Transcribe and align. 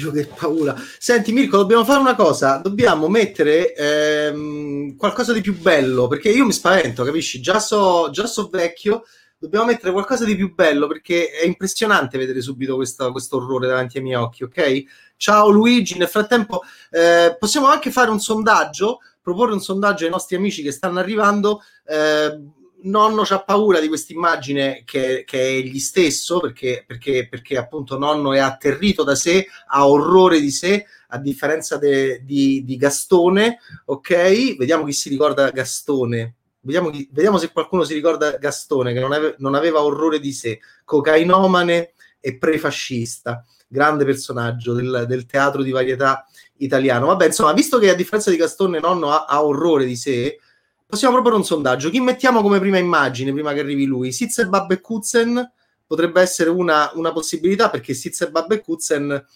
Dio, 0.00 0.10
che 0.10 0.26
paura. 0.26 0.74
Senti, 0.98 1.32
Mirko, 1.32 1.58
dobbiamo 1.58 1.84
fare 1.84 2.00
una 2.00 2.14
cosa. 2.14 2.56
Dobbiamo 2.56 3.08
mettere 3.08 3.74
ehm, 3.74 4.96
qualcosa 4.96 5.32
di 5.32 5.40
più 5.42 5.58
bello 5.58 6.08
perché 6.08 6.30
io 6.30 6.46
mi 6.46 6.52
spavento, 6.52 7.04
capisci? 7.04 7.40
Già 7.40 7.60
so, 7.60 8.08
già 8.10 8.26
so 8.26 8.48
vecchio. 8.48 9.04
Dobbiamo 9.38 9.64
mettere 9.64 9.92
qualcosa 9.92 10.24
di 10.24 10.36
più 10.36 10.54
bello 10.54 10.86
perché 10.86 11.30
è 11.30 11.46
impressionante 11.46 12.18
vedere 12.18 12.42
subito 12.42 12.76
questo 12.76 13.36
orrore 13.36 13.68
davanti 13.68 13.96
ai 13.96 14.02
miei 14.02 14.16
occhi, 14.16 14.44
ok? 14.44 14.82
Ciao 15.16 15.48
Luigi, 15.48 15.96
nel 15.96 16.08
frattempo 16.08 16.62
eh, 16.90 17.36
possiamo 17.38 17.66
anche 17.66 17.90
fare 17.90 18.10
un 18.10 18.20
sondaggio, 18.20 19.00
proporre 19.22 19.52
un 19.52 19.60
sondaggio 19.60 20.04
ai 20.04 20.10
nostri 20.10 20.36
amici 20.36 20.62
che 20.62 20.72
stanno 20.72 20.98
arrivando. 20.98 21.62
Eh, 21.84 22.38
nonno 22.82 23.22
c'ha 23.24 23.42
paura 23.42 23.80
di 23.80 23.88
questa 23.88 24.12
immagine 24.12 24.82
che, 24.84 25.24
che, 25.26 25.40
è 25.40 25.44
egli 25.44 25.78
stesso, 25.78 26.40
perché, 26.40 26.84
perché, 26.86 27.28
perché, 27.28 27.56
appunto 27.56 27.98
nonno 27.98 28.32
è 28.32 28.38
atterrito 28.38 29.04
da 29.04 29.14
sé, 29.14 29.46
ha 29.68 29.86
orrore 29.88 30.40
di 30.40 30.50
sé, 30.50 30.86
a 31.08 31.18
differenza 31.18 31.76
de, 31.76 32.24
di, 32.24 32.64
di, 32.64 32.76
Gastone, 32.76 33.58
ok? 33.86 34.56
Vediamo 34.56 34.84
chi 34.84 34.92
si 34.92 35.08
ricorda 35.08 35.50
Gastone. 35.50 36.34
Vediamo, 36.62 36.90
chi, 36.90 37.08
vediamo 37.10 37.38
se 37.38 37.50
qualcuno 37.52 37.84
si 37.84 37.94
ricorda 37.94 38.36
Gastone, 38.36 38.92
che 38.92 39.00
non, 39.00 39.12
ave, 39.12 39.34
non 39.38 39.54
aveva 39.54 39.82
orrore 39.82 40.20
di 40.20 40.32
sé, 40.32 40.60
cocainomane 40.84 41.92
e 42.20 42.36
prefascista, 42.36 43.44
grande 43.66 44.04
personaggio 44.04 44.74
del, 44.74 45.04
del, 45.08 45.26
teatro 45.26 45.62
di 45.62 45.70
varietà 45.70 46.26
italiano. 46.60 47.06
Vabbè, 47.06 47.26
insomma, 47.26 47.52
visto 47.52 47.78
che 47.78 47.90
a 47.90 47.94
differenza 47.94 48.30
di 48.30 48.36
Gastone 48.36 48.80
nonno 48.80 49.10
ha, 49.10 49.24
ha 49.26 49.44
orrore 49.44 49.84
di 49.84 49.96
sé, 49.96 50.38
possiamo 50.86 51.14
proporre 51.14 51.36
un 51.36 51.44
sondaggio. 51.44 51.90
Chi 51.90 52.00
mettiamo 52.00 52.42
come 52.42 52.58
prima 52.58 52.78
immagine 52.78 53.32
prima 53.32 53.52
che 53.52 53.60
arrivi 53.60 53.84
lui? 53.84 54.12
Sitz 54.12 54.38
e 54.38 54.80
Kutzen 54.80 55.52
potrebbe 55.86 56.20
essere 56.20 56.50
una, 56.50 56.90
una 56.94 57.12
possibilità 57.12 57.70
perché 57.70 57.94
Sitz 57.94 58.20
e 58.20 58.60
Kutzen, 58.60 59.26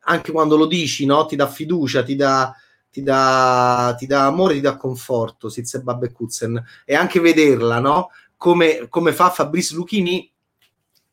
anche 0.00 0.32
quando 0.32 0.56
lo 0.56 0.66
dici, 0.66 1.06
no? 1.06 1.26
ti 1.26 1.36
dà 1.36 1.48
fiducia, 1.48 2.02
ti 2.02 2.16
dà, 2.16 2.54
ti 2.90 3.02
dà, 3.02 3.94
ti 3.98 4.06
dà 4.06 4.26
amore, 4.26 4.54
ti 4.54 4.60
dà 4.60 4.76
conforto. 4.76 5.48
Sitz 5.48 5.74
e 5.74 6.12
Kutzen 6.12 6.62
e 6.84 6.94
anche 6.94 7.20
vederla, 7.20 7.80
no? 7.80 8.10
Come, 8.36 8.86
come 8.88 9.12
fa 9.12 9.30
Fabrice 9.30 9.74
Lucchini 9.74 10.30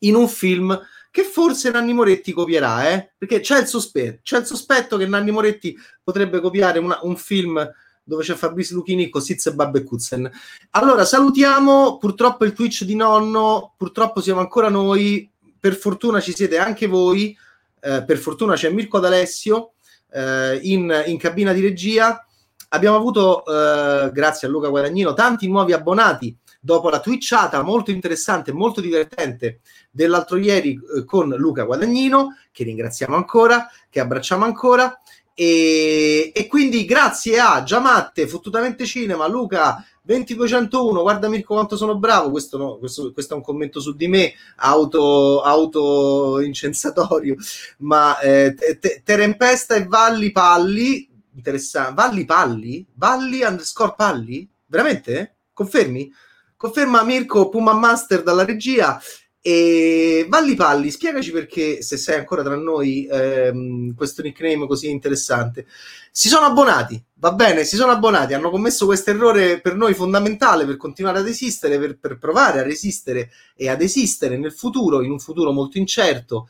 in 0.02 0.14
un 0.14 0.28
film 0.28 0.78
che 1.10 1.22
forse 1.22 1.70
Nanni 1.70 1.92
Moretti 1.92 2.32
copierà, 2.32 2.90
eh? 2.90 3.10
perché 3.16 3.40
c'è 3.40 3.60
il, 3.60 3.66
sospetto, 3.66 4.20
c'è 4.22 4.38
il 4.38 4.46
sospetto 4.46 4.96
che 4.96 5.06
Nanni 5.06 5.30
Moretti 5.30 5.76
potrebbe 6.02 6.40
copiare 6.40 6.78
una, 6.78 6.98
un 7.02 7.16
film 7.16 7.70
dove 8.08 8.22
c'è 8.22 8.34
Fabrizio 8.34 8.76
Lucchini 8.76 9.10
con 9.10 9.20
Siz 9.20 9.46
e 9.46 9.52
Babbe 9.52 9.82
Kutzen. 9.84 10.30
Allora, 10.70 11.04
salutiamo 11.04 11.98
purtroppo 11.98 12.46
il 12.46 12.54
Twitch 12.54 12.84
di 12.84 12.94
nonno, 12.94 13.74
purtroppo 13.76 14.22
siamo 14.22 14.40
ancora 14.40 14.70
noi, 14.70 15.30
per 15.60 15.74
fortuna 15.74 16.20
ci 16.20 16.34
siete 16.34 16.56
anche 16.56 16.86
voi, 16.86 17.36
eh, 17.80 18.02
per 18.04 18.16
fortuna 18.16 18.54
c'è 18.54 18.70
Mirko 18.70 18.98
D'Alessio 18.98 19.72
eh, 20.10 20.58
in, 20.62 21.04
in, 21.06 21.18
cabina 21.18 21.52
di 21.52 21.60
regia. 21.60 22.24
Abbiamo 22.70 22.96
avuto, 22.96 23.44
eh, 23.44 24.10
grazie 24.10 24.48
a 24.48 24.50
Luca 24.50 24.68
Guadagnino, 24.68 25.12
tanti 25.12 25.46
nuovi 25.46 25.72
abbonati 25.72 26.34
dopo 26.60 26.90
la 26.90 27.00
twitchata 27.00 27.62
molto 27.62 27.90
interessante, 27.90 28.52
molto 28.52 28.80
divertente 28.80 29.60
dell'altro 29.90 30.36
ieri 30.36 30.74
eh, 30.74 31.04
con 31.04 31.28
Luca 31.30 31.64
Guadagnino, 31.64 32.36
che 32.52 32.64
ringraziamo 32.64 33.14
ancora, 33.14 33.68
che 33.88 34.00
abbracciamo 34.00 34.44
ancora. 34.44 35.00
E, 35.34 36.32
e, 36.34 36.46
quindi 36.48 36.84
grazie 36.84 37.38
a 37.38 37.62
Giamatte, 37.62 38.26
Fottutamente 38.26 38.84
Cinema, 38.84 39.28
Luca 39.28 39.84
2201, 40.02 41.00
guarda 41.00 41.28
Mirko 41.28 41.54
quanto 41.54 41.76
sono 41.76 41.96
bravo, 41.96 42.32
questo, 42.32 42.58
no, 42.58 42.78
questo, 42.78 43.12
questo 43.12 43.34
è 43.34 43.36
un 43.36 43.42
commento 43.44 43.78
su 43.78 43.94
di 43.94 44.08
me, 44.08 44.32
auto, 44.56 45.42
auto 45.42 46.40
incensatorio, 46.40 47.36
ma 47.78 48.18
eh, 48.18 48.54
te, 48.54 49.02
Terempesta 49.04 49.76
e 49.76 49.86
Valli 49.86 50.32
Palli, 50.32 51.08
interessante, 51.36 51.94
Valli 51.94 52.24
Palli? 52.24 52.86
Valli 52.94 53.42
underscore 53.42 53.94
Palli? 53.96 54.48
Veramente? 54.66 55.36
Confermi? 55.52 56.10
Conferma 56.58 57.04
Mirko 57.04 57.48
Puma 57.50 57.72
Master 57.72 58.24
dalla 58.24 58.44
regia 58.44 59.00
e 59.40 60.26
Valli 60.28 60.56
Palli, 60.56 60.90
spiegaci 60.90 61.30
perché, 61.30 61.82
se 61.82 61.96
sei 61.96 62.18
ancora 62.18 62.42
tra 62.42 62.56
noi, 62.56 63.06
ehm, 63.08 63.94
questo 63.94 64.22
nickname 64.22 64.66
così 64.66 64.90
interessante. 64.90 65.66
Si 66.10 66.26
sono 66.26 66.46
abbonati, 66.46 67.00
va 67.14 67.30
bene, 67.30 67.62
si 67.62 67.76
sono 67.76 67.92
abbonati, 67.92 68.34
hanno 68.34 68.50
commesso 68.50 68.86
questo 68.86 69.10
errore 69.10 69.60
per 69.60 69.76
noi 69.76 69.94
fondamentale 69.94 70.66
per 70.66 70.76
continuare 70.76 71.20
ad 71.20 71.28
esistere, 71.28 71.78
per, 71.78 71.96
per 71.96 72.18
provare 72.18 72.58
a 72.58 72.64
resistere 72.64 73.30
e 73.54 73.68
ad 73.68 73.80
esistere 73.80 74.36
nel 74.36 74.52
futuro, 74.52 75.00
in 75.02 75.12
un 75.12 75.20
futuro 75.20 75.52
molto 75.52 75.78
incerto, 75.78 76.48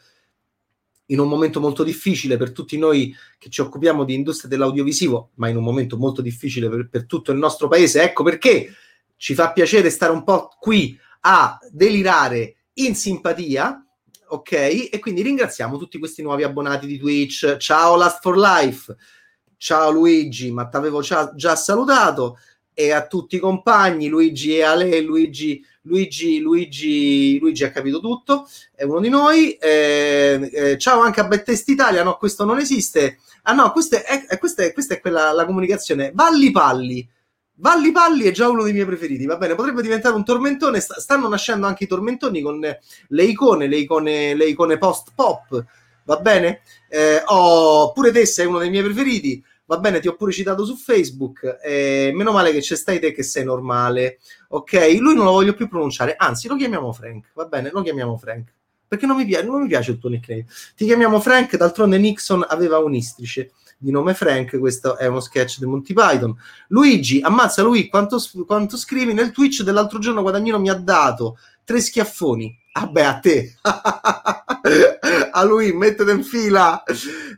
in 1.10 1.18
un 1.18 1.28
momento 1.28 1.60
molto 1.60 1.84
difficile 1.84 2.38
per 2.38 2.52
tutti 2.52 2.78
noi 2.78 3.14
che 3.36 3.50
ci 3.50 3.60
occupiamo 3.60 4.04
di 4.04 4.14
industria 4.14 4.48
dell'audiovisivo, 4.48 5.32
ma 5.34 5.50
in 5.50 5.56
un 5.58 5.64
momento 5.64 5.98
molto 5.98 6.22
difficile 6.22 6.70
per, 6.70 6.88
per 6.88 7.04
tutto 7.04 7.30
il 7.30 7.36
nostro 7.36 7.68
paese. 7.68 8.00
Ecco 8.00 8.22
perché 8.22 8.72
ci 9.18 9.34
fa 9.34 9.52
piacere 9.52 9.90
stare 9.90 10.12
un 10.12 10.24
po' 10.24 10.48
qui 10.58 10.98
a 11.20 11.58
delirare 11.70 12.56
in 12.74 12.94
simpatia. 12.94 13.82
Ok, 14.30 14.52
e 14.52 14.98
quindi 15.00 15.22
ringraziamo 15.22 15.78
tutti 15.78 15.98
questi 15.98 16.22
nuovi 16.22 16.42
abbonati 16.42 16.86
di 16.86 16.98
Twitch. 16.98 17.56
Ciao 17.56 17.96
Last 17.96 18.20
for 18.20 18.36
Life, 18.36 18.94
ciao 19.56 19.90
Luigi, 19.90 20.50
ma 20.50 20.66
ti 20.66 20.76
avevo 20.76 21.00
già, 21.00 21.32
già 21.34 21.56
salutato. 21.56 22.38
E 22.74 22.92
a 22.92 23.06
tutti 23.06 23.36
i 23.36 23.40
compagni, 23.40 24.06
Luigi 24.06 24.56
e 24.56 24.62
Ale, 24.62 25.00
Luigi, 25.00 25.64
Luigi, 25.82 26.38
Luigi, 26.38 27.38
Luigi 27.40 27.64
ha 27.64 27.72
capito 27.72 27.98
tutto, 27.98 28.46
è 28.72 28.84
uno 28.84 29.00
di 29.00 29.08
noi. 29.08 29.54
Eh, 29.54 30.50
eh, 30.52 30.78
ciao 30.78 31.00
anche 31.00 31.20
a 31.20 31.26
Bettest 31.26 31.68
Italia, 31.70 32.04
no, 32.04 32.18
questo 32.18 32.44
non 32.44 32.58
esiste. 32.58 33.18
Ah 33.42 33.54
no, 33.54 33.72
questa 33.72 34.04
è, 34.04 34.26
è, 34.26 34.38
questa 34.38 34.62
è, 34.62 34.72
questa 34.72 34.94
è 34.94 35.00
quella, 35.00 35.32
la 35.32 35.46
comunicazione. 35.46 36.12
Valli 36.14 36.52
Palli 36.52 37.08
Valli 37.60 37.90
Palli 37.90 38.24
è 38.24 38.30
già 38.30 38.48
uno 38.48 38.62
dei 38.62 38.72
miei 38.72 38.84
preferiti, 38.84 39.26
va 39.26 39.36
bene, 39.36 39.56
potrebbe 39.56 39.82
diventare 39.82 40.14
un 40.14 40.24
tormentone, 40.24 40.78
st- 40.78 40.98
stanno 40.98 41.28
nascendo 41.28 41.66
anche 41.66 41.84
i 41.84 41.86
tormentoni 41.88 42.40
con 42.40 42.60
le 42.60 43.24
icone, 43.24 43.66
le 43.66 43.76
icone, 43.78 44.34
le 44.34 44.44
icone 44.44 44.78
post-pop, 44.78 45.64
va 46.04 46.16
bene? 46.18 46.60
Eh, 46.88 47.20
oh, 47.26 47.90
pure 47.92 48.12
te 48.12 48.26
sei 48.26 48.46
uno 48.46 48.60
dei 48.60 48.70
miei 48.70 48.84
preferiti, 48.84 49.42
va 49.66 49.78
bene, 49.78 49.98
ti 49.98 50.06
ho 50.06 50.14
pure 50.14 50.30
citato 50.30 50.64
su 50.64 50.76
Facebook, 50.76 51.58
eh, 51.64 52.12
meno 52.14 52.30
male 52.30 52.52
che 52.52 52.60
c'è 52.60 52.76
stai 52.76 53.00
te 53.00 53.10
che 53.10 53.24
sei 53.24 53.42
normale, 53.42 54.20
ok? 54.50 54.96
Lui 55.00 55.16
non 55.16 55.24
lo 55.24 55.32
voglio 55.32 55.54
più 55.54 55.68
pronunciare, 55.68 56.14
anzi 56.16 56.46
lo 56.46 56.54
chiamiamo 56.54 56.92
Frank, 56.92 57.32
va 57.34 57.46
bene, 57.46 57.70
lo 57.72 57.82
chiamiamo 57.82 58.16
Frank, 58.18 58.52
perché 58.86 59.04
non 59.04 59.16
mi, 59.16 59.26
piace, 59.26 59.44
non 59.44 59.62
mi 59.62 59.68
piace 59.68 59.90
il 59.90 59.98
tuo 59.98 60.10
nickname, 60.10 60.46
ti 60.76 60.84
chiamiamo 60.84 61.18
Frank, 61.18 61.56
d'altronde 61.56 61.98
Nixon 61.98 62.46
aveva 62.48 62.78
un 62.78 62.94
istrice, 62.94 63.50
di 63.80 63.92
nome 63.92 64.12
Frank, 64.12 64.58
questo 64.58 64.96
è 64.96 65.06
uno 65.06 65.20
sketch 65.20 65.58
di 65.60 65.66
Monty 65.66 65.92
Python. 65.92 66.36
Luigi, 66.68 67.20
ammazza 67.20 67.62
lui, 67.62 67.86
quanto, 67.88 68.20
quanto 68.44 68.76
scrivi 68.76 69.14
nel 69.14 69.30
Twitch 69.30 69.62
dell'altro 69.62 70.00
giorno 70.00 70.22
Guadagnino 70.22 70.58
mi 70.58 70.68
ha 70.68 70.74
dato 70.74 71.38
tre 71.62 71.80
schiaffoni. 71.80 72.58
Ah 72.72 72.86
beh, 72.88 73.04
a 73.04 73.18
te. 73.20 73.54
a 75.30 75.44
lui, 75.44 75.72
mettete 75.72 76.10
in 76.10 76.24
fila. 76.24 76.82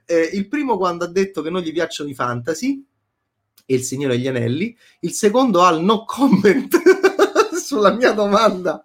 Eh, 0.06 0.30
il 0.32 0.48
primo 0.48 0.78
quando 0.78 1.04
ha 1.04 1.08
detto 1.08 1.42
che 1.42 1.50
non 1.50 1.60
gli 1.60 1.72
piacciono 1.72 2.08
i 2.08 2.14
fantasy 2.14 2.84
e 3.66 3.74
il 3.74 3.82
Signore 3.82 4.16
degli 4.16 4.28
Anelli. 4.28 4.76
Il 5.00 5.12
secondo 5.12 5.62
al 5.62 5.82
no 5.82 6.04
comment 6.04 6.74
sulla 7.70 7.92
mia 7.92 8.10
domanda 8.10 8.84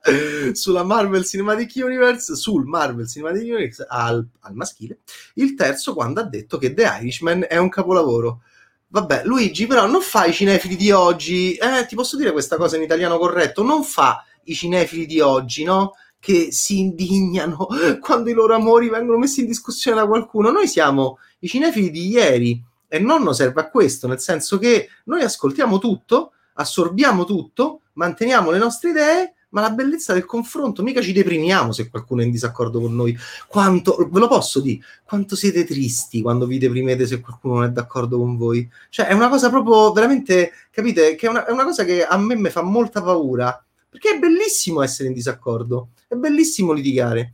sulla 0.53 0.83
Marvel 0.83 1.25
Cinematic 1.25 1.71
Universe, 1.77 2.35
sul 2.35 2.65
Marvel 2.65 3.07
Cinematic 3.07 3.41
Universe 3.41 3.83
al, 3.89 4.23
al 4.41 4.53
maschile, 4.53 4.99
il 5.35 5.55
terzo 5.55 5.95
quando 5.95 6.19
ha 6.19 6.23
detto 6.23 6.59
che 6.59 6.75
The 6.75 6.99
Irishman 7.01 7.47
è 7.49 7.57
un 7.57 7.69
capolavoro. 7.69 8.41
Vabbè, 8.89 9.23
Luigi, 9.25 9.65
però 9.65 9.87
non 9.87 10.01
fa 10.01 10.25
i 10.25 10.33
cinefili 10.33 10.75
di 10.75 10.91
oggi, 10.91 11.55
eh, 11.55 11.87
ti 11.87 11.95
posso 11.95 12.15
dire 12.15 12.31
questa 12.31 12.57
cosa 12.57 12.75
in 12.77 12.83
italiano 12.83 13.17
corretto, 13.17 13.63
non 13.63 13.83
fa 13.83 14.23
i 14.43 14.53
cinefili 14.53 15.07
di 15.07 15.19
oggi, 15.19 15.63
no? 15.63 15.93
Che 16.19 16.51
si 16.51 16.77
indignano 16.77 17.67
quando 17.99 18.29
i 18.29 18.33
loro 18.33 18.53
amori 18.53 18.89
vengono 18.89 19.17
messi 19.17 19.39
in 19.39 19.47
discussione 19.47 19.97
da 19.97 20.05
qualcuno. 20.05 20.51
Noi 20.51 20.67
siamo 20.67 21.17
i 21.39 21.47
cinefili 21.47 21.89
di 21.89 22.07
ieri 22.07 22.63
e 22.87 22.99
nonno 22.99 23.33
serve 23.33 23.61
a 23.61 23.69
questo, 23.71 24.07
nel 24.07 24.19
senso 24.19 24.59
che 24.59 24.89
noi 25.05 25.23
ascoltiamo 25.23 25.79
tutto, 25.79 26.33
assorbiamo 26.53 27.25
tutto, 27.25 27.79
manteniamo 27.95 28.51
le 28.51 28.57
nostre 28.57 28.91
idee, 28.91 29.33
ma 29.49 29.61
la 29.61 29.69
bellezza 29.69 30.13
del 30.13 30.25
confronto, 30.25 30.83
mica 30.83 31.01
ci 31.01 31.13
deprimiamo 31.13 31.71
se 31.71 31.89
qualcuno 31.89 32.21
è 32.21 32.25
in 32.25 32.31
disaccordo 32.31 32.81
con 32.81 32.93
noi. 32.93 33.17
Quanto, 33.47 34.07
ve 34.11 34.19
lo 34.19 34.27
posso 34.27 34.59
dire, 34.59 34.83
quanto 35.03 35.35
siete 35.35 35.63
tristi 35.63 36.21
quando 36.21 36.45
vi 36.45 36.57
deprimete 36.57 37.07
se 37.07 37.21
qualcuno 37.21 37.55
non 37.55 37.63
è 37.65 37.69
d'accordo 37.69 38.17
con 38.17 38.35
voi. 38.35 38.69
Cioè, 38.89 39.07
è 39.07 39.13
una 39.13 39.29
cosa 39.29 39.49
proprio 39.49 39.93
veramente, 39.93 40.51
capite, 40.71 41.15
che 41.15 41.27
è 41.27 41.29
una, 41.29 41.45
è 41.45 41.51
una 41.51 41.63
cosa 41.63 41.85
che 41.85 42.05
a 42.05 42.17
me 42.17 42.35
mi 42.35 42.49
fa 42.49 42.61
molta 42.63 43.01
paura, 43.01 43.63
perché 43.89 44.15
è 44.15 44.19
bellissimo 44.19 44.81
essere 44.81 45.07
in 45.07 45.13
disaccordo, 45.13 45.89
è 46.07 46.15
bellissimo 46.15 46.73
litigare. 46.73 47.33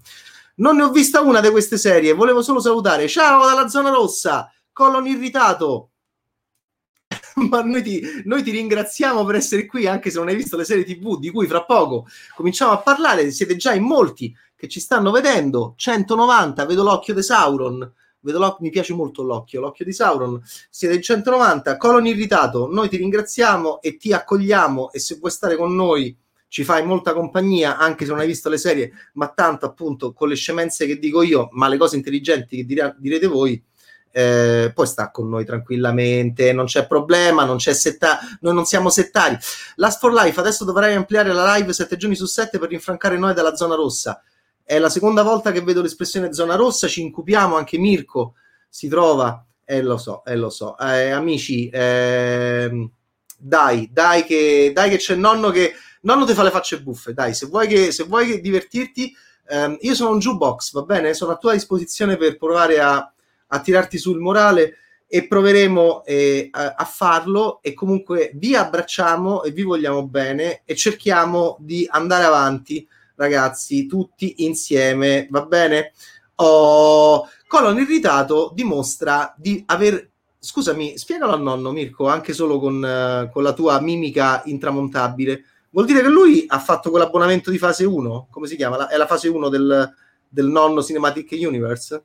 Non 0.55 0.75
ne 0.75 0.83
ho 0.83 0.91
vista 0.91 1.21
una 1.21 1.39
di 1.39 1.49
queste 1.49 1.77
serie, 1.77 2.13
volevo 2.13 2.43
solo 2.43 2.59
salutare. 2.59 3.07
Ciao 3.07 3.43
dalla 3.45 3.67
zona 3.67 3.89
rossa, 3.89 4.51
colon 4.71 5.07
irritato. 5.07 5.90
ma 7.49 7.61
noi 7.61 7.81
ti, 7.81 8.01
noi 8.25 8.43
ti, 8.43 8.51
ringraziamo 8.51 9.23
per 9.25 9.35
essere 9.35 9.65
qui, 9.65 9.87
anche 9.87 10.09
se 10.09 10.17
non 10.17 10.27
hai 10.27 10.35
visto 10.35 10.57
le 10.57 10.63
serie 10.63 10.83
TV 10.83 11.19
di 11.19 11.29
cui 11.29 11.47
fra 11.47 11.63
poco 11.63 12.07
cominciamo 12.35 12.71
a 12.71 12.79
parlare. 12.79 13.31
Siete 13.31 13.55
già 13.55 13.73
in 13.73 13.83
molti 13.83 14.35
che 14.55 14.67
ci 14.67 14.79
stanno 14.79 15.11
vedendo. 15.11 15.73
190, 15.77 16.65
vedo 16.65 16.83
l'occhio 16.83 17.13
di 17.13 17.23
Sauron. 17.23 17.93
Vedo 18.23 18.57
mi 18.59 18.69
piace 18.69 18.93
molto 18.93 19.23
l'occhio, 19.23 19.61
l'occhio 19.61 19.85
di 19.85 19.93
Sauron. 19.93 20.39
Siete 20.69 20.95
in 20.95 21.01
190, 21.01 21.77
colon 21.77 22.05
irritato. 22.05 22.67
Noi 22.71 22.87
ti 22.87 22.97
ringraziamo 22.97 23.81
e 23.81 23.97
ti 23.97 24.13
accogliamo. 24.13 24.91
E 24.91 24.99
se 24.99 25.17
vuoi 25.19 25.31
stare 25.31 25.55
con 25.55 25.73
noi, 25.73 26.15
ci 26.47 26.63
fai 26.63 26.85
molta 26.85 27.13
compagnia, 27.13 27.77
anche 27.77 28.03
se 28.03 28.11
non 28.11 28.19
hai 28.19 28.27
visto 28.27 28.49
le 28.49 28.57
serie, 28.57 28.91
ma 29.13 29.29
tanto 29.29 29.65
appunto 29.65 30.11
con 30.11 30.27
le 30.27 30.35
scemenze 30.35 30.85
che 30.85 30.99
dico 30.99 31.21
io, 31.21 31.47
ma 31.53 31.69
le 31.69 31.77
cose 31.77 31.95
intelligenti 31.95 32.57
che 32.57 32.65
dire, 32.65 32.93
direte 32.99 33.25
voi 33.27 33.63
eh, 34.11 34.71
poi 34.73 34.87
sta 34.87 35.09
con 35.09 35.29
noi 35.29 35.45
tranquillamente, 35.45 36.53
non 36.53 36.65
c'è 36.65 36.85
problema, 36.85 37.45
non 37.45 37.57
c'è 37.57 37.73
setta- 37.73 38.19
noi 38.41 38.53
non 38.53 38.65
siamo 38.65 38.89
settari. 38.89 39.37
Last 39.75 39.99
for 39.99 40.13
Life, 40.13 40.39
adesso 40.39 40.65
dovrai 40.65 40.93
ampliare 40.93 41.33
la 41.33 41.55
live 41.55 41.73
7 41.73 41.97
giorni 41.97 42.15
su 42.15 42.25
7 42.25 42.59
per 42.59 42.69
rinfrancare 42.69 43.17
noi 43.17 43.33
dalla 43.33 43.55
zona 43.55 43.75
rossa. 43.75 44.21
È 44.63 44.77
la 44.77 44.89
seconda 44.89 45.23
volta 45.23 45.51
che 45.51 45.61
vedo 45.61 45.81
l'espressione 45.81 46.33
zona 46.33 46.55
rossa, 46.55 46.87
ci 46.87 47.01
incupiamo, 47.01 47.55
anche 47.55 47.77
Mirko 47.77 48.35
si 48.69 48.87
trova, 48.87 49.45
eh, 49.65 49.81
lo 49.81 49.97
so, 49.97 50.23
eh, 50.25 50.35
lo 50.35 50.49
so. 50.49 50.77
Eh, 50.77 51.11
amici, 51.11 51.69
eh, 51.69 52.89
dai, 53.37 53.89
dai 53.91 54.23
che, 54.23 54.71
dai 54.73 54.89
che 54.89 54.97
c'è 54.97 55.15
nonno 55.15 55.49
che... 55.49 55.73
Nonno 56.03 56.25
ti 56.25 56.33
fa 56.33 56.41
le 56.41 56.49
facce 56.49 56.81
buffe, 56.81 57.13
dai, 57.13 57.35
se 57.35 57.45
vuoi, 57.45 57.67
che, 57.67 57.91
se 57.91 58.05
vuoi 58.05 58.25
che 58.25 58.41
divertirti, 58.41 59.13
ehm, 59.49 59.77
io 59.81 59.93
sono 59.93 60.09
un 60.11 60.19
jukebox, 60.19 60.71
va 60.71 60.81
bene? 60.81 61.13
Sono 61.13 61.33
a 61.33 61.37
tua 61.37 61.53
disposizione 61.53 62.17
per 62.17 62.37
provare 62.37 62.79
a 62.79 63.13
a 63.53 63.59
tirarti 63.59 63.97
sul 63.97 64.19
morale 64.19 64.75
e 65.13 65.27
proveremo 65.27 66.05
eh, 66.05 66.47
a, 66.51 66.75
a, 66.77 66.85
farlo 66.85 67.61
e 67.61 67.73
comunque 67.73 68.31
vi 68.35 68.55
abbracciamo 68.55 69.43
e 69.43 69.51
vi 69.51 69.63
vogliamo 69.63 70.07
bene 70.07 70.61
e 70.63 70.73
cerchiamo 70.73 71.57
di 71.59 71.85
andare 71.89 72.23
avanti 72.23 72.87
ragazzi 73.15 73.87
tutti 73.87 74.45
insieme 74.45 75.27
va 75.29 75.45
bene? 75.45 75.91
Oh, 76.35 77.27
Colon 77.45 77.79
irritato 77.79 78.51
dimostra 78.55 79.33
di 79.37 79.61
aver 79.67 80.09
scusami 80.39 80.97
spiegalo 80.97 81.33
al 81.33 81.41
nonno 81.41 81.71
Mirko 81.71 82.07
anche 82.07 82.31
solo 82.31 82.57
con, 82.57 82.75
uh, 82.81 83.29
con 83.29 83.43
la 83.43 83.51
tua 83.51 83.81
mimica 83.81 84.41
intramontabile. 84.45 85.43
Vuol 85.71 85.85
dire 85.85 86.01
che 86.01 86.07
lui 86.07 86.45
ha 86.47 86.59
fatto 86.59 86.89
quell'abbonamento 86.89 87.51
di 87.51 87.57
fase 87.57 87.83
1 87.83 88.27
come 88.31 88.47
si 88.47 88.55
chiama? 88.55 88.87
è 88.87 88.95
la 88.95 89.07
fase 89.07 89.27
1 89.27 89.49
del, 89.49 89.93
del 90.29 90.47
nonno 90.47 90.81
Cinematic 90.81 91.31
Universe 91.33 92.03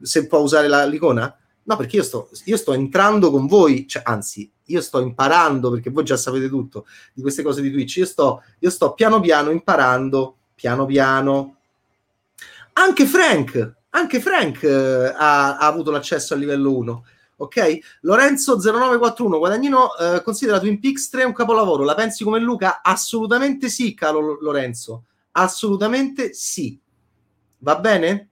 se 0.00 0.26
può 0.26 0.38
usare 0.40 0.68
la, 0.68 0.84
l'icona? 0.84 1.34
No, 1.62 1.76
perché 1.76 1.96
io 1.96 2.02
sto, 2.02 2.30
io 2.44 2.56
sto 2.56 2.72
entrando 2.74 3.30
con 3.30 3.46
voi, 3.46 3.88
cioè, 3.88 4.02
anzi, 4.04 4.50
io 4.66 4.80
sto 4.80 5.00
imparando, 5.00 5.70
perché 5.70 5.90
voi 5.90 6.04
già 6.04 6.16
sapete 6.16 6.48
tutto 6.48 6.86
di 7.12 7.22
queste 7.22 7.42
cose 7.42 7.60
di 7.60 7.70
Twitch, 7.70 7.96
io 7.96 8.06
sto, 8.06 8.42
io 8.60 8.70
sto 8.70 8.94
piano 8.94 9.20
piano 9.20 9.50
imparando, 9.50 10.36
piano 10.54 10.86
piano. 10.86 11.56
Anche 12.74 13.06
Frank, 13.06 13.74
anche 13.90 14.20
Frank 14.20 14.62
eh, 14.62 15.06
ha, 15.06 15.56
ha, 15.56 15.66
avuto 15.66 15.90
l'accesso 15.90 16.34
al 16.34 16.40
livello 16.40 16.76
1. 16.76 17.04
Ok? 17.38 17.78
Lorenzo 18.02 18.58
0941, 18.58 19.38
Guadagnino 19.38 19.96
eh, 19.96 20.22
considera 20.22 20.58
Twin 20.58 20.78
Peaks 20.78 21.08
3 21.08 21.24
un 21.24 21.32
capolavoro. 21.32 21.84
La 21.84 21.94
pensi 21.94 22.22
come 22.24 22.38
Luca? 22.38 22.80
Assolutamente 22.82 23.68
sì, 23.68 23.94
caro 23.94 24.38
Lorenzo. 24.40 25.04
Assolutamente 25.32 26.32
sì. 26.32 26.78
Va 27.58 27.76
bene? 27.78 28.28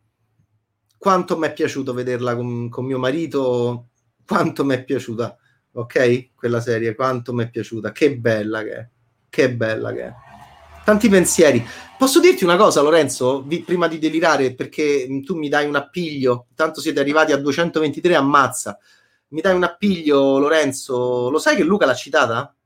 Quanto 1.04 1.36
mi 1.36 1.48
è 1.48 1.52
piaciuto 1.52 1.92
vederla 1.92 2.34
con, 2.34 2.70
con 2.70 2.86
mio 2.86 2.98
marito, 2.98 3.88
quanto 4.26 4.64
mi 4.64 4.74
è 4.74 4.82
piaciuta, 4.82 5.36
ok? 5.72 6.30
Quella 6.34 6.62
serie, 6.62 6.94
quanto 6.94 7.34
mi 7.34 7.44
è 7.44 7.50
piaciuta, 7.50 7.92
che 7.92 8.16
bella 8.16 8.62
che 8.62 8.74
è, 8.74 8.88
che 9.28 9.52
bella 9.52 9.92
che 9.92 10.02
è. 10.02 10.12
Tanti 10.82 11.10
pensieri. 11.10 11.62
Posso 11.98 12.20
dirti 12.20 12.42
una 12.42 12.56
cosa, 12.56 12.80
Lorenzo, 12.80 13.42
vi, 13.42 13.60
prima 13.60 13.86
di 13.86 13.98
delirare, 13.98 14.54
perché 14.54 15.06
tu 15.22 15.36
mi 15.36 15.50
dai 15.50 15.66
un 15.66 15.76
appiglio, 15.76 16.46
tanto 16.54 16.80
siete 16.80 17.00
arrivati 17.00 17.32
a 17.32 17.36
223, 17.36 18.14
ammazza. 18.14 18.78
Mi 19.28 19.42
dai 19.42 19.54
un 19.54 19.64
appiglio, 19.64 20.38
Lorenzo. 20.38 21.28
Lo 21.28 21.38
sai 21.38 21.54
che 21.54 21.64
Luca 21.64 21.84
l'ha 21.84 21.92
citata? 21.92 22.56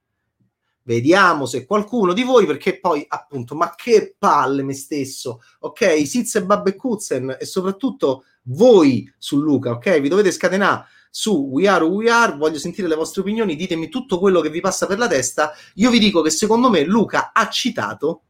Vediamo 0.88 1.44
se 1.44 1.66
qualcuno 1.66 2.14
di 2.14 2.22
voi, 2.22 2.46
perché 2.46 2.80
poi 2.80 3.04
appunto, 3.06 3.54
ma 3.54 3.74
che 3.74 4.14
palle 4.18 4.62
me 4.62 4.72
stesso, 4.72 5.42
ok? 5.58 6.06
Siz 6.06 6.36
e 6.36 6.44
Babbe 6.46 6.76
Kutzen 6.76 7.36
e 7.38 7.44
soprattutto 7.44 8.24
voi 8.44 9.12
su 9.18 9.38
Luca, 9.38 9.72
ok? 9.72 10.00
Vi 10.00 10.08
dovete 10.08 10.32
scatenare 10.32 10.86
su 11.10 11.48
We 11.50 11.68
Are 11.68 11.84
We 11.84 12.08
Are, 12.08 12.38
voglio 12.38 12.58
sentire 12.58 12.88
le 12.88 12.94
vostre 12.94 13.20
opinioni, 13.20 13.54
ditemi 13.54 13.90
tutto 13.90 14.18
quello 14.18 14.40
che 14.40 14.48
vi 14.48 14.62
passa 14.62 14.86
per 14.86 14.96
la 14.96 15.06
testa. 15.06 15.52
Io 15.74 15.90
vi 15.90 15.98
dico 15.98 16.22
che 16.22 16.30
secondo 16.30 16.70
me 16.70 16.82
Luca 16.84 17.32
ha 17.34 17.50
citato, 17.50 18.22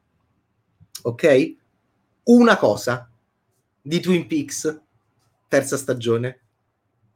ok? 1.03 1.55
Una 2.25 2.57
cosa 2.57 3.09
di 3.81 4.01
Twin 4.01 4.27
Peaks, 4.27 4.83
terza 5.47 5.77
stagione, 5.77 6.41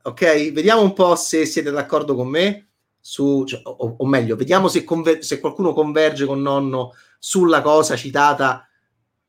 ok? 0.02 0.52
Vediamo 0.52 0.82
un 0.82 0.92
po' 0.92 1.16
se 1.16 1.46
siete 1.46 1.72
d'accordo 1.72 2.14
con 2.14 2.28
me 2.28 2.68
su, 3.04 3.42
cioè, 3.44 3.60
o, 3.64 3.96
o, 3.98 4.06
meglio, 4.06 4.36
vediamo 4.36 4.68
se, 4.68 4.84
conver- 4.84 5.24
se, 5.24 5.40
qualcuno 5.40 5.72
converge 5.72 6.24
con 6.24 6.40
nonno 6.40 6.94
sulla 7.18 7.60
cosa 7.60 7.96
citata 7.96 8.64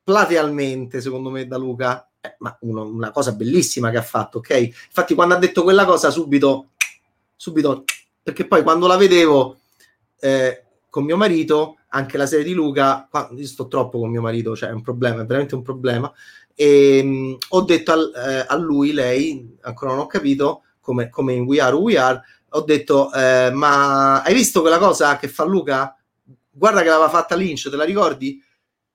platealmente, 0.03 1.01
secondo 1.01 1.31
me, 1.31 1.47
da 1.47 1.57
Luca. 1.57 2.07
Eh, 2.21 2.35
ma 2.37 2.55
uno, 2.61 2.83
una 2.83 3.09
cosa 3.11 3.33
bellissima 3.33 3.89
che 3.89 3.97
ha 3.97 4.03
fatto, 4.03 4.37
ok? 4.37 4.57
Infatti, 4.57 5.15
quando 5.15 5.33
ha 5.33 5.39
detto 5.39 5.63
quella 5.63 5.85
cosa, 5.85 6.11
subito, 6.11 6.69
subito, 7.35 7.83
perché 8.21 8.45
poi 8.45 8.61
quando 8.61 8.85
la 8.85 8.95
vedevo 8.95 9.57
eh, 10.19 10.63
con 10.87 11.03
mio 11.03 11.17
marito, 11.17 11.79
anche 11.89 12.17
la 12.17 12.27
serie 12.27 12.45
di 12.45 12.53
Luca, 12.53 13.09
io 13.35 13.45
sto 13.47 13.67
troppo 13.67 13.97
con 13.97 14.11
mio 14.11 14.21
marito, 14.21 14.55
cioè 14.55 14.69
è 14.69 14.73
un 14.73 14.83
problema, 14.83 15.23
è 15.23 15.25
veramente 15.25 15.55
un 15.55 15.63
problema. 15.63 16.13
E 16.53 17.01
mh, 17.03 17.07
mm, 17.07 17.33
ho 17.49 17.61
detto 17.61 17.91
al, 17.91 18.11
eh, 18.15 18.45
a 18.47 18.55
lui, 18.55 18.93
lei, 18.93 19.57
ancora 19.61 19.91
non 19.91 20.01
ho 20.01 20.05
capito, 20.05 20.61
come, 20.79 21.09
come 21.09 21.33
in 21.33 21.43
We 21.43 21.59
Are 21.59 21.75
We 21.75 21.97
Are, 21.97 22.21
ho 22.55 22.61
detto, 22.61 23.11
eh, 23.13 23.49
ma 23.51 24.21
hai 24.21 24.33
visto 24.33 24.61
quella 24.61 24.77
cosa 24.77 25.17
che 25.17 25.27
fa 25.27 25.43
Luca? 25.43 25.95
Guarda 26.49 26.81
che 26.81 26.89
l'aveva 26.89 27.09
fatta 27.09 27.35
Lynch, 27.35 27.69
te 27.69 27.75
la 27.75 27.83
ricordi? 27.83 28.41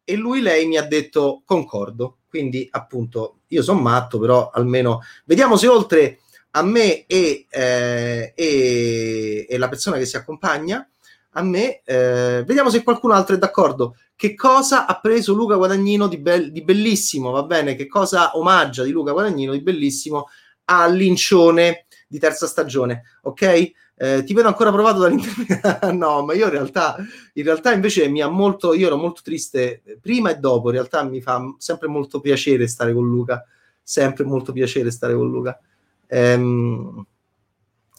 E 0.05 0.15
lui, 0.15 0.41
lei 0.41 0.67
mi 0.67 0.77
ha 0.77 0.83
detto, 0.83 1.43
concordo. 1.45 2.19
Quindi, 2.29 2.69
appunto, 2.71 3.41
io 3.49 3.63
sono 3.63 3.81
matto, 3.81 4.19
però 4.19 4.51
almeno 4.53 5.03
vediamo 5.25 5.57
se 5.57 5.67
oltre 5.67 6.21
a 6.53 6.63
me 6.63 7.05
e, 7.07 7.47
eh, 7.49 8.33
e, 8.35 9.47
e 9.49 9.59
la 9.59 9.69
persona 9.69 9.97
che 9.97 10.07
si 10.07 10.17
accompagna, 10.17 10.89
a 11.33 11.43
me, 11.43 11.83
eh, 11.85 12.43
vediamo 12.47 12.71
se 12.71 12.83
qualcun 12.83 13.11
altro 13.11 13.35
è 13.35 13.39
d'accordo. 13.39 13.97
Che 14.15 14.35
cosa 14.35 14.87
ha 14.87 14.99
preso 15.01 15.35
Luca 15.35 15.57
Guadagnino 15.57 16.07
di, 16.09 16.19
be- 16.19 16.51
di 16.51 16.63
bellissimo, 16.63 17.31
va 17.31 17.43
bene? 17.43 17.75
Che 17.75 17.87
cosa 17.87 18.37
omaggia 18.37 18.83
di 18.83 18.91
Luca 18.91 19.13
Guadagnino 19.13 19.53
di 19.53 19.61
bellissimo 19.63 20.29
a 20.67 20.87
Lincione? 20.87 21.87
Di 22.09 22.19
terza 22.19 22.47
stagione, 22.47 23.03
ok? 23.23 23.73
Eh, 24.01 24.25
ti 24.25 24.33
vedo 24.33 24.49
ancora 24.49 24.73
provato 24.73 25.01
dall'interno. 25.01 25.93
no, 25.93 26.25
ma 26.25 26.33
io 26.33 26.47
in 26.47 26.51
realtà, 26.51 26.97
in 27.35 27.45
realtà 27.45 27.73
invece 27.73 28.09
mi 28.09 28.23
ha 28.23 28.29
molto, 28.29 28.73
io 28.73 28.87
ero 28.87 28.97
molto 28.97 29.21
triste 29.23 29.83
prima 30.01 30.31
e 30.31 30.37
dopo, 30.37 30.69
in 30.69 30.75
realtà 30.75 31.03
mi 31.03 31.21
fa 31.21 31.43
sempre 31.59 31.89
molto 31.89 32.21
piacere 32.21 32.67
stare 32.67 32.95
con 32.95 33.07
Luca, 33.07 33.45
sempre 33.83 34.25
molto 34.25 34.53
piacere 34.53 34.91
stare 34.91 35.15
con 35.15 35.31
Luca. 35.31 35.61
Ehm, 36.07 37.07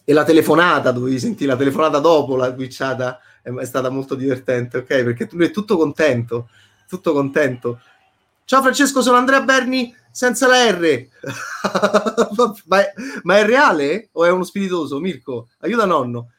e 0.03 0.13
la 0.13 0.23
telefonata, 0.23 0.91
dovevi 0.91 1.19
sentire 1.19 1.51
la 1.51 1.57
telefonata 1.57 1.99
dopo 1.99 2.35
la 2.35 2.51
twitchata, 2.51 3.19
è, 3.43 3.51
è 3.51 3.65
stata 3.65 3.89
molto 3.89 4.15
divertente, 4.15 4.77
ok? 4.77 5.03
Perché 5.03 5.29
lui 5.31 5.45
è 5.45 5.51
tutto 5.51 5.77
contento, 5.77 6.49
tutto 6.87 7.13
contento. 7.13 7.79
Ciao 8.49 8.63
Francesco, 8.63 9.03
sono 9.03 9.17
Andrea 9.17 9.43
Berni, 9.43 9.95
senza 10.11 10.47
la 10.47 10.71
R. 10.71 11.07
ma, 12.65 12.81
è, 12.81 12.93
ma, 13.21 13.37
è, 13.37 13.45
reale 13.45 14.09
o 14.13 14.25
è 14.25 14.31
uno 14.31 14.43
spiritoso? 14.43 14.99
Mirko, 14.99 15.49
aiuta 15.59 15.85
nonno. 15.85 16.31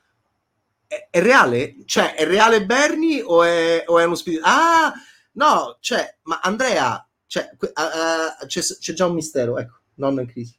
È, 0.88 1.06
è 1.08 1.22
reale? 1.22 1.76
Cioè, 1.84 2.16
è 2.16 2.26
reale 2.26 2.66
Bernie 2.66 3.22
o 3.22 3.44
è, 3.44 3.84
o 3.86 4.00
è 4.00 4.04
uno 4.04 4.16
spiritoso? 4.16 4.48
Ah, 4.50 4.92
no, 5.34 5.76
cioè, 5.78 6.16
ma 6.22 6.40
Andrea, 6.42 7.08
cioè, 7.28 7.48
uh, 7.56 7.66
uh, 7.66 8.44
c'è, 8.44 8.60
c'è, 8.60 8.92
già 8.92 9.06
un 9.06 9.14
mistero, 9.14 9.56
ecco, 9.56 9.78
nonno 9.94 10.22
in 10.22 10.26
crisi. 10.26 10.58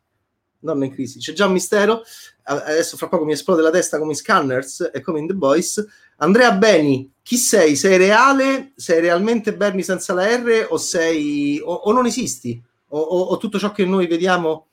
Nonno 0.60 0.86
in 0.86 0.94
crisi, 0.94 1.20
c'è 1.20 1.34
già 1.34 1.48
un 1.48 1.52
mistero. 1.52 2.04
Adesso 2.44 2.96
fra 2.96 3.10
poco 3.10 3.26
mi 3.26 3.34
esplode 3.34 3.62
la 3.62 3.72
testa 3.72 3.98
come 3.98 4.12
in 4.12 4.18
Scanners 4.18 4.90
e 4.94 5.02
come 5.02 5.20
in 5.20 5.28
The 5.28 5.34
Boys. 5.34 5.86
Andrea 6.16 6.54
Beni, 6.54 7.12
chi 7.32 7.38
sei? 7.38 7.78
Sei 7.78 7.96
reale? 7.96 8.74
Sei 8.76 9.00
realmente 9.00 9.56
Bernie 9.56 9.86
senza 9.86 10.14
la 10.14 10.26
R 10.26 10.68
o 10.70 10.76
sei 10.76 11.62
o, 11.64 11.72
o 11.72 11.92
non 11.94 12.06
esisti? 12.06 12.62
o, 12.90 13.00
o, 13.00 13.38
tutto 13.38 13.58
ciò 13.58 13.72
che 13.72 13.86
noi 13.86 14.06
vediamo 14.06 14.68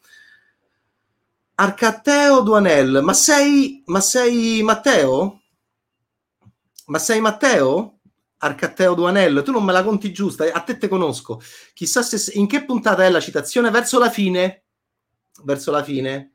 Arcateo 1.55 2.41
Duanel, 2.41 2.99
ma 3.05 3.13
sei, 3.13 3.85
ma 3.87 4.01
sei 4.01 4.61
Matteo? 4.65 5.43
Ma 6.87 6.99
sei 6.99 7.21
Matteo? 7.21 8.01
Arcateo 8.39 8.95
Duanel, 8.95 9.45
tu 9.45 9.53
non 9.53 9.63
me 9.63 9.71
la 9.71 9.85
conti 9.85 10.13
giusta, 10.13 10.53
a 10.53 10.61
te 10.61 10.79
te 10.79 10.89
conosco. 10.89 11.41
Chissà 11.75 12.03
se, 12.03 12.33
in 12.37 12.49
che 12.49 12.65
puntata 12.65 13.05
è 13.05 13.09
la 13.09 13.21
citazione 13.21 13.71
verso 13.71 14.01
la 14.01 14.11
fine? 14.11 14.65
Verso 15.45 15.71
la 15.71 15.85
fine? 15.85 16.33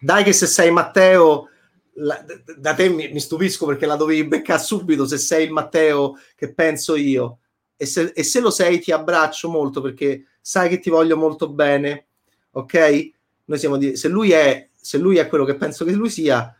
Dai 0.00 0.22
che 0.22 0.32
se 0.32 0.46
sei 0.46 0.70
Matteo 0.70 1.48
la, 1.94 2.24
da 2.56 2.74
te 2.74 2.88
mi, 2.88 3.08
mi, 3.08 3.20
stupisco 3.20 3.66
perché 3.66 3.86
la 3.86 3.96
dovevi 3.96 4.26
beccare 4.26 4.62
subito 4.62 5.06
se 5.06 5.18
sei 5.18 5.46
il 5.46 5.52
Matteo 5.52 6.18
che 6.34 6.52
penso 6.52 6.96
io. 6.96 7.38
E 7.76 7.86
se, 7.86 8.12
e 8.14 8.22
se, 8.22 8.40
lo 8.40 8.50
sei, 8.50 8.80
ti 8.80 8.92
abbraccio 8.92 9.48
molto 9.48 9.80
perché 9.80 10.26
sai 10.40 10.68
che 10.68 10.78
ti 10.78 10.90
voglio 10.90 11.16
molto 11.16 11.48
bene. 11.48 12.06
Ok? 12.52 13.10
Noi 13.46 13.58
siamo 13.58 13.76
di, 13.76 13.96
se, 13.96 14.08
lui 14.08 14.32
è, 14.32 14.68
se 14.74 14.98
lui 14.98 15.18
è 15.18 15.28
quello 15.28 15.44
che 15.44 15.56
penso 15.56 15.84
che 15.84 15.92
lui 15.92 16.08
sia, 16.08 16.54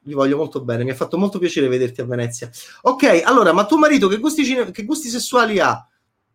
gli 0.00 0.14
voglio 0.14 0.36
molto 0.36 0.62
bene. 0.62 0.84
Mi 0.84 0.90
ha 0.90 0.94
fatto 0.94 1.18
molto 1.18 1.38
piacere 1.38 1.68
vederti 1.68 2.00
a 2.00 2.04
Venezia. 2.04 2.50
Ok, 2.82 3.22
allora, 3.24 3.52
ma 3.52 3.66
tuo 3.66 3.78
marito 3.78 4.08
che 4.08 4.18
gusti, 4.18 4.44
cine, 4.44 4.70
che 4.70 4.84
gusti 4.84 5.08
sessuali 5.08 5.58
ha? 5.58 5.86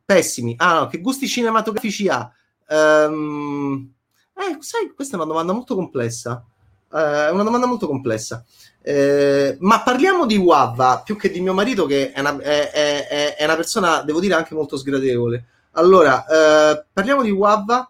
Pessimi. 0.04 0.56
Ah, 0.58 0.82
no, 0.82 0.88
che 0.88 1.00
gusti 1.00 1.28
cinematografici 1.28 2.08
ha? 2.08 2.32
Um, 2.70 3.94
eh, 4.36 4.58
sai, 4.60 4.92
questa 4.94 5.14
è 5.14 5.18
una 5.18 5.28
domanda 5.28 5.54
molto 5.54 5.76
complessa. 5.76 6.46
Eh, 6.94 7.28
è 7.28 7.30
una 7.30 7.44
domanda 7.44 7.68
molto 7.68 7.88
complessa. 7.88 8.44
Eh, 8.82 9.58
ma 9.60 9.82
parliamo 9.82 10.26
di 10.26 10.38
Wavva 10.38 11.02
più 11.04 11.16
che 11.16 11.30
di 11.30 11.40
mio 11.40 11.54
marito, 11.54 11.86
che 11.86 12.12
è 12.12 12.20
una, 12.20 12.38
è, 12.40 12.72
è, 12.72 13.36
è 13.36 13.44
una 13.44 13.56
persona, 13.56 14.02
devo 14.02 14.20
dire, 14.20 14.34
anche 14.34 14.56
molto 14.56 14.78
sgradevole. 14.78 15.46
Allora, 15.74 16.26
eh, 16.26 16.86
parliamo 16.92 17.22
di 17.22 17.32
Wavva. 17.32 17.86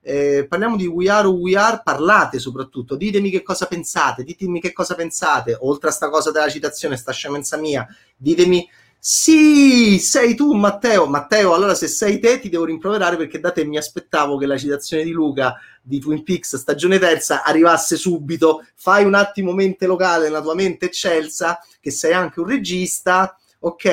Eh, 0.00 0.46
parliamo 0.48 0.76
di 0.76 0.86
We 0.86 1.10
Are 1.10 1.26
We 1.26 1.54
Are, 1.54 1.82
parlate 1.84 2.38
soprattutto, 2.38 2.96
ditemi 2.96 3.28
che 3.28 3.42
cosa 3.42 3.66
pensate, 3.66 4.24
ditemi 4.24 4.58
che 4.58 4.72
cosa 4.72 4.94
pensate, 4.94 5.54
oltre 5.60 5.90
a 5.90 5.92
sta 5.92 6.08
cosa 6.08 6.30
della 6.30 6.48
citazione, 6.48 6.96
sta 6.96 7.12
scemenza 7.12 7.58
mia, 7.58 7.86
ditemi 8.16 8.66
sì, 9.00 9.98
sei 10.00 10.34
tu 10.34 10.52
Matteo. 10.54 11.06
Matteo, 11.06 11.54
allora 11.54 11.74
se 11.74 11.86
sei 11.86 12.18
te 12.18 12.40
ti 12.40 12.48
devo 12.48 12.64
rimproverare 12.64 13.16
perché 13.16 13.38
da 13.38 13.52
te 13.52 13.64
mi 13.64 13.78
aspettavo 13.78 14.36
che 14.36 14.46
la 14.46 14.58
citazione 14.58 15.04
di 15.04 15.12
Luca 15.12 15.54
di 15.80 16.00
Twin 16.00 16.24
Peaks 16.24 16.56
stagione 16.56 16.98
terza 16.98 17.44
arrivasse 17.44 17.96
subito. 17.96 18.66
Fai 18.74 19.04
un 19.04 19.14
attimo 19.14 19.52
mente 19.52 19.86
locale 19.86 20.24
nella 20.24 20.42
tua 20.42 20.54
mente 20.54 20.86
eccelsa, 20.86 21.60
che 21.80 21.92
sei 21.92 22.12
anche 22.12 22.40
un 22.40 22.48
regista, 22.48 23.38
ok? 23.60 23.84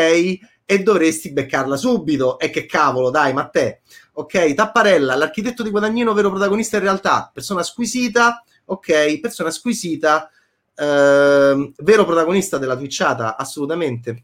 E 0.65 0.79
dovresti 0.81 1.31
beccarla 1.31 1.77
subito. 1.77 2.39
E 2.39 2.49
che 2.49 2.65
cavolo, 2.65 3.11
dai, 3.11 3.31
Matteo. 3.31 3.77
Ok, 4.13 4.53
Tapparella, 4.55 5.15
l'architetto 5.15 5.61
di 5.61 5.69
Guadagnino, 5.69 6.13
vero 6.13 6.29
protagonista 6.29 6.77
in 6.77 6.83
realtà, 6.83 7.29
persona 7.31 7.63
squisita, 7.63 8.43
ok, 8.65 9.19
persona 9.19 9.51
squisita, 9.51 10.29
eh, 10.73 11.73
vero 11.77 12.05
protagonista 12.05 12.57
della 12.57 12.77
twitchata, 12.77 13.35
assolutamente 13.37 14.23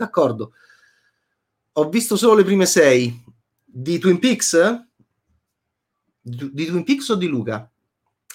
D'accordo. 0.00 0.54
Ho 1.72 1.90
visto 1.90 2.16
solo 2.16 2.36
le 2.36 2.44
prime 2.44 2.64
sei. 2.64 3.22
Di 3.62 3.98
Twin 3.98 4.18
Peaks? 4.18 4.86
Di, 6.18 6.50
di 6.54 6.64
Twin 6.64 6.84
Peaks 6.84 7.10
o 7.10 7.16
di 7.16 7.26
Luca? 7.26 7.70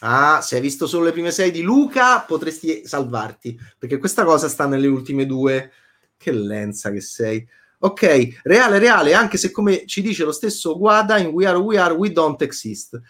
Ah, 0.02 0.42
se 0.42 0.58
hai 0.58 0.62
visto 0.62 0.86
solo 0.86 1.06
le 1.06 1.12
prime 1.12 1.32
sei 1.32 1.50
di 1.50 1.64
Luca, 1.64 2.22
potresti 2.22 2.86
salvarti, 2.86 3.60
perché 3.80 3.98
questa 3.98 4.24
cosa 4.24 4.48
sta 4.48 4.68
nelle 4.68 4.86
ultime 4.86 5.26
due. 5.26 5.72
Che 6.16 6.32
lenza 6.32 6.92
che 6.92 7.02
sei. 7.02 7.44
Ok, 7.80 8.42
reale, 8.44 8.78
reale, 8.78 9.16
anche 9.16 9.38
se 9.38 9.50
come 9.50 9.88
ci 9.88 10.04
dice 10.04 10.24
lo 10.24 10.32
stesso 10.32 10.78
Guada 10.78 11.18
in 11.18 11.30
We 11.30 11.48
Are, 11.48 11.58
We 11.58 11.80
Are, 11.80 11.96
We 11.96 12.12
Don't 12.12 12.40
Exist. 12.44 13.02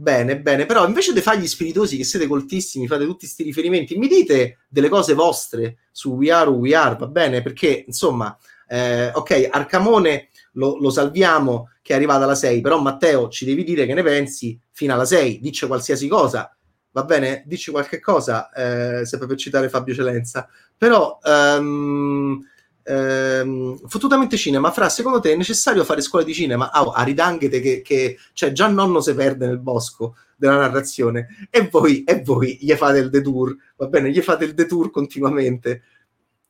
Bene, 0.00 0.38
bene, 0.38 0.64
però 0.64 0.86
invece 0.86 1.12
di 1.12 1.20
fare 1.20 1.40
gli 1.40 1.46
spiritosi 1.48 1.96
che 1.96 2.04
siete 2.04 2.28
coltissimi, 2.28 2.86
fate 2.86 3.04
tutti 3.04 3.24
questi 3.24 3.42
riferimenti, 3.42 3.96
mi 3.96 4.06
dite 4.06 4.58
delle 4.68 4.88
cose 4.88 5.12
vostre 5.12 5.78
su 5.90 6.12
We 6.12 6.30
Are 6.30 6.48
We 6.50 6.72
Are, 6.72 6.94
va 6.94 7.08
bene? 7.08 7.42
Perché 7.42 7.82
insomma, 7.84 8.38
eh, 8.68 9.10
ok, 9.12 9.48
Arcamone 9.50 10.28
lo, 10.52 10.78
lo, 10.78 10.90
salviamo 10.90 11.70
che 11.82 11.94
è 11.94 11.96
arrivata 11.96 12.22
alla 12.22 12.36
6, 12.36 12.60
però 12.60 12.80
Matteo 12.80 13.28
ci 13.28 13.44
devi 13.44 13.64
dire 13.64 13.86
che 13.86 13.94
ne 13.94 14.04
pensi 14.04 14.56
fino 14.70 14.94
alla 14.94 15.04
6, 15.04 15.40
dice 15.40 15.66
qualsiasi 15.66 16.06
cosa, 16.06 16.56
va 16.92 17.02
bene? 17.02 17.42
Dici 17.44 17.72
qualche 17.72 17.98
cosa, 17.98 18.52
eh, 18.52 19.04
sempre 19.04 19.26
per 19.26 19.36
citare 19.36 19.68
Fabio 19.68 19.94
Celenza, 19.94 20.48
però... 20.76 21.18
Um, 21.24 22.46
ehm, 22.88 23.86
fottutamente 23.86 24.36
cinema. 24.36 24.70
Fra, 24.70 24.88
secondo 24.88 25.20
te 25.20 25.32
è 25.32 25.36
necessario 25.36 25.84
fare 25.84 26.00
scuola 26.00 26.24
di 26.24 26.32
cinema? 26.32 26.70
Oh, 26.74 26.90
a 26.90 27.02
ridanghete 27.02 27.60
che, 27.60 27.82
che 27.82 28.18
cioè, 28.32 28.52
già 28.52 28.68
nonno 28.68 29.00
si 29.00 29.14
perde 29.14 29.46
nel 29.46 29.58
bosco 29.58 30.16
della 30.36 30.56
narrazione 30.56 31.48
e 31.50 31.68
voi, 31.70 32.04
e 32.04 32.22
voi 32.22 32.58
gli 32.60 32.72
fate 32.72 32.98
il 32.98 33.10
detour, 33.10 33.54
va 33.76 33.86
bene? 33.86 34.10
Gli 34.10 34.20
fate 34.20 34.44
il 34.44 34.54
detour 34.54 34.90
continuamente. 34.90 35.82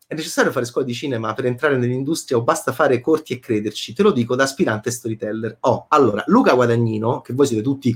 È 0.07 0.15
necessario 0.15 0.53
fare 0.53 0.65
scuola 0.65 0.87
di 0.87 0.95
cinema 0.95 1.35
per 1.35 1.45
entrare 1.45 1.77
nell'industria 1.77 2.39
o 2.39 2.43
basta 2.43 2.73
fare 2.73 3.01
corti 3.01 3.35
e 3.35 3.39
crederci? 3.41 3.93
Te 3.93 4.03
lo 4.03 4.11
dico 4.11 4.37
da 4.37 4.45
aspirante 4.45 4.91
storyteller. 4.91 5.59
Oh, 5.61 5.85
allora, 5.89 6.23
Luca 6.29 6.55
Guadagnino, 6.55 7.21
che 7.21 7.35
voi 7.35 7.47
siete 7.47 7.63
tutti 7.63 7.95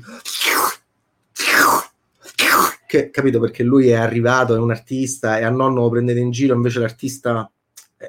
che, 2.92 3.08
capito 3.08 3.40
perché 3.40 3.62
lui 3.62 3.88
è 3.88 3.94
arrivato, 3.94 4.54
è 4.54 4.58
un 4.58 4.70
artista 4.70 5.38
e 5.38 5.44
a 5.44 5.48
nonno 5.48 5.80
lo 5.80 5.88
prendete 5.88 6.18
in 6.18 6.30
giro, 6.30 6.54
invece 6.54 6.78
l'artista 6.78 7.50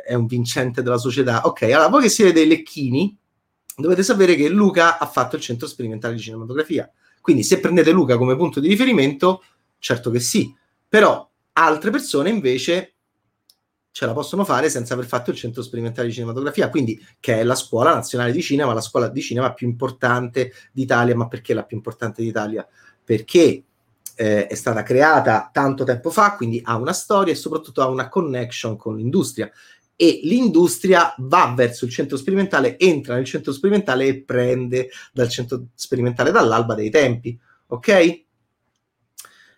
è 0.02 0.14
un 0.14 0.26
vincente 0.26 0.82
della 0.82 0.98
società. 0.98 1.42
Ok, 1.46 1.64
allora 1.64 1.88
voi 1.88 2.04
che 2.04 2.10
siete 2.10 2.32
dei 2.32 2.48
lecchini, 2.48 3.16
dovete 3.76 4.04
sapere 4.04 4.36
che 4.36 4.50
Luca 4.50 4.98
ha 4.98 5.06
fatto 5.06 5.36
il 5.36 5.42
centro 5.42 5.68
sperimentale 5.68 6.16
di 6.16 6.22
cinematografia. 6.22 6.92
Quindi 7.22 7.44
se 7.44 7.60
prendete 7.60 7.92
Luca 7.92 8.18
come 8.18 8.36
punto 8.36 8.60
di 8.60 8.68
riferimento, 8.68 9.44
certo 9.80 10.10
che 10.12 10.20
sì, 10.20 10.54
però 10.88 11.30
altre 11.54 11.92
persone 11.92 12.30
invece 12.30 12.94
ce 13.92 14.06
la 14.08 14.14
possono 14.14 14.44
fare 14.44 14.70
senza 14.70 14.96
aver 14.96 15.06
fatto 15.06 15.30
il 15.30 15.38
centro 15.38 15.62
sperimentale 15.62 16.08
di 16.08 16.14
cinematografia, 16.14 16.70
quindi 16.70 17.00
che 17.20 17.40
è 17.40 17.44
la 17.44 17.54
scuola 17.54 17.94
nazionale 17.94 18.32
di 18.32 18.42
cinema, 18.42 18.74
la 18.74 18.82
scuola 18.82 19.08
di 19.08 19.22
cinema 19.22 19.54
più 19.54 19.68
importante 19.68 20.52
d'Italia, 20.72 21.16
ma 21.16 21.28
perché 21.28 21.54
la 21.54 21.64
più 21.64 21.78
importante 21.78 22.24
d'Italia? 22.24 22.68
Perché 23.04 23.64
eh, 24.16 24.48
è 24.48 24.56
stata 24.56 24.82
creata 24.82 25.50
tanto 25.54 25.84
tempo 25.84 26.10
fa, 26.10 26.36
quindi 26.36 26.60
ha 26.64 26.76
una 26.76 26.92
storia 26.92 27.34
e 27.34 27.36
soprattutto 27.36 27.82
ha 27.82 27.88
una 27.88 28.10
connection 28.10 28.76
con 28.78 28.98
l'industria 28.98 29.52
e 29.96 30.22
l'industria 30.24 31.14
va 31.20 31.54
verso 31.56 31.86
il 31.86 31.92
centro 31.92 32.18
sperimentale, 32.18 32.78
entra 32.80 33.16
nel 33.16 33.26
centro 33.26 33.52
sperimentale 33.52 34.06
e 34.06 34.22
prende 34.22 34.90
dal 35.12 35.30
centro 35.30 35.68
sperimentale 35.76 36.32
dall'alba 36.32 36.74
dei 36.74 36.90
tempi, 36.90 37.38
ok? 37.68 38.24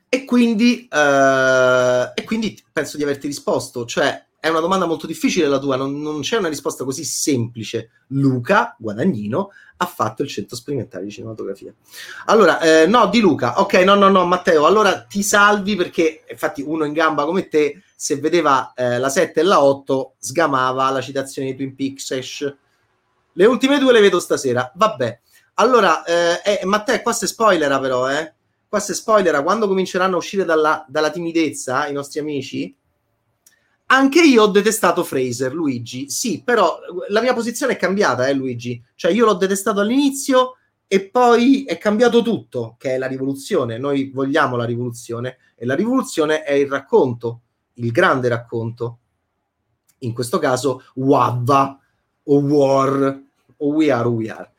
E 0.08 0.26
quindi, 0.26 0.88
uh, 0.90 2.12
e 2.14 2.24
quindi 2.26 2.62
penso 2.72 2.98
di 2.98 3.04
averti 3.04 3.28
risposto, 3.28 3.86
cioè 3.86 4.24
è 4.46 4.50
una 4.50 4.60
domanda 4.60 4.86
molto 4.86 5.08
difficile 5.08 5.48
la 5.48 5.58
tua, 5.58 5.76
non, 5.76 6.00
non, 6.00 6.22
c'è 6.22 6.38
una 6.38 6.50
risposta 6.50 6.84
così 6.84 7.04
semplice. 7.04 8.04
Luca 8.10 8.76
Guadagnino 8.78 9.50
ha 9.78 9.86
fatto 9.88 10.22
il 10.22 10.30
centro 10.30 10.56
sperimentale 10.56 11.06
di 11.06 11.10
cinematografia. 11.10 11.74
Allora, 12.26 12.60
eh, 12.60 12.86
no, 12.86 13.08
di 13.08 13.22
Luca, 13.22 13.60
ok, 13.60 13.74
no, 13.78 13.96
no, 13.96 14.08
no, 14.08 14.24
Matteo, 14.28 14.68
allora 14.68 15.02
ti 15.02 15.24
salvi 15.24 15.76
perché 15.76 16.26
infatti 16.30 16.62
uno 16.62 16.86
in 16.86 16.94
gamba 16.94 17.26
come 17.26 17.48
te, 17.48 17.82
se 17.96 18.18
vedeva 18.18 18.72
eh, 18.76 19.00
la 19.00 19.10
7 19.10 19.40
e 19.40 19.44
la 19.44 19.64
8, 19.64 20.14
sgamava 20.20 20.92
la 20.92 21.02
citazione 21.02 21.48
di 21.48 21.56
Twin 21.56 21.74
Peaks. 21.74 22.56
Le 23.34 23.46
ultime 23.48 23.80
due 23.80 23.94
le 23.94 24.00
vedo 24.00 24.20
stasera, 24.20 24.72
vabbè. 24.76 25.22
Allora, 25.56 26.04
eh, 26.04 26.60
eh, 26.62 26.66
Matteo, 26.66 27.02
qua 27.02 27.14
se 27.14 27.26
spoilera 27.26 27.80
però, 27.80 28.12
eh? 28.12 28.32
Qua 28.68 28.80
se 28.80 28.94
spoilera, 28.94 29.42
quando 29.42 29.68
cominceranno 29.68 30.14
a 30.14 30.20
uscire 30.20 30.46
dalla, 30.46 30.86
dalla 30.88 31.10
timidezza 31.10 31.88
i 31.88 31.94
nostri 31.94 32.20
amici, 32.20 32.78
anche 33.88 34.22
io 34.22 34.44
ho 34.44 34.48
detestato 34.48 35.04
Fraser, 35.04 35.54
Luigi. 35.54 36.10
Sì, 36.10 36.42
però 36.44 36.80
la 37.10 37.22
mia 37.22 37.34
posizione 37.34 37.74
è 37.74 37.78
cambiata, 37.78 38.28
eh, 38.28 38.34
Luigi. 38.34 38.84
Cioè, 38.96 39.12
io 39.12 39.26
l'ho 39.26 39.36
detestato 39.36 39.80
all'inizio 39.80 40.58
e 40.88 41.10
poi 41.10 41.66
è 41.66 41.78
cambiato 41.78 42.22
tutto, 42.22 42.76
che 42.80 42.96
è 42.96 42.98
la 42.98 43.08
rivoluzione. 43.08 43.78
Noi 43.78 44.12
vogliamo 44.12 44.56
la 44.56 44.66
rivoluzione 44.66 45.38
e 45.56 45.66
la 45.66 45.76
rivoluzione 45.76 46.44
è 46.44 46.54
il 46.54 46.68
racconto, 46.68 47.42
il 47.74 47.92
grande 47.92 48.28
racconto. 48.28 49.00
In 50.00 50.14
questo 50.14 50.40
caso, 50.40 50.84
Wavva 50.96 51.80
o 52.24 52.40
War 52.40 53.22
o 53.58 53.68
We 53.68 53.92
Are 53.92 54.08
We 54.08 54.30
Are. 54.30 54.52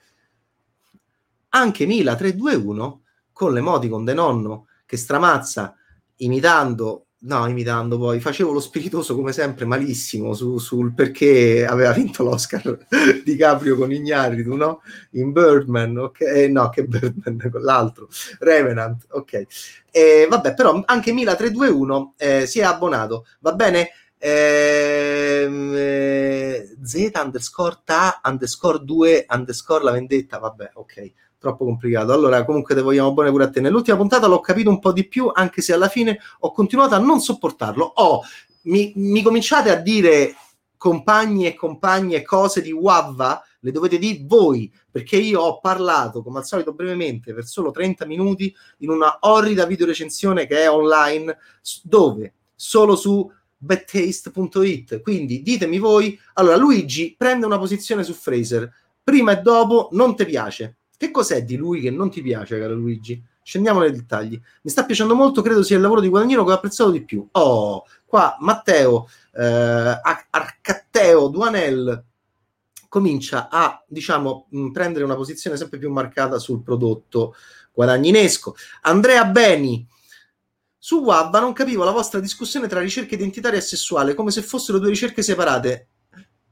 Anche 1.50 1.86
Mila 1.86 2.14
321 2.14 3.02
con 3.32 3.52
l'emoticon 3.52 4.04
de 4.04 4.14
nonno 4.14 4.66
che 4.86 4.96
stramazza 4.96 5.74
imitando 6.16 7.05
No, 7.18 7.48
imitando 7.48 7.96
poi, 7.98 8.20
facevo 8.20 8.52
lo 8.52 8.60
spiritoso 8.60 9.16
come 9.16 9.32
sempre 9.32 9.64
malissimo 9.64 10.34
su, 10.34 10.58
sul 10.58 10.92
perché 10.92 11.64
aveva 11.66 11.90
vinto 11.92 12.22
l'Oscar 12.22 12.86
di 13.24 13.36
Caprio 13.36 13.74
con 13.76 13.90
Ignaritu, 13.90 14.54
no? 14.54 14.82
In 15.12 15.32
Birdman, 15.32 15.96
ok? 15.96 16.20
Eh, 16.20 16.48
no, 16.48 16.68
che 16.68 16.84
Birdman, 16.84 17.48
con 17.50 17.62
l'altro, 17.62 18.08
Revenant, 18.38 19.06
ok. 19.10 19.46
Eh, 19.90 20.26
vabbè, 20.28 20.54
però 20.54 20.82
anche 20.84 21.12
Mila 21.12 21.34
321 21.34 22.14
eh, 22.18 22.46
si 22.46 22.60
è 22.60 22.64
abbonato, 22.64 23.26
va 23.40 23.54
bene? 23.54 23.88
Ehm, 24.18 25.72
eh, 25.74 26.76
Z 26.82 27.10
underscore 27.14 27.80
ta 27.84 28.20
underscore 28.24 28.84
2 28.84 29.26
underscore 29.30 29.84
la 29.84 29.92
vendetta, 29.92 30.38
vabbè, 30.38 30.70
ok 30.74 31.12
troppo 31.46 31.64
complicato. 31.64 32.12
Allora, 32.12 32.44
comunque 32.44 32.74
te 32.74 32.82
vogliamo 32.82 33.12
buone 33.12 33.30
pure 33.30 33.44
a 33.44 33.50
te. 33.50 33.60
Nell'ultima 33.60 33.96
puntata 33.96 34.26
l'ho 34.26 34.40
capito 34.40 34.68
un 34.68 34.80
po' 34.80 34.92
di 34.92 35.06
più, 35.06 35.30
anche 35.32 35.62
se 35.62 35.72
alla 35.72 35.88
fine 35.88 36.18
ho 36.40 36.52
continuato 36.52 36.94
a 36.94 36.98
non 36.98 37.20
sopportarlo. 37.20 37.84
Oh, 37.96 38.22
mi, 38.62 38.92
mi 38.96 39.22
cominciate 39.22 39.70
a 39.70 39.76
dire 39.76 40.34
compagni 40.76 41.46
e 41.46 41.54
compagne 41.54 42.22
cose 42.22 42.60
di 42.60 42.72
Wavva 42.72 43.42
le 43.60 43.72
dovete 43.72 43.98
dire 43.98 44.22
voi, 44.24 44.72
perché 44.90 45.16
io 45.16 45.40
ho 45.40 45.58
parlato, 45.58 46.22
come 46.22 46.38
al 46.38 46.46
solito 46.46 46.72
brevemente, 46.72 47.34
per 47.34 47.46
solo 47.46 47.72
30 47.72 48.06
minuti 48.06 48.54
in 48.78 48.90
una 48.90 49.18
orrida 49.22 49.66
videorecensione 49.66 50.46
che 50.46 50.62
è 50.62 50.70
online, 50.70 51.36
dove? 51.82 52.34
Solo 52.54 52.94
su 52.94 53.28
bettaste.it. 53.56 55.00
Quindi 55.00 55.42
ditemi 55.42 55.78
voi, 55.78 56.18
allora 56.34 56.56
Luigi 56.56 57.14
prende 57.16 57.46
una 57.46 57.58
posizione 57.58 58.04
su 58.04 58.12
Fraser, 58.12 58.72
prima 59.02 59.32
e 59.32 59.40
dopo 59.40 59.88
non 59.92 60.14
ti 60.14 60.24
piace. 60.24 60.76
Che 60.96 61.10
cos'è 61.10 61.44
di 61.44 61.56
lui 61.56 61.80
che 61.80 61.90
non 61.90 62.10
ti 62.10 62.22
piace, 62.22 62.58
caro 62.58 62.74
Luigi? 62.74 63.22
Scendiamo 63.42 63.80
nei 63.80 63.92
dettagli. 63.92 64.40
Mi 64.62 64.70
sta 64.70 64.84
piacendo 64.84 65.14
molto, 65.14 65.42
credo 65.42 65.62
sia 65.62 65.76
il 65.76 65.82
lavoro 65.82 66.00
di 66.00 66.08
Guadagnino 66.08 66.44
che 66.44 66.50
ho 66.50 66.54
apprezzato 66.54 66.90
di 66.90 67.04
più. 67.04 67.26
Oh, 67.32 67.84
qua 68.04 68.36
Matteo 68.40 69.08
eh, 69.32 70.00
Arcatteo 70.30 71.28
Duanel 71.28 72.04
comincia 72.88 73.48
a 73.50 73.82
diciamo 73.86 74.46
mh, 74.48 74.70
prendere 74.70 75.04
una 75.04 75.16
posizione 75.16 75.56
sempre 75.56 75.78
più 75.78 75.90
marcata 75.92 76.38
sul 76.38 76.62
prodotto 76.62 77.34
guadagninesco. 77.72 78.56
Andrea 78.82 79.24
Beni 79.26 79.86
su 80.78 81.00
Wabba 81.00 81.40
non 81.40 81.52
capivo 81.52 81.84
la 81.84 81.90
vostra 81.90 82.20
discussione 82.20 82.68
tra 82.68 82.80
ricerca 82.80 83.14
identitaria 83.14 83.58
e 83.58 83.62
sessuale 83.62 84.14
come 84.14 84.30
se 84.30 84.40
fossero 84.40 84.78
due 84.78 84.88
ricerche 84.88 85.22
separate. 85.22 85.88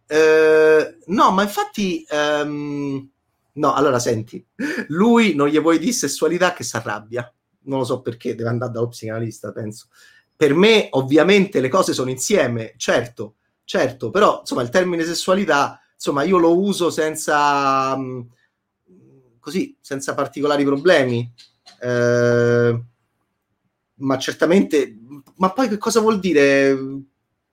Eh, 0.07 0.99
no, 1.07 1.31
ma 1.31 1.43
infatti 1.43 2.05
ehm, 2.07 3.11
no, 3.55 3.75
allora 3.75 3.99
senti, 3.99 4.45
lui 4.89 5.35
non 5.35 5.49
gli 5.49 5.61
vuoi 5.61 5.79
dire 5.79 5.93
sessualità 5.93 6.53
che 6.53 6.65
si 6.65 6.77
arrabbia. 6.77 7.33
Non 7.67 7.79
lo 7.79 7.85
so 7.85 8.03
perché, 8.03 8.35
deve 8.35 8.51
andare 8.51 8.73
dallo 8.73 8.89
psicanalista, 8.89 9.53
penso 9.53 9.89
per 10.37 10.55
me 10.55 10.89
ovviamente 10.91 11.61
le 11.61 11.69
cose 11.69 11.93
sono 11.93 12.11
insieme, 12.11 12.75
certo, 12.77 13.37
certo, 13.65 14.11
però 14.11 14.41
insomma 14.41 14.63
il 14.63 14.69
termine 14.69 15.05
sessualità, 15.05 15.81
insomma 15.95 16.25
io 16.25 16.39
lo 16.39 16.59
uso 16.59 16.91
senza 16.91 17.97
mm, 17.97 18.21
così, 19.39 19.77
senza 19.81 20.15
particolari 20.15 20.65
problemi. 20.65 21.31
Eh, 21.81 22.83
ma 23.97 24.19
certamente, 24.19 24.99
ma 25.37 25.53
poi 25.53 25.69
che 25.69 25.79
cosa 25.79 26.01
vuol 26.01 26.19
dire? 26.19 26.77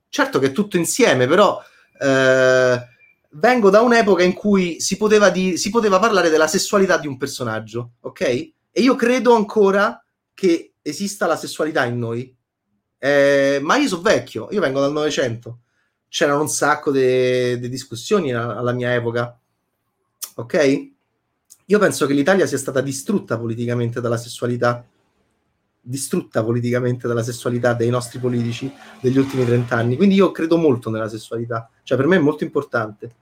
Certo 0.10 0.40
che 0.40 0.48
è 0.48 0.52
tutto 0.52 0.78
insieme, 0.78 1.28
però 1.28 1.62
eh, 2.00 2.82
vengo 3.34 3.70
da 3.70 3.82
un'epoca 3.82 4.24
in 4.24 4.34
cui 4.34 4.80
si 4.80 4.98
poteva, 4.98 5.30
di, 5.30 5.58
si 5.58 5.70
poteva 5.70 6.00
parlare 6.00 6.30
della 6.30 6.48
sessualità 6.48 6.98
di 6.98 7.08
un 7.08 7.18
personaggio, 7.18 7.94
ok? 8.02 8.22
E 8.22 8.82
io 8.82 8.96
credo 8.96 9.36
ancora 9.36 10.04
che 10.34 10.74
esista 10.82 11.28
la 11.28 11.36
sessualità 11.36 11.86
in 11.86 12.00
noi, 12.00 12.36
eh, 12.98 13.60
ma 13.62 13.78
io 13.78 13.88
sono 13.88 14.02
vecchio, 14.02 14.48
io 14.52 14.62
vengo 14.62 14.80
dal 14.80 14.92
Novecento. 14.92 15.60
C'erano 16.08 16.42
un 16.42 16.50
sacco 16.50 16.92
di 16.92 17.70
discussioni 17.70 18.34
alla 18.34 18.74
mia 18.74 18.94
epoca. 18.94 19.40
Ok? 20.36 20.90
Io 21.66 21.80
penso 21.80 22.06
che 22.06 22.14
l'Italia 22.14 22.46
sia 22.46 22.58
stata 22.58 22.82
distrutta 22.82 23.38
politicamente 23.38 24.02
dalla 24.02 24.18
sessualità. 24.18 24.86
Distrutta 25.82 26.44
politicamente 26.44 27.08
dalla 27.08 27.24
sessualità 27.24 27.74
dei 27.74 27.90
nostri 27.90 28.20
politici 28.20 28.72
degli 29.02 29.18
ultimi 29.18 29.46
trent'anni. 29.46 29.96
Quindi 29.96 30.16
io 30.16 30.32
credo 30.32 30.58
molto 30.58 30.90
nella 30.90 31.10
sessualità. 31.10 31.70
Cioè, 31.84 31.98
per 31.98 32.08
me 32.08 32.18
è 32.18 32.20
molto 32.20 32.44
importante. 32.44 33.16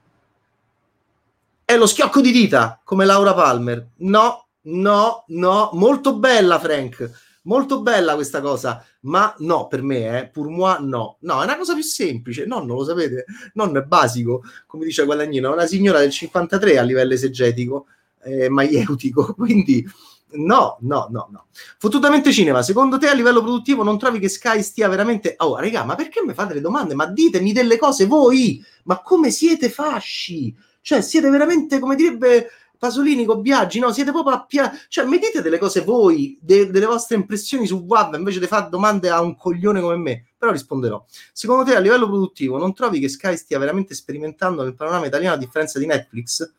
È 1.64 1.76
lo 1.76 1.86
schiocco 1.86 2.20
di 2.20 2.32
dita, 2.32 2.80
come 2.84 3.04
Laura 3.04 3.34
Palmer. 3.34 3.88
No, 3.98 4.46
no, 4.62 5.24
no. 5.28 5.70
Molto 5.72 6.18
bella, 6.18 6.58
Frank 6.58 7.28
Molto 7.44 7.80
bella 7.80 8.14
questa 8.16 8.42
cosa, 8.42 8.84
ma 9.00 9.34
no, 9.38 9.66
per 9.66 9.80
me, 9.82 10.18
eh, 10.20 10.28
pour 10.28 10.50
moi, 10.50 10.76
no. 10.80 11.16
No, 11.20 11.40
è 11.40 11.44
una 11.44 11.56
cosa 11.56 11.72
più 11.72 11.82
semplice. 11.82 12.44
No, 12.44 12.58
non 12.58 12.76
lo 12.76 12.84
sapete. 12.84 13.24
Non 13.54 13.74
è 13.74 13.82
basico, 13.82 14.42
come 14.66 14.84
dice 14.84 15.04
Guadagnino. 15.06 15.50
È 15.50 15.52
una 15.54 15.66
signora 15.66 16.00
del 16.00 16.10
53 16.10 16.78
a 16.78 16.82
livello 16.82 17.14
esegetico, 17.14 17.86
eh, 18.22 18.50
maieutico. 18.50 19.32
Quindi, 19.34 19.88
no, 20.32 20.78
no, 20.80 21.08
no, 21.10 21.28
no. 21.30 21.46
Fottutamente 21.78 22.32
cinema, 22.32 22.62
secondo 22.62 22.98
te 22.98 23.08
a 23.08 23.14
livello 23.14 23.40
produttivo 23.40 23.82
non 23.82 23.98
trovi 23.98 24.18
che 24.18 24.28
Sky 24.28 24.62
stia 24.62 24.88
veramente... 24.88 25.34
Oh, 25.38 25.56
raga, 25.56 25.84
ma 25.84 25.94
perché 25.94 26.22
mi 26.24 26.34
fate 26.34 26.54
le 26.54 26.60
domande? 26.60 26.94
Ma 26.94 27.06
ditemi 27.06 27.52
delle 27.52 27.76
cose 27.78 28.06
voi! 28.06 28.64
Ma 28.84 29.00
come 29.00 29.30
siete 29.30 29.68
fasci? 29.68 30.54
Cioè, 30.80 31.00
siete 31.02 31.28
veramente, 31.30 31.78
come 31.78 31.94
direbbe 31.94 32.50
Pasolini 32.80 33.26
con 33.26 33.42
Biaggi, 33.42 33.78
no, 33.78 33.92
siete 33.92 34.10
proprio 34.10 34.34
a 34.34 34.44
pia... 34.46 34.72
cioè 34.88 35.04
mettete 35.04 35.42
delle 35.42 35.58
cose 35.58 35.82
voi, 35.82 36.38
de- 36.40 36.70
delle 36.70 36.86
vostre 36.86 37.16
impressioni 37.16 37.66
su 37.66 37.84
Web 37.86 38.14
invece 38.14 38.40
di 38.40 38.46
fare 38.46 38.70
domande 38.70 39.10
a 39.10 39.20
un 39.20 39.36
coglione 39.36 39.82
come 39.82 39.96
me, 39.96 40.30
però 40.38 40.50
risponderò. 40.50 41.04
Secondo 41.34 41.64
te 41.64 41.76
a 41.76 41.78
livello 41.78 42.06
produttivo 42.06 42.56
non 42.56 42.72
trovi 42.72 42.98
che 42.98 43.10
Sky 43.10 43.36
stia 43.36 43.58
veramente 43.58 43.94
sperimentando 43.94 44.62
nel 44.62 44.74
panorama 44.74 45.04
italiano 45.04 45.34
a 45.34 45.38
differenza 45.38 45.78
di 45.78 45.84
Netflix? 45.84 46.50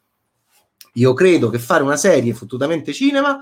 Io 0.93 1.13
credo 1.13 1.49
che 1.49 1.59
fare 1.59 1.83
una 1.83 1.97
serie 1.97 2.33
fottutamente 2.33 2.93
cinema 2.93 3.39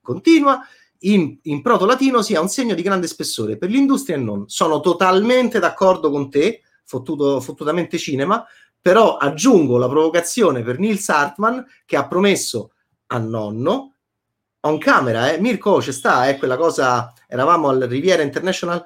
continua 0.00 0.60
in, 1.00 1.38
in 1.42 1.62
proto 1.62 1.84
latino 1.84 2.22
sia 2.22 2.40
un 2.40 2.48
segno 2.48 2.74
di 2.74 2.82
grande 2.82 3.06
spessore 3.06 3.56
per 3.56 3.70
l'industria 3.70 4.16
e 4.16 4.20
non. 4.20 4.48
Sono 4.48 4.80
totalmente 4.80 5.58
d'accordo 5.58 6.10
con 6.10 6.30
te, 6.30 6.62
fottuto, 6.84 7.40
fottutamente 7.40 7.98
cinema, 7.98 8.44
però 8.80 9.16
aggiungo 9.16 9.78
la 9.78 9.88
provocazione 9.88 10.62
per 10.62 10.78
Nils 10.78 11.08
Hartmann 11.08 11.60
che 11.84 11.96
ha 11.96 12.06
promesso 12.06 12.72
a 13.06 13.18
nonno 13.18 13.92
on 14.64 14.78
camera, 14.78 15.32
eh, 15.32 15.40
Mirko 15.40 15.78
c'è 15.78 15.92
sta, 15.92 16.28
eh, 16.28 16.38
quella 16.38 16.56
cosa, 16.56 17.12
eravamo 17.26 17.68
al 17.68 17.80
Riviera 17.80 18.22
International, 18.22 18.84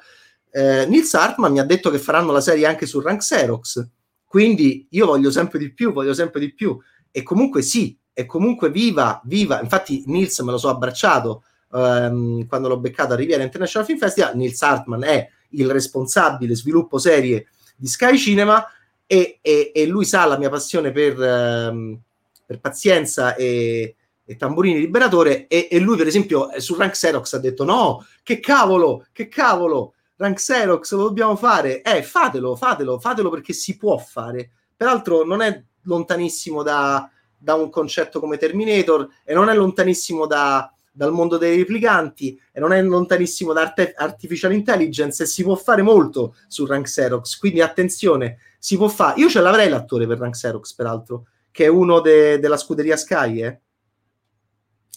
eh, 0.51 0.87
Nils 0.87 1.13
Hartmann 1.15 1.53
mi 1.53 1.61
ha 1.61 1.65
detto 1.65 1.91
che 1.91 1.99
faranno 1.99 2.33
la 2.33 2.41
serie 2.41 2.67
anche 2.67 2.87
su 2.87 3.01
Rank 3.01 3.21
Xerox, 3.21 3.87
quindi 4.25 4.87
io 4.91 5.07
voglio 5.07 5.31
sempre 5.31 5.59
di 5.59 5.73
più, 5.73 5.93
voglio 5.93 6.15
sempre 6.15 6.41
di 6.41 6.55
più, 6.55 6.79
e 7.11 7.23
comunque 7.23 7.61
sì, 7.63 7.97
e 8.19 8.25
comunque 8.25 8.71
viva, 8.71 9.21
viva, 9.25 9.61
infatti 9.61 10.03
Nils 10.07 10.39
me 10.39 10.51
lo 10.51 10.57
so 10.57 10.71
abbracciato 10.71 11.43
ehm, 11.75 12.47
quando 12.47 12.67
l'ho 12.67 12.79
beccato 12.79 13.13
a 13.13 13.17
Riviera 13.17 13.43
International 13.43 13.87
Film 13.87 13.99
Festival, 13.99 14.35
Nils 14.35 14.63
Hartmann 14.63 15.03
è 15.03 15.29
il 15.51 15.71
responsabile 15.71 16.55
sviluppo 16.55 16.97
serie 16.97 17.49
di 17.77 17.87
Sky 17.87 18.17
Cinema, 18.17 18.67
e, 19.07 19.39
e, 19.43 19.71
e, 19.75 19.87
lui 19.87 20.07
sa 20.07 20.25
la 20.25 20.39
mia 20.39 20.49
passione 20.49 20.93
per, 20.93 21.19
um, 21.19 21.99
per 22.47 22.59
pazienza 22.59 23.35
e, 23.35 23.95
e, 24.25 24.37
tamburini 24.37 24.81
liberatore 24.81 25.47
e, 25.47 25.69
e, 25.71 25.79
lui 25.79 25.99
per 25.99 26.07
esempio 26.07 26.49
su 26.57 26.75
Rank 26.75 26.93
Xerox 26.93 27.35
ha 27.35 27.39
detto 27.39 27.65
no, 27.65 28.07
che 28.23 28.41
cavolo, 28.41 29.05
che 29.13 29.29
cavolo, 29.29 29.93
Rank 30.17 30.37
Xerox 30.37 30.91
lo 30.95 31.03
dobbiamo 31.03 31.37
fare, 31.37 31.83
eh 31.83 32.03
fatelo, 32.03 32.57
fatelo, 32.57 32.99
fatelo 32.99 33.29
perché 33.29 33.53
si 33.53 33.77
può 33.77 33.99
fare, 33.99 34.51
peraltro 34.75 35.23
non 35.23 35.43
è 35.43 35.63
lontanissimo 35.83 36.63
da, 36.63 37.11
da 37.47 37.55
un 37.55 37.71
concetto 37.71 38.19
come 38.19 38.39
Terminator 38.39 39.09
e 39.23 39.33
non 39.33 39.49
è 39.49 39.55
lontanissimo 39.55 40.27
da, 40.27 40.69
dal 40.91 41.13
mondo 41.13 41.37
dei 41.37 41.57
replicanti 41.57 42.37
e 42.51 42.59
non 42.59 42.73
è 42.73 42.83
lontanissimo 42.83 43.53
da 43.53 43.61
arte- 43.61 43.95
artificial 43.97 44.53
intelligence 44.53 45.23
e 45.23 45.27
si 45.27 45.45
può 45.45 45.55
fare 45.55 45.81
molto 45.81 46.35
su 46.49 46.67
Rank 46.67 46.87
Xerox, 46.87 47.39
quindi 47.39 47.61
attenzione, 47.61 48.39
si 48.59 48.77
può 48.77 48.89
fare. 48.89 49.21
Io 49.21 49.29
ce 49.29 49.41
l'avrei 49.41 49.69
l'attore 49.69 50.09
per 50.09 50.19
Rank 50.19 50.35
Xerox, 50.35 50.75
peraltro, 50.75 51.27
che 51.53 51.67
è 51.67 51.69
uno 51.69 52.01
de- 52.01 52.41
della 52.41 52.57
scuderia 52.57 52.97
Sky, 52.97 53.43
eh? 53.45 53.61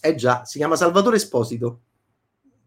Eh 0.01 0.15
già, 0.15 0.43
si 0.43 0.57
chiama 0.57 0.75
Salvatore 0.75 1.17
Esposito. 1.17 1.81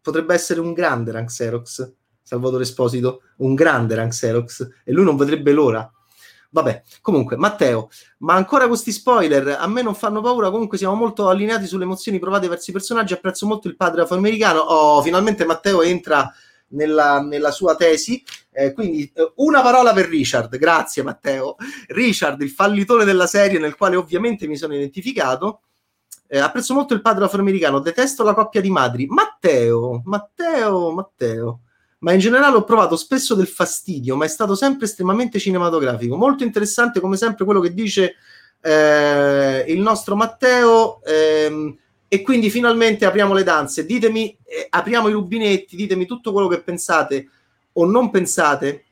Potrebbe 0.00 0.32
essere 0.32 0.60
un 0.60 0.72
grande 0.74 1.10
Rank 1.10 1.26
Xerox, 1.26 1.92
Salvatore 2.22 2.62
Esposito, 2.62 3.22
un 3.38 3.56
grande 3.56 3.96
Rank 3.96 4.12
Xerox, 4.12 4.68
e 4.84 4.92
lui 4.92 5.02
non 5.02 5.16
vedrebbe 5.16 5.50
l'ora. 5.50 5.92
Vabbè, 6.54 6.82
comunque, 7.00 7.36
Matteo, 7.36 7.88
ma 8.18 8.34
ancora 8.34 8.68
questi 8.68 8.92
spoiler 8.92 9.56
a 9.58 9.66
me 9.66 9.80
non 9.80 9.94
fanno 9.94 10.20
paura. 10.20 10.50
Comunque, 10.50 10.76
siamo 10.76 10.94
molto 10.94 11.28
allineati 11.30 11.66
sulle 11.66 11.84
emozioni 11.84 12.18
provate 12.18 12.46
verso 12.46 12.68
i 12.70 12.74
personaggi. 12.74 13.14
Apprezzo 13.14 13.46
molto 13.46 13.68
il 13.68 13.76
padre 13.76 14.02
afroamericano. 14.02 14.60
Oh, 14.60 15.00
finalmente 15.00 15.46
Matteo 15.46 15.80
entra 15.80 16.30
nella, 16.68 17.22
nella 17.22 17.50
sua 17.50 17.74
tesi. 17.74 18.22
Eh, 18.50 18.74
quindi 18.74 19.10
eh, 19.14 19.32
una 19.36 19.62
parola 19.62 19.94
per 19.94 20.08
Richard, 20.08 20.54
grazie 20.58 21.02
Matteo. 21.02 21.56
Richard, 21.88 22.42
il 22.42 22.50
fallitore 22.50 23.06
della 23.06 23.26
serie 23.26 23.58
nel 23.58 23.74
quale 23.74 23.96
ovviamente 23.96 24.46
mi 24.46 24.56
sono 24.56 24.74
identificato. 24.74 25.62
Eh, 26.26 26.38
apprezzo 26.38 26.74
molto 26.74 26.92
il 26.92 27.00
padre 27.00 27.24
afroamericano, 27.24 27.78
detesto 27.78 28.22
la 28.24 28.34
coppia 28.34 28.60
di 28.60 28.70
madri. 28.70 29.06
Matteo, 29.06 30.02
Matteo, 30.04 30.92
Matteo. 30.92 31.60
Ma 32.02 32.12
in 32.12 32.20
generale 32.20 32.56
ho 32.56 32.64
provato 32.64 32.96
spesso 32.96 33.34
del 33.34 33.46
fastidio, 33.46 34.16
ma 34.16 34.24
è 34.24 34.28
stato 34.28 34.54
sempre 34.54 34.86
estremamente 34.86 35.38
cinematografico. 35.38 36.16
Molto 36.16 36.44
interessante, 36.44 37.00
come 37.00 37.16
sempre, 37.16 37.44
quello 37.44 37.60
che 37.60 37.74
dice 37.74 38.14
eh, 38.60 39.64
il 39.68 39.80
nostro 39.80 40.16
Matteo. 40.16 41.00
Ehm, 41.04 41.76
e 42.12 42.20
quindi 42.20 42.50
finalmente 42.50 43.06
apriamo 43.06 43.32
le 43.32 43.42
danze. 43.42 43.86
Ditemi, 43.86 44.36
eh, 44.44 44.66
apriamo 44.68 45.08
i 45.08 45.12
rubinetti, 45.12 45.76
ditemi 45.76 46.04
tutto 46.04 46.30
quello 46.30 46.46
che 46.46 46.60
pensate 46.60 47.30
o 47.72 47.86
non 47.86 48.10
pensate, 48.10 48.84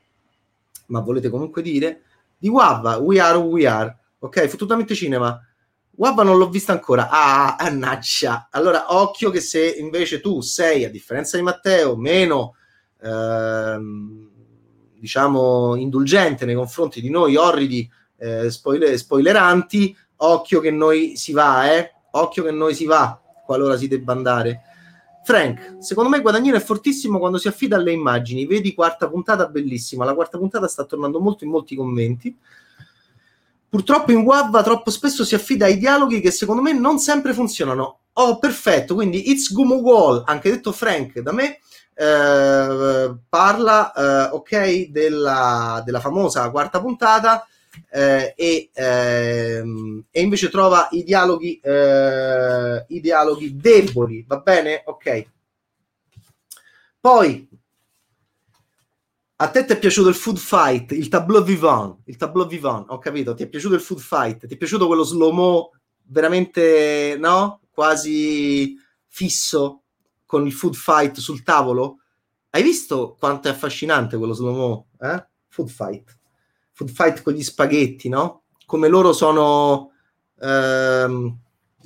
ma 0.87 1.01
volete 1.01 1.29
comunque 1.29 1.61
dire, 1.61 2.01
di 2.35 2.49
Wabba, 2.49 2.97
We 2.97 3.19
Are 3.19 3.37
Who 3.37 3.49
We 3.49 3.67
Are. 3.67 3.95
Ok, 4.19 4.47
fottutamente 4.47 4.95
cinema. 4.95 5.39
Wabba 5.97 6.23
non 6.23 6.39
l'ho 6.39 6.49
vista 6.49 6.71
ancora. 6.71 7.09
Ah, 7.11 7.57
annaccia. 7.57 8.47
Allora, 8.49 8.95
occhio 8.95 9.29
che 9.29 9.39
se 9.39 9.69
invece 9.69 10.19
tu 10.19 10.41
sei, 10.41 10.83
a 10.85 10.89
differenza 10.89 11.37
di 11.37 11.43
Matteo, 11.43 11.95
meno 11.95 12.55
ehm, 13.01 14.29
diciamo, 14.99 15.75
indulgente 15.75 16.45
nei 16.45 16.55
confronti 16.55 17.01
di 17.01 17.09
noi 17.09 17.35
orridi 17.35 17.89
eh, 18.17 18.51
spoiler- 18.51 18.95
spoileranti, 18.95 19.95
occhio 20.17 20.59
che 20.59 20.71
noi 20.71 21.15
si 21.15 21.31
va, 21.31 21.73
eh? 21.73 21.91
Occhio 22.11 22.43
che 22.43 22.51
noi 22.51 22.75
si 22.75 22.85
va, 22.85 23.19
qualora 23.45 23.77
si 23.77 23.87
debba 23.87 24.13
andare. 24.13 24.61
Frank, 25.23 25.77
secondo 25.79 26.09
me 26.09 26.19
Guadagnino 26.19 26.55
è 26.55 26.59
fortissimo 26.59 27.19
quando 27.19 27.37
si 27.37 27.47
affida 27.47 27.75
alle 27.75 27.91
immagini. 27.91 28.45
Vedi 28.45 28.73
quarta 28.73 29.07
puntata 29.07 29.47
bellissima. 29.47 30.03
La 30.03 30.15
quarta 30.15 30.37
puntata 30.37 30.67
sta 30.67 30.83
tornando 30.83 31.19
molto 31.19 31.43
in 31.43 31.51
molti 31.51 31.75
commenti. 31.75 32.35
Purtroppo 33.69 34.11
in 34.11 34.19
Wabba 34.19 34.63
troppo 34.63 34.89
spesso 34.89 35.23
si 35.23 35.35
affida 35.35 35.65
ai 35.65 35.77
dialoghi 35.77 36.19
che 36.19 36.31
secondo 36.31 36.61
me 36.61 36.73
non 36.73 36.99
sempre 36.99 37.33
funzionano. 37.33 37.99
Oh, 38.13 38.39
perfetto, 38.39 38.95
quindi 38.95 39.29
It's 39.31 39.53
Gumu 39.53 39.75
Wall, 39.75 40.23
anche 40.25 40.49
detto 40.49 40.73
Frank 40.73 41.19
da 41.19 41.31
me, 41.31 41.59
eh, 42.01 43.15
parla, 43.29 43.93
eh, 43.93 44.29
ok, 44.31 44.89
della, 44.89 45.83
della 45.85 45.99
famosa 45.99 46.49
quarta 46.49 46.81
puntata 46.81 47.45
eh, 47.91 48.33
e, 48.35 48.69
ehm, 48.73 50.05
e, 50.09 50.21
invece 50.21 50.49
trova 50.49 50.87
i 50.91 51.03
dialoghi, 51.03 51.59
eh, 51.59 52.85
i 52.87 52.99
dialoghi 52.99 53.55
deboli, 53.55 54.25
va 54.27 54.39
bene? 54.39 54.81
Ok. 54.85 55.25
Poi, 56.99 57.47
a 59.35 59.47
te 59.49 59.65
ti 59.65 59.73
è 59.73 59.77
piaciuto 59.77 60.09
il 60.09 60.15
food 60.15 60.37
fight, 60.37 60.93
il 60.93 61.07
tableau 61.07 61.43
vivant, 61.43 61.99
il 62.05 62.17
tableau 62.17 62.47
vivant, 62.47 62.89
ho 62.89 62.97
capito, 62.97 63.35
ti 63.35 63.43
è 63.43 63.47
piaciuto 63.47 63.75
il 63.75 63.81
food 63.81 63.99
fight, 63.99 64.47
ti 64.47 64.55
è 64.55 64.57
piaciuto 64.57 64.87
quello 64.87 65.03
slow-mo 65.03 65.71
veramente, 66.05 67.15
no? 67.19 67.61
Quasi 67.71 68.75
fisso 69.07 69.80
con 70.31 70.45
il 70.45 70.53
food 70.53 70.75
fight 70.75 71.17
sul 71.19 71.43
tavolo? 71.43 71.97
Hai 72.51 72.63
visto 72.63 73.17
quanto 73.19 73.49
è 73.49 73.51
affascinante 73.51 74.15
quello 74.15 74.33
slow-mo? 74.33 74.87
Eh? 74.99 75.25
Food 75.49 75.69
fight 75.69 76.19
food 76.81 76.89
fight 76.89 77.21
con 77.21 77.33
gli 77.33 77.43
spaghetti, 77.43 78.09
no? 78.09 78.43
Come 78.65 78.87
loro 78.87 79.13
sono 79.13 79.91
ehm, 80.39 81.37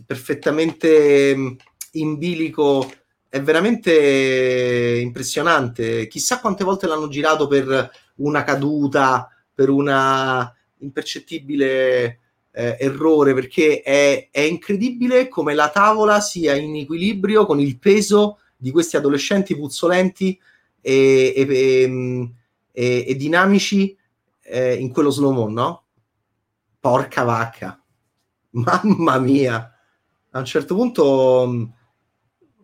perfettamente 0.05 1.35
mm, 1.35 1.51
in 1.93 2.17
bilico, 2.17 2.89
è 3.27 3.41
veramente 3.41 4.99
impressionante. 5.01 6.07
Chissà 6.07 6.39
quante 6.39 6.63
volte 6.63 6.87
l'hanno 6.87 7.09
girato 7.09 7.47
per 7.47 7.89
una 8.17 8.43
caduta, 8.43 9.27
per 9.53 9.69
una 9.69 10.53
impercettibile 10.79 12.19
eh, 12.55 12.77
errore, 12.79 13.33
perché 13.33 13.81
è, 13.81 14.29
è 14.31 14.39
incredibile 14.39 15.27
come 15.27 15.53
la 15.53 15.69
tavola 15.69 16.21
sia 16.21 16.55
in 16.55 16.75
equilibrio 16.75 17.45
con 17.45 17.59
il 17.59 17.77
peso 17.77 18.39
di 18.55 18.71
questi 18.71 18.95
adolescenti 18.95 19.57
puzzolenti 19.57 20.39
e, 20.79 21.33
e, 21.35 21.47
e, 21.47 21.87
mm, 21.87 22.23
e 22.71 23.15
dinamici 23.17 23.95
eh, 24.41 24.75
in 24.75 24.91
quello 24.91 25.09
slow 25.09 25.31
mo, 25.31 25.49
no? 25.49 25.83
Porca 26.79 27.23
vacca, 27.23 27.81
mamma 28.51 29.19
mia. 29.19 29.71
A 30.31 30.39
un 30.39 30.45
certo 30.45 30.75
punto 30.75 31.45
mh, 31.45 31.55
mm, 31.55 31.65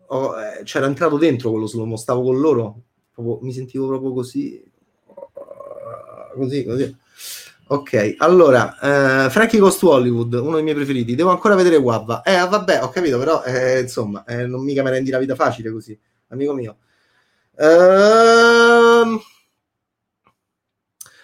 oh, 0.06 0.40
eh, 0.40 0.62
c'era 0.64 0.86
entrato 0.86 1.18
dentro 1.18 1.50
quello 1.50 1.66
slow 1.66 1.84
mo, 1.84 1.96
stavo 1.96 2.22
con 2.22 2.40
loro, 2.40 2.82
proprio, 3.12 3.40
mi 3.42 3.52
sentivo 3.52 3.88
proprio 3.88 4.12
così, 4.14 4.62
così, 6.34 6.64
così. 6.64 6.96
Ok, 7.72 8.16
allora, 8.18 9.26
eh, 9.26 9.30
Frankie 9.30 9.58
to 9.58 9.88
Hollywood, 9.88 10.34
uno 10.34 10.56
dei 10.56 10.62
miei 10.62 10.74
preferiti. 10.74 11.14
Devo 11.14 11.30
ancora 11.30 11.54
vedere 11.54 11.76
Wabba. 11.76 12.20
Eh, 12.20 12.46
vabbè, 12.46 12.82
ho 12.82 12.90
capito, 12.90 13.18
però, 13.18 13.42
eh, 13.44 13.80
insomma, 13.80 14.24
eh, 14.26 14.46
non 14.46 14.62
mica 14.62 14.82
mi 14.82 14.90
rendi 14.90 15.10
la 15.10 15.16
vita 15.16 15.34
facile 15.34 15.72
così, 15.72 15.98
amico 16.28 16.52
mio. 16.52 16.76
Ehm... 17.56 19.18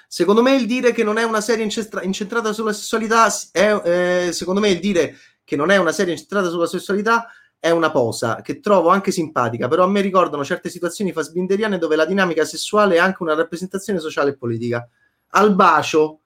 Secondo 0.07 0.41
me 0.41 0.55
il 0.57 0.67
dire 0.67 0.93
che 0.93 1.05
non 1.05 1.19
è 1.19 1.23
una 1.23 1.43
serie 1.43 1.65
incestra- 1.65 2.03
incentrata 2.03 2.55
sulla 2.55 2.73
sessualità 2.73 3.27
è, 3.53 4.27
eh, 4.29 4.33
secondo 4.33 4.61
me 4.61 4.71
il 4.71 4.81
dire 4.81 5.17
che 5.45 5.55
non 5.55 5.71
è 5.71 5.77
una 5.77 5.93
serie 5.93 6.13
incentrata 6.13 6.49
sulla 6.49 6.67
sessualità 6.67 7.27
è 7.59 7.69
una 7.71 7.91
posa 7.91 8.41
che 8.41 8.61
trovo 8.61 8.89
anche 8.89 9.11
simpatica, 9.11 9.69
però 9.69 9.85
a 9.85 9.89
me 9.89 10.01
ricordano 10.01 10.45
certe 10.45 10.71
situazioni 10.71 11.13
fasbinderiane 11.13 11.77
dove 11.77 11.95
la 11.95 12.07
dinamica 12.07 12.47
sessuale 12.47 12.95
è 12.95 12.99
anche 12.99 13.23
una 13.23 13.35
rappresentazione 13.35 13.99
sociale 13.99 14.31
e 14.31 14.37
politica. 14.37 14.89
Al 15.33 15.55
bacio, 15.55 16.21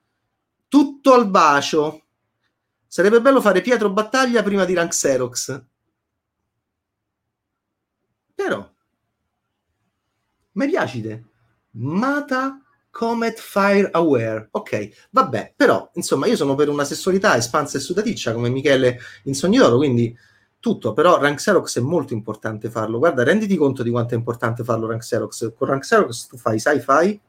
tutto 0.73 1.13
al 1.13 1.29
bacio. 1.29 2.03
Sarebbe 2.87 3.21
bello 3.21 3.43
fare 3.43 3.61
Pietro 3.61 3.91
Battaglia 3.91 4.43
prima 4.43 4.65
di 4.65 4.73
Rank 4.73 4.89
Xerox. 4.89 5.65
Però, 8.35 8.73
mi 10.53 10.69
piace 10.69 11.25
Mata 11.73 12.59
Comet 12.89 13.39
Fire 13.39 13.91
Aware. 13.93 14.49
Ok, 14.53 15.09
vabbè, 15.11 15.53
però 15.55 15.91
insomma 15.93 16.27
io 16.27 16.37
sono 16.37 16.55
per 16.55 16.71
una 16.71 16.85
sessualità 16.85 17.37
espansa 17.37 17.77
e 17.77 17.81
sudaticcia 17.81 18.33
come 18.33 18.49
Michele 18.49 18.99
in 19.25 19.35
Sogni 19.35 19.59
d'Oro, 19.59 19.77
quindi 19.77 20.17
tutto, 20.59 20.95
però 20.95 21.19
Rank 21.19 21.37
Xerox 21.37 21.77
è 21.77 21.83
molto 21.83 22.15
importante 22.15 22.71
farlo. 22.71 22.97
Guarda, 22.97 23.25
renditi 23.25 23.57
conto 23.57 23.83
di 23.83 23.91
quanto 23.91 24.15
è 24.15 24.17
importante 24.17 24.65
farlo 24.65 24.87
Rank 24.87 25.03
Xerox. 25.03 25.53
Con 25.55 25.69
Rank 25.69 25.83
Xerox 25.83 26.29
tu 26.29 26.39
fai 26.39 26.59
sci-fi, 26.59 27.21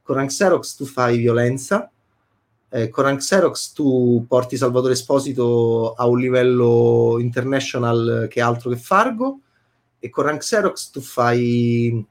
con 0.00 0.16
Rank 0.16 0.30
Xerox 0.30 0.76
tu 0.76 0.86
fai 0.86 1.18
violenza, 1.18 1.92
eh, 2.70 2.88
con 2.88 3.04
Rank 3.04 3.18
Xerox 3.18 3.72
tu 3.72 4.24
porti 4.28 4.56
Salvatore 4.56 4.92
Esposito 4.92 5.92
a 5.94 6.06
un 6.06 6.18
livello 6.18 7.16
international 7.18 8.26
che 8.30 8.40
è 8.40 8.42
altro 8.42 8.70
che 8.70 8.76
Fargo, 8.76 9.40
e 9.98 10.08
con 10.08 10.24
Rank 10.24 10.40
Xerox 10.40 10.90
tu 10.90 11.00
fai 11.00 12.06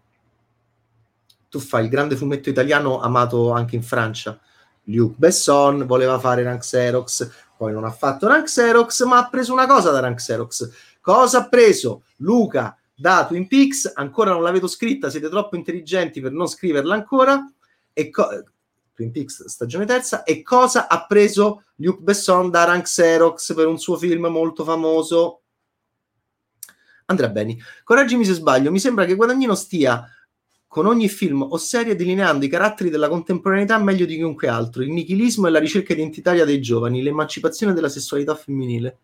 tu 1.50 1.60
fai 1.60 1.86
il 1.86 1.90
grande 1.90 2.16
fumetto 2.16 2.50
italiano 2.50 3.00
amato 3.00 3.52
anche 3.52 3.76
in 3.76 3.82
Francia. 3.82 4.40
Luc 4.84 5.16
Besson 5.18 5.86
voleva 5.86 6.20
fare 6.20 6.44
Rank 6.44 6.60
Xerox, 6.60 7.30
poi 7.58 7.74
non 7.74 7.86
ha 7.86 7.92
fatto 7.92 8.28
Rank 8.28 8.46
Xerox, 8.46 9.04
ma 9.06 9.18
ha 9.18 9.30
preso 9.30 9.54
una 9.54 9.66
cosa 9.66 9.92
da 9.92 10.00
Rank 10.00 10.18
Xerox. 10.18 10.98
Cosa 11.02 11.40
ha 11.40 11.50
preso 11.50 12.04
Luca 12.18 12.78
da 12.94 13.26
Twin 13.26 13.48
Peaks? 13.48 13.92
Ancora 13.96 14.32
non 14.32 14.44
l'avevo 14.44 14.68
scritta, 14.68 15.10
siete 15.10 15.30
troppo 15.30 15.56
intelligenti 15.56 16.22
per 16.22 16.32
non 16.32 16.48
scriverla 16.48 16.94
ancora. 16.94 17.52
E 17.94 18.10
co- 18.12 18.44
Twin 19.00 19.12
Peaks 19.12 19.46
stagione 19.46 19.86
terza. 19.86 20.24
E 20.24 20.42
cosa 20.44 20.90
ha 20.90 21.06
preso 21.06 21.64
Luc 21.76 22.02
Besson 22.02 22.50
da 22.50 22.66
Rank 22.66 22.84
Xerox 22.84 23.54
per 23.54 23.68
un 23.68 23.80
suo 23.80 23.98
film 23.98 24.26
molto 24.28 24.66
famoso? 24.66 25.44
Andrea 27.06 27.30
Beni, 27.30 27.60
correggimi 27.84 28.26
se 28.26 28.34
sbaglio, 28.34 28.70
mi 28.70 28.80
sembra 28.80 29.06
che 29.06 29.16
Guadagnino 29.16 29.56
stia 29.56 30.06
con 30.68 30.86
ogni 30.86 31.10
film 31.10 31.42
o 31.42 31.58
serie 31.58 31.96
delineando 31.96 32.46
i 32.46 32.50
caratteri 32.50 32.92
della 32.92 33.10
contemporaneità 33.10 33.80
meglio 33.80 34.06
di 34.06 34.16
chiunque 34.16 34.48
altro, 34.48 34.84
il 34.84 34.92
nichilismo 34.92 35.48
e 35.48 35.50
la 35.50 35.58
ricerca 35.58 35.94
identitaria 35.94 36.46
dei 36.46 36.62
giovani, 36.62 37.02
l'emancipazione 37.02 37.74
della 37.74 37.90
sessualità 37.90 38.36
femminile, 38.36 39.00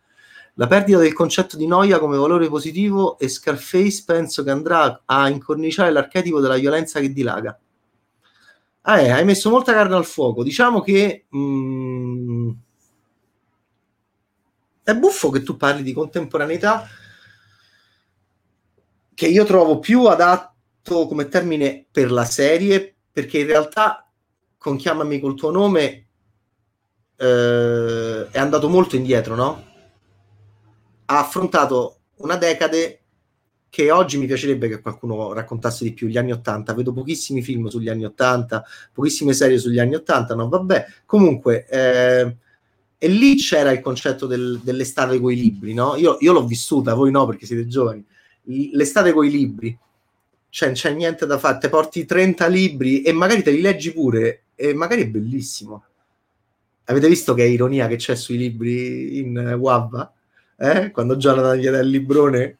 la 0.55 0.67
perdita 0.67 0.99
del 0.99 1.13
concetto 1.13 1.57
di 1.57 1.65
noia 1.65 1.97
come 1.97 2.17
valore 2.17 2.47
positivo 2.47 3.17
e 3.17 3.27
Scarface 3.27 4.03
penso 4.05 4.43
che 4.43 4.51
andrà 4.51 5.01
a 5.05 5.27
incorniciare 5.27 5.89
l'archetipo 5.89 6.39
della 6.39 6.57
violenza 6.57 6.99
che 6.99 7.11
dilaga. 7.11 7.59
Ah, 8.87 8.99
eh, 9.01 9.09
hai 9.09 9.25
messo 9.25 9.49
molta 9.49 9.73
carne 9.73 9.95
al 9.95 10.05
fuoco. 10.05 10.43
Diciamo 10.43 10.81
che 10.81 11.25
mm, 11.35 12.51
è 14.83 14.93
buffo 14.93 15.31
che 15.31 15.41
tu 15.41 15.57
parli 15.57 15.81
di 15.81 15.91
contemporaneità 15.91 16.87
che 19.15 19.27
io 19.27 19.43
trovo 19.43 19.79
più 19.79 20.05
adatto 20.05 21.07
come 21.07 21.27
termine 21.27 21.87
per 21.89 22.11
la 22.11 22.25
serie, 22.25 22.95
perché 23.11 23.39
in 23.39 23.47
realtà 23.47 24.07
con 24.57 24.77
Chiamami 24.77 25.19
col 25.19 25.35
tuo 25.35 25.49
nome 25.49 26.07
eh, 27.15 28.27
è 28.29 28.37
andato 28.37 28.69
molto 28.69 28.95
indietro, 28.95 29.35
no? 29.35 29.65
Ha 31.05 31.19
affrontato 31.19 32.01
una 32.17 32.35
decade 32.35 33.04
che 33.75 33.91
oggi 33.91 34.17
mi 34.17 34.25
piacerebbe 34.25 34.69
che 34.69 34.79
qualcuno 34.79 35.33
raccontasse 35.33 35.83
di 35.83 35.91
più, 35.91 36.07
gli 36.07 36.17
anni 36.17 36.31
Ottanta. 36.31 36.73
Vedo 36.73 36.93
pochissimi 36.93 37.41
film 37.41 37.67
sugli 37.67 37.89
anni 37.89 38.05
Ottanta, 38.05 38.63
pochissime 38.93 39.33
serie 39.33 39.57
sugli 39.57 39.79
anni 39.79 39.95
Ottanta, 39.95 40.33
no? 40.33 40.47
Vabbè, 40.47 40.85
comunque... 41.05 41.65
Eh, 41.67 42.35
e 42.97 43.07
lì 43.09 43.35
c'era 43.35 43.71
il 43.71 43.81
concetto 43.81 44.25
del, 44.25 44.61
dell'estate 44.63 45.19
con 45.19 45.29
i 45.29 45.35
libri, 45.35 45.73
no? 45.73 45.97
Io, 45.97 46.15
io, 46.21 46.31
l'ho 46.31 46.45
vissuta, 46.45 46.93
voi 46.93 47.11
no, 47.11 47.25
perché 47.25 47.45
siete 47.45 47.67
giovani. 47.67 48.03
L'estate 48.71 49.11
con 49.11 49.25
i 49.25 49.29
libri 49.29 49.77
cioè, 50.49 50.69
non 50.69 50.77
c'è 50.77 50.93
niente 50.93 51.25
da 51.25 51.37
fare, 51.37 51.57
te 51.57 51.67
porti 51.67 52.05
30 52.05 52.47
libri 52.47 53.01
e 53.01 53.11
magari 53.11 53.43
te 53.43 53.51
li 53.51 53.59
leggi 53.59 53.91
pure 53.91 54.43
e 54.55 54.73
magari 54.73 55.01
è 55.01 55.07
bellissimo. 55.09 55.83
Avete 56.85 57.09
visto 57.09 57.33
che 57.33 57.43
ironia 57.43 57.87
che 57.87 57.97
c'è 57.97 58.15
sui 58.15 58.37
libri 58.37 59.17
in 59.17 59.37
Wabba? 59.59 60.13
Eh? 60.57 60.91
Quando 60.91 61.17
Jonathan 61.17 61.57
gli 61.57 61.67
dà 61.67 61.79
il 61.79 61.89
librone 61.89 62.59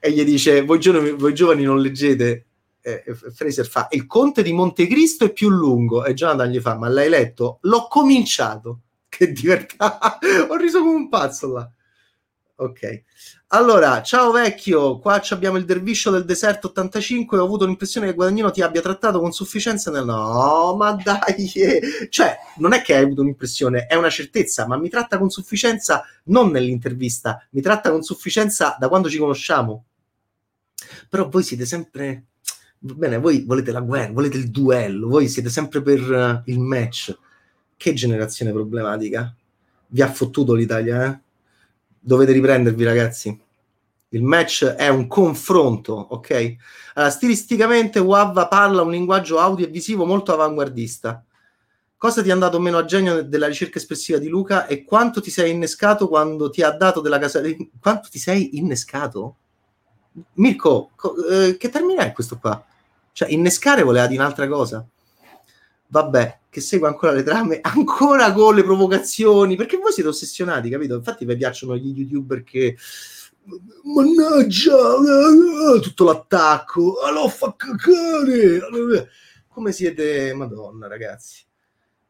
e 0.00 0.10
gli 0.10 0.24
dice 0.24 0.62
voi 0.62 0.78
giovani, 0.78 1.10
voi 1.12 1.34
giovani 1.34 1.62
non 1.62 1.80
leggete? 1.80 2.46
Eh, 2.80 3.02
Fraser 3.34 3.66
fa 3.66 3.88
il 3.90 4.06
conte 4.06 4.42
di 4.42 4.52
Montecristo 4.52 5.24
è 5.24 5.32
più 5.32 5.48
lungo. 5.48 6.04
E 6.04 6.14
Jonathan 6.14 6.50
gli 6.50 6.60
fa 6.60 6.76
ma 6.76 6.88
l'hai 6.88 7.08
letto? 7.08 7.58
L'ho 7.62 7.86
cominciato. 7.88 8.80
Che 9.16 9.32
divertente 9.32 9.76
ho 10.50 10.56
riso 10.56 10.80
come 10.80 10.94
un 10.94 11.08
pazzo 11.08 11.52
là 11.52 11.70
Ok. 12.58 13.02
Allora, 13.48 14.02
ciao 14.02 14.32
vecchio, 14.32 14.98
qua 14.98 15.20
abbiamo 15.28 15.58
il 15.58 15.66
derviscio 15.66 16.10
del 16.10 16.24
deserto 16.24 16.68
85 16.68 17.36
ho 17.36 17.44
avuto 17.44 17.66
l'impressione 17.66 18.06
che 18.06 18.14
Guadagnino 18.14 18.50
ti 18.50 18.62
abbia 18.62 18.80
trattato 18.80 19.20
con 19.20 19.30
sufficienza 19.32 19.90
nel... 19.90 20.06
No, 20.06 20.74
ma 20.74 20.92
dai! 20.92 21.52
Eh. 21.54 22.08
Cioè, 22.08 22.34
non 22.56 22.72
è 22.72 22.80
che 22.80 22.94
hai 22.94 23.02
avuto 23.02 23.20
un'impressione, 23.20 23.84
è 23.86 23.94
una 23.94 24.08
certezza, 24.08 24.66
ma 24.66 24.78
mi 24.78 24.88
tratta 24.88 25.18
con 25.18 25.28
sufficienza 25.28 26.02
non 26.24 26.50
nell'intervista, 26.50 27.46
mi 27.50 27.60
tratta 27.60 27.90
con 27.90 28.02
sufficienza 28.02 28.76
da 28.80 28.88
quando 28.88 29.10
ci 29.10 29.18
conosciamo. 29.18 29.84
Però 31.10 31.28
voi 31.28 31.42
siete 31.42 31.66
sempre... 31.66 32.24
Bene, 32.78 33.18
voi 33.18 33.44
volete 33.44 33.70
la 33.70 33.80
guerra, 33.80 34.12
volete 34.12 34.38
il 34.38 34.50
duello, 34.50 35.08
voi 35.08 35.28
siete 35.28 35.50
sempre 35.50 35.82
per 35.82 36.00
uh, 36.00 36.50
il 36.50 36.58
match. 36.58 37.16
Che 37.76 37.92
generazione 37.92 38.52
problematica. 38.52 39.34
Vi 39.88 40.02
ha 40.02 40.10
fottuto 40.10 40.54
l'Italia, 40.54 41.04
eh? 41.04 41.20
Dovete 42.06 42.30
riprendervi, 42.30 42.84
ragazzi. 42.84 43.40
Il 44.10 44.22
match 44.22 44.64
è 44.64 44.86
un 44.86 45.08
confronto, 45.08 45.92
ok? 45.92 46.56
Allora, 46.94 47.10
stilisticamente 47.10 47.98
Wavva 47.98 48.46
parla 48.46 48.82
un 48.82 48.92
linguaggio 48.92 49.40
audio 49.40 49.66
e 49.66 49.70
visivo 49.70 50.06
molto 50.06 50.32
avanguardista. 50.32 51.24
Cosa 51.96 52.22
ti 52.22 52.28
è 52.28 52.32
andato 52.32 52.60
meno 52.60 52.78
a 52.78 52.84
genio 52.84 53.24
della 53.24 53.48
ricerca 53.48 53.78
espressiva 53.78 54.18
di 54.18 54.28
Luca 54.28 54.66
e 54.66 54.84
quanto 54.84 55.20
ti 55.20 55.30
sei 55.30 55.50
innescato 55.50 56.06
quando 56.06 56.48
ti 56.48 56.62
ha 56.62 56.70
dato 56.70 57.00
della 57.00 57.18
casa... 57.18 57.42
Quanto 57.80 58.08
ti 58.08 58.20
sei 58.20 58.56
innescato? 58.56 59.36
Mirko, 60.34 60.90
co- 60.94 61.16
eh, 61.26 61.56
che 61.56 61.68
termine 61.70 62.06
è 62.06 62.12
questo 62.12 62.38
qua? 62.38 62.64
Cioè, 63.12 63.30
innescare 63.30 63.82
voleva 63.82 64.06
dire 64.06 64.20
un'altra 64.20 64.46
cosa. 64.46 64.86
Vabbè, 65.88 66.38
che 66.50 66.60
segue 66.60 66.88
ancora 66.88 67.12
le 67.12 67.22
trame, 67.22 67.60
ancora 67.62 68.32
con 68.32 68.54
le 68.54 68.64
provocazioni, 68.64 69.56
perché 69.56 69.76
voi 69.76 69.92
siete 69.92 70.08
ossessionati, 70.08 70.68
capito? 70.68 70.94
Infatti 70.94 71.24
vi 71.24 71.36
piacciono 71.36 71.76
gli 71.76 71.98
youtuber 71.98 72.42
che 72.42 72.76
mannaggia 73.84 74.74
eh, 74.74 75.80
tutto 75.80 76.04
l'attacco, 76.04 77.00
allora 77.00 77.28
fa 77.28 77.54
cacare 77.56 78.60
come 79.56 79.72
siete, 79.72 80.34
madonna 80.34 80.86
ragazzi. 80.86 81.44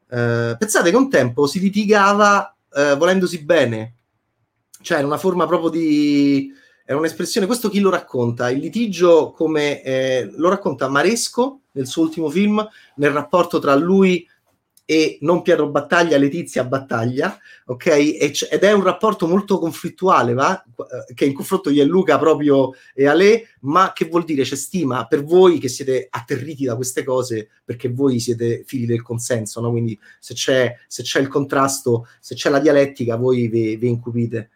Uh, 0.09 0.57
pensate 0.57 0.91
che 0.91 0.97
un 0.97 1.11
tempo 1.11 1.47
si 1.47 1.61
litigava 1.61 2.57
uh, 2.71 2.97
volendosi 2.97 3.45
bene, 3.45 3.95
cioè 4.81 4.99
in 4.99 5.05
una 5.05 5.19
forma 5.19 5.47
proprio 5.47 5.69
di 5.71 6.53
è 6.87 6.93
un'espressione, 6.93 7.47
questo 7.47 7.69
chi 7.69 7.81
lo 7.81 7.91
racconta? 7.91 8.49
Il 8.49 8.61
litigio 8.61 9.33
come 9.33 9.83
eh, 9.83 10.31
lo 10.37 10.49
racconta 10.49 10.89
Maresco 10.89 11.63
nel 11.73 11.89
suo 11.89 12.03
ultimo 12.03 12.31
film, 12.31 12.65
nel 12.95 13.11
rapporto 13.11 13.59
tra 13.59 13.75
lui 13.75 14.25
e 14.85 15.19
non 15.23 15.43
Pietro 15.43 15.69
Battaglia, 15.69 16.17
Letizia 16.17 16.63
Battaglia, 16.63 17.37
ok? 17.65 17.87
ed 17.89 18.63
è 18.63 18.71
un 18.71 18.85
rapporto 18.85 19.27
molto 19.27 19.59
conflittuale, 19.59 20.33
va? 20.33 20.63
Eh, 21.09 21.13
che 21.13 21.25
in 21.25 21.35
confronto 21.35 21.71
io 21.71 21.83
e 21.83 21.87
Luca 21.87 22.21
proprio 22.21 22.71
e 22.95 23.09
Ale, 23.09 23.49
ma 23.63 23.91
che 23.93 24.05
vuol 24.05 24.23
dire 24.23 24.45
c'è 24.45 24.55
stima 24.55 25.09
per 25.09 25.25
voi 25.25 25.59
che 25.59 25.67
siete 25.67 26.07
atterriti 26.09 26.67
da 26.67 26.77
queste 26.77 27.03
cose, 27.03 27.49
perché 27.65 27.89
voi 27.89 28.21
siete 28.21 28.63
figli 28.65 28.87
del 28.87 29.03
consenso, 29.03 29.61
no? 29.61 29.71
Quindi 29.71 29.99
se 30.21 30.35
c'è, 30.35 30.73
se 30.87 31.03
c'è 31.03 31.19
il 31.19 31.27
contrasto, 31.27 32.07
se 32.21 32.37
c'è 32.37 32.49
la 32.49 32.61
dialettica, 32.61 33.17
voi 33.17 33.49
vi, 33.49 33.75
vi 33.75 33.89
incupite. 33.89 34.51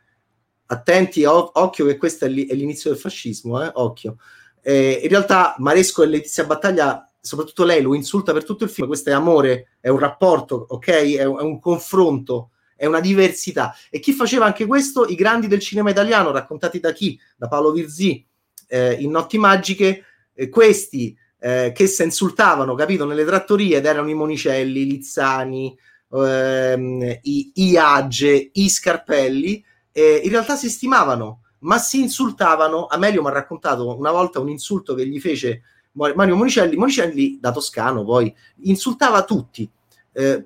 Attenti, 0.73 1.25
o- 1.25 1.51
occhio 1.55 1.87
che 1.87 1.97
questo 1.97 2.27
è, 2.27 2.29
li- 2.29 2.47
è, 2.47 2.55
l'inizio 2.55 2.91
del 2.91 2.99
fascismo, 2.99 3.63
eh? 3.63 3.71
occhio. 3.75 4.17
Eh, 4.63 5.01
in 5.03 5.09
realtà 5.09 5.55
Maresco 5.59 6.03
e 6.03 6.07
Letizia 6.07 6.45
Battaglia 6.45 7.11
soprattutto 7.21 7.65
lei 7.65 7.83
lo 7.83 7.95
insulta 7.95 8.33
per 8.33 8.45
tutto 8.45 8.65
il 8.65 8.71
film, 8.71 8.87
questo 8.87 9.11
è 9.11 9.13
amore, 9.13 9.77
è 9.81 9.89
un 9.89 9.99
rapporto, 9.99 10.67
ok? 10.69 10.89
È 10.89 11.25
un, 11.25 11.39
è 11.39 11.43
un, 11.43 11.59
confronto, 11.61 12.51
è 12.75 12.87
una 12.87 13.01
diversità. 13.01 13.75
E 13.91 13.99
chi 13.99 14.13
faceva 14.13 14.47
anche 14.47 14.67
questo? 14.67 15.07
I 15.07 15.15
grandi 15.15 15.47
del 15.47 15.61
cinema 15.61 15.91
italiano, 15.91 16.31
raccontati 16.31 16.81
da 16.81 16.93
chi? 16.93 17.19
Da 17.37 17.49
Paolo 17.49 17.73
Virzì, 17.73 18.25
eh, 18.69 18.95
in 18.95 19.11
Notti 19.11 19.39
Magiche, 19.39 20.05
eh, 20.33 20.49
questi 20.49 21.17
eh, 21.41 21.73
che 21.75 21.87
si 21.87 22.03
insultavano, 22.03 22.75
capito, 22.75 23.05
nelle 23.05 23.25
trattorie 23.25 23.77
ed 23.77 23.87
erano 23.87 24.09
i 24.09 24.15
Monicelli, 24.15 24.81
i 24.81 24.87
Lizzani, 24.87 25.77
ehm, 26.13 27.19
i, 27.23 27.53
i 27.55 27.77
Age, 27.77 28.51
i 28.53 28.69
Scarpelli, 28.69 29.65
in 29.93 30.31
realtà 30.31 30.57
si 30.57 30.71
stimavano, 30.71 31.43
ma 31.61 31.79
si 31.79 32.01
insultavano. 32.01 32.87
Amelio 32.87 33.23
mi 33.23 33.29
ha 33.29 33.33
raccontato 33.33 33.97
una 33.97 34.11
volta 34.11 34.41
un 34.41 34.49
insulto 34.49 34.95
che 34.95 35.07
gli 35.07 35.21
fece 35.21 35.63
Mario 35.93 36.37
Monicelli, 36.37 36.77
Monicelli 36.77 37.39
da 37.41 37.51
toscano 37.53 38.05
poi 38.05 38.35
insultava 38.63 39.25
tutti. 39.25 39.69
Eh, 40.13 40.45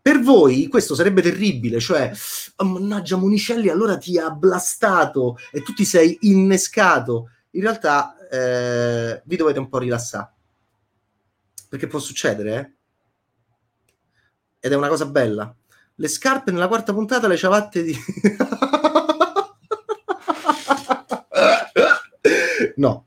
per 0.00 0.20
voi 0.20 0.68
questo 0.68 0.94
sarebbe 0.94 1.20
terribile, 1.20 1.80
cioè, 1.80 2.10
oh, 2.56 2.64
mannaggia 2.64 3.16
Monicelli, 3.16 3.68
allora 3.68 3.98
ti 3.98 4.16
ha 4.18 4.30
blastato 4.30 5.36
e 5.50 5.62
tu 5.62 5.74
ti 5.74 5.84
sei 5.84 6.16
innescato. 6.22 7.30
In 7.50 7.62
realtà 7.62 8.16
eh, 8.30 9.20
vi 9.24 9.36
dovete 9.36 9.58
un 9.58 9.68
po' 9.68 9.78
rilassare, 9.78 10.32
perché 11.68 11.86
può 11.88 11.98
succedere, 11.98 12.54
eh? 12.58 12.72
Ed 14.60 14.72
è 14.72 14.76
una 14.76 14.88
cosa 14.88 15.04
bella. 15.06 15.54
Le 16.00 16.06
scarpe 16.06 16.52
nella 16.52 16.68
quarta 16.68 16.92
puntata, 16.92 17.26
le 17.26 17.36
ciabatte 17.36 17.82
di... 17.82 17.92
no, 22.76 23.04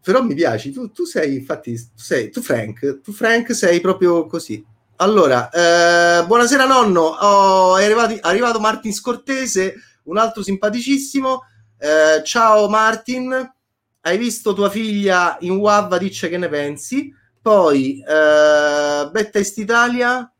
però 0.00 0.22
mi 0.22 0.34
piaci, 0.34 0.70
tu, 0.70 0.92
tu 0.92 1.04
sei 1.04 1.34
infatti, 1.34 1.74
tu, 1.74 1.90
sei, 1.96 2.30
tu 2.30 2.40
Frank, 2.40 3.00
tu 3.00 3.12
Frank 3.12 3.52
sei 3.52 3.80
proprio 3.80 4.26
così. 4.26 4.64
Allora, 4.96 5.50
eh, 5.50 6.24
buonasera 6.24 6.66
nonno, 6.66 7.00
oh, 7.00 7.76
è 7.76 7.84
arrivato, 7.84 8.16
arrivato 8.20 8.60
Martin 8.60 8.94
Scortese, 8.94 9.74
un 10.04 10.18
altro 10.18 10.44
simpaticissimo. 10.44 11.42
Eh, 11.78 12.22
ciao 12.22 12.68
Martin, 12.68 13.54
hai 14.02 14.18
visto 14.18 14.52
tua 14.52 14.70
figlia 14.70 15.36
in 15.40 15.56
WAV, 15.56 15.98
dice 15.98 16.28
che 16.28 16.38
ne 16.38 16.48
pensi. 16.48 17.12
Poi, 17.42 17.98
eh, 17.98 19.10
Betta 19.10 19.40
Est 19.40 19.58
Italia. 19.58 20.32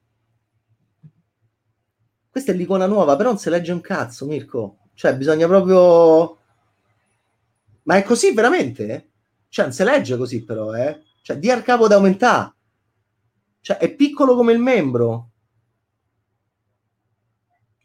Questa 2.31 2.53
è 2.53 2.55
l'icona 2.55 2.87
nuova, 2.87 3.17
però 3.17 3.31
non 3.31 3.39
si 3.39 3.51
legge 3.51 3.73
un 3.73 3.81
cazzo, 3.81 4.25
Mirko. 4.27 4.79
Cioè, 4.95 5.17
bisogna 5.17 5.47
proprio... 5.47 6.39
Ma 7.83 7.97
è 7.97 8.05
così 8.05 8.33
veramente? 8.33 9.11
Cioè, 9.49 9.65
non 9.65 9.75
si 9.75 9.83
legge 9.83 10.17
così 10.17 10.45
però, 10.45 10.73
eh? 10.75 11.03
Cioè, 11.23 11.39
di 11.39 11.51
al 11.51 11.63
capo 11.63 11.89
da 11.89 11.97
aumentare. 11.97 12.55
Cioè, 13.61 13.79
è 13.79 13.93
piccolo 13.95 14.37
come 14.37 14.53
il 14.53 14.61
membro. 14.61 15.31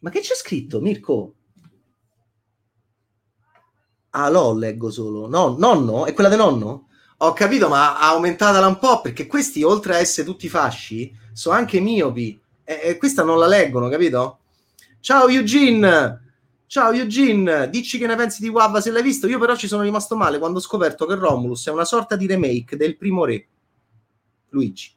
Ma 0.02 0.12
che 0.12 0.20
c'è 0.20 0.36
scritto, 0.36 0.80
Mirko? 0.80 1.34
Ah, 4.12 4.30
l'ho 4.30 4.54
leggo 4.54 4.92
solo. 4.92 5.28
No, 5.28 5.56
nonno? 5.58 6.06
È 6.06 6.14
quella 6.14 6.30
di 6.30 6.36
nonno? 6.36 6.90
Ho 7.18 7.34
capito, 7.34 7.68
ma 7.68 7.98
aumentatela 8.00 8.68
un 8.68 8.78
po' 8.78 9.02
perché 9.02 9.26
questi, 9.26 9.64
oltre 9.64 9.96
a 9.96 10.00
essere 10.00 10.28
tutti 10.28 10.48
fasci, 10.48 11.12
sono 11.34 11.56
anche 11.56 11.80
miopi. 11.80 12.40
E, 12.66 12.80
e 12.84 12.98
questa 12.98 13.24
non 13.24 13.38
la 13.38 13.48
leggono, 13.48 13.88
capito? 13.88 14.40
Ciao 15.00 15.28
Eugene! 15.28 16.24
Ciao 16.66 16.92
Eugene, 16.92 17.70
dici 17.70 18.00
che 18.00 18.08
ne 18.08 18.16
pensi 18.16 18.42
di 18.42 18.50
Wava 18.50 18.82
se 18.82 18.90
l'hai 18.90 19.04
visto? 19.04 19.28
Io 19.28 19.38
però 19.38 19.56
ci 19.56 19.68
sono 19.68 19.84
rimasto 19.84 20.16
male 20.16 20.40
quando 20.40 20.58
ho 20.58 20.62
scoperto 20.62 21.06
che 21.06 21.14
Romulus 21.14 21.68
è 21.68 21.72
una 21.72 21.86
sorta 21.86 22.16
di 22.16 22.26
remake 22.26 22.76
del 22.76 22.98
primo 22.98 23.24
re, 23.24 23.48
Luigi. 24.50 24.92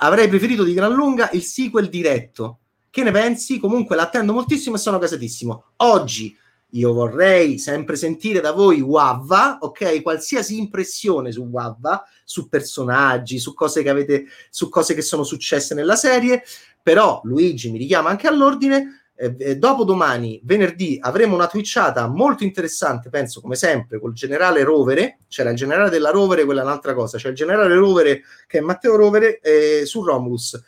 Avrei 0.00 0.26
preferito 0.28 0.64
di 0.64 0.72
gran 0.72 0.94
lunga 0.94 1.28
il 1.32 1.42
sequel 1.42 1.90
diretto. 1.90 2.60
Che 2.88 3.02
ne 3.02 3.10
pensi? 3.10 3.58
Comunque 3.58 3.94
l'attendo 3.94 4.32
moltissimo 4.32 4.76
e 4.76 4.78
sono 4.78 4.98
casatissimo. 4.98 5.64
Oggi 5.76 6.34
io 6.74 6.92
vorrei 6.92 7.58
sempre 7.58 7.96
sentire 7.96 8.40
da 8.40 8.52
voi 8.52 8.80
Wavva, 8.80 9.58
ok? 9.60 10.02
Qualsiasi 10.02 10.58
impressione 10.58 11.32
su 11.32 11.42
Wavva, 11.42 12.04
su 12.24 12.48
personaggi, 12.48 13.38
su 13.38 13.54
cose 13.54 13.82
che 13.82 13.90
avete, 13.90 14.26
su 14.50 14.68
cose 14.68 14.94
che 14.94 15.02
sono 15.02 15.22
successe 15.22 15.74
nella 15.74 15.96
serie. 15.96 16.42
Però 16.82 17.20
Luigi 17.24 17.70
mi 17.70 17.78
richiama 17.78 18.08
anche 18.08 18.26
all'ordine 18.26 19.02
eh, 19.14 19.36
eh, 19.38 19.56
dopo 19.56 19.84
domani, 19.84 20.40
venerdì, 20.42 20.98
avremo 21.00 21.34
una 21.34 21.46
twitchata 21.46 22.08
molto 22.08 22.42
interessante, 22.42 23.10
penso, 23.10 23.40
come 23.40 23.54
sempre, 23.54 24.00
col 24.00 24.14
generale 24.14 24.64
Rovere. 24.64 25.18
C'era 25.28 25.50
il 25.50 25.56
generale 25.56 25.90
della 25.90 26.10
Rovere, 26.10 26.44
quella 26.44 26.62
è 26.62 26.64
un'altra 26.64 26.94
cosa. 26.94 27.18
C'è 27.18 27.28
il 27.28 27.34
generale 27.34 27.74
Rovere, 27.74 28.22
che 28.46 28.58
è 28.58 28.60
Matteo 28.60 28.96
Rovere, 28.96 29.38
eh, 29.40 29.82
su 29.84 30.02
Romulus. 30.02 30.60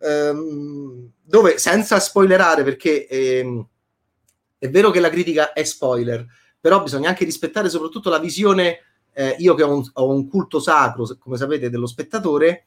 Ehm, 0.00 1.10
dove, 1.22 1.58
senza 1.58 2.00
spoilerare, 2.00 2.64
perché 2.64 3.06
ehm, 3.06 3.66
è 4.62 4.70
vero 4.70 4.92
che 4.92 5.00
la 5.00 5.10
critica 5.10 5.52
è 5.52 5.64
spoiler, 5.64 6.24
però 6.60 6.84
bisogna 6.84 7.08
anche 7.08 7.24
rispettare 7.24 7.68
soprattutto 7.68 8.08
la 8.10 8.20
visione, 8.20 8.78
eh, 9.12 9.34
io 9.40 9.54
che 9.54 9.64
ho 9.64 9.74
un, 9.74 9.90
ho 9.94 10.08
un 10.08 10.28
culto 10.28 10.60
sacro, 10.60 11.04
come 11.18 11.36
sapete, 11.36 11.68
dello 11.68 11.88
spettatore, 11.88 12.66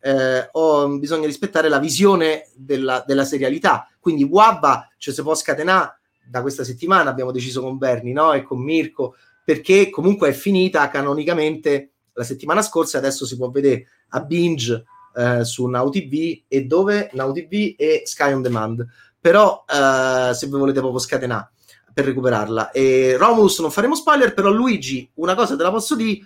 eh, 0.00 0.48
ho, 0.50 0.88
bisogna 0.98 1.26
rispettare 1.26 1.68
la 1.68 1.78
visione 1.78 2.48
della, 2.56 3.04
della 3.06 3.24
serialità. 3.24 3.88
Quindi 4.00 4.24
Wabba 4.24 4.90
ci 4.96 5.12
si 5.12 5.22
può 5.22 5.36
scatenare 5.36 6.00
da 6.28 6.42
questa 6.42 6.64
settimana, 6.64 7.10
abbiamo 7.10 7.30
deciso 7.30 7.62
con 7.62 7.78
Berni 7.78 8.10
no? 8.10 8.32
e 8.32 8.42
con 8.42 8.58
Mirko, 8.58 9.14
perché 9.44 9.88
comunque 9.88 10.30
è 10.30 10.32
finita 10.32 10.88
canonicamente 10.88 11.92
la 12.12 12.24
settimana 12.24 12.60
scorsa, 12.60 12.98
adesso 12.98 13.24
si 13.24 13.36
può 13.36 13.50
vedere 13.50 13.86
a 14.08 14.20
binge 14.20 14.82
eh, 15.14 15.44
su 15.44 15.64
Now 15.66 15.90
TV 15.90 16.42
e 16.48 16.64
dove 16.64 17.08
Now 17.12 17.32
TV 17.32 17.76
e 17.76 18.02
Sky 18.04 18.32
On 18.32 18.42
Demand. 18.42 18.84
Però 19.26 19.64
eh, 19.68 20.34
se 20.34 20.46
vi 20.46 20.52
volete 20.52 20.78
proprio 20.78 21.00
scatenare, 21.00 21.50
per 21.92 22.04
recuperarla. 22.04 22.70
E 22.70 23.16
Romulus 23.18 23.58
non 23.58 23.72
faremo 23.72 23.96
spoiler, 23.96 24.32
però 24.32 24.52
Luigi, 24.52 25.10
una 25.14 25.34
cosa 25.34 25.56
te 25.56 25.64
la 25.64 25.72
posso 25.72 25.96
dire. 25.96 26.20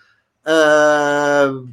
Uh, 0.44 1.66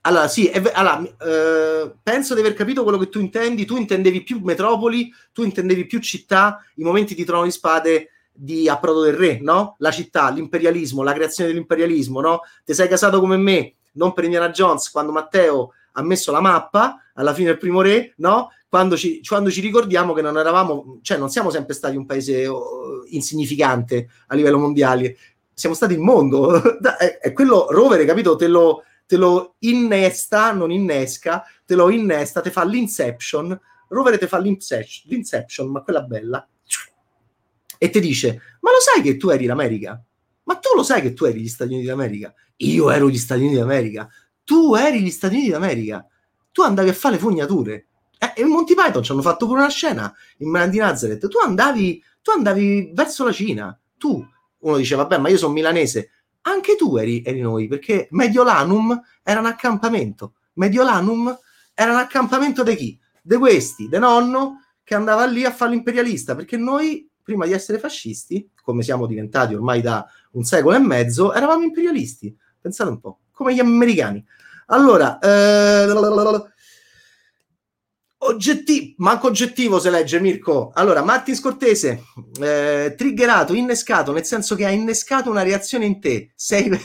allora, 0.00 0.26
sì, 0.26 0.46
è, 0.46 0.62
allora, 0.72 1.00
uh, 1.00 1.96
penso 2.02 2.32
di 2.32 2.40
aver 2.40 2.54
capito 2.54 2.82
quello 2.82 2.96
che 2.96 3.10
tu 3.10 3.20
intendi. 3.20 3.66
Tu 3.66 3.76
intendevi 3.76 4.22
più 4.22 4.40
metropoli, 4.42 5.12
tu 5.34 5.42
intendevi 5.42 5.84
più 5.84 5.98
città, 5.98 6.64
i 6.76 6.82
momenti 6.82 7.14
di 7.14 7.26
trono 7.26 7.44
di 7.44 7.50
spade 7.50 8.08
di 8.32 8.70
Approdo 8.70 9.02
del 9.02 9.16
Re, 9.16 9.38
no? 9.42 9.74
La 9.80 9.90
città, 9.90 10.30
l'imperialismo, 10.30 11.02
la 11.02 11.12
creazione 11.12 11.50
dell'imperialismo, 11.50 12.22
no? 12.22 12.40
Ti 12.64 12.72
sei 12.72 12.88
casato 12.88 13.20
come 13.20 13.36
me, 13.36 13.74
non 13.92 14.14
per 14.14 14.24
Indiana 14.24 14.48
Jones, 14.48 14.90
quando 14.90 15.12
Matteo 15.12 15.72
ha 15.98 16.02
messo 16.02 16.30
la 16.30 16.40
mappa 16.40 17.02
alla 17.14 17.32
fine 17.32 17.48
del 17.48 17.58
primo 17.58 17.80
re, 17.80 18.14
no? 18.18 18.50
Quando 18.68 18.96
ci, 18.96 19.22
quando 19.26 19.50
ci 19.50 19.60
ricordiamo 19.60 20.12
che 20.12 20.20
non 20.20 20.36
eravamo, 20.36 20.98
cioè 21.00 21.16
non 21.16 21.30
siamo 21.30 21.50
sempre 21.50 21.74
stati 21.74 21.96
un 21.96 22.04
paese 22.04 22.46
oh, 22.46 23.04
insignificante 23.08 24.08
a 24.26 24.34
livello 24.34 24.58
mondiale, 24.58 25.16
siamo 25.54 25.74
stati 25.74 25.94
il 25.94 26.00
mondo. 26.00 26.78
è, 26.98 27.32
quello 27.32 27.66
rovere, 27.70 28.04
capito? 28.04 28.36
Te 28.36 28.46
lo, 28.46 28.82
te 29.06 29.16
lo 29.16 29.54
innesta, 29.60 30.52
non 30.52 30.70
innesca, 30.70 31.42
te 31.64 31.74
lo 31.74 31.88
innesta, 31.88 32.42
te 32.42 32.50
fa 32.50 32.64
l'inception. 32.64 33.58
Rovere 33.88 34.18
te 34.18 34.26
fa 34.26 34.38
l'inception, 34.38 35.10
l'inception 35.10 35.70
ma 35.70 35.80
quella 35.80 36.02
bella. 36.02 36.46
E 37.78 37.90
ti 37.90 38.00
dice, 38.00 38.40
ma 38.60 38.70
lo 38.70 38.80
sai 38.80 39.02
che 39.02 39.16
tu 39.16 39.30
eri 39.30 39.46
l'America? 39.46 40.02
Ma 40.44 40.56
tu 40.56 40.76
lo 40.76 40.82
sai 40.82 41.00
che 41.00 41.12
tu 41.14 41.24
eri 41.24 41.40
gli 41.40 41.48
Stati 41.48 41.72
Uniti 41.72 41.88
d'America? 41.88 42.34
Io 42.56 42.90
ero 42.90 43.08
gli 43.08 43.18
Stati 43.18 43.40
Uniti 43.40 43.56
d'America 43.56 44.08
tu 44.46 44.76
eri 44.76 45.02
gli 45.02 45.10
Stati 45.10 45.34
Uniti 45.34 45.50
d'America, 45.50 46.06
tu 46.52 46.62
andavi 46.62 46.88
a 46.88 46.92
fare 46.92 47.16
le 47.16 47.20
fognature. 47.20 47.86
Eh, 48.16 48.32
e 48.36 48.44
Monty 48.44 48.74
Python 48.74 49.02
ci 49.02 49.10
hanno 49.10 49.20
fatto 49.20 49.44
pure 49.44 49.58
una 49.58 49.68
scena 49.68 50.14
in 50.38 50.50
Man 50.50 50.70
di 50.70 50.78
Nazareth. 50.78 51.26
Tu 51.26 51.38
andavi, 51.44 52.00
tu 52.22 52.30
andavi 52.30 52.92
verso 52.94 53.24
la 53.24 53.32
Cina. 53.32 53.76
Tu, 53.98 54.24
uno 54.58 54.76
dice, 54.76 54.94
vabbè, 54.94 55.18
ma 55.18 55.28
io 55.28 55.36
sono 55.36 55.52
milanese. 55.52 56.10
Anche 56.42 56.76
tu 56.76 56.96
eri, 56.96 57.24
eri 57.24 57.40
noi, 57.40 57.66
perché 57.66 58.06
Mediolanum 58.12 58.98
era 59.24 59.40
un 59.40 59.46
accampamento. 59.46 60.34
Mediolanum 60.54 61.36
era 61.74 61.90
un 61.90 61.98
accampamento 61.98 62.62
di 62.62 62.76
chi? 62.76 62.98
Di 63.20 63.36
questi, 63.36 63.88
di 63.88 63.98
nonno, 63.98 64.60
che 64.84 64.94
andava 64.94 65.26
lì 65.26 65.44
a 65.44 65.50
fare 65.50 65.72
l'imperialista, 65.72 66.36
perché 66.36 66.56
noi, 66.56 67.10
prima 67.20 67.46
di 67.46 67.52
essere 67.52 67.80
fascisti, 67.80 68.48
come 68.62 68.84
siamo 68.84 69.06
diventati 69.06 69.54
ormai 69.54 69.80
da 69.82 70.06
un 70.32 70.44
secolo 70.44 70.76
e 70.76 70.78
mezzo, 70.78 71.34
eravamo 71.34 71.64
imperialisti. 71.64 72.34
Pensate 72.60 72.90
un 72.90 73.00
po' 73.00 73.18
come 73.36 73.54
gli 73.54 73.60
americani. 73.60 74.24
Allora, 74.68 75.18
eh, 75.18 75.86
oggettivo, 78.18 78.94
manco 78.96 79.26
oggettivo 79.26 79.78
se 79.78 79.90
legge 79.90 80.18
Mirko. 80.18 80.70
Allora, 80.72 81.02
Martin 81.02 81.36
Scortese, 81.36 82.02
eh, 82.40 82.94
triggerato, 82.96 83.52
innescato, 83.52 84.12
nel 84.12 84.24
senso 84.24 84.54
che 84.54 84.64
ha 84.64 84.70
innescato 84.70 85.28
una 85.28 85.42
reazione 85.42 85.84
in 85.84 86.00
te. 86.00 86.32
Sei... 86.34 86.70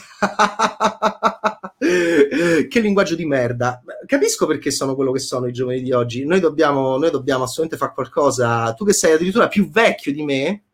che 1.81 2.79
linguaggio 2.81 3.15
di 3.15 3.25
merda. 3.25 3.81
Capisco 4.05 4.45
perché 4.45 4.71
sono 4.71 4.93
quello 4.93 5.13
che 5.13 5.19
sono 5.19 5.47
i 5.47 5.53
giovani 5.53 5.81
di 5.81 5.93
oggi. 5.93 6.25
Noi 6.25 6.41
dobbiamo, 6.41 6.97
noi 6.97 7.11
dobbiamo 7.11 7.43
assolutamente 7.43 7.77
fare 7.77 7.93
qualcosa. 7.93 8.73
Tu 8.73 8.83
che 8.83 8.93
sei 8.93 9.13
addirittura 9.13 9.47
più 9.47 9.69
vecchio 9.69 10.11
di 10.11 10.23
me, 10.23 10.65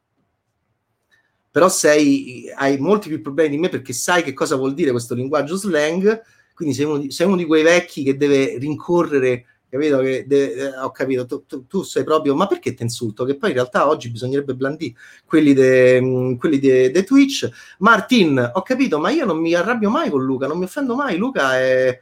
però 1.49 1.69
sei, 1.69 2.51
hai 2.55 2.77
molti 2.77 3.09
più 3.09 3.21
problemi 3.21 3.51
di 3.51 3.57
me 3.57 3.69
perché 3.69 3.93
sai 3.93 4.23
che 4.23 4.33
cosa 4.33 4.55
vuol 4.55 4.73
dire 4.73 4.91
questo 4.91 5.15
linguaggio 5.15 5.55
slang, 5.55 6.21
quindi 6.53 6.73
sei 6.75 6.85
uno 6.85 6.97
di, 6.97 7.11
sei 7.11 7.27
uno 7.27 7.35
di 7.35 7.45
quei 7.45 7.63
vecchi 7.63 8.03
che 8.03 8.17
deve 8.17 8.57
rincorrere 8.57 9.45
capito? 9.69 9.99
Che 9.99 10.25
de- 10.25 10.53
eh, 10.53 10.77
ho 10.79 10.91
capito, 10.91 11.25
tu, 11.25 11.45
tu, 11.45 11.67
tu, 11.67 11.83
sei 11.83 12.03
proprio, 12.03 12.35
ma 12.35 12.47
perché 12.47 12.73
ti 12.73 12.83
insulto? 12.83 13.25
Che 13.25 13.35
poi 13.35 13.49
in 13.49 13.55
realtà 13.55 13.87
oggi 13.87 14.09
bisognerebbe 14.09 14.55
blandire 14.55 14.95
quelli 15.25 15.53
di 15.53 15.99
mm, 16.01 17.03
Twitch. 17.05 17.49
Martin, 17.79 18.51
ho 18.53 18.61
capito, 18.61 18.99
ma 18.99 19.09
io 19.09 19.25
non 19.25 19.39
mi 19.39 19.53
arrabbio 19.53 19.89
mai 19.89 20.09
con 20.09 20.23
Luca, 20.23 20.47
non 20.47 20.57
mi 20.57 20.65
offendo 20.65 20.95
mai. 20.95 21.17
Luca 21.17 21.57
è. 21.57 22.01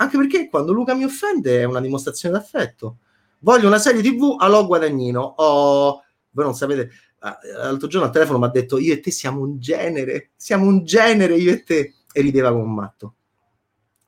Anche 0.00 0.16
perché 0.16 0.48
quando 0.48 0.72
Luca 0.72 0.94
mi 0.94 1.04
offende 1.04 1.60
è 1.60 1.64
una 1.64 1.80
dimostrazione 1.80 2.38
d'affetto. 2.38 2.98
Voglio 3.40 3.66
una 3.66 3.78
serie 3.78 4.02
TV 4.02 4.36
allo 4.38 4.66
guadagnino. 4.66 5.20
Oh, 5.38 6.02
voi 6.30 6.44
non 6.44 6.54
sapete, 6.54 6.90
l'altro 7.20 7.88
giorno 7.88 8.06
al 8.06 8.12
telefono 8.12 8.38
mi 8.38 8.44
ha 8.44 8.50
detto 8.50 8.78
io 8.78 8.92
e 8.92 9.00
te 9.00 9.10
siamo 9.10 9.40
un 9.40 9.58
genere, 9.58 10.30
siamo 10.36 10.66
un 10.66 10.84
genere 10.84 11.36
io 11.36 11.52
e 11.52 11.62
te, 11.62 11.94
e 12.12 12.20
rideva 12.20 12.50
come 12.50 12.62
un 12.62 12.74
matto. 12.74 13.14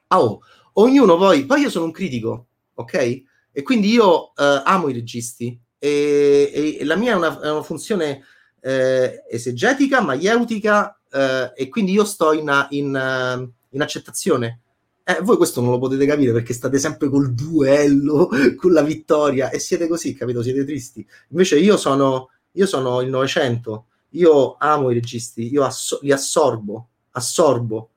Oh, 0.09 0.41
ognuno 0.75 1.17
poi, 1.17 1.45
poi 1.47 1.63
io 1.63 1.71
sono 1.71 1.87
un 1.87 1.91
critico, 1.93 2.47
ok? 2.75 3.23
E 3.53 3.63
quindi 3.63 3.89
io 3.89 4.35
eh, 4.35 4.63
amo 4.65 4.89
i 4.89 4.93
registi 4.93 5.59
e, 5.79 6.77
e, 6.79 6.85
la 6.85 6.97
mia 6.97 7.13
è 7.13 7.17
una, 7.17 7.41
è 7.41 7.51
una 7.51 7.63
funzione 7.63 8.23
eh, 8.61 9.25
esegetica, 9.29 10.01
maieutica 10.01 11.01
eh, 11.11 11.53
e 11.57 11.69
quindi 11.69 11.93
io 11.93 12.05
sto 12.05 12.33
in, 12.33 12.67
in, 12.71 13.51
in 13.71 13.83
accettazione. 13.83 14.61
Eh, 15.03 15.21
voi 15.23 15.37
questo 15.37 15.61
non 15.61 15.71
lo 15.71 15.79
potete 15.79 16.07
capire 16.07 16.33
perché 16.33 16.53
state 16.53 16.79
sempre 16.79 17.09
col 17.09 17.35
duello, 17.35 18.29
con 18.57 18.73
la 18.73 18.83
vittoria 18.83 19.51
e 19.51 19.59
siete 19.59 19.89
così, 19.89 20.15
capito? 20.15 20.43
Siete 20.43 20.65
tristi. 20.65 21.05
Invece 21.31 21.59
io 21.59 21.77
sono 21.77 22.29
io 22.53 22.67
sono 22.67 23.01
il 23.01 23.09
Novecento, 23.09 23.87
io 24.11 24.57
amo 24.59 24.91
i 24.91 24.95
registi, 24.95 25.51
io 25.51 25.65
asso- 25.65 25.99
li 26.03 26.13
assorbo, 26.13 26.89
assorbo, 27.13 27.91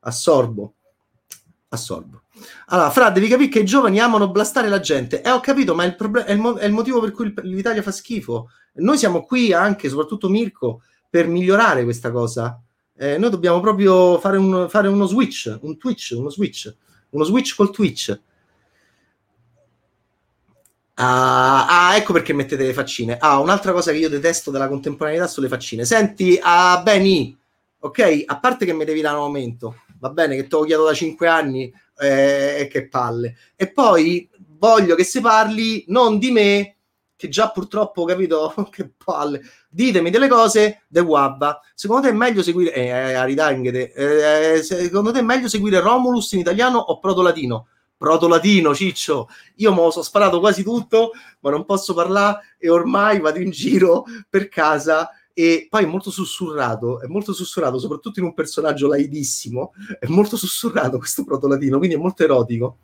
assorbo, 0.00 0.74
assorbo. 1.68 2.22
Allora, 2.66 2.90
Fra, 2.90 3.10
devi 3.10 3.28
capire 3.28 3.48
che 3.48 3.58
i 3.60 3.64
giovani 3.64 3.98
amano 4.00 4.30
blastare 4.30 4.68
la 4.68 4.80
gente. 4.80 5.22
Eh, 5.22 5.30
ho 5.30 5.40
capito, 5.40 5.74
ma 5.74 5.84
il 5.84 5.96
proble- 5.96 6.24
è, 6.24 6.32
il 6.32 6.38
mo- 6.38 6.54
è 6.56 6.64
il 6.64 6.72
motivo 6.72 7.00
per 7.00 7.12
cui 7.12 7.32
l'Italia 7.42 7.82
fa 7.82 7.90
schifo. 7.90 8.50
Noi 8.74 8.96
siamo 8.96 9.24
qui 9.24 9.52
anche, 9.52 9.88
soprattutto 9.88 10.28
Mirko, 10.28 10.82
per 11.10 11.26
migliorare 11.26 11.84
questa 11.84 12.10
cosa. 12.10 12.60
Eh, 12.96 13.18
noi 13.18 13.30
dobbiamo 13.30 13.60
proprio 13.60 14.18
fare, 14.18 14.36
un, 14.36 14.66
fare 14.68 14.88
uno 14.88 15.06
switch, 15.06 15.58
un 15.62 15.76
Twitch, 15.78 16.14
uno 16.16 16.30
switch, 16.30 16.74
uno 17.10 17.24
switch 17.24 17.54
col 17.56 17.70
Twitch 17.70 18.18
Ah, 21.00 21.90
ah, 21.90 21.96
ecco 21.96 22.12
perché 22.12 22.32
mettete 22.32 22.64
le 22.66 22.72
faccine. 22.72 23.18
Ah, 23.18 23.38
un'altra 23.38 23.72
cosa 23.72 23.92
che 23.92 23.98
io 23.98 24.08
detesto 24.08 24.50
della 24.50 24.66
contemporaneità 24.66 25.28
sono 25.28 25.46
le 25.46 25.52
faccine. 25.52 25.84
Senti, 25.84 26.38
ah, 26.42 26.80
Benny, 26.82 27.36
ok, 27.78 28.24
a 28.26 28.40
parte 28.40 28.64
che 28.64 28.72
mi 28.72 28.84
devi 28.84 29.00
dare 29.00 29.16
un 29.16 29.22
aumento, 29.22 29.82
va 30.00 30.10
bene, 30.10 30.34
che 30.34 30.48
te 30.48 30.56
lo 30.56 30.62
chiedo 30.64 30.84
da 30.84 30.94
5 30.94 31.28
anni, 31.28 31.72
eh, 32.00 32.68
che 32.68 32.88
palle. 32.88 33.36
E 33.54 33.70
poi 33.70 34.28
voglio 34.58 34.96
che 34.96 35.04
si 35.04 35.20
parli 35.20 35.84
non 35.86 36.18
di 36.18 36.32
me, 36.32 36.76
che 37.14 37.28
già 37.28 37.50
purtroppo, 37.50 38.04
capito, 38.04 38.52
che 38.70 38.90
palle. 39.04 39.40
Ditemi 39.70 40.10
delle 40.10 40.26
cose 40.26 40.82
de 40.88 41.00
Wabba. 41.00 41.60
Secondo 41.74 42.08
te 42.08 42.12
è 42.12 42.16
meglio 42.16 42.42
seguire, 42.42 42.74
eh, 42.74 42.88
eh 42.88 44.54
eh, 44.54 44.62
secondo 44.64 45.12
te 45.12 45.20
è 45.20 45.22
meglio 45.22 45.48
seguire 45.48 45.78
Romulus 45.78 46.32
in 46.32 46.40
italiano 46.40 46.78
o 46.78 46.98
Proto 46.98 47.22
Latino? 47.22 47.68
Proto-latino, 47.98 48.74
ciccio, 48.74 49.28
io 49.56 49.74
me 49.74 49.82
lo 49.82 49.90
so 49.90 50.02
sparato 50.02 50.38
quasi 50.38 50.62
tutto, 50.62 51.10
ma 51.40 51.50
non 51.50 51.64
posso 51.64 51.92
parlare 51.92 52.54
e 52.56 52.70
ormai 52.70 53.20
vado 53.20 53.40
in 53.40 53.50
giro 53.50 54.04
per 54.30 54.48
casa 54.48 55.10
e 55.34 55.66
poi 55.68 55.84
è 55.84 55.86
molto 55.86 56.10
sussurrato, 56.10 57.00
è 57.00 57.06
molto 57.06 57.32
sussurrato, 57.32 57.78
soprattutto 57.78 58.20
in 58.20 58.26
un 58.26 58.34
personaggio 58.34 58.88
laidissimo, 58.88 59.72
è 59.98 60.06
molto 60.06 60.36
sussurrato 60.36 60.98
questo 60.98 61.24
proto-latino, 61.24 61.78
quindi 61.78 61.96
è 61.96 61.98
molto 61.98 62.22
erotico. 62.22 62.78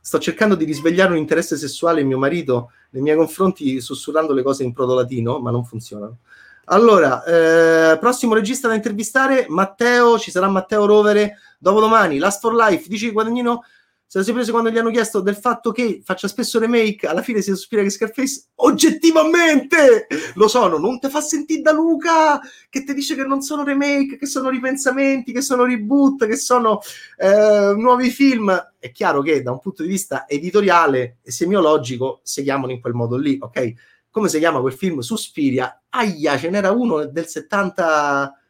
Sto 0.00 0.20
cercando 0.20 0.54
di 0.54 0.64
risvegliare 0.64 1.10
un 1.10 1.18
interesse 1.18 1.56
sessuale 1.56 2.02
in 2.02 2.06
mio 2.06 2.18
marito 2.18 2.70
nei 2.90 3.02
miei 3.02 3.16
confronti 3.16 3.80
sussurrando 3.80 4.34
le 4.34 4.44
cose 4.44 4.62
in 4.62 4.72
proto-latino, 4.72 5.40
ma 5.40 5.50
non 5.50 5.64
funzionano. 5.64 6.18
Allora, 6.66 7.24
eh, 7.24 7.98
prossimo 7.98 8.34
regista 8.34 8.68
da 8.68 8.74
intervistare, 8.74 9.46
Matteo, 9.48 10.18
ci 10.18 10.30
sarà 10.30 10.48
Matteo 10.48 10.84
Rovere, 10.86 11.38
dopodomani, 11.58 12.18
Last 12.18 12.40
for 12.40 12.54
Life, 12.54 12.88
dici 12.88 13.10
Guadagnino, 13.10 13.62
se 14.08 14.18
la 14.18 14.24
si 14.24 14.30
è 14.30 14.34
preso 14.34 14.52
quando 14.52 14.70
gli 14.70 14.78
hanno 14.78 14.90
chiesto 14.90 15.20
del 15.20 15.34
fatto 15.34 15.72
che 15.72 16.00
faccia 16.04 16.28
spesso 16.28 16.60
remake, 16.60 17.08
alla 17.08 17.22
fine 17.22 17.42
si 17.42 17.50
sospira 17.50 17.82
che 17.82 17.90
Scarface 17.90 18.50
oggettivamente 18.56 20.06
lo 20.34 20.46
sono, 20.46 20.78
non 20.78 21.00
te 21.00 21.08
fa 21.08 21.20
sentire 21.20 21.60
da 21.60 21.72
Luca 21.72 22.40
che 22.70 22.84
ti 22.84 22.94
dice 22.94 23.16
che 23.16 23.24
non 23.24 23.42
sono 23.42 23.64
remake, 23.64 24.16
che 24.16 24.26
sono 24.26 24.48
ripensamenti, 24.48 25.32
che 25.32 25.40
sono 25.40 25.64
reboot, 25.64 26.26
che 26.26 26.36
sono 26.36 26.80
eh, 27.18 27.74
nuovi 27.76 28.10
film. 28.10 28.72
È 28.78 28.92
chiaro 28.92 29.22
che 29.22 29.42
da 29.42 29.50
un 29.50 29.58
punto 29.58 29.82
di 29.82 29.88
vista 29.88 30.28
editoriale 30.28 31.18
e 31.22 31.32
semiologico 31.32 32.20
si 32.22 32.44
chiamano 32.44 32.72
in 32.72 32.80
quel 32.80 32.94
modo 32.94 33.16
lì, 33.16 33.36
ok? 33.40 33.72
Come 34.08 34.28
si 34.28 34.38
chiama 34.38 34.60
quel 34.60 34.72
film? 34.72 35.00
Suspiria. 35.00 35.82
Aia, 35.88 36.38
ce 36.38 36.48
n'era 36.48 36.70
uno 36.70 37.04
del 37.06 37.26
70 37.26 38.40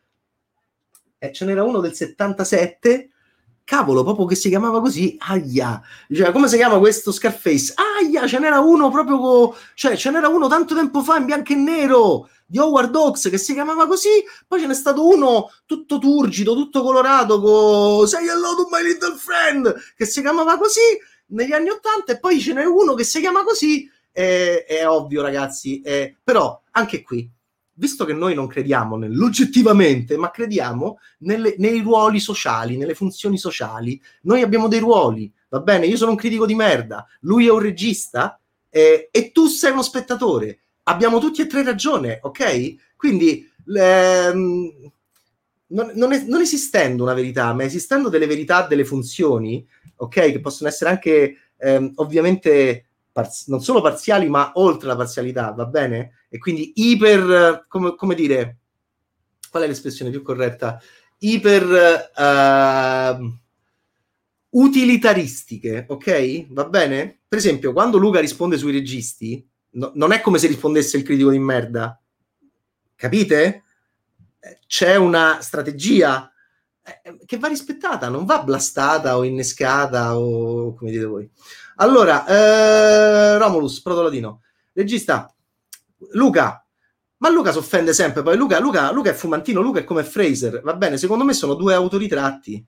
eh, 1.19 1.33
ce 1.33 1.45
n'era 1.47 1.65
uno 1.65 1.81
del 1.81 1.95
77 1.95 3.11
cavolo, 3.67 4.05
proprio 4.05 4.27
che 4.27 4.37
si 4.37 4.49
chiamava 4.49 4.81
così, 4.81 5.17
aia, 5.19 5.83
cioè, 6.15 6.31
come 6.31 6.47
si 6.47 6.57
chiama 6.57 6.79
questo 6.79 7.11
Scarface? 7.11 7.75
Aia, 7.75 8.25
ce 8.29 8.39
n'era 8.39 8.61
uno 8.61 8.91
proprio, 8.91 9.19
co... 9.19 9.57
cioè 9.75 9.97
ce 9.97 10.11
n'era 10.13 10.29
uno 10.29 10.47
tanto 10.47 10.77
tempo 10.77 11.03
fa 11.03 11.17
in 11.17 11.25
bianco 11.25 11.53
e 11.53 11.57
nero 11.57 12.29
di 12.47 12.59
Howard 12.59 12.95
Hawks 12.95 13.29
che 13.29 13.39
si 13.39 13.55
chiamava 13.55 13.89
così, 13.89 14.23
poi 14.47 14.61
ce 14.61 14.69
n'è 14.69 14.75
stato 14.75 15.09
uno 15.09 15.51
tutto 15.67 15.99
turgido, 15.99 16.55
tutto 16.55 16.81
colorato, 16.85 17.41
con 17.41 18.07
Say 18.07 18.29
hello 18.29 18.55
to 18.55 18.69
my 18.71 18.83
little 18.83 19.17
friend, 19.17 19.75
che 19.97 20.07
si 20.07 20.21
chiamava 20.21 20.57
così 20.57 20.81
negli 21.31 21.53
anni 21.53 21.71
Ottanta 21.71 22.13
e 22.13 22.21
poi 22.21 22.39
ce 22.39 22.53
n'è 22.53 22.65
uno 22.65 22.95
che 22.95 23.03
si 23.03 23.19
chiama 23.19 23.43
così, 23.43 23.91
è, 24.13 24.65
è 24.65 24.89
ovvio 24.89 25.23
ragazzi, 25.23 25.81
è... 25.81 26.15
però 26.23 26.63
anche 26.71 27.03
qui 27.03 27.29
visto 27.77 28.05
che 28.05 28.13
noi 28.13 28.35
non 28.35 28.47
crediamo 28.47 28.97
nell'oggettivamente, 28.97 30.17
ma 30.17 30.31
crediamo 30.31 30.99
nelle, 31.19 31.55
nei 31.59 31.81
ruoli 31.81 32.21
sociali, 32.21 32.77
nelle 32.77 32.95
funzioni 32.95 33.39
sociali, 33.39 34.01
noi 34.23 34.43
abbiamo 34.43 34.69
dei 34.69 34.81
ruoli, 34.81 35.33
va 35.49 35.61
bene? 35.61 35.87
Io 35.87 35.97
sono 35.97 36.13
un 36.13 36.17
critico 36.17 36.47
di 36.47 36.55
merda, 36.55 37.07
lui 37.21 37.47
è 37.47 37.51
un 37.51 37.61
regista 37.61 38.39
eh, 38.71 39.09
e 39.11 39.33
tu 39.33 39.47
sei 39.47 39.73
uno 39.73 39.83
spettatore. 39.83 40.59
Abbiamo 40.85 41.19
tutti 41.19 41.43
e 41.43 41.47
tre 41.47 41.63
ragione, 41.65 42.21
ok? 42.23 42.95
Quindi 42.97 43.51
ehm, 43.75 44.91
non, 45.69 45.93
non, 45.95 46.13
es- 46.13 46.27
non, 46.27 46.41
esistendo 46.41 47.03
una 47.03 47.15
verità, 47.15 47.53
ma 47.53 47.65
esistendo 47.65 48.09
delle 48.09 48.27
verità, 48.27 48.67
delle 48.67 48.85
funzioni, 48.85 49.67
ok? 49.97 50.33
Che 50.33 50.41
possono 50.41 50.69
essere 50.69 50.91
anche 50.91 51.37
ehm, 51.59 51.93
ovviamente 51.97 52.86
parzi- 53.17 53.51
non 53.51 53.63
solo 53.63 53.81
parziali, 53.81 54.29
ma 54.29 54.53
oltre 54.57 54.89
la 54.89 54.97
parzialità, 54.97 55.51
va 55.53 55.65
bene? 55.65 56.27
E 56.29 56.37
quindi 56.37 56.73
iper, 56.75 57.65
come, 57.67 57.95
come 57.95 58.15
dire, 58.15 58.59
qual 59.51 59.63
è 59.63 59.67
l'espressione 59.67 60.11
più 60.11 60.21
corretta? 60.21 60.79
Iper 61.21 62.11
uh, 62.15 63.39
utilitaristiche, 64.51 65.87
ok? 65.89 66.47
Va 66.51 66.67
bene? 66.67 67.21
Per 67.27 67.39
esempio, 67.39 67.73
quando 67.73 67.97
Luca 67.97 68.21
risponde 68.21 68.59
sui 68.59 68.73
registi, 68.73 69.49
no, 69.71 69.93
non 69.95 70.13
è 70.13 70.21
come 70.21 70.37
se 70.37 70.49
rispondesse 70.49 70.99
il 70.99 71.03
critico 71.03 71.31
di 71.31 71.39
merda, 71.39 71.99
capite? 72.97 73.63
C'è 74.67 74.97
una 74.97 75.39
strategia 75.41 76.31
eh, 76.83 77.17
che 77.25 77.39
va 77.39 77.49
rispettata, 77.49 78.11
non 78.11 78.27
va 78.27 78.43
blastata 78.43 79.17
o 79.17 79.25
innescata 79.25 80.19
o 80.19 80.75
come 80.75 80.91
dite 80.91 81.05
voi. 81.07 81.31
Allora, 81.77 82.27
eh, 82.27 83.39
Romulus, 83.39 83.81
protoladino, 83.83 84.43
regista, 84.73 85.33
Luca, 86.13 86.65
ma 87.19 87.31
Luca 87.31 87.53
si 87.53 87.59
offende 87.59 87.93
sempre, 87.93 88.23
poi 88.23 88.37
Luca, 88.37 88.59
Luca, 88.59 88.91
Luca 88.93 89.11
è 89.11 89.15
fumantino, 89.15 89.61
Luca 89.61 89.81
è 89.81 89.85
come 89.85 90.03
Fraser, 90.03 90.63
va 90.63 90.75
bene, 90.75 90.97
secondo 90.97 91.25
me 91.25 91.35
sono 91.35 91.55
due 91.55 91.75
autoritratti, 91.75 92.65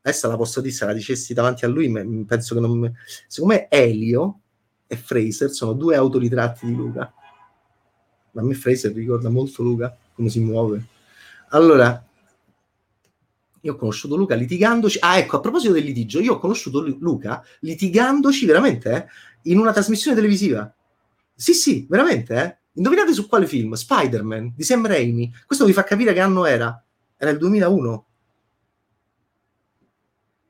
adesso 0.00 0.28
la 0.28 0.36
posso 0.36 0.62
dire, 0.62 0.74
se 0.74 0.86
la 0.86 0.94
dicessi 0.94 1.34
davanti 1.34 1.66
a 1.66 1.68
lui, 1.68 1.90
penso 2.24 2.54
che 2.54 2.60
non... 2.60 2.90
Secondo 3.26 3.54
me 3.54 3.68
Elio 3.68 4.40
e 4.86 4.96
Fraser 4.96 5.50
sono 5.50 5.74
due 5.74 5.96
autoritratti 5.96 6.66
di 6.66 6.74
Luca, 6.74 7.12
ma 8.32 8.40
a 8.40 8.44
me 8.44 8.54
Fraser 8.54 8.92
ricorda 8.92 9.28
molto 9.28 9.62
Luca, 9.62 9.94
come 10.14 10.30
si 10.30 10.40
muove. 10.40 10.86
Allora, 11.50 12.02
io 13.60 13.72
ho 13.72 13.76
conosciuto 13.76 14.16
Luca 14.16 14.34
litigandoci. 14.34 14.98
Ah, 15.00 15.18
ecco, 15.18 15.36
a 15.36 15.40
proposito 15.40 15.72
del 15.72 15.84
litigio, 15.84 16.20
io 16.20 16.34
ho 16.34 16.38
conosciuto 16.38 16.80
Luca 16.80 17.42
litigandoci 17.60 18.46
veramente 18.46 18.92
eh, 18.92 19.06
in 19.50 19.58
una 19.58 19.72
trasmissione 19.72 20.16
televisiva. 20.16 20.72
Sì, 21.34 21.54
sì, 21.54 21.86
veramente. 21.88 22.34
Eh. 22.34 22.56
Indovinate 22.74 23.12
su 23.12 23.26
quale 23.28 23.46
film? 23.46 23.72
Spider-Man 23.72 24.52
di 24.54 24.62
Sam 24.62 24.86
Raimi. 24.86 25.32
Questo 25.46 25.64
vi 25.64 25.72
fa 25.72 25.84
capire 25.84 26.12
che 26.12 26.20
anno 26.20 26.44
era. 26.44 26.82
Era 27.16 27.30
il 27.30 27.38
2001. 27.38 28.06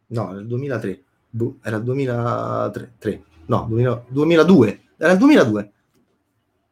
No, 0.08 0.30
era 0.30 0.40
il 0.40 0.46
2003. 0.46 1.02
Boh, 1.30 1.58
era 1.62 1.76
il 1.76 1.82
2003. 1.82 2.94
3. 2.98 3.24
No, 3.46 3.66
2000, 3.68 4.04
2002. 4.08 4.80
Era 4.98 5.12
il 5.12 5.18
2002. 5.18 5.72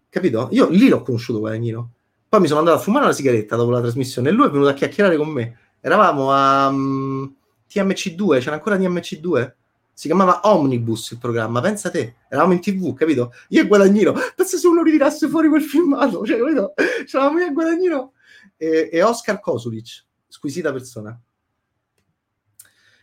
Capito? 0.08 0.48
Io 0.52 0.68
lì 0.68 0.88
l'ho 0.88 1.02
conosciuto 1.02 1.38
Guadagnino. 1.40 1.92
Poi 2.28 2.40
mi 2.40 2.46
sono 2.46 2.58
andato 2.58 2.78
a 2.78 2.80
fumare 2.80 3.04
una 3.04 3.14
sigaretta 3.14 3.56
dopo 3.56 3.70
la 3.70 3.80
trasmissione 3.80 4.28
e 4.28 4.32
lui 4.32 4.46
è 4.46 4.50
venuto 4.50 4.68
a 4.68 4.74
chiacchierare 4.74 5.16
con 5.16 5.28
me 5.28 5.58
eravamo 5.86 6.32
a 6.32 6.66
um, 6.66 7.32
TMC2, 7.70 8.40
c'era 8.40 8.56
ancora 8.56 8.76
TMC2? 8.76 9.52
Si 9.92 10.08
chiamava 10.08 10.40
Omnibus 10.42 11.12
il 11.12 11.18
programma, 11.18 11.60
pensa 11.60 11.90
te, 11.90 12.16
eravamo 12.28 12.54
in 12.54 12.60
tv, 12.60 12.92
capito? 12.92 13.32
Io 13.50 13.62
e 13.62 13.66
Guadagnino, 13.66 14.12
pensa 14.34 14.58
se 14.58 14.66
uno 14.66 14.82
ritirasse 14.82 15.28
fuori 15.28 15.48
quel 15.48 15.62
filmato, 15.62 16.22
cioè, 16.26 16.38
capito? 16.38 16.74
C'eravamo 17.06 17.38
io 17.38 17.46
e 17.46 17.52
Guadagnino 17.52 18.12
e, 18.56 18.90
e 18.92 19.02
Oscar 19.02 19.38
Kosulic, 19.38 20.04
squisita 20.26 20.72
persona. 20.72 21.18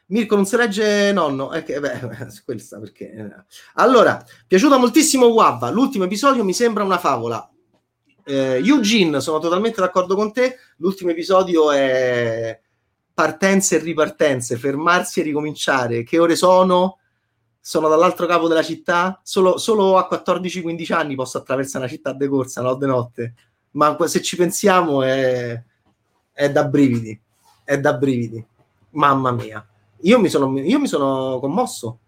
Mirko 0.07 0.35
non 0.35 0.45
si 0.45 0.57
legge 0.57 1.13
nonno, 1.13 1.53
eh, 1.53 1.63
che, 1.63 1.79
beh, 1.79 1.99
questa 2.43 2.79
perché... 2.79 3.11
Eh. 3.11 3.43
Allora, 3.75 4.23
piaciuta 4.45 4.77
moltissimo 4.77 5.27
Wavva, 5.27 5.69
l'ultimo 5.69 6.03
episodio 6.03 6.43
mi 6.43 6.53
sembra 6.53 6.83
una 6.83 6.99
favola. 6.99 7.49
Eh, 8.25 8.61
Eugene, 8.61 9.21
sono 9.21 9.39
totalmente 9.39 9.79
d'accordo 9.79 10.15
con 10.15 10.33
te, 10.33 10.57
l'ultimo 10.77 11.11
episodio 11.11 11.71
è 11.71 12.59
partenze 13.13 13.75
e 13.75 13.79
ripartenze, 13.79 14.57
fermarsi 14.57 15.19
e 15.19 15.23
ricominciare. 15.23 16.03
Che 16.03 16.19
ore 16.19 16.35
sono? 16.35 16.97
Sono 17.59 17.87
dall'altro 17.87 18.25
capo 18.25 18.47
della 18.47 18.63
città? 18.63 19.21
Solo, 19.23 19.57
solo 19.57 19.97
a 19.97 20.07
14-15 20.11 20.93
anni 20.93 21.15
posso 21.15 21.37
attraversare 21.37 21.85
una 21.85 21.93
città 21.93 22.11
de 22.13 22.27
corsa, 22.27 22.61
no? 22.61 22.75
De 22.75 22.85
notte. 22.85 23.33
Ma 23.71 23.95
se 24.07 24.21
ci 24.21 24.35
pensiamo 24.35 25.01
è, 25.03 25.61
è 26.31 26.51
da 26.51 26.65
brividi. 26.65 27.19
È 27.63 27.79
da 27.79 27.93
brividi. 27.93 28.45
Mamma 28.91 29.31
mia. 29.31 29.65
Io 30.01 30.19
mi 30.19 30.29
sono, 30.29 30.59
io 30.59 30.79
mi 30.79 30.87
sono 30.87 31.39
commosso. 31.39 31.99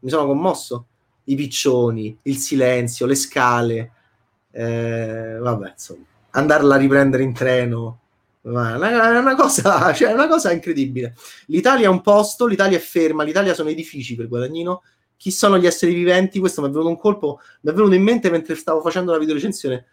Mi 0.00 0.10
sono 0.10 0.26
commosso. 0.26 0.86
I 1.24 1.34
piccioni, 1.36 2.18
il 2.22 2.36
silenzio, 2.38 3.06
le 3.06 3.14
scale. 3.14 3.92
Eh, 4.50 5.38
vabbè, 5.40 5.70
insomma. 5.70 6.04
Andarla 6.30 6.74
a 6.74 6.78
riprendere 6.78 7.22
in 7.22 7.32
treno 7.32 8.00
è 8.50 9.18
una, 9.18 9.34
cosa, 9.34 9.92
cioè, 9.94 10.12
una 10.12 10.28
cosa 10.28 10.52
incredibile. 10.52 11.14
L'Italia 11.46 11.86
è 11.86 11.88
un 11.88 12.00
posto, 12.00 12.46
l'Italia 12.46 12.78
è 12.78 12.80
ferma, 12.80 13.24
l'Italia 13.24 13.54
sono 13.54 13.70
edifici 13.70 14.14
per 14.14 14.28
Guadagnino. 14.28 14.82
Chi 15.16 15.30
sono 15.30 15.58
gli 15.58 15.66
esseri 15.66 15.94
viventi? 15.94 16.38
Questo 16.38 16.60
mi 16.60 16.68
è 16.68 16.70
venuto 16.70 16.88
un 16.88 16.98
colpo, 16.98 17.40
mi 17.62 17.70
è 17.70 17.74
venuto 17.74 17.94
in 17.94 18.02
mente 18.02 18.30
mentre 18.30 18.54
stavo 18.54 18.80
facendo 18.80 19.12
la 19.12 19.18
videorecensione. 19.18 19.86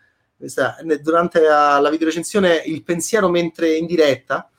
Durante 1.02 1.40
la, 1.40 1.80
la 1.80 1.90
videorecensione, 1.90 2.64
il 2.66 2.84
pensiero 2.84 3.30
mentre 3.30 3.76
in 3.76 3.86
diretta, 3.86 4.52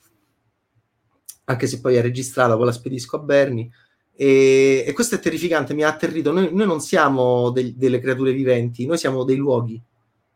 anche 1.45 1.67
se 1.67 1.81
poi 1.81 1.97
è 1.97 2.01
registrata, 2.01 2.57
poi 2.57 2.65
la 2.65 2.73
spedisco 2.73 3.17
a 3.17 3.21
Berni. 3.21 3.71
E, 4.17 4.85
e 4.87 4.93
questo 4.93 5.17
è 5.17 5.19
terrificante, 5.21 5.75
mi 5.75 5.85
ha 5.85 5.89
atterrito. 5.89 6.33
Noi, 6.33 6.49
noi 6.53 6.67
non 6.67 6.81
siamo 6.81 7.51
del, 7.51 7.75
delle 7.75 8.01
creature 8.01 8.33
viventi, 8.33 8.87
noi 8.87 8.97
siamo 8.97 9.25
dei 9.25 9.37
luoghi 9.37 9.81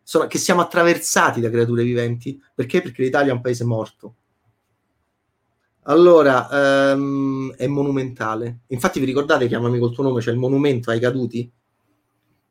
sono, 0.08 0.26
che 0.26 0.38
siamo 0.38 0.62
attraversati 0.62 1.38
da 1.38 1.50
creature 1.50 1.84
viventi. 1.84 2.42
Perché? 2.54 2.80
Perché 2.80 3.02
l'Italia 3.02 3.30
è 3.30 3.34
un 3.34 3.42
paese 3.42 3.64
morto. 3.64 4.14
Allora, 5.82 6.94
um, 6.94 7.52
è 7.52 7.66
monumentale. 7.66 8.60
Infatti 8.68 9.00
vi 9.00 9.04
ricordate, 9.04 9.48
chiamami 9.48 9.78
col 9.78 9.92
tuo 9.92 10.04
nome, 10.04 10.22
c'è 10.22 10.30
il 10.30 10.38
monumento 10.38 10.90
ai 10.90 10.98
caduti 10.98 11.52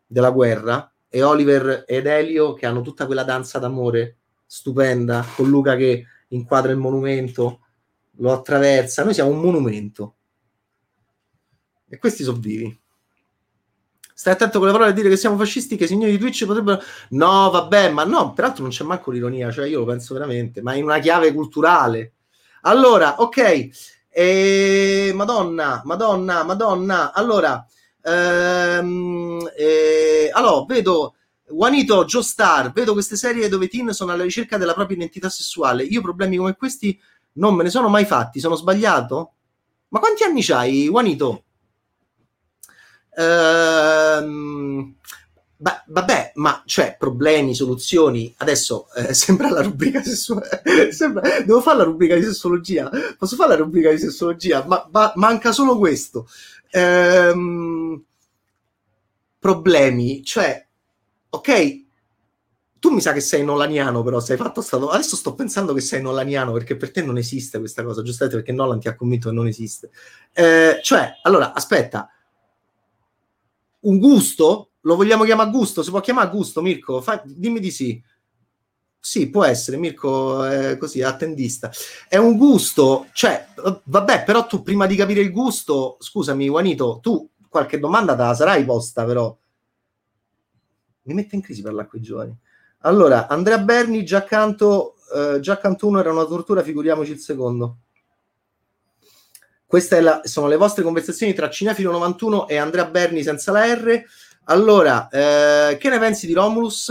della 0.05 0.29
guerra 0.29 0.93
e 1.09 1.23
Oliver 1.23 1.83
ed 1.87 2.05
Elio 2.05 2.53
che 2.53 2.67
hanno 2.67 2.81
tutta 2.81 3.07
quella 3.07 3.23
danza 3.23 3.57
d'amore 3.57 4.17
stupenda, 4.45 5.25
con 5.35 5.49
Luca 5.49 5.75
che 5.75 6.05
inquadra 6.27 6.71
il 6.71 6.77
monumento, 6.77 7.61
lo 8.17 8.33
attraversa. 8.33 9.03
Noi 9.03 9.15
siamo 9.15 9.31
un 9.31 9.39
monumento. 9.39 10.15
E 11.89 11.97
questi 11.97 12.21
sono 12.21 12.37
vivi. 12.37 12.79
Stai 14.19 14.33
attento 14.33 14.57
con 14.57 14.65
le 14.65 14.73
parole 14.73 14.89
a 14.89 14.93
dire 14.93 15.09
che 15.09 15.15
siamo 15.15 15.37
fascisti, 15.37 15.75
che 15.75 15.83
i 15.83 15.87
signori 15.87 16.13
di 16.13 16.17
Twitch 16.17 16.47
potrebbero... 16.47 16.81
No, 17.09 17.51
vabbè, 17.51 17.91
ma 17.91 18.03
no, 18.03 18.33
peraltro 18.33 18.63
non 18.63 18.71
c'è 18.71 18.83
manco 18.83 19.11
l'ironia, 19.11 19.51
cioè 19.51 19.67
io 19.67 19.77
lo 19.81 19.85
penso 19.85 20.15
veramente, 20.15 20.59
ma 20.63 20.73
in 20.73 20.85
una 20.85 20.97
chiave 20.97 21.31
culturale. 21.31 22.13
Allora, 22.61 23.21
ok, 23.21 23.69
e... 24.09 25.11
Madonna, 25.13 25.83
Madonna, 25.85 26.43
Madonna, 26.43 27.13
allora, 27.13 27.63
ehm, 28.01 29.51
e... 29.55 30.31
allora, 30.33 30.65
vedo... 30.65 31.13
Juanito, 31.49 32.03
Joe 32.05 32.23
Star, 32.23 32.71
vedo 32.71 32.93
queste 32.93 33.15
serie 33.15 33.47
dove 33.49 33.67
teen 33.67 33.93
sono 33.93 34.13
alla 34.13 34.23
ricerca 34.23 34.57
della 34.57 34.73
propria 34.73 34.97
identità 34.97 35.29
sessuale. 35.29 35.83
Io 35.83 36.01
problemi 36.01 36.37
come 36.37 36.55
questi 36.55 36.99
non 37.33 37.53
me 37.53 37.61
ne 37.61 37.69
sono 37.69 37.87
mai 37.87 38.05
fatti, 38.05 38.39
sono 38.39 38.55
sbagliato? 38.55 39.33
Ma 39.89 39.99
quanti 39.99 40.23
anni 40.23 40.41
c'hai, 40.41 40.85
Juanito? 40.85 41.43
Ehm, 43.17 44.95
Beh, 45.59 45.81
vabbè, 45.87 46.33
ma 46.35 46.61
cioè 46.65 46.95
problemi, 46.99 47.55
soluzioni. 47.55 48.33
Adesso 48.37 48.87
eh, 48.95 49.13
sembra 49.15 49.49
la 49.49 49.61
rubrica 49.61 50.03
sessuale. 50.03 50.61
sembra... 50.93 51.39
Devo 51.39 51.61
fare 51.61 51.79
la 51.79 51.83
rubrica 51.83 52.15
di 52.15 52.21
sessologia. 52.23 52.89
Posso 53.17 53.35
fare 53.35 53.49
la 53.49 53.55
rubrica 53.55 53.89
di 53.89 53.97
sessologia? 53.97 54.63
Ma, 54.67 54.87
ma 54.91 55.11
manca 55.15 55.51
solo 55.51 55.77
questo. 55.77 56.27
Ehm... 56.71 58.03
Problemi, 59.39 60.23
cioè, 60.23 60.65
ok, 61.29 61.83
tu 62.79 62.89
mi 62.89 63.01
sa 63.01 63.13
che 63.13 63.19
sei 63.21 63.43
nolaniano, 63.43 64.03
però 64.03 64.19
sei 64.19 64.35
fatto 64.35 64.61
stato. 64.61 64.89
Adesso 64.89 65.15
sto 65.15 65.35
pensando 65.35 65.73
che 65.73 65.81
sei 65.81 66.01
nolaniano 66.01 66.51
perché 66.51 66.75
per 66.75 66.91
te 66.91 67.01
non 67.01 67.17
esiste 67.17 67.59
questa 67.59 67.83
cosa, 67.83 68.01
giustamente 68.01 68.37
perché 68.37 68.51
Nolan 68.51 68.79
ti 68.79 68.87
ha 68.87 68.95
convinto 68.95 69.29
che 69.29 69.35
non 69.35 69.47
esiste. 69.47 69.89
Eh, 70.33 70.79
cioè, 70.83 71.19
allora, 71.23 71.53
aspetta 71.53 72.09
un 73.87 73.99
gusto? 73.99 74.71
Lo 74.81 74.95
vogliamo 74.95 75.23
chiamare 75.23 75.49
gusto? 75.49 75.83
Si 75.83 75.89
può 75.89 75.99
chiamare 75.99 76.29
gusto, 76.29 76.61
Mirko? 76.61 77.01
Fa, 77.01 77.21
dimmi 77.25 77.59
di 77.59 77.71
sì. 77.71 78.01
Sì, 78.99 79.29
può 79.29 79.43
essere, 79.43 79.77
Mirko 79.77 80.43
è 80.43 80.77
così, 80.77 81.01
attendista. 81.01 81.71
È 82.09 82.17
un 82.17 82.35
gusto, 82.35 83.07
cioè, 83.13 83.47
vabbè, 83.83 84.23
però 84.23 84.45
tu 84.45 84.63
prima 84.63 84.85
di 84.85 84.95
capire 84.95 85.21
il 85.21 85.31
gusto, 85.31 85.97
scusami, 85.99 86.45
Juanito, 86.45 86.99
tu 87.01 87.29
qualche 87.47 87.79
domanda 87.79 88.15
te 88.15 88.23
la 88.23 88.35
sarai 88.35 88.65
posta, 88.65 89.05
però. 89.05 89.35
Mi 91.03 91.13
mette 91.13 91.35
in 91.35 91.41
crisi 91.41 91.61
parlare 91.61 91.87
con 91.87 91.99
i 91.99 92.03
giovani. 92.03 92.37
Allora, 92.79 93.27
Andrea 93.27 93.59
Berni, 93.59 94.03
già 94.03 94.17
accanto, 94.17 94.95
eh, 95.15 95.39
già 95.39 95.53
accanto 95.53 95.87
uno 95.87 95.99
era 95.99 96.11
una 96.11 96.25
tortura, 96.25 96.61
figuriamoci 96.61 97.11
il 97.11 97.19
secondo. 97.19 97.77
Queste 99.67 100.21
sono 100.23 100.47
le 100.47 100.55
vostre 100.55 100.81
conversazioni 100.81 101.33
tra 101.33 101.49
Cinefilo 101.49 101.91
91 101.91 102.47
e 102.47 102.55
Andrea 102.55 102.85
Berni 102.85 103.21
senza 103.21 103.51
la 103.51 103.65
R. 103.65 104.01
Allora, 104.45 105.09
eh, 105.09 105.75
che 105.75 105.89
ne 105.89 105.99
pensi 105.99 106.25
di 106.25 106.31
Romulus? 106.31 106.89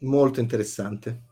Molto 0.00 0.40
interessante. 0.40 1.24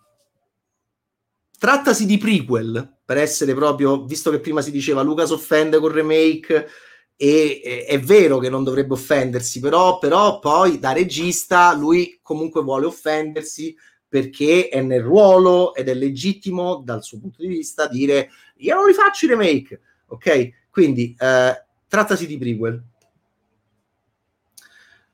Trattasi 1.58 2.04
di 2.04 2.18
prequel, 2.18 2.98
per 3.06 3.16
essere 3.16 3.54
proprio, 3.54 4.04
visto 4.04 4.30
che 4.30 4.40
prima 4.40 4.60
si 4.60 4.70
diceva 4.70 5.00
Luca 5.00 5.24
si 5.24 5.32
offende 5.32 5.78
col 5.78 5.92
remake, 5.92 6.68
e, 7.16 7.62
e, 7.64 7.84
è 7.86 7.98
vero 8.00 8.36
che 8.36 8.50
non 8.50 8.64
dovrebbe 8.64 8.92
offendersi, 8.92 9.60
però, 9.60 9.98
però 9.98 10.38
poi 10.40 10.78
da 10.78 10.92
regista 10.92 11.74
lui 11.74 12.18
comunque 12.22 12.60
vuole 12.60 12.84
offendersi 12.84 13.74
perché 14.10 14.68
è 14.68 14.82
nel 14.82 15.02
ruolo 15.02 15.72
ed 15.72 15.88
è 15.88 15.94
legittimo 15.94 16.82
dal 16.84 17.04
suo 17.04 17.20
punto 17.20 17.40
di 17.40 17.46
vista 17.46 17.86
dire 17.86 18.30
io 18.56 18.74
non 18.74 18.86
li 18.86 18.92
faccio 18.92 19.24
i 19.24 19.28
remake, 19.28 19.80
ok? 20.08 20.68
Quindi 20.68 21.14
eh, 21.16 21.64
trattasi 21.86 22.26
di 22.26 22.36
prequel. 22.36 22.82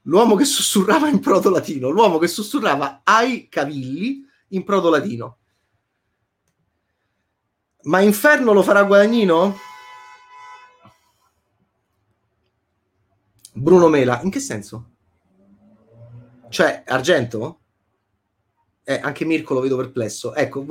L'uomo 0.02 0.34
che 0.34 0.46
sussurrava 0.46 1.08
in 1.08 1.20
proto 1.20 1.50
latino, 1.50 1.90
l'uomo 1.90 2.16
che 2.16 2.26
sussurrava 2.26 3.02
ai 3.04 3.48
cavilli 3.48 4.24
in 4.48 4.64
proto 4.64 4.88
latino. 4.88 5.38
Ma 7.82 8.00
Inferno 8.00 8.52
lo 8.52 8.62
farà 8.62 8.82
Guadagnino? 8.82 9.56
Bruno 13.52 13.88
Mela, 13.88 14.22
in 14.22 14.30
che 14.30 14.40
senso? 14.40 14.90
Cioè, 16.48 16.84
Argento? 16.86 17.60
Eh, 18.88 19.00
anche 19.02 19.24
Mirko 19.24 19.54
lo 19.54 19.60
vedo 19.60 19.76
perplesso. 19.76 20.32
Ecco, 20.32 20.64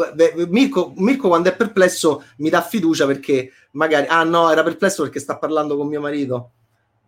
Mirko, 0.47 0.93
Mirko, 0.95 1.27
quando 1.27 1.49
è 1.49 1.55
perplesso 1.55 2.23
mi 2.37 2.49
dà 2.49 2.61
fiducia 2.61 3.05
perché 3.05 3.51
magari... 3.71 4.07
Ah 4.07 4.23
no, 4.23 4.49
era 4.49 4.63
perplesso 4.63 5.03
perché 5.03 5.19
sta 5.19 5.37
parlando 5.37 5.75
con 5.75 5.87
mio 5.87 5.99
marito 5.99 6.51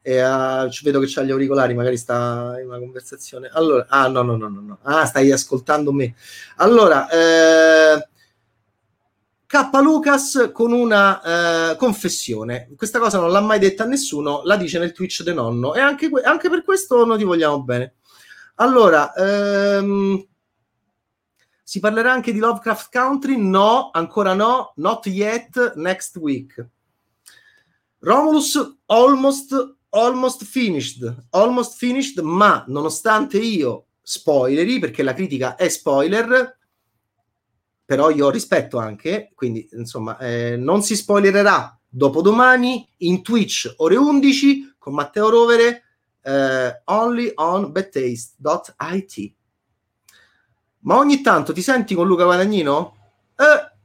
e 0.02 0.22
uh, 0.22 0.70
vedo 0.84 1.00
che 1.00 1.08
c'ha 1.08 1.22
gli 1.22 1.32
auricolari, 1.32 1.74
magari 1.74 1.98
sta 1.98 2.56
in 2.62 2.68
una 2.68 2.80
conversazione. 2.80 3.50
Allora, 3.52 3.86
ah 3.90 4.08
no, 4.08 4.22
no, 4.22 4.36
no, 4.36 4.48
no, 4.48 4.62
no. 4.62 4.80
Ah, 4.84 5.06
stai 5.06 5.32
ascoltando 5.32 5.92
me. 5.92 6.14
Allora, 6.58 7.10
eh, 7.10 8.08
K. 9.46 9.70
Lucas 9.82 10.50
con 10.54 10.72
una 10.72 11.72
eh, 11.72 11.76
confessione. 11.78 12.70
Questa 12.76 13.00
cosa 13.00 13.20
non 13.20 13.32
l'ha 13.32 13.42
mai 13.42 13.60
detta 13.60 13.84
a 13.84 13.88
nessuno, 13.88 14.42
la 14.44 14.56
dice 14.56 14.80
nel 14.80 14.92
Twitch 14.92 15.24
de 15.24 15.34
nonno 15.34 15.74
e 15.74 15.80
anche, 15.80 16.10
anche 16.24 16.50
per 16.50 16.64
questo 16.64 17.06
noi 17.06 17.18
ti 17.18 17.24
vogliamo 17.26 17.64
bene. 17.64 17.96
Allora, 18.56 19.14
ehm, 19.14 20.26
si 21.68 21.82
parlerà 21.82 22.14
anche 22.14 22.32
di 22.32 22.40
Lovecraft 22.40 22.90
Country? 22.90 23.36
No, 23.36 23.90
ancora 23.92 24.34
no, 24.34 24.72
not 24.78 25.06
yet, 25.08 25.74
next 25.76 26.16
week. 26.16 26.66
Romulus 28.00 28.78
almost, 28.86 29.76
almost 29.90 30.46
finished, 30.46 31.26
almost 31.32 31.76
finished, 31.76 32.20
ma 32.20 32.64
nonostante 32.70 33.38
io 33.38 33.88
spoileri, 34.02 34.80
perché 34.80 35.04
la 35.04 35.14
critica 35.14 35.58
è 35.58 35.68
spoiler, 35.68 36.58
però 37.84 38.12
io 38.12 38.30
rispetto 38.30 38.78
anche, 38.78 39.34
quindi 39.36 39.68
insomma, 39.74 40.18
eh, 40.20 40.56
non 40.56 40.82
si 40.84 40.96
spoilererà 40.96 41.78
dopodomani 41.90 42.88
in 43.00 43.22
Twitch 43.22 43.74
ore 43.80 43.98
11 43.98 44.76
con 44.78 44.94
Matteo 44.94 45.30
Rovere 45.30 45.84
eh, 46.22 46.82
only 46.86 47.30
on 47.36 47.74
bettaste.it. 47.74 49.36
Ma 50.88 50.96
ogni 50.96 51.20
tanto 51.20 51.52
ti 51.52 51.62
senti 51.62 51.94
con 51.94 52.08
Luca 52.08 52.24
Guadagnino? 52.24 52.96
Eh, 53.36 53.78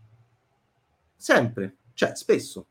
sempre, 1.17 1.79
cioè 1.95 2.15
spesso. 2.15 2.67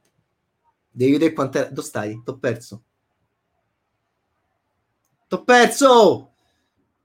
Devi 0.90 1.12
vedere 1.12 1.34
quant'è. 1.34 1.68
Dove 1.68 1.86
stai? 1.86 2.22
T'ho 2.24 2.38
perso. 2.38 2.84
T'ho 5.28 5.44
perso! 5.44 6.32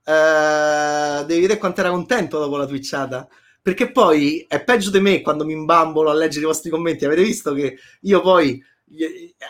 Eh, 0.05 1.25
devi 1.25 1.41
vedere 1.41 1.59
quanto 1.59 1.81
era 1.81 1.89
contento 1.89 2.39
dopo 2.39 2.55
la 2.55 2.65
twitchata. 2.65 3.27
Perché 3.61 3.91
poi 3.91 4.45
è 4.47 4.63
peggio 4.63 4.89
di 4.89 5.01
me 5.01 5.19
quando 5.19 5.43
mi 5.43 5.51
imbambolo 5.51 6.09
a 6.09 6.13
leggere 6.13 6.45
i 6.45 6.47
vostri 6.47 6.69
commenti. 6.69 7.03
Avete 7.03 7.23
visto 7.23 7.53
che 7.53 7.77
io 8.03 8.21
poi 8.21 8.63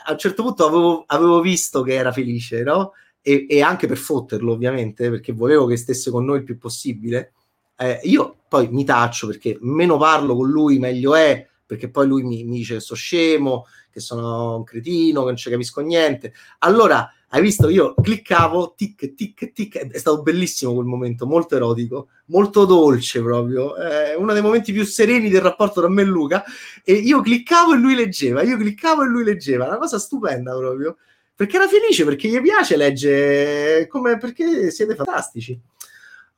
a 0.05 0.13
un 0.13 0.17
certo 0.17 0.41
punto 0.41 0.65
avevo, 0.65 1.03
avevo 1.05 1.41
visto 1.41 1.83
che 1.83 1.93
era 1.93 2.11
felice, 2.11 2.63
no? 2.63 2.93
E, 3.21 3.45
e, 3.47 3.61
anche 3.61 3.85
per 3.85 3.97
fotterlo, 3.97 4.53
ovviamente, 4.53 5.11
perché 5.11 5.31
volevo 5.31 5.67
che 5.67 5.77
stesse 5.77 6.09
con 6.09 6.25
noi 6.25 6.39
il 6.39 6.43
più 6.43 6.57
possibile 6.57 7.33
eh, 7.77 7.99
io 8.03 8.37
poi 8.47 8.69
mi 8.69 8.83
taccio 8.83 9.27
perché 9.27 9.57
meno 9.61 9.97
parlo 9.97 10.35
con 10.35 10.49
lui 10.49 10.79
meglio 10.79 11.15
è, 11.15 11.45
perché 11.65 11.89
poi 11.89 12.07
lui 12.07 12.23
mi, 12.23 12.43
mi 12.43 12.57
dice 12.57 12.75
che 12.75 12.79
sono 12.79 12.97
scemo, 12.97 13.65
che 13.91 13.99
sono 13.99 14.57
un 14.57 14.63
cretino, 14.63 15.21
che 15.21 15.27
non 15.27 15.35
ci 15.35 15.49
capisco 15.49 15.81
niente. 15.81 16.33
Allora, 16.59 17.11
hai 17.29 17.41
visto, 17.41 17.67
io 17.67 17.93
cliccavo, 17.93 18.73
tic, 18.77 19.13
tic, 19.13 19.51
tic, 19.51 19.77
è 19.77 19.97
stato 19.97 20.21
bellissimo 20.21 20.73
quel 20.73 20.85
momento, 20.85 21.25
molto 21.25 21.55
erotico, 21.57 22.07
molto 22.27 22.63
dolce 22.63 23.21
proprio, 23.21 23.75
è 23.75 24.15
uno 24.15 24.31
dei 24.31 24.41
momenti 24.41 24.71
più 24.71 24.85
sereni 24.85 25.29
del 25.29 25.41
rapporto 25.41 25.81
tra 25.81 25.89
me 25.89 26.03
e 26.03 26.05
Luca, 26.05 26.43
e 26.85 26.93
io 26.93 27.19
cliccavo 27.19 27.73
e 27.73 27.77
lui 27.77 27.95
leggeva, 27.95 28.43
io 28.43 28.55
cliccavo 28.55 29.03
e 29.03 29.07
lui 29.07 29.25
leggeva, 29.25 29.67
una 29.67 29.77
cosa 29.77 29.99
stupenda 29.99 30.55
proprio, 30.55 30.95
perché 31.35 31.57
era 31.57 31.67
felice, 31.67 32.05
perché 32.05 32.29
gli 32.29 32.41
piace 32.41 32.77
leggere, 32.77 33.87
come, 33.87 34.17
perché 34.17 34.71
siete 34.71 34.95
fantastici. 34.95 35.59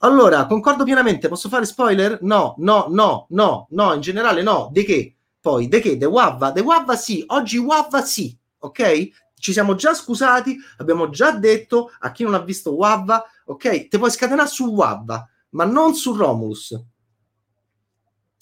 Allora, 0.02 0.46
concordo 0.46 0.86
pienamente, 0.86 1.28
posso 1.28 1.50
fare 1.50 1.66
spoiler? 1.66 2.20
No, 2.22 2.56
no, 2.60 2.88
no, 2.90 3.26
no, 3.32 3.68
no, 3.72 3.94
in 3.94 4.00
generale 4.00 4.42
no. 4.42 4.70
De 4.72 4.86
che? 4.86 5.18
Poi, 5.42 5.68
de 5.68 5.82
che? 5.82 5.98
De 5.98 6.06
Wavva? 6.06 6.52
De 6.52 6.62
Wavva 6.62 6.96
sì, 6.96 7.22
oggi 7.28 7.58
Wavva 7.58 8.02
sì, 8.02 8.38
ok? 8.60 9.10
Ci 9.36 9.52
siamo 9.52 9.76
già 9.76 9.94
scusati, 9.94 10.58
abbiamo 10.78 11.10
già 11.10 11.32
detto 11.32 11.92
a 12.00 12.12
chi 12.12 12.24
non 12.24 12.34
ha 12.34 12.40
visto 12.40 12.76
Wavva, 12.76 13.26
ok? 13.46 13.90
Te 13.90 13.98
puoi 13.98 14.10
scatenare 14.10 14.48
su 14.48 14.68
Wavva, 14.68 15.28
ma 15.50 15.66
non 15.66 15.94
su 15.94 16.16
Romulus. 16.16 16.82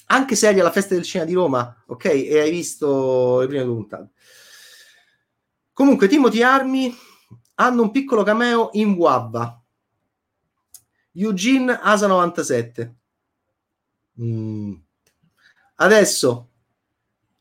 Anche 0.09 0.35
se 0.35 0.47
eri 0.47 0.59
alla 0.59 0.71
festa 0.71 0.93
del 0.93 1.03
cinema 1.03 1.27
di 1.27 1.35
Roma, 1.35 1.83
ok? 1.87 2.05
E 2.05 2.39
hai 2.39 2.51
visto 2.51 3.39
le 3.39 3.47
prime 3.47 3.63
due 3.63 3.73
puntate. 3.73 4.11
Comunque, 5.73 6.07
Timothy 6.07 6.43
Armi 6.43 6.95
hanno 7.55 7.81
un 7.81 7.89
piccolo 7.89 8.21
cameo 8.21 8.69
in 8.73 8.93
Wavva 8.93 9.59
Eugene 11.17 11.79
Asa 11.81 12.07
97. 12.07 12.95
Mm. 14.21 14.73
Adesso 15.75 16.49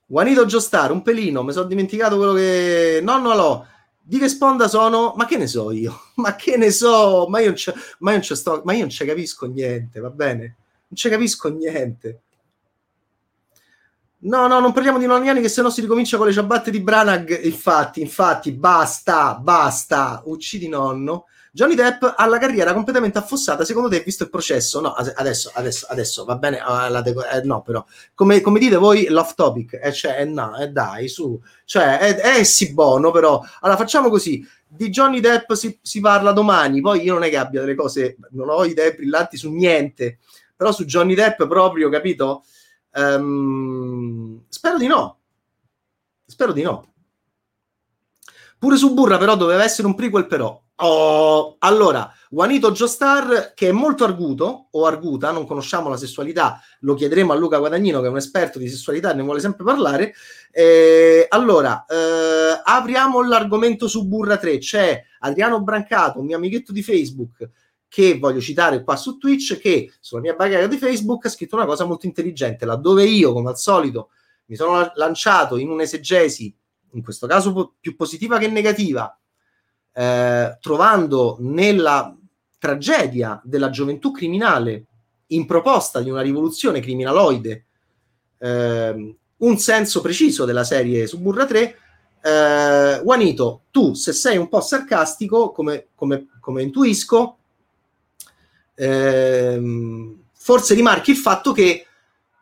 Juanito 0.07 0.47
Giostar, 0.47 0.93
un 0.93 1.03
pelino, 1.03 1.43
mi 1.43 1.53
sono 1.53 1.67
dimenticato 1.67 2.17
quello 2.17 2.33
che... 2.33 3.01
Nonno 3.03 3.31
Alò, 3.31 3.67
di 4.01 4.19
che 4.19 4.29
sponda 4.29 4.69
sono? 4.69 5.15
Ma 5.17 5.27
che 5.27 5.37
ne 5.37 5.49
so 5.49 5.73
io? 5.73 6.01
Ma 6.17 6.37
che 6.37 6.57
ne 6.57 6.71
so? 6.71 7.27
Ma 7.29 7.41
io 7.41 7.49
non, 7.49 7.57
ma 7.99 8.13
io 8.13 8.17
non, 8.19 8.37
sto... 8.37 8.63
ma 8.65 8.73
io 8.73 8.81
non 8.81 8.91
ci 8.91 9.05
capisco 9.05 9.47
niente, 9.47 9.99
va 9.99 10.11
bene? 10.11 10.41
Non 10.89 10.97
ci 10.97 11.09
capisco 11.09 11.49
niente. 11.49 12.21
No, 14.19 14.47
no, 14.47 14.61
non 14.61 14.73
parliamo 14.73 14.99
di 14.99 15.07
nonni 15.07 15.29
anni 15.29 15.41
che 15.41 15.49
se 15.49 15.61
no 15.61 15.71
si 15.71 15.81
ricomincia 15.81 16.17
con 16.17 16.27
le 16.27 16.33
ciabatte 16.33 16.71
di 16.71 16.81
Branagh. 16.81 17.45
Infatti, 17.45 18.01
infatti, 18.01 18.53
basta, 18.53 19.35
basta, 19.35 20.23
uccidi 20.27 20.69
nonno. 20.69 21.27
Johnny 21.57 21.75
Depp 21.75 22.05
ha 22.17 22.27
la 22.27 22.37
carriera 22.37 22.75
completamente 22.75 23.17
affossata, 23.17 23.65
secondo 23.65 23.89
te, 23.89 24.03
visto 24.05 24.25
il 24.25 24.29
processo? 24.29 24.79
No, 24.83 24.93
adesso, 24.93 25.51
adesso, 25.55 25.87
adesso 25.89 26.27
va 26.27 26.37
bene, 26.37 26.59
uh, 26.61 27.01
deco- 27.01 27.27
eh, 27.27 27.41
no, 27.45 27.63
però, 27.63 27.83
come, 28.13 28.43
come, 28.43 28.59
dite 28.59 28.77
voi, 28.77 29.07
l'off 29.09 29.33
topic, 29.33 29.81
eh, 29.83 29.91
cioè, 29.91 30.21
eh, 30.21 30.27
no, 30.27 30.55
eh, 30.59 30.69
dai, 30.69 31.09
su, 31.09 31.41
cioè, 31.65 31.99
è, 31.99 32.17
è 32.17 32.45
sì 32.45 32.75
buono, 32.75 33.11
però, 33.11 33.43
allora 33.61 33.79
facciamo 33.79 34.11
così, 34.11 34.47
di 34.69 34.91
Johnny 34.91 35.21
Depp 35.21 35.55
si, 35.55 35.79
si, 35.81 36.01
parla 36.01 36.33
domani, 36.33 36.83
poi 36.83 37.03
io 37.03 37.15
non 37.15 37.23
è 37.23 37.31
che 37.31 37.39
abbia 37.39 37.61
delle 37.61 37.75
cose, 37.75 38.19
non 38.33 38.51
ho 38.51 38.63
idee 38.67 38.93
brillanti 38.95 39.39
su 39.39 39.51
niente, 39.51 40.19
però 40.55 40.73
su 40.73 40.85
Johnny 40.85 41.15
Depp 41.15 41.45
proprio, 41.45 41.89
capito? 41.89 42.45
Um, 42.93 44.43
spero 44.51 44.77
di 44.77 44.89
no, 44.89 45.21
spero 46.27 46.53
di 46.53 46.61
no. 46.61 46.93
Pure 48.59 48.77
su 48.77 48.93
Burra 48.93 49.17
però 49.17 49.37
doveva 49.37 49.65
essere 49.65 49.87
un 49.87 49.95
prequel 49.95 50.27
però, 50.27 50.63
Oh, 50.79 51.57
allora, 51.61 52.13
Juanito 52.29 52.71
Giostar, 52.71 53.55
che 53.55 53.69
è 53.69 53.73
molto 53.73 54.05
arguto 54.05 54.69
o 54.73 54.85
arguta, 54.85 55.31
non 55.31 55.47
conosciamo 55.47 55.89
la 55.89 55.97
sessualità, 55.97 56.61
lo 56.81 56.93
chiederemo 56.93 57.33
a 57.33 57.35
Luca 57.35 57.57
Guadagnino, 57.57 58.01
che 58.01 58.09
è 58.09 58.11
un 58.11 58.19
esperto 58.19 58.59
di 58.59 58.69
sessualità 58.69 59.13
e 59.13 59.15
ne 59.15 59.23
vuole 59.23 59.41
sempre 59.41 59.65
parlare. 59.65 60.13
Eh, 60.51 61.25
allora, 61.31 61.87
eh, 61.89 62.61
apriamo 62.63 63.27
l'argomento 63.27 63.89
su 63.89 64.07
Burra 64.07 64.37
3. 64.37 64.59
C'è 64.59 65.03
Adriano 65.21 65.63
Brancato, 65.63 66.21
un 66.21 66.27
mio 66.27 66.37
amichetto 66.37 66.73
di 66.73 66.83
Facebook, 66.83 67.49
che 67.89 68.19
voglio 68.19 68.41
citare 68.41 68.83
qua 68.83 68.97
su 68.97 69.17
Twitch, 69.17 69.59
che 69.59 69.91
sulla 69.99 70.21
mia 70.21 70.35
bacheca 70.35 70.67
di 70.67 70.77
Facebook 70.77 71.25
ha 71.25 71.31
scritto 71.31 71.57
una 71.57 71.65
cosa 71.65 71.87
molto 71.87 72.05
intelligente, 72.05 72.67
laddove 72.67 73.05
io, 73.05 73.33
come 73.33 73.49
al 73.49 73.57
solito, 73.57 74.11
mi 74.47 74.57
sono 74.57 74.91
lanciato 74.97 75.57
in 75.57 75.71
un'esegesi, 75.71 76.55
in 76.93 77.03
questo 77.03 77.27
caso 77.27 77.77
più 77.81 77.97
positiva 77.97 78.37
che 78.37 78.49
negativa, 78.49 79.19
eh, 79.99 80.59
trovando 80.61 81.39
nella 81.41 82.15
tragedia 82.59 83.41
della 83.43 83.71
gioventù 83.71 84.11
criminale 84.11 84.85
in 85.29 85.47
proposta 85.47 86.03
di 86.03 86.11
una 86.11 86.21
rivoluzione 86.21 86.81
criminaloide, 86.81 87.65
eh, 88.39 89.17
un 89.39 89.59
senso 89.59 90.03
preciso 90.03 90.45
della 90.45 90.65
serie 90.65 91.07
Suburra 91.07 91.47
3. 91.47 91.79
Eh, 92.23 93.01
Juanito, 93.03 93.63
tu 93.71 93.95
se 93.95 94.13
sei 94.13 94.37
un 94.37 94.49
po' 94.49 94.61
sarcastico, 94.61 95.51
come, 95.51 95.87
come, 95.95 96.27
come 96.41 96.63
intuisco, 96.63 97.39
ehm, 98.75 100.19
forse 100.35 100.75
rimarchi 100.75 101.11
il 101.11 101.17
fatto 101.17 101.53
che, 101.53 101.87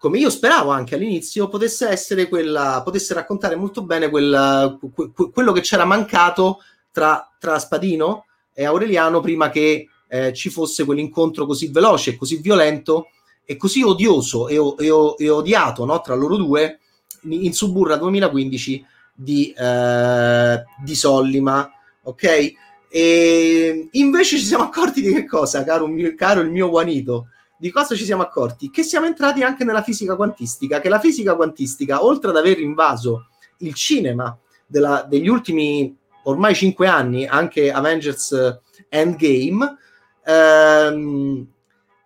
come 0.01 0.19
io 0.19 0.29
speravo 0.29 0.71
anche 0.71 0.97
all'inizio, 0.97 1.49
potesse 1.49 1.89
essere 1.89 2.29
quella, 2.29 2.83
potesse 2.85 3.15
raccontare 3.15 3.55
molto 3.55 3.85
bene 3.85 4.11
quella, 4.11 4.77
que, 4.93 5.13
quello 5.31 5.53
che 5.53 5.61
c'era 5.61 5.85
mancato 5.85 6.59
tra, 6.95 7.29
tra 7.41 7.59
Spadino 7.59 8.27
e 8.55 8.65
Aureliano 8.65 9.19
prima 9.19 9.51
che 9.51 9.89
eh, 10.07 10.33
ci 10.33 10.49
fosse 10.49 10.85
quell'incontro 10.85 11.45
così 11.45 11.73
veloce, 11.73 12.17
così 12.17 12.37
violento 12.37 13.09
e 13.45 13.57
così 13.57 13.83
odioso 13.83 14.47
e, 14.47 14.55
e, 14.55 15.15
e 15.19 15.29
odiato 15.29 15.85
no, 15.85 16.01
tra 16.01 16.15
loro 16.15 16.37
due 16.37 16.79
in, 17.23 17.47
in 17.47 17.53
Suburra 17.53 17.97
2015 17.97 18.87
di, 19.13 19.53
eh, 19.53 20.63
di 20.85 20.95
Sollima, 20.95 21.69
ok? 22.05 22.53
E 22.89 23.89
invece 23.91 24.39
ci 24.39 24.45
siamo 24.45 24.63
accorti 24.63 25.03
di 25.03 25.13
che 25.13 25.27
cosa, 25.27 25.65
caro, 25.65 25.89
mio, 25.89 26.15
caro 26.15 26.43
il 26.43 26.51
mio 26.51 26.69
Juanito? 26.69 27.27
Di 27.59 27.71
cosa 27.73 27.97
ci 27.97 28.05
siamo 28.05 28.23
accorti? 28.23 28.71
Che 28.71 28.85
siamo 28.85 29.07
entrati 29.07 29.43
anche 29.43 29.65
nella 29.65 29.83
fisica 29.83 30.15
quantistica, 30.15 30.79
che 30.79 30.89
la 30.89 31.01
fisica 31.01 31.35
quantistica, 31.35 32.05
oltre 32.05 32.31
ad 32.31 32.37
aver 32.37 32.61
invaso 32.61 33.31
il 33.59 33.75
cinema 33.75 34.37
della, 34.65 35.05
degli 35.09 35.27
ultimi 35.29 35.97
ormai 36.25 36.55
cinque 36.55 36.87
anni, 36.87 37.27
anche 37.27 37.73
Avengers 37.73 38.61
Endgame, 38.89 39.77
ehm, 40.25 41.47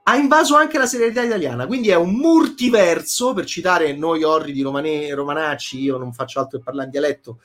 ha 0.04 0.16
invaso 0.16 0.56
anche 0.56 0.78
la 0.78 0.86
serialità 0.86 1.22
italiana, 1.22 1.66
quindi 1.66 1.90
è 1.90 1.96
un 1.96 2.14
multiverso, 2.14 3.34
per 3.34 3.44
citare 3.44 3.94
noi 3.94 4.22
orridi 4.22 4.62
romane, 4.62 5.12
romanacci, 5.12 5.80
io 5.80 5.98
non 5.98 6.12
faccio 6.12 6.40
altro 6.40 6.58
che 6.58 6.64
parlare 6.64 6.86
in 6.86 6.92
dialetto 6.92 7.40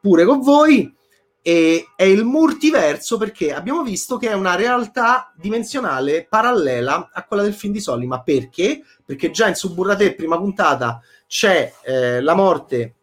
pure 0.00 0.24
con 0.24 0.40
voi, 0.40 0.92
e 1.42 1.86
è 1.96 2.02
il 2.02 2.24
multiverso 2.24 3.16
perché 3.16 3.54
abbiamo 3.54 3.82
visto 3.82 4.18
che 4.18 4.28
è 4.28 4.34
una 4.34 4.56
realtà 4.56 5.32
dimensionale 5.36 6.26
parallela 6.28 7.10
a 7.12 7.24
quella 7.24 7.42
del 7.42 7.54
film 7.54 7.72
di 7.72 7.80
Solly, 7.80 8.06
ma 8.06 8.22
perché? 8.22 8.82
Perché 9.04 9.30
già 9.30 9.48
in 9.48 9.54
Suburrate, 9.54 10.14
prima 10.14 10.36
puntata, 10.36 11.00
c'è 11.26 11.72
eh, 11.84 12.20
la 12.20 12.34
morte 12.34 12.96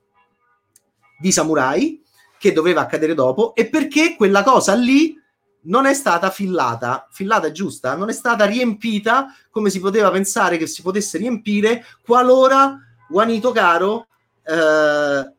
di 1.20 1.32
Samurai, 1.32 2.04
che 2.38 2.54
doveva 2.54 2.82
accadere 2.82 3.14
dopo, 3.14 3.56
e 3.56 3.68
perché 3.70 4.16
quella 4.16 4.44
cosa 4.44 4.74
lì 4.74 5.16
non 5.64 5.86
è 5.86 5.94
stata 5.94 6.30
fillata, 6.30 7.08
fillata 7.12 7.52
giusta, 7.52 7.96
non 7.96 8.10
è 8.10 8.14
stata 8.14 8.46
riempita 8.46 9.34
come 9.50 9.70
si 9.70 9.80
poteva 9.80 10.12
pensare 10.12 10.58
che 10.58 10.68
si 10.68 10.82
potesse 10.82 11.18
riempire 11.18 11.84
qualora 12.04 12.78
Juanito 13.10 13.52
Caro 13.52 14.08
eh, 14.44 15.34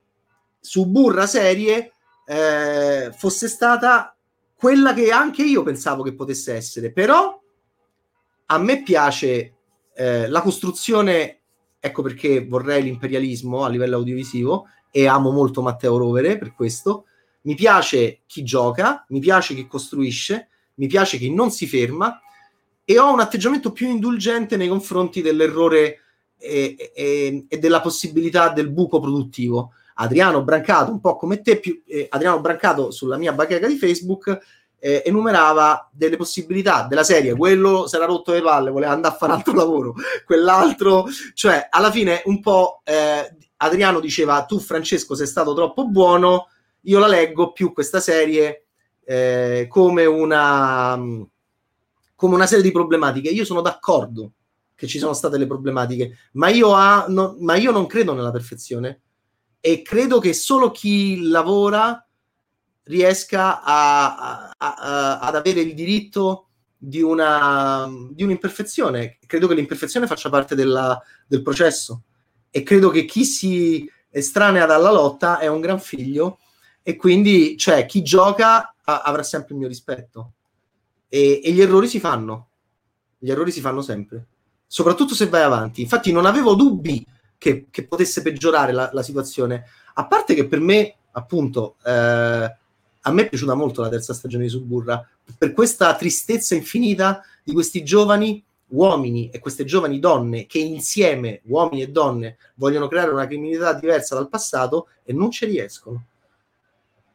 su 0.61 0.87
Burra 0.87 1.27
Serie 1.27 1.93
eh, 2.27 3.11
fosse 3.17 3.49
stata 3.49 4.15
quella 4.55 4.93
che 4.93 5.11
anche 5.11 5.43
io 5.43 5.63
pensavo 5.63 6.03
che 6.03 6.15
potesse 6.15 6.55
essere. 6.55 6.93
Però 6.93 7.41
a 8.47 8.59
me 8.59 8.83
piace 8.83 9.55
eh, 9.95 10.29
la 10.29 10.43
costruzione, 10.43 11.41
ecco 11.79 12.03
perché 12.03 12.47
vorrei 12.47 12.83
l'imperialismo 12.83 13.65
a 13.65 13.69
livello 13.69 13.97
audiovisivo 13.97 14.69
e 14.91 15.07
amo 15.07 15.31
molto 15.31 15.63
Matteo 15.63 15.97
Rovere 15.97 16.39
per 16.39 16.55
questo 16.55 17.05
mi 17.43 17.55
piace 17.55 18.21
chi 18.27 18.43
gioca, 18.43 19.05
mi 19.09 19.21
piace 19.21 19.55
chi 19.55 19.67
costruisce, 19.67 20.49
mi 20.75 20.87
piace 20.87 21.17
chi 21.17 21.33
non 21.33 21.51
si 21.51 21.67
ferma 21.67 22.21
e 22.85 22.99
ho 22.99 23.13
un 23.13 23.21
atteggiamento 23.21 23.73
più 23.73 23.89
indulgente 23.89 24.57
nei 24.57 24.69
confronti 24.69 25.23
dell'errore 25.23 26.01
e, 26.37 26.93
e, 26.95 27.47
e 27.49 27.59
della 27.59 27.81
possibilità 27.81 28.51
del 28.51 28.71
buco 28.71 29.01
produttivo. 29.01 29.73
Adriano 29.95 30.43
Brancato, 30.43 30.93
un 30.93 31.01
po' 31.01 31.17
come 31.17 31.41
te, 31.41 31.59
più, 31.59 31.83
eh, 31.87 32.07
Adriano 32.11 32.41
Brancato 32.41 32.91
sulla 32.91 33.17
mia 33.17 33.33
bacheca 33.33 33.67
di 33.67 33.77
Facebook 33.77 34.39
eh, 34.79 35.03
enumerava 35.05 35.89
delle 35.93 36.17
possibilità 36.17 36.87
della 36.89 37.03
serie, 37.03 37.35
quello 37.35 37.87
si 37.87 37.97
era 37.97 38.05
rotto 38.05 38.33
le 38.33 38.43
palle, 38.43 38.71
voleva 38.71 38.93
andare 38.93 39.15
a 39.15 39.17
fare 39.17 39.33
altro 39.33 39.55
lavoro, 39.55 39.95
quell'altro, 40.25 41.07
cioè 41.35 41.67
alla 41.69 41.91
fine 41.91 42.23
un 42.27 42.41
po' 42.41 42.81
eh, 42.85 43.37
Adriano 43.59 44.01
diceva 44.01 44.45
tu 44.45 44.59
Francesco 44.59 45.15
sei 45.15 45.27
stato 45.27 45.55
troppo 45.55 45.89
buono, 45.89 46.49
io 46.83 46.99
la 46.99 47.07
leggo 47.07 47.53
più 47.53 47.73
questa 47.73 48.01
serie 48.01 48.67
eh, 49.05 49.67
come, 49.69 50.05
una, 50.05 50.97
come 52.15 52.35
una 52.35 52.47
serie 52.47 52.63
di 52.63 52.73
problematiche. 52.73 53.31
Io 53.31 53.45
sono 53.45 53.61
d'accordo 53.61 54.33
che 54.75 54.87
ci 54.87 54.99
sono 54.99 55.13
state 55.13 55.39
le 55.39 55.47
problematiche, 55.47 56.17
ma 56.33 56.49
io, 56.49 56.73
ha, 56.73 57.07
no, 57.09 57.37
ma 57.41 57.57
io 57.57 57.73
non 57.73 57.87
credo 57.87 58.15
nella 58.15 58.31
perfezione 58.31 59.01
e 59.61 59.83
credo 59.83 60.21
che 60.21 60.33
solo 60.33 60.71
chi 60.71 61.23
lavora 61.23 62.07
riesca 62.85 63.63
a, 63.63 64.17
a, 64.17 64.55
a, 64.57 65.19
ad 65.19 65.35
avere 65.35 65.61
il 65.61 65.75
diritto 65.75 66.51
di, 66.77 67.03
una, 67.03 67.91
di 68.13 68.23
un'imperfezione. 68.23 69.19
Credo 69.27 69.49
che 69.49 69.55
l'imperfezione 69.55 70.07
faccia 70.07 70.31
parte 70.31 70.55
della, 70.55 71.03
del 71.27 71.43
processo 71.43 72.05
e 72.51 72.63
credo 72.63 72.91
che 72.91 73.05
chi 73.05 73.25
si 73.25 73.91
estranea 74.11 74.67
dalla 74.67 74.91
lotta 74.91 75.39
è 75.39 75.47
un 75.47 75.61
gran 75.61 75.81
figlio. 75.81 76.39
E 76.83 76.97
quindi 76.97 77.57
cioè, 77.57 77.87
chi 77.87 78.03
gioca 78.03 78.75
a- 78.85 79.03
avrà 79.03 79.23
sempre 79.23 79.53
il 79.53 79.61
mio 79.61 79.69
rispetto. 79.69 80.33
E-, 81.09 81.41
e 81.43 81.53
gli 81.53 81.61
errori 81.61 81.89
si 81.89 82.01
fanno. 82.01 82.49
Gli 83.19 83.31
errori 83.31 83.51
si 83.51 83.61
fanno 83.61 83.83
sempre. 83.83 84.27
Soprattutto 84.67 85.15
se 85.15 85.29
vai 85.29 85.43
avanti. 85.43 85.83
Infatti 85.83 86.13
non 86.13 86.27
avevo 86.27 86.55
dubbi 86.55 87.05
che, 87.37 87.67
che 87.71 87.87
potesse 87.87 88.23
peggiorare 88.23 88.73
la-, 88.73 88.91
la, 88.93 89.03
situazione. 89.03 89.65
A 89.95 90.07
parte 90.07 90.35
che 90.35 90.47
per 90.47 90.61
me 90.61 90.95
appunto 91.13 91.77
eh, 91.85 91.93
a 91.93 93.13
me 93.13 93.23
è 93.23 93.29
piaciuta 93.29 93.55
molto 93.55 93.83
la 93.83 93.89
terza 93.89 94.15
stagione 94.15 94.45
di 94.45 94.51
Suburra. 94.51 95.07
Per 95.37 95.53
questa 95.53 95.95
tristezza 95.95 96.55
infinita 96.55 97.23
di 97.43 97.53
questi 97.53 97.83
giovani 97.85 98.43
uomini 98.69 99.31
e 99.31 99.39
queste 99.39 99.65
giovani 99.65 99.99
donne 99.99 100.47
che 100.47 100.59
insieme, 100.59 101.41
uomini 101.45 101.83
e 101.83 101.89
donne, 101.89 102.37
vogliono 102.55 102.89
creare 102.89 103.11
una 103.11 103.27
criminalità 103.27 103.73
diversa 103.75 104.15
dal 104.15 104.29
passato 104.29 104.89
e 105.05 105.13
non 105.13 105.31
ci 105.31 105.47
riescono. 105.47 106.05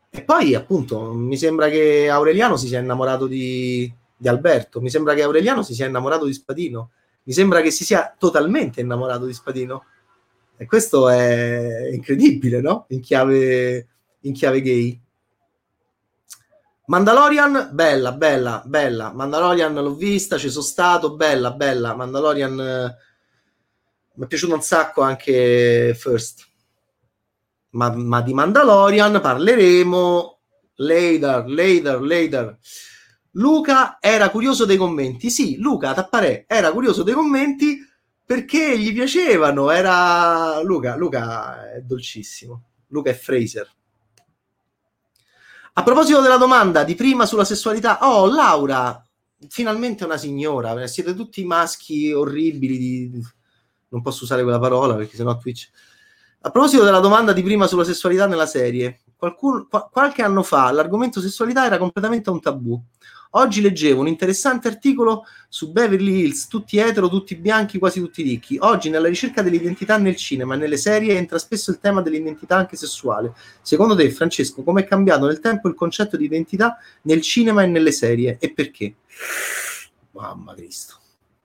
E 0.09 0.21
poi, 0.23 0.53
appunto, 0.53 1.13
mi 1.13 1.37
sembra 1.37 1.69
che 1.69 2.09
Aureliano 2.09 2.55
si 2.55 2.67
sia 2.67 2.79
innamorato 2.79 3.25
di, 3.25 3.91
di 4.15 4.27
Alberto, 4.27 4.79
mi 4.79 4.89
sembra 4.89 5.15
che 5.15 5.23
Aureliano 5.23 5.63
si 5.63 5.73
sia 5.73 5.87
innamorato 5.87 6.25
di 6.25 6.33
Spadino, 6.33 6.91
mi 7.23 7.33
sembra 7.33 7.61
che 7.61 7.71
si 7.71 7.83
sia 7.83 8.13
totalmente 8.17 8.81
innamorato 8.81 9.25
di 9.25 9.33
Spadino. 9.33 9.85
E 10.55 10.65
questo 10.65 11.09
è 11.09 11.89
incredibile, 11.91 12.61
no? 12.61 12.85
In 12.89 13.01
chiave, 13.01 13.87
in 14.21 14.33
chiave 14.33 14.61
gay. 14.61 15.01
Mandalorian, 16.85 17.69
bella, 17.71 18.11
bella, 18.11 18.61
bella. 18.65 19.13
Mandalorian 19.13 19.73
l'ho 19.73 19.95
vista, 19.95 20.37
ci 20.37 20.49
sono 20.49 20.63
stato, 20.63 21.15
bella, 21.15 21.51
bella. 21.51 21.95
Mandalorian 21.95 22.59
eh, 22.59 22.95
mi 24.15 24.25
è 24.25 24.27
piaciuto 24.27 24.53
un 24.53 24.61
sacco 24.61 25.01
anche 25.01 25.95
First 25.97 26.51
ma, 27.73 27.93
ma 27.95 28.21
di 28.21 28.33
Mandalorian 28.33 29.19
parleremo 29.21 30.39
later, 30.75 31.47
later, 31.47 32.01
later. 32.01 32.57
Luca 33.31 33.97
era 33.99 34.29
curioso 34.29 34.65
dei 34.65 34.77
commenti. 34.77 35.29
Sì, 35.29 35.57
Luca 35.57 35.93
Tapparè 35.93 36.45
era 36.47 36.71
curioso 36.71 37.03
dei 37.03 37.13
commenti 37.13 37.77
perché 38.25 38.77
gli 38.77 38.93
piacevano. 38.93 39.71
Era 39.71 40.61
Luca, 40.61 40.95
Luca 40.95 41.73
è 41.73 41.81
dolcissimo. 41.81 42.63
Luca 42.87 43.09
è 43.09 43.15
Fraser. 43.15 43.69
A 45.73 45.83
proposito 45.83 46.21
della 46.21 46.37
domanda 46.37 46.83
di 46.83 46.95
prima 46.95 47.25
sulla 47.25 47.45
sessualità, 47.45 47.99
oh 48.01 48.27
Laura, 48.27 49.03
finalmente 49.49 50.05
una 50.05 50.17
signora. 50.17 50.85
Siete 50.87 51.15
tutti 51.15 51.43
maschi 51.45 52.11
orribili. 52.11 52.77
Di... 52.77 53.21
Non 53.89 54.01
posso 54.01 54.23
usare 54.23 54.43
quella 54.43 54.59
parola 54.59 54.95
perché 54.95 55.15
sennò 55.15 55.37
Twitch 55.37 55.69
a 56.45 56.49
proposito 56.51 56.83
della 56.83 56.99
domanda 56.99 57.31
di 57.31 57.41
prima 57.41 57.67
sulla 57.67 57.85
sessualità 57.85 58.27
nella 58.27 58.45
serie, 58.45 58.99
qualcuno, 59.15 59.65
qu- 59.69 59.89
qualche 59.89 60.23
anno 60.23 60.43
fa 60.43 60.71
l'argomento 60.71 61.21
sessualità 61.21 61.65
era 61.65 61.77
completamente 61.77 62.29
un 62.29 62.41
tabù. 62.41 62.81
Oggi 63.35 63.61
leggevo 63.61 64.01
un 64.01 64.07
interessante 64.07 64.67
articolo 64.67 65.25
su 65.49 65.71
Beverly 65.71 66.19
Hills, 66.19 66.45
tutti 66.47 66.77
etero, 66.77 67.09
tutti 67.09 67.35
bianchi, 67.35 67.79
quasi 67.79 67.99
tutti 67.99 68.21
ricchi. 68.21 68.57
Oggi 68.59 68.91
nella 68.91 69.07
ricerca 69.07 69.41
dell'identità 69.41 69.97
nel 69.97 70.15
cinema 70.15 70.53
e 70.53 70.57
nelle 70.57 70.77
serie 70.77 71.15
entra 71.15 71.39
spesso 71.39 71.71
il 71.71 71.79
tema 71.79 72.03
dell'identità 72.03 72.57
anche 72.57 72.75
sessuale. 72.75 73.33
Secondo 73.63 73.95
te, 73.95 74.11
Francesco, 74.11 74.61
come 74.61 74.81
è 74.81 74.85
cambiato 74.85 75.25
nel 75.25 75.39
tempo 75.39 75.67
il 75.67 75.73
concetto 75.73 76.15
di 76.15 76.25
identità 76.25 76.77
nel 77.03 77.21
cinema 77.21 77.63
e 77.63 77.65
nelle 77.65 77.91
serie 77.91 78.37
e 78.39 78.53
perché? 78.53 78.97
Mamma 80.11 80.53
Cristo. 80.53 80.97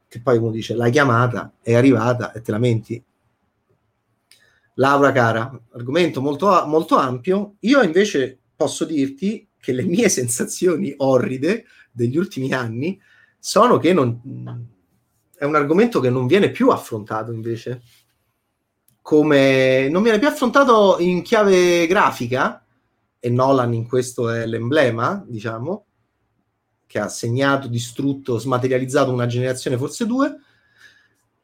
Che 0.07 0.21
poi 0.21 0.37
uno 0.37 0.51
dice, 0.51 0.75
l'hai 0.75 0.91
chiamata, 0.91 1.53
è 1.63 1.75
arrivata 1.75 2.33
e 2.33 2.43
te 2.43 2.51
lamenti. 2.51 3.03
Laura 4.75 5.11
cara, 5.13 5.59
argomento 5.73 6.21
molto, 6.21 6.67
molto 6.67 6.97
ampio. 6.97 7.55
Io 7.61 7.81
invece 7.81 8.39
posso 8.55 8.85
dirti 8.85 9.48
che 9.69 9.75
le 9.75 9.85
mie 9.85 10.09
sensazioni 10.09 10.95
orride 10.97 11.67
degli 11.91 12.17
ultimi 12.17 12.55
anni 12.55 12.99
sono 13.39 13.77
che 13.77 13.93
non, 13.93 14.19
è 15.37 15.45
un 15.45 15.55
argomento 15.55 16.01
che 16.01 16.09
non 16.09 16.27
viene 16.27 16.51
più 16.51 16.71
affrontato 16.71 17.33
invece. 17.33 17.83
Come 19.03 19.91
non 19.91 20.03
viene 20.03 20.19
più 20.19 20.27
affrontato 20.27 20.97
in 21.01 21.21
chiave 21.21 21.87
grafica, 21.87 22.65
e 23.21 23.29
Nolan 23.29 23.75
in 23.75 23.87
questo 23.87 24.31
è 24.31 24.47
l'emblema, 24.47 25.23
diciamo, 25.29 25.85
che 26.87 26.99
ha 26.99 27.09
segnato, 27.09 27.69
distrutto, 27.69 28.39
smaterializzato 28.39 29.13
una 29.13 29.27
generazione, 29.27 29.77
forse 29.77 30.07
due, 30.07 30.35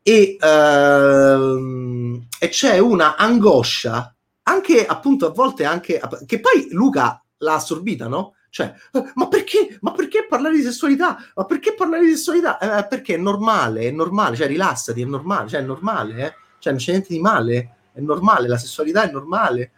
e, 0.02 0.38
ehm, 0.40 2.26
e 2.38 2.48
c'è 2.48 2.78
una 2.78 3.16
angoscia, 3.16 4.16
anche 4.44 4.86
appunto 4.86 5.26
a 5.26 5.30
volte 5.30 5.66
anche, 5.66 6.00
che 6.24 6.40
poi 6.40 6.68
Luca 6.70 7.18
l'ha 7.39 7.55
assorbita, 7.55 8.09
no? 8.09 8.35
Cioè, 8.51 8.72
ma 9.14 9.28
perché? 9.28 9.78
Ma 9.80 9.93
perché 9.93 10.26
parlare 10.28 10.55
di 10.55 10.62
sessualità? 10.62 11.18
Ma 11.35 11.45
perché 11.45 11.74
parlare 11.74 12.05
di 12.05 12.12
sessualità? 12.12 12.59
Eh, 12.59 12.87
perché 12.87 13.14
è 13.14 13.18
normale, 13.18 13.82
è 13.82 13.91
normale, 13.91 14.37
cioè 14.37 14.47
rilassati, 14.47 15.03
è 15.03 15.05
normale, 15.05 15.49
cioè 15.49 15.61
è 15.61 15.64
normale, 15.64 16.26
eh? 16.26 16.35
Cioè 16.61 16.72
non 16.72 16.80
c'è 16.80 16.91
niente 16.93 17.12
di 17.12 17.20
male, 17.20 17.76
è 17.93 18.01
normale, 18.01 18.47
la 18.47 18.59
sessualità 18.59 19.09
è 19.09 19.11
normale. 19.11 19.72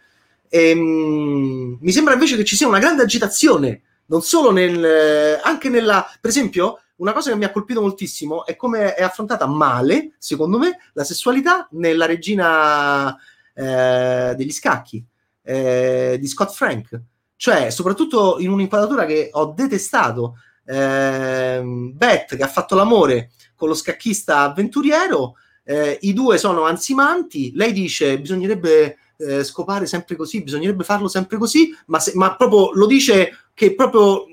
E, 0.47 0.73
um, 0.73 1.77
mi 1.81 1.91
sembra 1.91 2.13
invece 2.13 2.35
che 2.35 2.45
ci 2.45 2.55
sia 2.55 2.67
una 2.67 2.79
grande 2.79 3.01
agitazione, 3.01 3.81
non 4.05 4.21
solo 4.21 4.51
nel, 4.51 5.39
anche 5.43 5.69
nella, 5.69 6.07
per 6.21 6.29
esempio, 6.29 6.79
una 6.97 7.13
cosa 7.13 7.31
che 7.31 7.35
mi 7.35 7.45
ha 7.45 7.51
colpito 7.51 7.81
moltissimo 7.81 8.45
è 8.45 8.55
come 8.55 8.93
è 8.93 9.03
affrontata 9.03 9.45
male, 9.47 10.13
secondo 10.17 10.57
me, 10.57 10.77
la 10.93 11.03
sessualità 11.03 11.67
nella 11.71 12.05
regina 12.05 13.15
eh, 13.53 14.33
degli 14.35 14.51
scacchi 14.51 15.03
eh, 15.41 16.17
di 16.19 16.27
Scott 16.27 16.53
Frank 16.53 17.01
cioè 17.37 17.69
soprattutto 17.69 18.37
in 18.39 18.51
un'inquadratura 18.51 19.05
che 19.05 19.29
ho 19.31 19.53
detestato. 19.55 20.39
Eh, 20.65 21.61
Beth 21.63 22.35
che 22.35 22.43
ha 22.43 22.47
fatto 22.47 22.75
l'amore 22.75 23.31
con 23.55 23.69
lo 23.69 23.73
scacchista 23.73 24.41
avventuriero, 24.41 25.35
eh, 25.63 25.97
i 26.01 26.13
due 26.13 26.37
sono 26.37 26.63
ansimanti, 26.63 27.51
lei 27.55 27.71
dice 27.71 28.19
bisognerebbe 28.19 28.97
eh, 29.17 29.43
scopare 29.43 29.85
sempre 29.85 30.15
così, 30.15 30.43
bisognerebbe 30.43 30.83
farlo 30.83 31.07
sempre 31.07 31.37
così, 31.37 31.75
ma, 31.87 31.99
se, 31.99 32.11
ma 32.15 32.35
proprio 32.35 32.71
lo 32.73 32.85
dice 32.85 33.31
che 33.53 33.75
proprio 33.75 34.25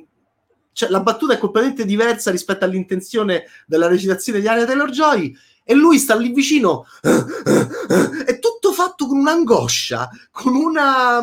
cioè, 0.72 0.88
la 0.88 1.00
battuta 1.00 1.34
è 1.34 1.38
completamente 1.38 1.84
diversa 1.84 2.30
rispetto 2.30 2.64
all'intenzione 2.64 3.44
della 3.66 3.86
recitazione 3.86 4.40
di 4.40 4.48
Anya 4.48 4.64
Taylor-Joy 4.64 5.36
e 5.64 5.74
lui 5.74 5.98
sta 5.98 6.14
lì 6.14 6.32
vicino 6.32 6.86
è 7.00 8.38
tutto 8.38 8.72
fatto 8.72 9.06
con 9.06 9.18
un'angoscia, 9.18 10.10
con 10.30 10.54
una 10.54 11.20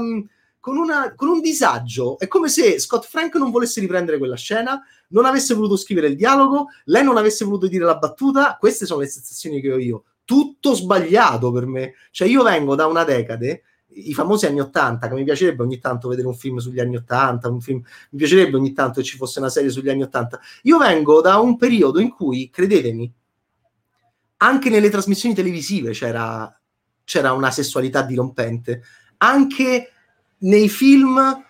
con, 0.61 0.77
una, 0.77 1.13
con, 1.13 1.27
un 1.27 1.41
disagio. 1.41 2.17
È 2.17 2.27
come 2.29 2.47
se 2.47 2.79
Scott 2.79 3.05
Frank 3.05 3.35
non 3.35 3.51
volesse 3.51 3.81
riprendere 3.81 4.17
quella 4.17 4.37
scena, 4.37 4.81
non 5.09 5.25
avesse 5.25 5.53
voluto 5.53 5.75
scrivere 5.75 6.07
il 6.07 6.15
dialogo, 6.15 6.67
lei 6.85 7.03
non 7.03 7.17
avesse 7.17 7.43
voluto 7.43 7.67
dire 7.67 7.83
la 7.83 7.97
battuta. 7.97 8.55
Queste 8.57 8.85
sono 8.85 9.01
le 9.01 9.07
sensazioni 9.07 9.59
che 9.59 9.73
ho 9.73 9.77
io. 9.77 10.03
Tutto 10.23 10.73
sbagliato 10.73 11.51
per 11.51 11.65
me. 11.65 11.95
Cioè, 12.11 12.29
io 12.29 12.43
vengo 12.43 12.75
da 12.75 12.85
una 12.85 13.03
decade, 13.03 13.63
i 13.87 14.13
famosi 14.13 14.45
anni 14.45 14.61
80, 14.61 15.09
che 15.09 15.13
mi 15.13 15.23
piacerebbe 15.23 15.63
ogni 15.63 15.79
tanto 15.79 16.07
vedere 16.07 16.27
un 16.27 16.35
film 16.35 16.59
sugli 16.59 16.79
anni 16.79 16.95
80, 16.95 17.49
un 17.49 17.59
film, 17.59 17.81
mi 18.11 18.17
piacerebbe 18.17 18.55
ogni 18.55 18.71
tanto 18.71 19.01
che 19.01 19.05
ci 19.05 19.17
fosse 19.17 19.39
una 19.39 19.49
serie 19.49 19.71
sugli 19.71 19.89
anni 19.89 20.03
80. 20.03 20.39
Io 20.63 20.77
vengo 20.77 21.19
da 21.19 21.39
un 21.39 21.57
periodo 21.57 21.99
in 21.99 22.11
cui, 22.11 22.49
credetemi, 22.49 23.11
anche 24.37 24.69
nelle 24.69 24.89
trasmissioni 24.89 25.35
televisive 25.35 25.91
c'era, 25.91 26.55
c'era 27.03 27.33
una 27.33 27.51
sessualità 27.51 28.03
dirompente. 28.03 28.83
Anche 29.17 29.91
nei 30.41 30.69
film 30.69 31.43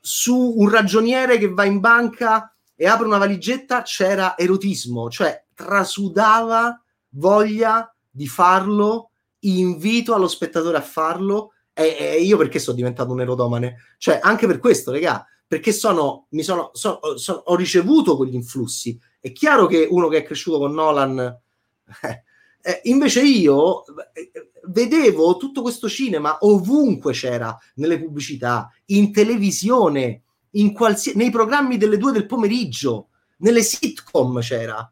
su 0.00 0.54
un 0.56 0.68
ragioniere 0.68 1.38
che 1.38 1.48
va 1.48 1.64
in 1.64 1.80
banca 1.80 2.54
e 2.74 2.86
apre 2.86 3.06
una 3.06 3.18
valigetta 3.18 3.82
c'era 3.82 4.36
erotismo, 4.36 5.08
cioè 5.08 5.44
trasudava 5.54 6.80
voglia 7.10 7.94
di 8.10 8.26
farlo, 8.26 9.10
invito 9.40 10.14
allo 10.14 10.28
spettatore 10.28 10.76
a 10.76 10.82
farlo 10.82 11.52
e, 11.72 11.96
e 11.98 12.20
io 12.20 12.36
perché 12.36 12.58
sono 12.58 12.76
diventato 12.76 13.12
un 13.12 13.20
erotomane? 13.20 13.94
Cioè 13.98 14.18
anche 14.22 14.46
per 14.46 14.58
questo, 14.58 14.90
regà, 14.90 15.26
perché 15.46 15.72
sono, 15.72 16.26
mi 16.30 16.42
sono, 16.42 16.70
sono, 16.72 17.16
sono, 17.16 17.42
ho 17.46 17.54
ricevuto 17.54 18.16
quegli 18.16 18.34
influssi. 18.34 18.98
È 19.20 19.32
chiaro 19.32 19.66
che 19.66 19.86
uno 19.90 20.08
che 20.08 20.18
è 20.18 20.22
cresciuto 20.24 20.58
con 20.58 20.72
Nolan, 20.72 21.18
eh, 22.02 22.22
eh, 22.62 22.80
invece 22.84 23.22
io 23.22 23.84
eh, 24.12 24.30
vedevo 24.68 25.36
tutto 25.36 25.62
questo 25.62 25.88
cinema 25.88 26.38
ovunque 26.40 27.12
c'era, 27.12 27.56
nelle 27.74 27.98
pubblicità, 27.98 28.70
in 28.86 29.12
televisione, 29.12 30.22
in 30.52 30.72
qualsiasi, 30.72 31.18
nei 31.18 31.30
programmi 31.30 31.76
delle 31.76 31.98
due 31.98 32.12
del 32.12 32.26
pomeriggio, 32.26 33.08
nelle 33.38 33.62
sitcom 33.62 34.40
c'era. 34.40 34.90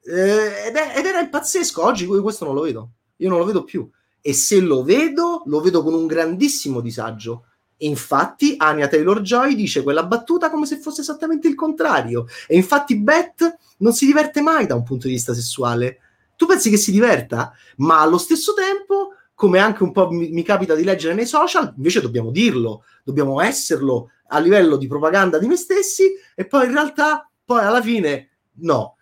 Eh, 0.00 0.66
ed, 0.68 0.76
è, 0.76 0.94
ed, 0.96 1.04
era 1.04 1.26
pazzesco. 1.26 1.84
Oggi 1.84 2.06
questo 2.06 2.44
non 2.44 2.54
lo 2.54 2.62
vedo. 2.62 2.90
Io 3.16 3.28
non 3.28 3.38
lo 3.38 3.44
vedo 3.44 3.64
più. 3.64 3.88
E 4.20 4.32
se 4.32 4.60
lo 4.60 4.82
vedo, 4.82 5.42
lo 5.46 5.60
vedo 5.60 5.82
con 5.82 5.94
un 5.94 6.06
grandissimo 6.06 6.80
disagio. 6.80 7.44
Infatti, 7.78 8.54
Anya 8.56 8.88
Taylor 8.88 9.20
Joy 9.20 9.54
dice 9.54 9.82
quella 9.82 10.04
battuta 10.04 10.50
come 10.50 10.66
se 10.66 10.78
fosse 10.78 11.00
esattamente 11.00 11.48
il 11.48 11.54
contrario. 11.54 12.26
E 12.46 12.56
infatti, 12.56 12.96
Beth 12.96 13.56
non 13.78 13.92
si 13.92 14.06
diverte 14.06 14.40
mai 14.40 14.66
da 14.66 14.74
un 14.74 14.82
punto 14.82 15.06
di 15.06 15.14
vista 15.14 15.34
sessuale. 15.34 16.00
Tu 16.38 16.46
pensi 16.46 16.70
che 16.70 16.76
si 16.76 16.92
diverta, 16.92 17.52
ma 17.78 18.00
allo 18.00 18.16
stesso 18.16 18.54
tempo 18.54 19.14
come 19.34 19.58
anche 19.58 19.82
un 19.82 19.90
po' 19.90 20.08
mi, 20.08 20.30
mi, 20.30 20.44
capita 20.44 20.76
di 20.76 20.84
leggere 20.84 21.14
nei 21.14 21.26
social, 21.26 21.74
invece 21.76 22.00
dobbiamo 22.00 22.30
dirlo, 22.30 22.84
dobbiamo 23.02 23.40
esserlo 23.40 24.10
a 24.28 24.38
livello 24.38 24.76
di 24.76 24.86
propaganda 24.86 25.38
di 25.38 25.48
noi 25.48 25.56
stessi 25.56 26.04
e 26.36 26.46
poi 26.46 26.66
in 26.66 26.72
realtà, 26.72 27.28
poi 27.44 27.64
alla 27.64 27.82
fine, 27.82 28.30
no, 28.60 28.98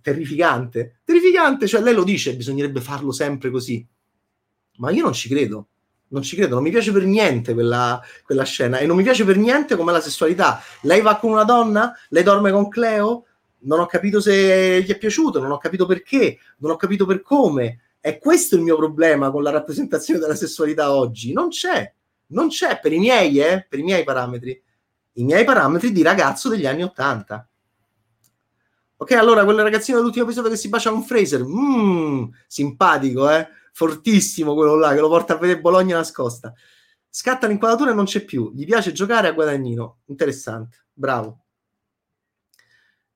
terrificante, 0.00 1.00
terrificante, 1.04 1.66
cioè 1.66 1.82
lei 1.82 1.92
lo 1.92 2.02
dice, 2.02 2.34
bisognerebbe 2.34 2.80
farlo 2.80 3.12
sempre 3.12 3.50
così, 3.50 3.86
ma 4.78 4.90
io 4.90 5.02
non 5.02 5.12
ci 5.12 5.28
credo, 5.28 5.68
non 6.08 6.22
ci 6.22 6.34
credo, 6.34 6.54
non 6.54 6.62
mi 6.62 6.70
piace 6.70 6.92
per 6.92 7.04
niente 7.04 7.52
quella, 7.52 8.00
quella 8.24 8.44
scena 8.44 8.78
e 8.78 8.86
non 8.86 8.96
mi 8.96 9.02
piace 9.02 9.24
per 9.26 9.36
niente 9.36 9.76
come 9.76 9.92
la 9.92 10.00
sessualità. 10.00 10.62
Lei 10.82 11.02
va 11.02 11.16
con 11.16 11.30
una 11.30 11.44
donna, 11.44 11.94
lei 12.08 12.22
dorme 12.22 12.50
con 12.50 12.68
Cleo, 12.68 13.26
non 13.62 13.80
ho 13.80 13.86
capito 13.86 14.20
se 14.20 14.82
gli 14.82 14.90
è 14.90 14.98
piaciuto, 14.98 15.40
non 15.40 15.50
ho 15.50 15.58
capito 15.58 15.86
perché, 15.86 16.38
non 16.58 16.72
ho 16.72 16.76
capito 16.76 17.06
per 17.06 17.22
come 17.22 17.80
è 18.00 18.18
questo 18.18 18.56
il 18.56 18.62
mio 18.62 18.76
problema 18.76 19.30
con 19.30 19.42
la 19.42 19.50
rappresentazione 19.50 20.18
della 20.18 20.34
sessualità 20.34 20.94
oggi. 20.94 21.32
Non 21.32 21.48
c'è, 21.48 21.92
non 22.28 22.48
c'è 22.48 22.80
per 22.80 22.92
i 22.92 22.98
miei, 22.98 23.38
eh, 23.38 23.66
per 23.68 23.78
i 23.78 23.82
miei 23.82 24.04
parametri, 24.04 24.60
i 25.12 25.24
miei 25.24 25.44
parametri 25.44 25.92
di 25.92 26.02
ragazzo 26.02 26.48
degli 26.48 26.66
anni 26.66 26.82
Ottanta. 26.82 27.46
Ok, 28.96 29.12
allora 29.12 29.44
quel 29.44 29.60
ragazzino 29.60 29.98
dell'ultimo 29.98 30.24
episodio 30.24 30.50
che 30.50 30.56
si 30.56 30.68
bacia 30.68 30.90
con 30.90 31.02
Fraser, 31.02 31.42
mm, 31.44 32.24
simpatico, 32.46 33.30
eh? 33.30 33.48
Fortissimo 33.72 34.54
quello 34.54 34.76
là 34.76 34.92
che 34.92 35.00
lo 35.00 35.08
porta 35.08 35.34
a 35.34 35.38
vedere 35.38 35.60
Bologna 35.60 35.96
nascosta. 35.96 36.52
Scatta 37.08 37.46
l'inquadratura 37.46 37.92
e 37.92 37.94
non 37.94 38.04
c'è 38.04 38.24
più. 38.24 38.52
Gli 38.54 38.64
piace 38.64 38.92
giocare 38.92 39.28
a 39.28 39.32
guadagnino. 39.32 40.00
Interessante, 40.06 40.84
bravo. 40.92 41.39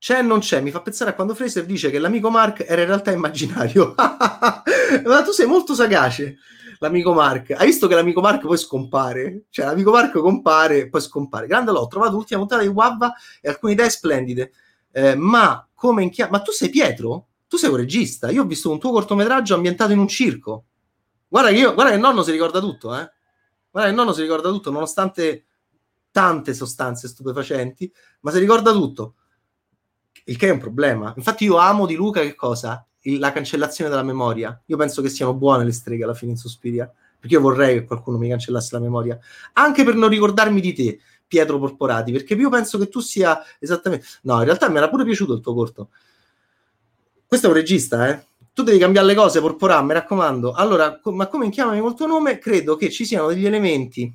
C'è 0.05 0.21
non 0.21 0.41
c'è, 0.41 0.61
mi 0.61 0.71
fa 0.71 0.83
pensare 0.83 1.13
a 1.13 1.15
quando 1.15 1.35
Fraser 1.35 1.65
dice 1.65 1.89
che 1.89 1.99
l'amico 1.99 2.29
Mark 2.29 2.63
era 2.69 2.83
in 2.83 2.89
realtà 2.89 3.11
immaginario. 3.11 3.95
Ma 3.97 5.23
tu 5.23 5.31
sei 5.31 5.47
molto 5.47 5.75
sagace, 5.75 6.37
l'amico 6.81 7.15
Mark. 7.15 7.53
Hai 7.53 7.65
visto 7.65 7.87
che 7.87 7.95
l'amico 7.95 8.21
Mark 8.21 8.43
poi 8.43 8.59
scompare? 8.59 9.45
Cioè, 9.49 9.65
l'amico 9.65 9.93
Mark 9.93 10.13
compare 10.19 10.81
e 10.81 10.89
poi 10.91 11.01
scompare. 11.01 11.47
Grande 11.47 11.73
l'ho 11.73 11.87
trovato 11.87 12.17
l'ultima 12.17 12.41
puntata 12.41 12.61
di 12.61 12.69
Wabba 12.69 13.15
e 13.41 13.49
alcune 13.49 13.73
idee 13.73 13.89
splendide. 13.89 14.53
Eh, 14.93 15.15
ma 15.15 15.67
come 15.73 16.03
in 16.03 16.11
chiave... 16.11 16.33
Ma 16.33 16.43
tu 16.43 16.51
sei 16.51 16.69
Pietro? 16.69 17.29
Tu 17.49 17.57
sei 17.57 17.71
un 17.71 17.77
regista. 17.77 18.31
Io 18.31 18.43
ho 18.43 18.47
visto 18.47 18.71
un 18.71 18.79
tuo 18.79 18.91
cortometraggio 18.91 19.55
ambientato 19.55 19.93
in 19.93 20.01
un 20.01 20.09
circo. 20.09 20.65
Guarda 21.27 21.49
che, 21.49 21.57
io, 21.57 21.73
guarda 21.73 21.93
che 21.93 21.97
il 21.97 22.03
nonno 22.03 22.23
si 22.23 22.31
ricorda 22.31 22.61
tutto, 22.61 22.95
eh? 22.95 23.11
Guarda 23.71 23.89
che 23.89 23.89
il 23.89 23.95
nonno 23.95 24.13
si 24.13 24.21
ricorda 24.21 24.51
tutto, 24.51 24.71
nonostante 24.71 25.47
tante 26.11 26.53
sostanze 26.53 27.09
stupefacenti, 27.09 27.91
ma 28.21 28.31
si 28.31 28.39
ricorda 28.39 28.71
tutto 28.71 29.15
il 30.25 30.37
che 30.37 30.49
è 30.49 30.51
un 30.51 30.59
problema. 30.59 31.13
Infatti 31.17 31.45
io 31.45 31.57
amo 31.57 31.87
di 31.87 31.95
Luca 31.95 32.21
che 32.21 32.35
cosa? 32.35 32.87
Il, 33.01 33.19
la 33.19 33.33
cancellazione 33.33 33.91
della 33.91 34.03
memoria. 34.03 34.61
Io 34.67 34.77
penso 34.77 35.03
che 35.03 35.09
siano 35.09 35.35
buone 35.35 35.65
le 35.65 35.73
streghe 35.73 36.05
alla 36.05 36.15
fine 36.15 36.33
in 36.33 36.37
Suspiria, 36.39 36.91
perché 37.19 37.35
io 37.35 37.41
vorrei 37.41 37.81
che 37.81 37.85
qualcuno 37.85 38.19
mi 38.19 38.29
cancellasse 38.29 38.71
la 38.73 38.81
memoria, 38.81 39.19
anche 39.55 39.85
per 39.85 39.95
non 39.95 40.09
ricordarmi 40.09 40.61
di 40.61 40.73
te, 40.73 40.99
Pietro 41.27 41.59
Porporati, 41.59 42.13
perché 42.13 42.35
io 42.35 42.49
penso 42.49 42.79
che 42.79 42.89
tu 42.89 43.01
sia 43.01 43.43
esattamente... 43.59 44.07
No, 44.23 44.39
in 44.39 44.45
realtà 44.45 44.69
mi 44.69 44.77
era 44.77 44.89
pure 44.89 45.05
piaciuto 45.05 45.35
il 45.35 45.41
tuo 45.41 45.55
corto. 45.55 45.89
Questo 47.27 47.47
è 47.47 47.51
un 47.51 47.57
regista, 47.57 48.09
eh? 48.09 48.27
Tu 48.53 48.63
devi 48.63 48.79
cambiare 48.79 49.07
le 49.07 49.15
cose, 49.15 49.41
Porporà, 49.41 49.83
mi 49.83 49.95
raccomando. 49.95 50.53
Allora, 50.53 51.01
co- 51.01 51.13
ma 51.13 51.27
come 51.27 51.49
chiamami 51.49 51.81
col 51.81 51.95
tuo 51.95 52.07
nome, 52.07 52.39
credo 52.39 52.77
che 52.77 52.91
ci 52.91 53.05
siano 53.05 53.27
degli 53.29 53.47
elementi 53.47 54.15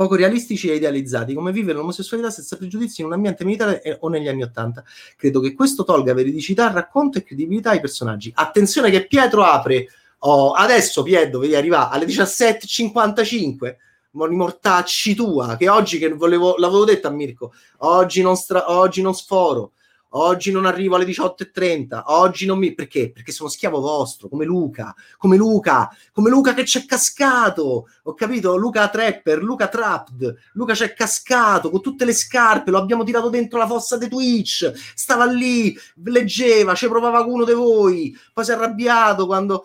poco 0.00 0.14
realistici 0.14 0.70
e 0.70 0.76
idealizzati, 0.76 1.34
come 1.34 1.52
vivere 1.52 1.76
l'omosessualità 1.76 2.30
senza 2.30 2.56
pregiudizi 2.56 3.02
in 3.02 3.08
un 3.08 3.12
ambiente 3.12 3.44
militare 3.44 3.82
e, 3.82 3.98
o 4.00 4.08
negli 4.08 4.28
anni 4.28 4.42
Ottanta. 4.42 4.82
Credo 5.14 5.40
che 5.40 5.52
questo 5.52 5.84
tolga 5.84 6.14
veridicità, 6.14 6.70
racconto 6.70 7.18
e 7.18 7.22
credibilità 7.22 7.72
ai 7.72 7.80
personaggi. 7.80 8.32
Attenzione 8.34 8.88
che 8.90 9.06
Pietro 9.06 9.42
apre, 9.42 9.88
oh, 10.20 10.52
adesso 10.52 11.02
Pietro 11.02 11.40
devi 11.40 11.54
arrivare 11.54 11.94
alle 11.94 12.06
17.55, 12.06 13.76
mortacci 14.12 15.14
tua, 15.14 15.58
che 15.58 15.68
oggi 15.68 15.98
che 15.98 16.08
volevo, 16.08 16.54
l'avevo 16.56 16.86
detto 16.86 17.06
a 17.06 17.10
Mirko, 17.10 17.52
oggi 17.80 18.22
non, 18.22 18.36
stra- 18.36 18.70
oggi 18.70 19.02
non 19.02 19.14
sforo, 19.14 19.72
oggi 20.10 20.50
non 20.50 20.66
arrivo 20.66 20.96
alle 20.96 21.04
18.30, 21.04 22.02
oggi 22.06 22.46
non 22.46 22.58
mi... 22.58 22.74
Perché? 22.74 23.12
Perché 23.12 23.32
sono 23.32 23.48
schiavo 23.48 23.80
vostro, 23.80 24.28
come 24.28 24.44
Luca, 24.44 24.94
come 25.16 25.36
Luca, 25.36 25.88
come 26.12 26.30
Luca 26.30 26.54
che 26.54 26.62
c'è 26.62 26.84
cascato, 26.84 27.88
ho 28.02 28.14
capito? 28.14 28.56
Luca 28.56 28.88
Trapper, 28.88 29.42
Luca 29.42 29.68
Trapped, 29.68 30.36
Luca 30.54 30.72
c'è 30.72 30.94
cascato 30.94 31.70
con 31.70 31.80
tutte 31.80 32.04
le 32.04 32.14
scarpe, 32.14 32.70
lo 32.70 32.78
abbiamo 32.78 33.04
tirato 33.04 33.28
dentro 33.28 33.58
la 33.58 33.66
fossa 33.66 33.96
di 33.96 34.08
Twitch, 34.08 34.72
stava 34.94 35.26
lì, 35.26 35.76
leggeva, 36.04 36.74
ci 36.74 36.88
provava 36.88 37.20
uno 37.20 37.44
di 37.44 37.52
voi, 37.52 38.16
poi 38.32 38.44
si 38.44 38.50
è 38.50 38.54
arrabbiato 38.54 39.26
quando... 39.26 39.64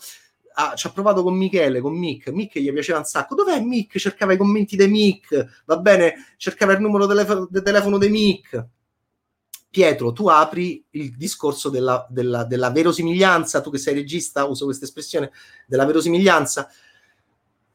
Ah, 0.57 0.73
ci 0.73 0.87
ha 0.87 0.89
provato 0.89 1.21
con 1.21 1.35
Michele, 1.35 1.81
con 1.81 1.97
Mick. 1.97 2.29
Mick 2.29 2.59
gli 2.59 2.71
piaceva 2.71 2.99
un 2.99 3.03
sacco. 3.03 3.35
Dov'è 3.35 3.59
Mick? 3.59 3.97
Cercava 3.97 4.31
i 4.31 4.37
commenti 4.37 4.77
di 4.77 4.87
Mick, 4.87 5.63
va 5.65 5.75
bene? 5.75 6.27
Cercava 6.37 6.71
il 6.71 6.79
numero 6.79 7.05
del 7.05 7.61
telefono 7.61 7.97
di 7.97 8.07
Mick 8.07 8.65
Pietro, 9.75 10.13
tu 10.13 10.29
apri 10.29 10.81
il 10.91 11.17
discorso 11.17 11.67
della, 11.67 12.07
della, 12.09 12.45
della, 12.45 12.71
verosimiglianza, 12.71 13.59
tu 13.59 13.69
che 13.71 13.77
sei 13.77 13.93
regista, 13.93 14.45
uso 14.45 14.63
questa 14.63 14.85
espressione, 14.85 15.33
della 15.67 15.83
verosimiglianza. 15.83 16.69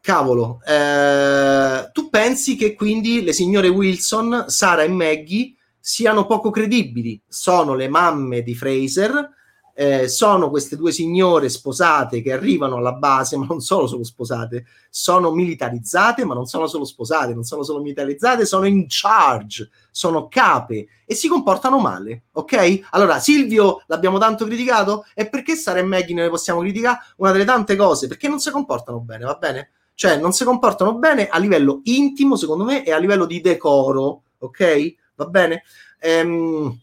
Cavolo, 0.01 0.63
eh, 0.65 1.91
tu 1.93 2.09
pensi 2.09 2.57
che 2.57 2.75
quindi 2.75 3.23
le 3.23 3.35
signore 3.35 3.69
Wilson, 3.69 4.47
Sara 4.47 4.83
e 4.83 4.89
Maggie 4.89 5.55
siano 5.79 6.25
poco 6.25 6.49
credibili? 6.49 7.21
Sono 7.29 7.75
le 7.75 7.89
mamme 7.89 8.41
di 8.41 8.55
Fraser, 8.55 9.29
eh, 9.81 10.09
sono 10.09 10.51
queste 10.51 10.77
due 10.77 10.93
signore 10.93 11.49
sposate 11.49 12.21
che 12.21 12.35
arrivano 12.35 12.77
alla 12.77 12.93
base, 12.93 13.39
ma 13.41 13.47
non 13.49 13.61
solo 13.61 13.87
sono 13.87 14.05
sposate, 14.05 14.67
sono 14.91 15.31
militarizzate, 15.31 16.27
ma 16.27 16.35
non 16.35 16.45
sono 16.45 16.67
solo 16.67 16.85
sposate, 16.85 17.33
non 17.33 17.45
sono 17.45 17.63
solo 17.63 17.81
militarizzate, 17.81 18.45
sono 18.45 18.67
in 18.67 18.85
charge, 18.89 19.71
sono 19.91 20.29
cape 20.29 20.87
e 21.07 21.15
si 21.15 21.29
comportano 21.29 21.79
male, 21.79 22.25
ok? 22.33 22.89
Allora, 22.91 23.19
Silvio 23.21 23.83
l'abbiamo 23.87 24.19
tanto 24.19 24.45
criticato 24.45 25.07
e 25.15 25.31
perché 25.31 25.57
Sara 25.57 25.79
e 25.79 25.83
Maggie 25.83 26.13
ne 26.13 26.29
possiamo 26.29 26.61
criticare? 26.61 26.99
Una 27.17 27.33
delle 27.33 27.47
tante 27.47 27.75
cose, 27.75 28.07
perché 28.07 28.29
non 28.29 28.39
si 28.39 28.51
comportano 28.51 29.01
bene, 29.01 29.25
va 29.25 29.37
bene? 29.37 29.71
Cioè, 29.95 30.19
non 30.19 30.35
si 30.35 30.45
comportano 30.45 30.99
bene 30.99 31.29
a 31.29 31.39
livello 31.39 31.81
intimo, 31.85 32.37
secondo 32.37 32.65
me, 32.65 32.85
e 32.85 32.93
a 32.93 32.99
livello 32.99 33.25
di 33.25 33.41
decoro, 33.41 34.25
ok? 34.41 34.95
Va 35.15 35.25
bene? 35.25 35.63
Ehm, 36.01 36.79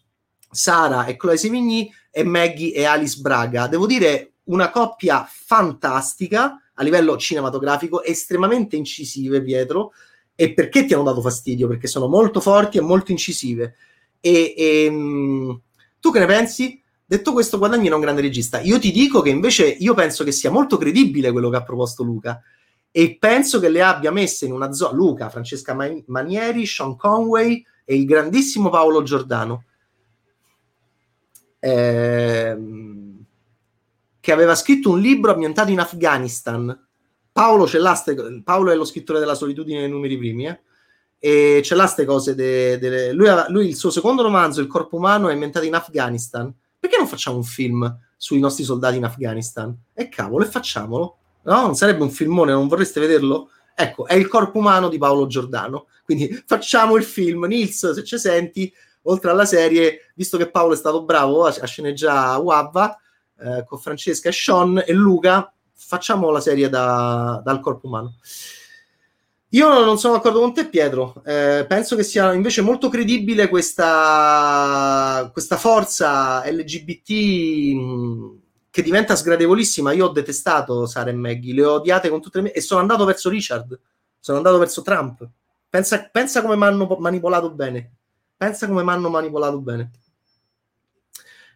Sara 0.50 1.06
e 1.06 1.16
Chloe 1.16 1.38
Sevigny 1.38 1.92
e 2.12 2.24
Maggie 2.24 2.74
e 2.74 2.86
Alice 2.86 3.20
Braga. 3.20 3.68
Devo 3.68 3.86
dire 3.86 4.34
una 4.46 4.70
coppia 4.70 5.28
fantastica 5.30 6.62
a 6.74 6.84
livello 6.84 7.18
cinematografico, 7.18 8.04
estremamente 8.04 8.76
incisive, 8.76 9.42
Pietro. 9.42 9.92
E 10.36 10.54
perché 10.54 10.86
ti 10.86 10.94
hanno 10.94 11.04
dato 11.04 11.22
fastidio? 11.22 11.68
Perché 11.68 11.88
sono 11.88 12.08
molto 12.08 12.40
forti 12.40 12.78
e 12.78 12.82
molto 12.82 13.12
incisive. 13.12 13.76
E, 14.20 14.54
e 14.56 14.86
ehm, 14.86 15.62
tu 16.00 16.12
che 16.12 16.20
ne 16.20 16.26
pensi? 16.26 16.82
Detto 17.06 17.32
questo, 17.34 17.58
Guadagni 17.58 17.88
è 17.88 17.94
un 17.94 18.02
grande 18.02 18.22
regista. 18.22 18.60
Io 18.60 18.80
ti 18.80 18.92
dico 18.92 19.22
che 19.22 19.30
invece 19.30 19.66
io 19.66 19.94
penso 19.94 20.24
che 20.24 20.32
sia 20.32 20.52
molto 20.52 20.78
credibile 20.78 21.32
quello 21.32 21.50
che 21.50 21.56
ha 21.56 21.64
proposto 21.64 22.04
Luca 22.04 22.42
e 22.92 23.18
penso 23.20 23.60
che 23.60 23.70
le 23.70 23.82
abbia 23.82 24.12
messe 24.12 24.46
in 24.46 24.52
una 24.52 24.72
zona 24.74 24.96
Luca, 24.96 25.30
Francesca 25.30 25.76
Manieri, 26.06 26.66
Sean 26.66 26.96
Conway 26.96 27.64
e 27.86 27.96
il 27.96 28.06
grandissimo 28.06 28.70
Paolo 28.70 29.04
Giordano 29.04 29.64
ehm, 31.60 33.24
che 34.20 34.32
aveva 34.32 34.56
scritto 34.56 34.92
un 34.92 35.00
libro 35.00 35.32
ambientato 35.32 35.72
in 35.72 35.80
Afghanistan. 35.80 36.88
Paolo, 37.32 37.70
l'aste, 37.74 38.42
Paolo 38.44 38.72
è 38.72 38.76
lo 38.76 38.86
scrittore 38.86 39.20
della 39.20 39.36
solitudine 39.36 39.80
nei 39.80 39.90
numeri 39.90 40.18
primi, 40.18 40.48
eh? 40.48 40.60
e 41.20 41.60
c'è 41.62 41.76
là 41.76 41.84
queste 41.84 42.06
cose. 42.06 42.36
De, 42.36 42.78
de, 42.78 43.12
lui, 43.14 43.30
lui, 43.50 43.68
il 43.68 43.76
suo 43.76 43.90
secondo 43.90 44.24
romanzo, 44.24 44.62
Il 44.62 44.68
corpo 44.68 44.98
umano, 44.98 45.30
è 45.30 45.34
ambientato 45.34 45.66
in 45.66 45.76
Afghanistan. 45.76 46.54
Perché 46.80 46.98
non 46.98 47.08
facciamo 47.08 47.38
un 47.38 47.44
film 47.44 47.98
sui 48.16 48.40
nostri 48.40 48.64
soldati 48.64 48.98
in 48.98 49.04
Afghanistan? 49.04 49.76
E 49.94 50.10
cavolo, 50.10 50.46
e 50.46 50.48
facciamolo. 50.48 51.18
No, 51.44 51.62
non 51.62 51.76
sarebbe 51.76 52.04
un 52.04 52.12
filmone, 52.12 52.52
non 52.52 52.68
vorreste 52.68 53.00
vederlo? 53.00 53.50
Ecco, 53.76 54.08
è 54.08 54.16
il 54.16 54.28
corpo 54.28 54.58
umano 54.58 54.90
di 54.90 54.98
Paolo 54.98 55.28
Giordano. 55.28 55.88
Quindi 56.04 56.44
facciamo 56.46 56.96
il 56.98 57.04
film. 57.04 57.46
Nils, 57.46 57.92
se 57.92 58.04
ci 58.04 58.18
senti, 58.18 58.74
oltre 59.08 59.32
alla 59.32 59.46
serie, 59.46 60.12
visto 60.16 60.38
che 60.38 60.50
Paolo 60.50 60.74
è 60.74 60.78
stato 60.78 61.04
bravo 61.04 61.46
a, 61.46 61.66
sceneggiare 61.66 62.40
Wabba 62.42 62.98
eh, 63.40 63.64
con 63.66 63.80
Francesca 63.80 64.30
e 64.30 64.32
Sean 64.32 64.84
e 64.86 64.94
Luca, 64.94 65.52
facciamo 65.74 66.30
la 66.30 66.40
serie 66.40 66.70
da, 66.70 67.42
dal 67.44 67.60
corpo 67.60 67.88
umano. 67.88 68.16
Io 69.52 69.86
non 69.86 69.98
sono 69.98 70.16
d'accordo 70.16 70.40
con 70.42 70.54
te, 70.54 70.68
Pietro. 70.68 71.22
Eh, 71.26 71.66
penso 71.68 71.96
che 71.96 72.04
sia 72.04 72.34
invece 72.34 72.62
molto 72.62 72.90
credibile 72.90 73.48
questa, 73.48 75.30
questa 75.32 75.56
forza 75.56 76.44
LGBT 76.46 77.06
che 78.70 78.82
diventa 78.82 79.16
sgradevolissima. 79.16 79.94
Io 79.94 80.08
ho 80.08 80.12
detestato 80.12 80.86
Sara 80.86 81.12
e 81.12 81.14
Maggie, 81.14 81.54
le 81.54 81.64
ho 81.64 81.76
odiate 81.76 82.10
con 82.10 82.22
tutte 82.22 82.40
le 82.40 82.44
mie 82.44 82.54
e 82.54 82.60
sono 82.60 82.82
andato 82.82 83.06
verso 83.06 83.30
Richard, 83.30 83.80
sono 84.20 84.38
andato 84.38 84.58
verso 84.58 84.82
Trump. 84.82 85.26
Pensa, 85.70 86.10
pensa 86.12 86.42
come 86.42 86.58
mi 86.58 86.64
hanno 86.66 86.86
manipolato 87.00 87.50
bene. 87.52 87.92
Pensa 88.38 88.68
come 88.68 88.84
mi 88.84 88.92
hanno 88.92 89.10
manipolato 89.10 89.60
bene. 89.60 89.92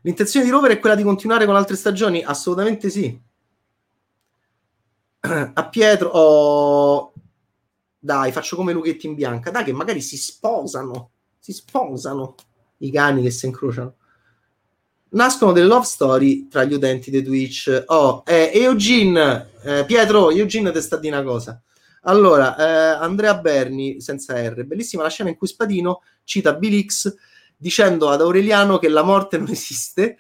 L'intenzione 0.02 0.46
di 0.46 0.52
Rover 0.52 0.72
è 0.72 0.80
quella 0.80 0.96
di 0.96 1.04
continuare 1.04 1.46
con 1.46 1.56
altre 1.56 1.76
stagioni? 1.76 2.24
Assolutamente 2.24 2.90
sì. 2.90 3.22
A 5.54 5.70
Pietro, 5.70 6.10
oh, 6.10 7.14
dai, 8.00 8.32
faccio 8.32 8.56
come 8.56 8.74
Luchetti 8.74 9.06
in 9.06 9.14
bianca. 9.14 9.52
Dai, 9.52 9.64
che 9.64 9.74
magari 9.74 10.02
si 10.02 10.18
sposano. 10.18 11.12
Si 11.38 11.54
sposano 11.54 12.34
i 12.78 12.92
cani 12.92 13.22
che 13.22 13.30
si 13.30 13.46
incrociano. 13.46 13.96
Nascono 15.10 15.52
delle 15.52 15.68
love 15.68 15.86
story 15.86 16.48
tra 16.48 16.64
gli 16.64 16.74
utenti 16.74 17.12
di 17.12 17.22
Twitch. 17.22 17.84
Oh, 17.88 18.24
eh, 18.26 18.50
Eugene, 18.56 19.52
eh, 19.62 19.86
Pietro, 19.86 20.32
Eugene 20.32 20.72
ti 20.72 20.82
sta 20.82 20.98
di 20.98 21.10
una 21.10 21.22
cosa. 21.22 21.62
Allora, 22.04 22.58
eh, 22.58 23.04
Andrea 23.04 23.38
Berni, 23.38 24.02
senza 24.02 24.34
R, 24.50 24.64
bellissima 24.64 25.04
la 25.04 25.10
scena 25.10 25.30
in 25.30 25.38
cui 25.38 25.46
Spadino 25.46 26.02
cita 26.32 26.54
Bilix 26.54 27.14
dicendo 27.58 28.10
ad 28.10 28.22
Aureliano 28.22 28.80
che 28.80 28.88
la 28.88 29.04
morte 29.04 29.38
non 29.38 29.50
esiste, 29.50 30.18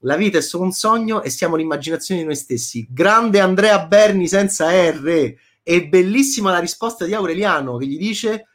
la 0.00 0.16
vita 0.16 0.38
è 0.38 0.42
solo 0.42 0.64
un 0.64 0.72
sogno 0.72 1.22
e 1.22 1.30
siamo 1.30 1.56
l'immaginazione 1.56 2.20
di 2.20 2.26
noi 2.26 2.36
stessi. 2.36 2.86
Grande 2.90 3.40
Andrea 3.40 3.84
Berni 3.86 4.28
senza 4.28 4.70
R. 4.70 5.34
E 5.62 5.88
bellissima 5.88 6.50
la 6.50 6.60
risposta 6.60 7.04
di 7.04 7.14
Aureliano 7.14 7.76
che 7.78 7.86
gli 7.86 7.98
dice: 7.98 8.46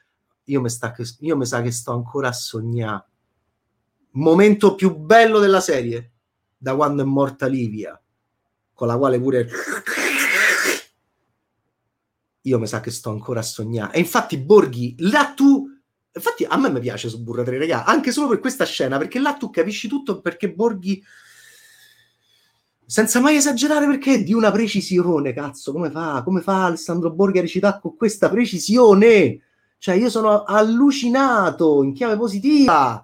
Io 0.45 0.61
mi, 0.61 0.69
sta, 0.69 0.95
io 1.19 1.35
mi 1.35 1.45
sa 1.45 1.61
che 1.61 1.71
sto 1.71 1.91
ancora 1.91 2.29
a 2.29 2.33
sognare. 2.33 3.05
Momento 4.11 4.75
più 4.75 4.95
bello 4.95 5.39
della 5.39 5.59
serie, 5.59 6.11
da 6.57 6.75
quando 6.75 7.01
è 7.01 7.05
morta 7.05 7.47
Livia, 7.47 7.99
con 8.73 8.87
la 8.87 8.97
quale 8.97 9.19
pure 9.19 9.47
io 12.41 12.59
mi 12.59 12.67
sa 12.67 12.79
che 12.79 12.91
sto 12.91 13.09
ancora 13.09 13.39
a 13.39 13.43
sognare. 13.43 13.93
E 13.93 13.99
infatti, 13.99 14.37
Borghi, 14.37 14.95
là 14.99 15.33
tu. 15.35 15.62
Infatti, 16.16 16.45
a 16.45 16.57
me 16.57 16.70
mi 16.70 16.80
piace 16.80 17.09
su 17.09 17.24
Burra 17.24 17.43
3, 17.43 17.57
raga, 17.57 17.86
anche 17.86 18.11
solo 18.11 18.28
per 18.28 18.39
questa 18.39 18.66
scena, 18.66 18.99
perché 18.99 19.20
là 19.20 19.34
tu 19.34 19.49
capisci 19.49 19.88
tutto 19.88 20.22
perché 20.22 20.51
Borghi. 20.51 21.03
Senza 22.86 23.20
mai 23.20 23.38
esagerare, 23.38 23.88
perché 23.88 24.16
è 24.16 24.24
di 24.24 24.34
una 24.34 24.51
precisione, 24.51 25.34
cazzo, 25.34 25.72
come 25.72 25.89
fa? 25.89 26.22
Come 26.24 26.41
fa 26.41 26.66
Alessandro 26.66 27.11
Borghi 27.11 27.39
a 27.39 27.41
recitare 27.41 27.80
con 27.82 27.95
questa 27.95 28.30
precisione? 28.30 29.39
Cioè, 29.80 29.95
io 29.95 30.09
sono 30.09 30.43
allucinato 30.43 31.82
in 31.82 31.93
chiave 31.93 32.16
positiva. 32.16 33.03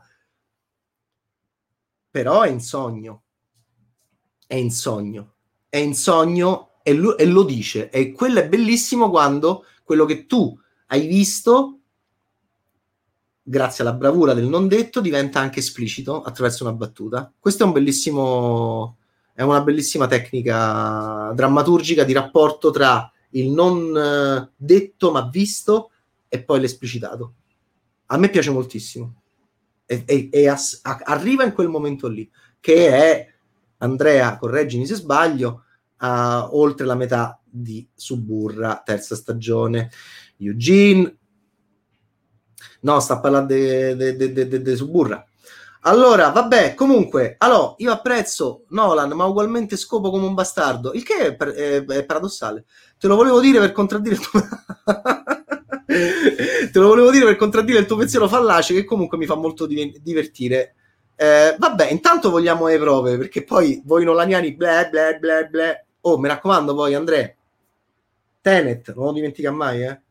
Però 2.12 2.42
è 2.44 2.50
in 2.50 2.62
sogno. 2.62 3.24
È 4.46 4.56
in 4.56 4.72
sogno. 4.72 5.36
È 5.68 5.78
in 5.78 5.96
sogno 5.96 6.80
e 6.84 6.94
lo, 6.94 7.18
e 7.18 7.26
lo 7.26 7.44
dice. 7.44 7.90
E 7.90 8.12
quello 8.12 8.40
è 8.40 8.48
bellissimo 8.48 9.10
quando 9.10 9.66
quello 9.84 10.06
che 10.06 10.26
tu 10.26 10.58
hai 10.88 11.08
visto, 11.08 11.79
grazie 13.50 13.84
alla 13.84 13.94
bravura 13.94 14.36
del 14.36 14.48
non 14.48 14.68
detto, 14.68 15.02
diventa 15.02 15.40
anche 15.40 15.58
esplicito 15.60 16.22
attraverso 16.22 16.64
una 16.64 16.74
battuta. 16.74 17.34
Questo 17.40 17.64
è 17.64 17.66
un 17.66 17.72
bellissimo, 17.72 18.98
è 19.34 19.42
una 19.42 19.62
bellissima 19.62 20.06
tecnica 20.06 21.32
drammaturgica 21.34 22.04
di 22.04 22.14
rapporto 22.14 22.70
tra 22.70 23.12
il 23.32 23.50
non 23.50 23.98
eh, 23.98 24.52
detto 24.56 25.12
ma 25.12 25.28
visto 25.32 25.90
e 26.28 26.44
poi 26.44 26.60
l'esplicitato. 26.60 27.34
A 28.08 28.18
me 28.18 28.30
piace 28.30 28.52
moltissimo. 28.52 29.16
E, 29.88 30.04
e, 30.06 30.30
e 30.32 30.48
as, 30.48 30.82
a, 30.84 31.00
arriva 31.06 31.44
in 31.44 31.54
quel 31.54 31.70
momento 31.70 32.08
lì, 32.08 32.30
che 32.60 32.88
è 32.88 33.34
Andrea, 33.78 34.38
correggimi 34.38 34.86
se 34.86 34.94
sbaglio, 34.94 35.64
uh, 36.00 36.56
oltre 36.56 36.86
la 36.86 36.94
metà 36.94 37.42
di 37.44 37.88
Suburra, 37.96 38.84
terza 38.86 39.16
stagione. 39.16 39.90
Eugene, 40.38 41.18
no, 42.82 43.00
sta 43.00 43.16
a 43.16 43.20
parlare 43.20 43.96
di 43.96 44.76
Suburra. 44.76 45.24
Allora, 45.84 46.30
vabbè, 46.30 46.74
comunque, 46.74 47.36
allora, 47.38 47.74
io 47.78 47.92
apprezzo 47.92 48.66
Nolan, 48.70 49.12
ma 49.12 49.26
ugualmente 49.26 49.78
scopo 49.78 50.10
come 50.10 50.26
un 50.26 50.34
bastardo, 50.34 50.92
il 50.92 51.04
che 51.04 51.38
è, 51.38 51.38
è, 51.38 51.86
è 51.86 52.06
paradossale. 52.06 52.66
Te 52.98 53.08
lo 53.08 53.16
volevo 53.16 53.40
dire 53.40 53.60
per 53.60 53.72
contraddire 53.72 54.18
tu. 54.18 54.30
Te 55.90 56.80
lo 56.80 56.88
volevo 56.88 57.12
dire 57.12 57.26
per 57.26 57.38
contraddire 57.38 57.80
il 57.80 57.86
tuo 57.86 57.96
pensiero 57.96 58.28
fallace, 58.28 58.74
che 58.74 58.84
comunque 58.84 59.18
mi 59.18 59.26
fa 59.26 59.36
molto 59.36 59.66
divertire. 59.66 60.76
Eh, 61.16 61.56
vabbè, 61.58 61.92
intanto 61.92 62.30
vogliamo 62.30 62.68
le 62.68 62.78
prove, 62.78 63.18
perché 63.18 63.44
poi 63.44 63.82
voi 63.86 64.04
nolaniani, 64.04 64.56
ble 64.56 64.90
ble 64.92 65.18
ble 65.20 65.48
ble. 65.50 65.86
Oh, 66.02 66.18
mi 66.18 66.28
raccomando, 66.28 66.76
poi 66.76 66.94
Andrea, 66.94 67.34
Tenet, 68.42 68.94
non 68.96 69.06
lo 69.06 69.12
dimentica 69.14 69.52
mai, 69.52 69.84
eh. 69.84 70.02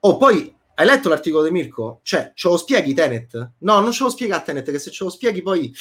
Oh, 0.00 0.16
poi 0.16 0.54
hai 0.78 0.84
letto 0.86 1.08
l'articolo 1.08 1.42
di 1.42 1.50
Mirko? 1.50 2.00
Cioè, 2.02 2.32
ce 2.34 2.48
lo 2.48 2.58
spieghi 2.58 2.92
Tenet? 2.92 3.52
No, 3.58 3.80
non 3.80 3.92
ce 3.92 4.02
lo 4.02 4.10
spiega 4.10 4.42
Tenet, 4.42 4.70
che 4.70 4.78
se 4.78 4.90
ce 4.90 5.04
lo 5.04 5.10
spieghi 5.10 5.40
poi 5.40 5.74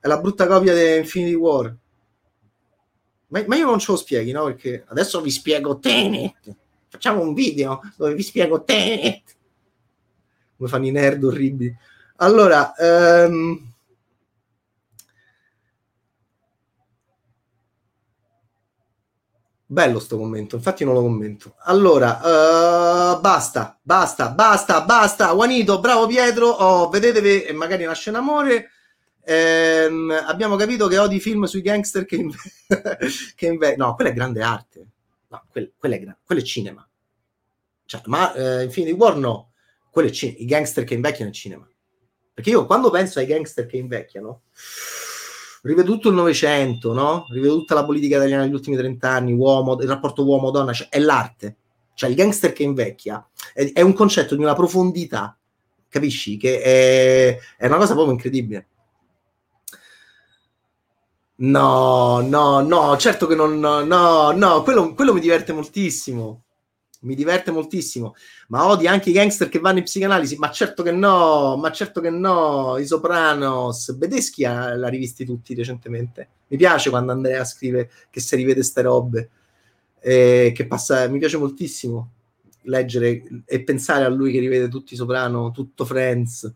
è 0.00 0.08
la 0.08 0.18
brutta 0.18 0.48
copia 0.48 0.74
di 0.74 0.96
Infinity 0.96 1.34
War. 1.34 1.72
Ma, 3.28 3.44
ma, 3.46 3.54
io 3.54 3.66
non 3.66 3.78
ce 3.78 3.92
lo 3.92 3.96
spieghi, 3.96 4.32
no? 4.32 4.46
Perché 4.46 4.84
adesso 4.88 5.20
vi 5.20 5.30
spiego 5.30 5.78
Tenet. 5.78 6.56
Facciamo 6.88 7.22
un 7.22 7.34
video 7.34 7.80
dove 7.96 8.14
vi 8.14 8.22
spiego 8.22 8.64
Tenet. 8.64 9.36
Come 10.56 10.68
fanno 10.68 10.86
i 10.86 10.90
nerd 10.90 11.22
orribili. 11.22 11.76
Allora, 12.16 12.74
um, 12.76 13.73
bello 19.74 19.98
sto 19.98 20.16
commento, 20.16 20.56
infatti 20.56 20.84
non 20.84 20.94
lo 20.94 21.02
commento. 21.02 21.56
Allora, 21.64 22.20
uh, 23.16 23.20
basta, 23.20 23.78
basta, 23.82 24.30
basta, 24.30 24.80
basta. 24.82 25.32
Juanito, 25.32 25.80
bravo 25.80 26.06
Pietro. 26.06 26.48
Oh, 26.48 26.88
vedetevi 26.88 27.52
magari 27.52 27.84
nasce 27.84 28.10
un 28.10 28.16
amore. 28.16 28.70
Ehm, 29.26 30.10
abbiamo 30.26 30.56
capito 30.56 30.86
che 30.86 30.98
odi 30.98 31.18
film 31.18 31.44
sui 31.44 31.60
gangster 31.60 32.04
che, 32.04 32.16
inve- 32.16 32.36
inve- 33.40 33.76
no, 33.76 33.94
quella 33.94 34.10
è 34.10 34.14
grande 34.14 34.42
arte. 34.42 34.86
No, 35.28 35.44
quella, 35.50 35.68
quella, 35.76 35.94
è, 35.96 36.00
gra- 36.00 36.18
quella 36.24 36.40
è 36.40 36.44
cinema. 36.44 36.88
Cioè, 37.86 38.02
ma 38.06 38.32
eh, 38.32 38.64
Infinity 38.64 38.92
War 38.96 39.16
no, 39.16 39.52
quello 39.90 40.08
è 40.08 40.12
cin- 40.12 40.34
i 40.38 40.44
gangster 40.44 40.84
che 40.84 40.94
invecchiano 40.94 41.30
è 41.30 41.34
cinema. 41.34 41.68
Perché 42.32 42.50
io 42.50 42.64
quando 42.66 42.90
penso 42.90 43.18
ai 43.18 43.26
gangster 43.26 43.66
che 43.66 43.76
invecchiano, 43.76 44.42
rivedo 45.64 45.92
tutto 45.92 46.08
il 46.08 46.14
Novecento, 46.14 46.92
no? 46.92 47.26
Rivedo 47.30 47.56
tutta 47.56 47.74
la 47.74 47.84
politica 47.84 48.16
italiana 48.16 48.44
negli 48.44 48.52
ultimi 48.52 48.76
30 48.76 49.08
anni, 49.08 49.32
uomo, 49.32 49.78
il 49.80 49.88
rapporto 49.88 50.24
uomo-donna, 50.24 50.72
cioè 50.72 50.88
è 50.88 50.98
l'arte. 50.98 51.56
Cioè 51.94 52.10
il 52.10 52.16
gangster 52.16 52.52
che 52.52 52.64
invecchia 52.64 53.26
è, 53.52 53.72
è 53.72 53.80
un 53.80 53.92
concetto 53.92 54.34
di 54.34 54.42
una 54.42 54.54
profondità, 54.54 55.36
capisci? 55.88 56.36
Che 56.36 56.60
è, 56.60 57.38
è 57.56 57.66
una 57.66 57.76
cosa 57.76 57.94
proprio 57.94 58.12
incredibile. 58.14 58.68
No, 61.36 62.20
no, 62.20 62.60
no, 62.60 62.96
certo 62.96 63.26
che 63.26 63.34
non, 63.34 63.58
no, 63.58 64.30
no, 64.30 64.62
quello, 64.62 64.94
quello 64.94 65.12
mi 65.12 65.20
diverte 65.20 65.52
moltissimo 65.52 66.44
mi 67.04 67.14
diverte 67.14 67.50
moltissimo, 67.50 68.14
ma 68.48 68.66
odi 68.66 68.86
anche 68.86 69.10
i 69.10 69.12
gangster 69.12 69.48
che 69.48 69.60
vanno 69.60 69.78
in 69.78 69.84
psicanalisi, 69.84 70.36
ma 70.36 70.50
certo 70.50 70.82
che 70.82 70.90
no, 70.90 71.56
ma 71.56 71.70
certo 71.70 72.00
che 72.00 72.10
no, 72.10 72.76
i 72.78 72.86
Sopranos, 72.86 73.92
Bedeschi 73.92 74.42
l'ha 74.42 74.88
rivisti 74.88 75.24
tutti 75.24 75.54
recentemente, 75.54 76.28
mi 76.48 76.56
piace 76.56 76.90
quando 76.90 77.12
Andrea 77.12 77.44
scrive 77.44 77.90
che 78.10 78.20
si 78.20 78.36
rivede 78.36 78.62
ste 78.62 78.82
robe, 78.82 79.30
eh, 80.00 80.52
che 80.54 80.66
passa, 80.66 81.08
mi 81.08 81.18
piace 81.18 81.36
moltissimo 81.36 82.10
leggere 82.64 83.22
e 83.44 83.62
pensare 83.62 84.04
a 84.04 84.08
lui 84.08 84.32
che 84.32 84.38
rivede 84.38 84.68
tutti 84.68 84.94
i 84.94 84.96
Soprano, 84.96 85.50
tutto 85.50 85.84
Friends. 85.84 86.52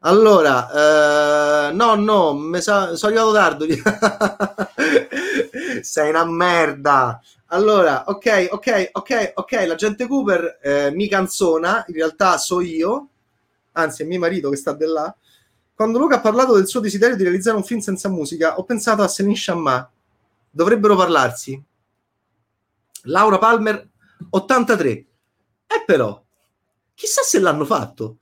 Allora, 0.00 1.68
eh, 1.68 1.72
no, 1.72 1.94
no, 1.94 2.60
sono 2.60 2.96
arrivato 3.02 3.32
tardi. 3.32 3.82
Sei 5.82 6.10
una 6.10 6.24
merda. 6.24 7.20
Allora, 7.46 8.04
ok, 8.06 8.48
ok, 8.50 8.90
ok, 8.92 9.32
ok, 9.34 9.52
l'agente 9.66 10.06
Cooper 10.06 10.58
eh, 10.62 10.90
mi 10.92 11.08
canzona, 11.08 11.84
in 11.86 11.94
realtà 11.94 12.38
so 12.38 12.60
io, 12.60 13.08
anzi 13.72 14.02
è 14.02 14.06
mio 14.06 14.18
marito 14.18 14.50
che 14.50 14.56
sta 14.56 14.72
di 14.72 14.84
là. 14.84 15.14
Quando 15.74 15.98
Luca 15.98 16.16
ha 16.16 16.20
parlato 16.20 16.54
del 16.54 16.66
suo 16.66 16.80
desiderio 16.80 17.16
di 17.16 17.22
realizzare 17.22 17.56
un 17.56 17.62
film 17.62 17.80
senza 17.80 18.08
musica, 18.08 18.58
ho 18.58 18.64
pensato 18.64 19.02
a 19.02 19.08
Selin 19.08 19.36
Shamma. 19.36 19.90
Dovrebbero 20.50 20.96
parlarsi. 20.96 21.62
Laura 23.02 23.38
Palmer, 23.38 23.88
83. 24.30 24.90
E 24.90 25.06
però, 25.84 26.24
chissà 26.94 27.22
se 27.22 27.38
l'hanno 27.38 27.64
fatto. 27.64 28.18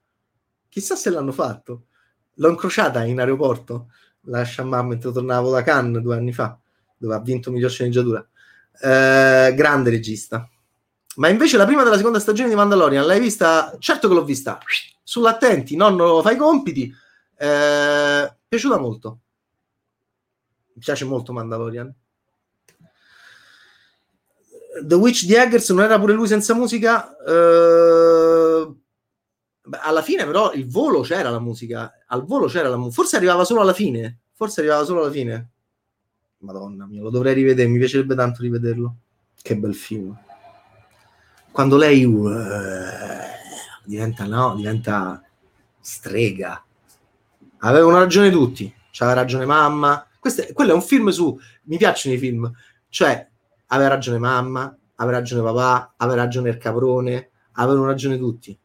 Chissà 0.69 0.97
se 0.97 1.11
l'hanno 1.11 1.33
fatto. 1.33 1.87
L'ho 2.35 2.51
incrociata 2.51 3.05
in 3.05 3.21
aeroporto, 3.21 3.91
la 4.23 4.45
Shamma, 4.45 4.83
mentre 4.83 5.13
tornavo 5.13 5.51
da 5.51 5.63
Cannes 5.63 6.03
due 6.03 6.17
anni 6.17 6.33
fa, 6.33 6.59
dove 7.05 7.15
ha 7.15 7.21
vinto 7.21 7.51
miglior 7.51 7.71
sceneggiatura 7.71 8.27
eh, 8.81 9.53
grande 9.55 9.91
regista. 9.91 10.49
Ma 11.17 11.29
invece 11.29 11.57
la 11.57 11.67
prima 11.67 11.85
della 11.85 11.97
seconda 11.97 12.19
stagione 12.19 12.49
di 12.49 12.55
Mandalorian 12.55 13.07
l'hai 13.07 13.21
vista? 13.21 13.77
Certo 13.79 14.09
che 14.09 14.15
l'ho 14.15 14.25
vista. 14.25 14.59
Sull'attenti, 15.03 15.77
nonno 15.77 16.23
fai 16.23 16.35
i 16.35 16.39
compiti. 16.39 16.93
Eh, 17.37 18.37
piaciuta 18.49 18.79
molto. 18.79 19.21
Mi 20.73 20.81
piace 20.83 21.05
molto 21.05 21.33
Mandalorian. 21.33 21.95
The 24.83 24.95
Witch 24.97 25.25
di 25.25 25.35
Eggers 25.35 25.71
non 25.71 25.85
era 25.85 26.01
pure 26.01 26.15
lui 26.15 26.27
senza 26.27 26.53
musica? 26.53 27.17
Eh, 27.25 28.75
alla 29.71 30.03
fine 30.03 30.27
però 30.27 30.53
il 30.53 30.69
volo 30.69 31.03
c'era 31.03 31.31
la 31.31 31.39
musica. 31.39 31.93
Al 32.09 32.25
volo 32.25 32.49
c'era 32.49 32.69
la 32.69 32.77
musica. 32.77 32.95
Forse 32.97 33.17
arrivava 33.17 33.45
solo 33.45 33.61
alla 33.61 33.73
fine. 33.73 34.23
Forse 34.33 34.61
arrivava 34.61 34.85
solo 34.85 35.03
alla 35.03 35.13
fine. 35.13 35.54
Madonna 36.45 36.87
mia, 36.87 37.03
lo 37.03 37.11
dovrei 37.11 37.35
rivedere, 37.35 37.69
mi 37.69 37.79
piacerebbe 37.79 38.15
tanto 38.15 38.43
rivederlo. 38.43 38.97
Che 39.41 39.57
bel 39.57 39.75
film. 39.75 40.17
Quando 41.51 41.77
lei 41.77 42.05
uh, 42.05 42.31
diventa, 43.85 44.25
no, 44.27 44.55
diventa 44.55 45.23
strega. 45.81 46.65
Avevano 47.59 47.99
ragione 47.99 48.31
tutti, 48.31 48.73
c'aveva 48.91 49.21
ragione 49.21 49.45
mamma. 49.45 50.07
Questo, 50.19 50.45
quello 50.53 50.73
è 50.73 50.75
un 50.75 50.83
film 50.83 51.09
su... 51.11 51.39
Mi 51.65 51.77
piacciono 51.77 52.15
i 52.15 52.19
film. 52.19 52.51
Cioè, 52.89 53.29
aveva 53.67 53.89
ragione 53.89 54.19
mamma, 54.19 54.77
aveva 54.97 55.19
ragione 55.19 55.43
papà, 55.43 55.95
aveva 55.97 56.23
ragione 56.23 56.51
il 56.51 56.59
caprone, 56.59 57.31
avevano 57.53 57.87
ragione 57.87 58.19
tutti. 58.19 58.59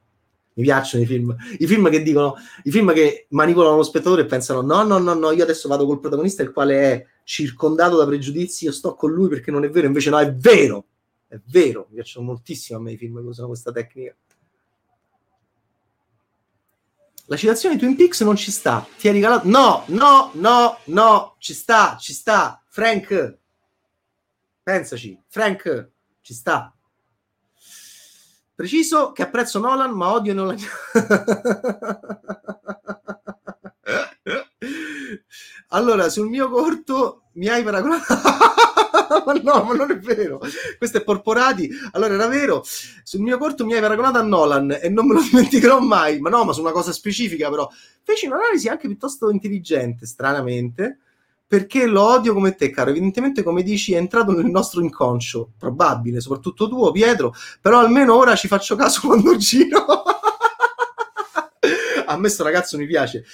Mi 0.59 0.65
piacciono 0.65 1.03
i 1.03 1.07
film, 1.07 1.33
i 1.57 1.65
film 1.65 1.89
che 1.89 2.01
dicono, 2.01 2.35
i 2.63 2.71
film 2.71 2.91
che 2.91 3.27
manipolano 3.29 3.77
lo 3.77 3.83
spettatore 3.83 4.23
e 4.23 4.25
pensano: 4.25 4.61
no, 4.61 4.83
no, 4.83 4.97
no, 4.97 5.13
no, 5.13 5.31
io 5.31 5.43
adesso 5.43 5.69
vado 5.69 5.85
col 5.85 6.01
protagonista, 6.01 6.43
il 6.43 6.51
quale 6.51 6.81
è 6.81 7.05
circondato 7.23 7.95
da 7.95 8.05
pregiudizi, 8.05 8.65
io 8.65 8.73
sto 8.73 8.93
con 8.93 9.13
lui 9.13 9.29
perché 9.29 9.51
non 9.51 9.63
è 9.63 9.69
vero, 9.69 9.87
invece 9.87 10.09
no, 10.09 10.19
è 10.19 10.33
vero, 10.33 10.85
è 11.29 11.39
vero, 11.45 11.85
mi 11.87 11.95
piacciono 11.95 12.25
moltissimo 12.25 12.77
a 12.77 12.81
me 12.81 12.91
i 12.91 12.97
film 12.97 13.21
che 13.21 13.27
usano 13.27 13.47
questa 13.47 13.71
tecnica. 13.71 14.13
La 17.27 17.37
citazione 17.37 17.75
di 17.75 17.81
Twin 17.81 17.95
Peaks 17.95 18.21
non 18.23 18.35
ci 18.35 18.51
sta, 18.51 18.85
ti 18.97 19.07
ha 19.07 19.13
regalato... 19.13 19.47
No, 19.47 19.83
no, 19.87 20.31
no, 20.33 20.79
no, 20.85 21.35
ci 21.37 21.53
sta, 21.53 21.95
ci 21.97 22.11
sta, 22.11 22.61
Frank, 22.67 23.37
pensaci, 24.61 25.17
Frank, 25.29 25.89
ci 26.19 26.33
sta. 26.33 26.73
Preciso 28.59 29.13
che 29.13 29.21
apprezzo 29.23 29.57
Nolan, 29.57 29.91
ma 29.91 30.11
odio 30.11 30.33
Nolan. 30.33 30.57
Allora, 35.69 36.09
sul 36.09 36.27
mio 36.27 36.49
corto 36.49 37.29
mi 37.35 37.47
hai 37.47 37.63
paragonato. 37.63 38.03
ma 39.25 39.33
no, 39.41 39.63
ma 39.63 39.73
non 39.75 39.91
è 39.91 39.97
vero. 39.99 40.41
Questo 40.77 40.97
è 40.97 41.03
Porporati. 41.05 41.69
Allora 41.91 42.15
era 42.15 42.27
vero. 42.27 42.61
Sul 43.03 43.21
mio 43.21 43.37
corto 43.37 43.65
mi 43.65 43.75
hai 43.75 43.79
paragonato 43.79 44.17
a 44.17 44.23
Nolan 44.23 44.77
e 44.81 44.89
non 44.89 45.07
me 45.07 45.13
lo 45.13 45.21
dimenticherò 45.21 45.79
mai. 45.79 46.19
Ma 46.19 46.29
no, 46.29 46.43
ma 46.43 46.51
su 46.51 46.59
una 46.59 46.71
cosa 46.71 46.91
specifica, 46.91 47.49
però. 47.49 47.65
Feci 48.03 48.25
un'analisi 48.25 48.67
anche 48.67 48.87
piuttosto 48.87 49.29
intelligente, 49.29 50.05
stranamente, 50.05 50.97
perché 51.49 51.87
lo 51.87 52.03
odio 52.03 52.35
come 52.35 52.53
te, 52.53 52.69
caro. 52.69 52.91
Evidentemente, 52.91 53.41
come 53.41 53.63
dici, 53.63 53.93
è 53.93 53.97
entrato 53.97 54.33
nel 54.33 54.45
nostro 54.45 54.81
inconscio. 54.81 55.53
Probabile, 55.57 56.21
soprattutto 56.21 56.69
tuo, 56.69 56.91
Pietro. 56.91 57.33
Però 57.59 57.79
almeno 57.79 58.13
ora 58.15 58.35
ci 58.35 58.47
faccio 58.47 58.75
caso 58.75 59.01
quando 59.07 59.35
giro. 59.35 59.83
a 62.05 62.17
me 62.17 62.29
sto 62.29 62.43
ragazzo 62.43 62.77
mi 62.77 62.85
piace. 62.85 63.25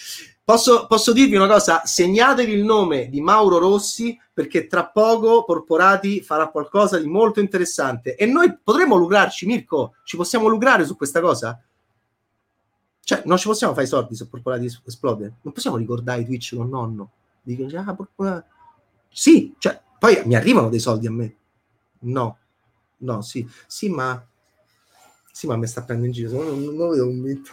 Posso, 0.45 0.87
posso, 0.87 1.11
dirvi 1.11 1.35
una 1.35 1.47
cosa? 1.47 1.81
Segnatevi 1.83 2.53
il 2.53 2.63
nome 2.63 3.09
di 3.09 3.19
Mauro 3.19 3.57
Rossi 3.57 4.17
perché 4.33 4.67
tra 4.67 4.87
poco 4.87 5.43
Porporati 5.43 6.21
farà 6.21 6.47
qualcosa 6.47 6.97
di 6.97 7.07
molto 7.07 7.41
interessante 7.41 8.15
e 8.15 8.25
noi 8.25 8.57
potremmo 8.63 8.95
lucrarci, 8.95 9.45
Mirko. 9.45 9.95
Ci 10.05 10.15
possiamo 10.15 10.47
lucrare 10.47 10.85
su 10.85 10.95
questa 10.95 11.19
cosa? 11.19 11.61
Cioè, 13.01 13.23
non 13.25 13.37
ci 13.37 13.47
possiamo 13.47 13.73
fare 13.73 13.85
i 13.85 13.89
soldi 13.89 14.15
se 14.15 14.25
Porporati 14.25 14.73
esplode. 14.85 15.33
Non 15.41 15.51
possiamo 15.51 15.75
ricordare 15.75 16.23
Twitch 16.23 16.55
con 16.55 16.69
nonno. 16.69 17.11
Dico, 17.45 17.77
ah, 17.77 17.93
Porporati. 17.93 18.49
Sì, 19.07 19.53
cioè, 19.59 19.79
poi 19.99 20.21
mi 20.25 20.35
arrivano 20.35 20.69
dei 20.69 20.79
soldi 20.79 21.05
a 21.05 21.11
me. 21.11 21.35
No, 21.99 22.37
no, 22.97 23.21
sì, 23.21 23.47
sì, 23.67 23.87
ma 23.87 24.21
sì, 25.31 25.47
ma 25.47 25.55
mi 25.57 25.67
sta 25.67 25.83
prendendo 25.83 26.17
in 26.17 26.27
giro. 26.27 26.43
Non, 26.43 26.63
non 26.63 26.75
lo 26.75 26.89
vedo 26.89 27.05
convinto. 27.05 27.51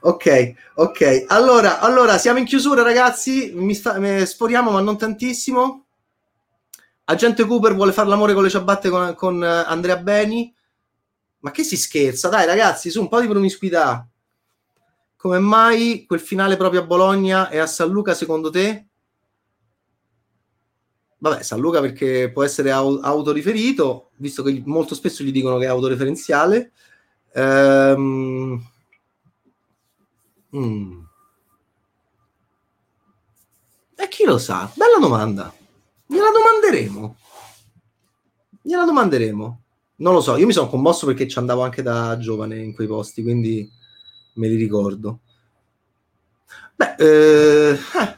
Ok, 0.00 0.54
ok. 0.74 1.24
Allora, 1.28 1.80
allora, 1.80 2.18
siamo 2.18 2.38
in 2.38 2.44
chiusura, 2.44 2.82
ragazzi. 2.82 3.52
Mi, 3.54 3.74
sta, 3.74 3.98
mi 3.98 4.24
sforiamo, 4.24 4.70
ma 4.70 4.80
non 4.80 4.96
tantissimo. 4.96 5.84
Agente 7.04 7.44
Cooper 7.44 7.74
vuole 7.74 7.92
fare 7.92 8.08
l'amore 8.08 8.34
con 8.34 8.42
le 8.42 8.50
ciabatte 8.50 8.88
con, 8.88 9.14
con 9.14 9.42
Andrea 9.42 9.98
Beni. 9.98 10.54
Ma 11.40 11.50
che 11.50 11.62
si 11.62 11.76
scherza? 11.76 12.28
Dai 12.28 12.46
ragazzi, 12.46 12.90
su 12.90 13.00
un 13.00 13.08
po' 13.08 13.20
di 13.20 13.28
promiscuità. 13.28 14.08
Come 15.14 15.38
mai 15.38 16.04
quel 16.06 16.20
finale 16.20 16.56
proprio 16.56 16.80
a 16.80 16.86
Bologna 16.86 17.48
e 17.50 17.58
a 17.58 17.66
San 17.66 17.90
Luca 17.90 18.14
secondo 18.14 18.50
te? 18.50 18.87
Vabbè, 21.18 21.42
San 21.42 21.60
Luca 21.60 21.80
perché 21.80 22.30
può 22.32 22.44
essere 22.44 22.70
au- 22.70 23.00
autoriferito, 23.02 24.10
visto 24.16 24.42
che 24.42 24.62
molto 24.66 24.94
spesso 24.94 25.24
gli 25.24 25.32
dicono 25.32 25.58
che 25.58 25.64
è 25.64 25.68
autoreferenziale. 25.68 26.72
Ehm... 27.34 28.62
Mm. 30.56 31.00
E 33.96 34.08
chi 34.08 34.24
lo 34.24 34.38
sa? 34.38 34.70
Bella 34.74 34.98
domanda. 35.00 35.52
Gliela 36.06 36.30
domanderemo. 36.30 37.16
Gliela 38.62 38.84
domanderemo. 38.84 39.62
Non 39.96 40.14
lo 40.14 40.20
so, 40.20 40.36
io 40.36 40.46
mi 40.46 40.52
sono 40.52 40.68
commosso 40.68 41.04
perché 41.04 41.26
ci 41.26 41.38
andavo 41.38 41.62
anche 41.62 41.82
da 41.82 42.16
giovane 42.18 42.58
in 42.58 42.72
quei 42.72 42.86
posti, 42.86 43.22
quindi 43.22 43.68
me 44.34 44.48
li 44.48 44.54
ricordo. 44.54 45.20
Beh, 46.76 46.94
eh, 46.96 47.72
eh 47.72 48.17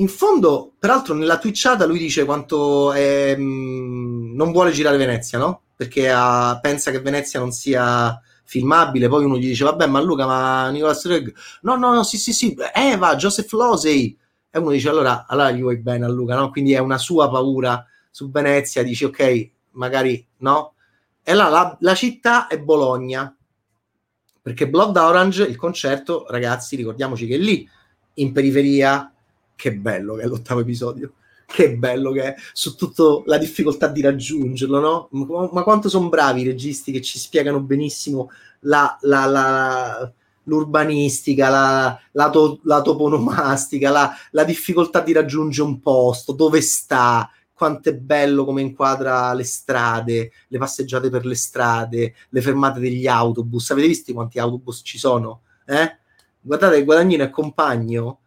in 0.00 0.08
fondo, 0.08 0.72
peraltro, 0.78 1.14
nella 1.14 1.38
twitchata 1.38 1.84
lui 1.84 1.98
dice 1.98 2.24
quanto 2.24 2.92
è, 2.92 3.36
mh, 3.36 3.42
mm, 3.42 4.34
non 4.34 4.50
vuole 4.50 4.72
girare 4.72 4.96
Venezia, 4.96 5.38
no? 5.38 5.62
Perché 5.76 6.10
ha, 6.10 6.58
pensa 6.60 6.90
che 6.90 7.00
Venezia 7.00 7.38
non 7.38 7.52
sia 7.52 8.18
filmabile. 8.44 9.08
Poi 9.08 9.24
uno 9.24 9.36
gli 9.36 9.46
dice: 9.46 9.64
Vabbè, 9.64 9.86
ma 9.86 10.00
Luca, 10.00 10.26
ma 10.26 10.70
Nicolas 10.70 11.06
Reg, 11.06 11.34
no, 11.62 11.76
no, 11.76 11.92
no, 11.92 12.02
sì, 12.02 12.16
sì, 12.16 12.32
sì, 12.32 12.56
Eva, 12.74 13.14
Joseph 13.16 13.52
Losey. 13.52 14.16
E 14.50 14.58
uno 14.58 14.70
dice: 14.70 14.88
Allora, 14.88 15.26
allora 15.26 15.50
gli 15.50 15.60
vuoi 15.60 15.78
bene 15.78 16.06
a 16.06 16.08
Luca, 16.08 16.34
no? 16.34 16.50
Quindi 16.50 16.72
è 16.72 16.78
una 16.78 16.98
sua 16.98 17.28
paura 17.30 17.84
su 18.10 18.30
Venezia. 18.30 18.82
Dici, 18.82 19.04
ok, 19.04 19.50
magari 19.72 20.26
no. 20.38 20.74
E 21.22 21.34
là 21.34 21.48
la, 21.48 21.76
la 21.80 21.94
città 21.94 22.46
è 22.46 22.58
Bologna. 22.58 23.34
Perché 24.42 24.66
Blood 24.68 24.96
Orange, 24.96 25.42
il 25.42 25.56
concerto, 25.56 26.24
ragazzi, 26.28 26.74
ricordiamoci 26.74 27.26
che 27.26 27.36
lì 27.36 27.68
in 28.14 28.32
periferia 28.32 29.12
che 29.60 29.74
bello 29.74 30.14
che 30.14 30.22
è 30.22 30.26
l'ottavo 30.26 30.60
episodio 30.60 31.12
che 31.44 31.76
bello 31.76 32.12
che 32.12 32.22
è 32.22 32.34
su 32.52 32.76
tutta 32.76 33.22
la 33.26 33.36
difficoltà 33.36 33.88
di 33.88 34.00
raggiungerlo, 34.00 34.78
no? 34.78 35.08
Ma, 35.10 35.48
ma 35.52 35.62
quanto 35.64 35.88
sono 35.88 36.08
bravi 36.08 36.42
i 36.42 36.46
registi 36.46 36.92
che 36.92 37.00
ci 37.00 37.18
spiegano 37.18 37.60
benissimo 37.60 38.30
la, 38.60 38.96
la, 39.00 39.24
la, 39.26 40.12
l'urbanistica, 40.44 41.98
la, 42.12 42.30
to, 42.30 42.60
toponomastica, 42.62 43.90
la, 44.30 44.44
difficoltà 44.44 45.00
di 45.00 45.12
raggiungere 45.12 45.66
un 45.66 45.80
posto, 45.80 46.32
dove 46.32 46.60
sta, 46.60 47.28
quanto 47.52 47.88
è 47.88 47.94
bello 47.96 48.44
come 48.44 48.62
inquadra 48.62 49.34
le 49.34 49.44
strade, 49.44 50.30
le 50.46 50.58
passeggiate 50.58 51.10
per 51.10 51.26
le 51.26 51.34
strade, 51.34 52.14
le 52.28 52.40
fermate 52.40 52.78
degli 52.78 53.08
autobus. 53.08 53.70
Avete 53.70 53.88
visto 53.88 54.12
quanti 54.12 54.38
autobus 54.38 54.82
ci 54.84 54.98
sono? 54.98 55.42
Eh? 55.66 55.98
Guardate, 56.40 56.84
Guadagnino 56.84 57.24
è 57.24 57.30
compagno 57.30 58.19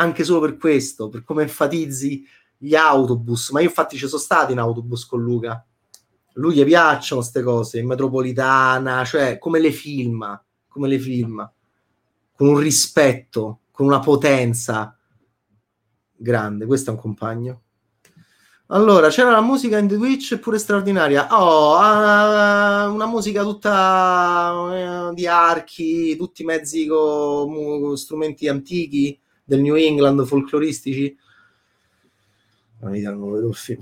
anche 0.00 0.24
solo 0.24 0.40
per 0.40 0.56
questo, 0.56 1.08
per 1.08 1.22
come 1.22 1.42
enfatizzi 1.42 2.26
gli 2.56 2.74
autobus. 2.74 3.50
Ma 3.50 3.60
io 3.60 3.68
infatti 3.68 3.96
ci 3.96 4.08
sono 4.08 4.20
stato 4.20 4.52
in 4.52 4.58
autobus 4.58 5.06
con 5.06 5.22
Luca. 5.22 5.64
Lui 6.34 6.54
gli 6.54 6.64
piacciono 6.64 7.20
queste 7.20 7.42
cose, 7.42 7.78
in 7.78 7.86
metropolitana, 7.86 9.04
cioè 9.04 9.38
come 9.38 9.60
le 9.60 9.72
filma, 9.72 10.42
come 10.68 10.88
le 10.88 10.98
filma, 10.98 11.52
con 12.34 12.48
un 12.48 12.58
rispetto, 12.58 13.60
con 13.70 13.86
una 13.86 13.98
potenza 13.98 14.96
grande. 16.16 16.66
Questo 16.66 16.90
è 16.90 16.94
un 16.94 17.00
compagno. 17.00 17.62
Allora, 18.68 19.08
c'era 19.08 19.30
la 19.30 19.40
musica 19.40 19.78
in 19.78 19.88
The 19.88 19.96
Witch 19.96 20.38
pure 20.38 20.56
straordinaria. 20.58 21.26
Oh, 21.36 21.74
uh, 21.74 22.92
una 22.94 23.06
musica 23.06 23.42
tutta 23.42 25.08
uh, 25.08 25.12
di 25.12 25.26
archi, 25.26 26.16
tutti 26.16 26.44
mezzi 26.44 26.86
con 26.86 27.96
strumenti 27.96 28.46
antichi 28.46 29.20
del 29.50 29.62
New 29.62 29.74
England 29.74 30.24
folcloristici. 30.26 31.16
Non 32.78 32.92
vedo 32.92 33.48
il 33.48 33.54
film. 33.54 33.80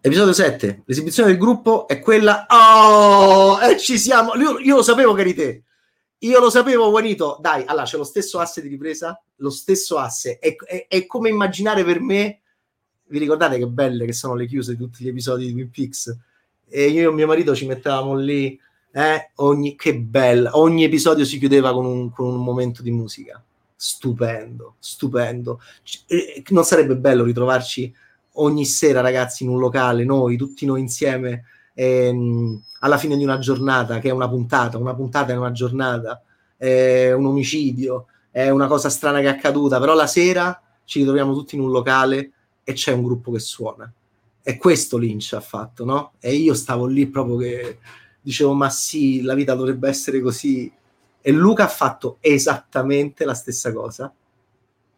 Episodio 0.00 0.32
7. 0.32 0.82
L'esibizione 0.86 1.28
del 1.28 1.38
gruppo 1.38 1.86
è 1.86 2.00
quella. 2.00 2.46
Oh, 2.48 3.60
e 3.60 3.78
ci 3.78 3.98
siamo. 3.98 4.34
Io, 4.36 4.58
io, 4.60 4.76
lo 4.76 4.82
sapevo 4.82 5.12
che 5.12 5.34
te. 5.34 5.62
Io 6.20 6.40
lo 6.40 6.48
sapevo, 6.48 6.88
Juanito. 6.88 7.36
Dai, 7.38 7.64
allora 7.66 7.84
c'è 7.84 7.98
lo 7.98 8.04
stesso 8.04 8.38
asse 8.38 8.62
di 8.62 8.68
ripresa. 8.68 9.22
Lo 9.36 9.50
stesso 9.50 9.98
asse. 9.98 10.38
È, 10.38 10.56
è, 10.56 10.86
è 10.88 11.06
come 11.06 11.28
immaginare 11.28 11.84
per 11.84 12.00
me. 12.00 12.40
Vi 13.06 13.18
ricordate 13.18 13.58
che 13.58 13.66
belle 13.66 14.06
che 14.06 14.14
sono 14.14 14.34
le 14.34 14.46
chiuse 14.46 14.72
di 14.72 14.78
tutti 14.78 15.04
gli 15.04 15.08
episodi 15.08 15.44
di 15.46 15.52
Twin 15.52 15.70
Peaks? 15.70 16.18
E 16.66 16.88
io 16.88 17.10
e 17.10 17.12
mio 17.12 17.26
marito 17.26 17.54
ci 17.54 17.66
mettevamo 17.66 18.16
lì. 18.16 18.58
Eh, 18.90 19.32
ogni, 19.36 19.76
che 19.76 19.94
bella. 19.98 20.56
Ogni 20.56 20.84
episodio 20.84 21.26
si 21.26 21.38
chiudeva 21.38 21.74
con 21.74 21.84
un, 21.84 22.10
con 22.10 22.26
un 22.26 22.42
momento 22.42 22.82
di 22.82 22.90
musica 22.90 23.42
stupendo, 23.84 24.76
stupendo. 24.78 25.60
Non 26.48 26.64
sarebbe 26.64 26.96
bello 26.96 27.22
ritrovarci 27.22 27.94
ogni 28.36 28.64
sera, 28.64 29.02
ragazzi, 29.02 29.44
in 29.44 29.50
un 29.50 29.58
locale, 29.58 30.04
noi, 30.04 30.38
tutti 30.38 30.64
noi 30.64 30.80
insieme, 30.80 31.44
ehm, 31.74 32.62
alla 32.80 32.96
fine 32.96 33.14
di 33.16 33.24
una 33.24 33.38
giornata, 33.38 33.98
che 33.98 34.08
è 34.08 34.12
una 34.12 34.28
puntata, 34.28 34.78
una 34.78 34.94
puntata 34.94 35.34
è 35.34 35.36
una 35.36 35.52
giornata, 35.52 36.22
è 36.56 37.12
un 37.12 37.26
omicidio, 37.26 38.06
è 38.30 38.48
una 38.48 38.68
cosa 38.68 38.88
strana 38.88 39.20
che 39.20 39.26
è 39.26 39.28
accaduta, 39.28 39.78
però 39.78 39.92
la 39.92 40.06
sera 40.06 40.58
ci 40.84 41.00
ritroviamo 41.00 41.34
tutti 41.34 41.54
in 41.54 41.60
un 41.60 41.70
locale 41.70 42.30
e 42.64 42.72
c'è 42.72 42.92
un 42.92 43.02
gruppo 43.02 43.32
che 43.32 43.38
suona. 43.38 43.92
E 44.42 44.56
questo 44.56 44.96
Lynch 44.96 45.34
ha 45.34 45.40
fatto, 45.40 45.84
no? 45.84 46.12
E 46.20 46.34
io 46.34 46.54
stavo 46.54 46.86
lì 46.86 47.06
proprio 47.06 47.36
che 47.36 47.78
dicevo, 48.22 48.54
ma 48.54 48.70
sì, 48.70 49.20
la 49.20 49.34
vita 49.34 49.54
dovrebbe 49.54 49.88
essere 49.88 50.20
così 50.20 50.72
e 51.26 51.32
Luca 51.32 51.64
ha 51.64 51.68
fatto 51.68 52.18
esattamente 52.20 53.24
la 53.24 53.32
stessa 53.32 53.72
cosa, 53.72 54.12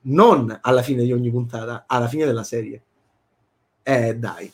non 0.02 0.58
alla 0.60 0.82
fine 0.82 1.04
di 1.04 1.12
ogni 1.12 1.30
puntata, 1.30 1.84
alla 1.86 2.08
fine 2.08 2.24
della 2.24 2.42
serie. 2.42 2.82
Eh, 3.84 4.16
dai. 4.16 4.52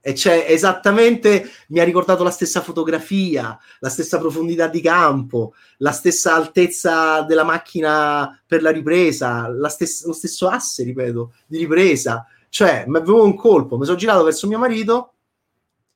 E 0.00 0.14
c'è 0.14 0.46
esattamente, 0.48 1.50
mi 1.68 1.80
ha 1.80 1.84
ricordato 1.84 2.24
la 2.24 2.30
stessa 2.30 2.62
fotografia, 2.62 3.58
la 3.80 3.90
stessa 3.90 4.18
profondità 4.18 4.68
di 4.68 4.80
campo, 4.80 5.52
la 5.78 5.92
stessa 5.92 6.34
altezza 6.34 7.20
della 7.20 7.44
macchina 7.44 8.42
per 8.46 8.62
la 8.62 8.70
ripresa, 8.70 9.48
la 9.48 9.68
stessa, 9.68 10.06
lo 10.06 10.14
stesso 10.14 10.48
asse, 10.48 10.82
ripeto, 10.82 11.34
di 11.46 11.58
ripresa. 11.58 12.26
Cioè, 12.48 12.84
mi 12.86 12.96
avevo 12.96 13.22
un 13.22 13.36
colpo, 13.36 13.76
mi 13.76 13.84
sono 13.84 13.98
girato 13.98 14.24
verso 14.24 14.48
mio 14.48 14.58
marito 14.58 15.12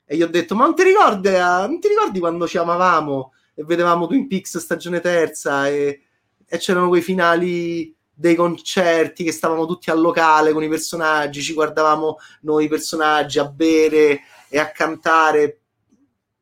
e 0.05 0.15
gli 0.19 0.23
ho 0.23 0.29
detto, 0.29 0.55
ma 0.55 0.67
non 0.67 0.75
ti 0.75 0.83
ricordi, 0.83 1.29
eh, 1.29 1.39
non 1.41 1.81
ti 1.81 1.89
ricordi 1.89 2.19
quando 2.19 2.47
ci 2.47 2.59
amavamo? 2.59 3.33
E 3.59 3.65
vedevamo 3.65 4.07
Twin 4.07 4.29
Peaks 4.29 4.59
stagione 4.59 5.01
terza 5.01 5.67
e, 5.69 6.03
e 6.47 6.59
c'erano 6.59 6.89
quei 6.89 7.01
finali 7.01 7.97
dei 8.13 8.35
concerti 8.35 9.25
che 9.25 9.33
stavamo 9.33 9.65
tutti 9.65 9.91
al 9.91 9.99
locale 9.99 10.53
con 10.53 10.63
i 10.63 10.69
personaggi, 10.69 11.41
ci 11.41 11.55
guardavamo 11.55 12.19
noi 12.43 12.69
personaggi 12.69 13.39
a 13.39 13.49
bere 13.49 14.21
e 14.49 14.59
a 14.59 14.71
cantare 14.71 15.61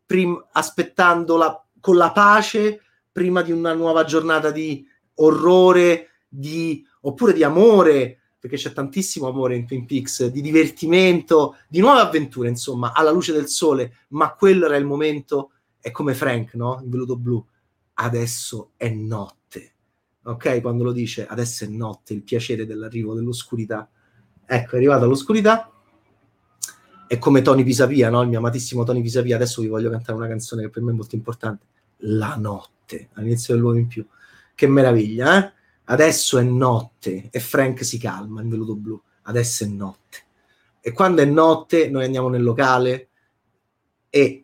prim- 0.04 0.44
aspettando 0.52 1.36
la, 1.36 1.64
con 1.80 1.96
la 1.96 2.10
pace 2.10 2.80
prima 3.10 3.42
di 3.42 3.52
una 3.52 3.74
nuova 3.74 4.02
giornata 4.04 4.50
di 4.50 4.84
orrore, 5.16 6.10
di, 6.28 6.84
oppure 7.02 7.32
di 7.32 7.44
amore, 7.44 8.18
perché 8.40 8.56
c'è 8.56 8.72
tantissimo 8.72 9.28
amore 9.28 9.54
in 9.54 9.66
Twin 9.66 9.86
Peaks, 9.86 10.26
di 10.26 10.40
divertimento, 10.40 11.56
di 11.68 11.78
nuove 11.78 12.00
avventure, 12.00 12.48
insomma, 12.48 12.92
alla 12.92 13.12
luce 13.12 13.32
del 13.32 13.48
sole, 13.48 14.06
ma 14.08 14.34
quello 14.34 14.66
era 14.66 14.76
il 14.76 14.84
momento 14.84 15.52
è 15.84 15.90
come 15.90 16.14
Frank, 16.14 16.54
no? 16.54 16.80
In 16.82 16.88
veluto 16.88 17.14
blu. 17.14 17.46
Adesso 17.92 18.70
è 18.78 18.88
notte. 18.88 19.74
Ok? 20.22 20.62
Quando 20.62 20.82
lo 20.82 20.92
dice, 20.92 21.26
adesso 21.26 21.64
è 21.64 21.66
notte, 21.66 22.14
il 22.14 22.22
piacere 22.22 22.64
dell'arrivo 22.64 23.12
dell'oscurità. 23.12 23.86
Ecco, 24.46 24.72
è 24.72 24.76
arrivata 24.78 25.04
l'oscurità. 25.04 25.70
È 27.06 27.18
come 27.18 27.42
Tony 27.42 27.64
Pisapia, 27.64 28.08
no? 28.08 28.22
Il 28.22 28.30
mio 28.30 28.38
amatissimo 28.38 28.82
Tony 28.82 29.02
Pisapia. 29.02 29.36
Adesso 29.36 29.60
vi 29.60 29.68
voglio 29.68 29.90
cantare 29.90 30.16
una 30.16 30.26
canzone 30.26 30.62
che 30.62 30.70
per 30.70 30.82
me 30.82 30.92
è 30.92 30.94
molto 30.94 31.16
importante. 31.16 31.66
La 31.98 32.34
notte, 32.36 33.10
all'inizio 33.12 33.54
dell'uomo 33.54 33.76
in 33.76 33.86
più. 33.86 34.06
Che 34.54 34.66
meraviglia, 34.66 35.36
eh? 35.36 35.52
Adesso 35.84 36.38
è 36.38 36.42
notte 36.44 37.28
e 37.30 37.40
Frank 37.40 37.84
si 37.84 37.98
calma 37.98 38.40
in 38.40 38.48
veluto 38.48 38.74
blu. 38.74 38.98
Adesso 39.24 39.64
è 39.64 39.66
notte. 39.66 40.18
E 40.80 40.92
quando 40.92 41.20
è 41.20 41.26
notte 41.26 41.90
noi 41.90 42.06
andiamo 42.06 42.30
nel 42.30 42.42
locale 42.42 43.10
e 44.08 44.43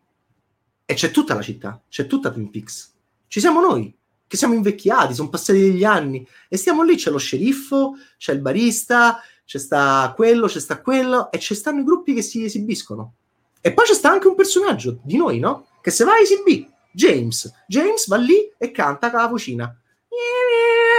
e 0.90 0.94
c'è 0.94 1.12
tutta 1.12 1.34
la 1.34 1.40
città, 1.40 1.80
c'è 1.88 2.08
tutta 2.08 2.32
Twin 2.32 2.50
Peaks. 2.50 2.92
Ci 3.28 3.38
siamo 3.38 3.60
noi, 3.60 3.96
che 4.26 4.36
siamo 4.36 4.54
invecchiati, 4.54 5.14
sono 5.14 5.28
passati 5.28 5.60
degli 5.60 5.84
anni, 5.84 6.26
e 6.48 6.56
stiamo 6.56 6.82
lì, 6.82 6.96
c'è 6.96 7.12
lo 7.12 7.18
sceriffo, 7.18 7.94
c'è 8.18 8.32
il 8.32 8.40
barista, 8.40 9.22
c'è 9.44 9.58
sta 9.58 10.12
quello, 10.16 10.48
c'è 10.48 10.58
sta 10.58 10.80
quello, 10.80 11.30
e 11.30 11.38
ci 11.38 11.54
stanno 11.54 11.78
i 11.78 11.84
gruppi 11.84 12.12
che 12.12 12.22
si 12.22 12.42
esibiscono. 12.42 13.14
E 13.60 13.72
poi 13.72 13.86
c'è 13.86 13.94
sta 13.94 14.10
anche 14.10 14.26
un 14.26 14.34
personaggio 14.34 14.98
di 15.04 15.16
noi, 15.16 15.38
no? 15.38 15.68
Che 15.80 15.92
se 15.92 16.02
va 16.02 16.14
a 16.14 16.18
esibì, 16.18 16.68
James. 16.90 17.48
James 17.68 18.08
va 18.08 18.16
lì 18.16 18.52
e 18.58 18.72
canta 18.72 19.12
con 19.12 19.20
la 19.20 19.28
vocina. 19.28 19.80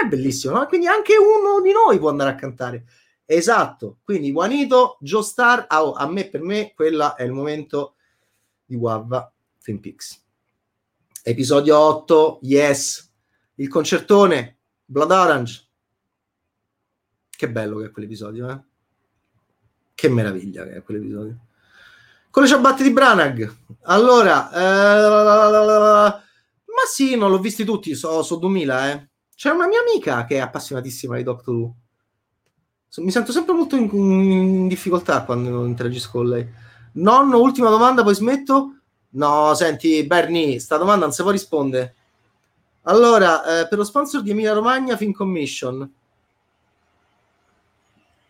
Bellissimo, 0.08 0.58
no? 0.58 0.68
Quindi 0.68 0.88
anche 0.88 1.16
uno 1.18 1.60
di 1.60 1.74
noi 1.74 2.00
può 2.00 2.08
andare 2.08 2.30
a 2.30 2.36
cantare. 2.36 2.86
Esatto, 3.26 3.98
quindi 4.06 4.32
Juanito, 4.32 4.96
Joe 5.02 5.22
Star, 5.22 5.68
oh, 5.70 5.92
a 5.92 6.08
me, 6.08 6.30
per 6.30 6.42
me, 6.42 6.72
quello 6.74 7.14
è 7.18 7.24
il 7.24 7.34
momento 7.34 7.96
di 8.64 8.78
Guava 8.78 9.31
Twin 9.62 9.80
Peaks. 9.80 10.20
Episodio 11.24 11.78
8, 11.78 12.40
Yes. 12.42 13.10
Il 13.56 13.68
concertone, 13.68 14.58
Blood 14.84 15.12
Orange. 15.12 15.68
Che 17.30 17.52
bello 17.52 17.78
che 17.78 17.86
è 17.86 17.92
quell'episodio, 17.92 18.50
eh? 18.50 18.60
Che 19.94 20.10
meraviglia 20.10 20.64
che 20.64 20.78
è 20.78 20.84
quell'episodio. 20.84 21.38
Con 22.32 22.44
le 22.44 22.50
ciabatte 22.50 22.82
di 22.82 22.92
Branagh. 22.92 23.56
Allora, 23.84 24.52
eh, 24.52 25.02
ma 26.66 26.88
sì, 26.92 27.16
non 27.16 27.30
l'ho 27.30 27.40
visti 27.40 27.64
tutti, 27.64 27.94
so, 27.94 28.24
so 28.24 28.38
2000, 28.38 28.92
eh. 28.92 29.10
C'è 29.36 29.52
una 29.52 29.68
mia 29.68 29.82
amica 29.82 30.26
che 30.26 30.38
è 30.38 30.40
appassionatissima 30.40 31.18
di 31.18 31.24
Doctor 31.24 31.54
Who. 31.54 31.76
Mi 32.98 33.12
sento 33.12 33.32
sempre 33.32 33.54
molto 33.54 33.76
in, 33.76 33.90
in 33.94 34.68
difficoltà 34.68 35.24
quando 35.24 35.66
interagisco 35.66 36.18
con 36.18 36.30
lei. 36.30 36.48
Nonno, 36.94 37.40
ultima 37.40 37.70
domanda, 37.70 38.04
poi 38.04 38.16
smetto. 38.16 38.81
No, 39.14 39.54
senti, 39.56 40.06
Bernie, 40.06 40.60
sta 40.60 40.78
domanda 40.78 41.06
non 41.06 41.14
si 41.14 41.22
può 41.22 41.32
rispondere. 41.32 41.96
Allora, 42.84 43.62
eh, 43.62 43.68
per 43.68 43.78
lo 43.78 43.84
sponsor 43.84 44.22
di 44.22 44.32
Emilia 44.32 44.54
Romagna, 44.54 44.98
Film 44.98 45.12
Commission. 45.12 45.94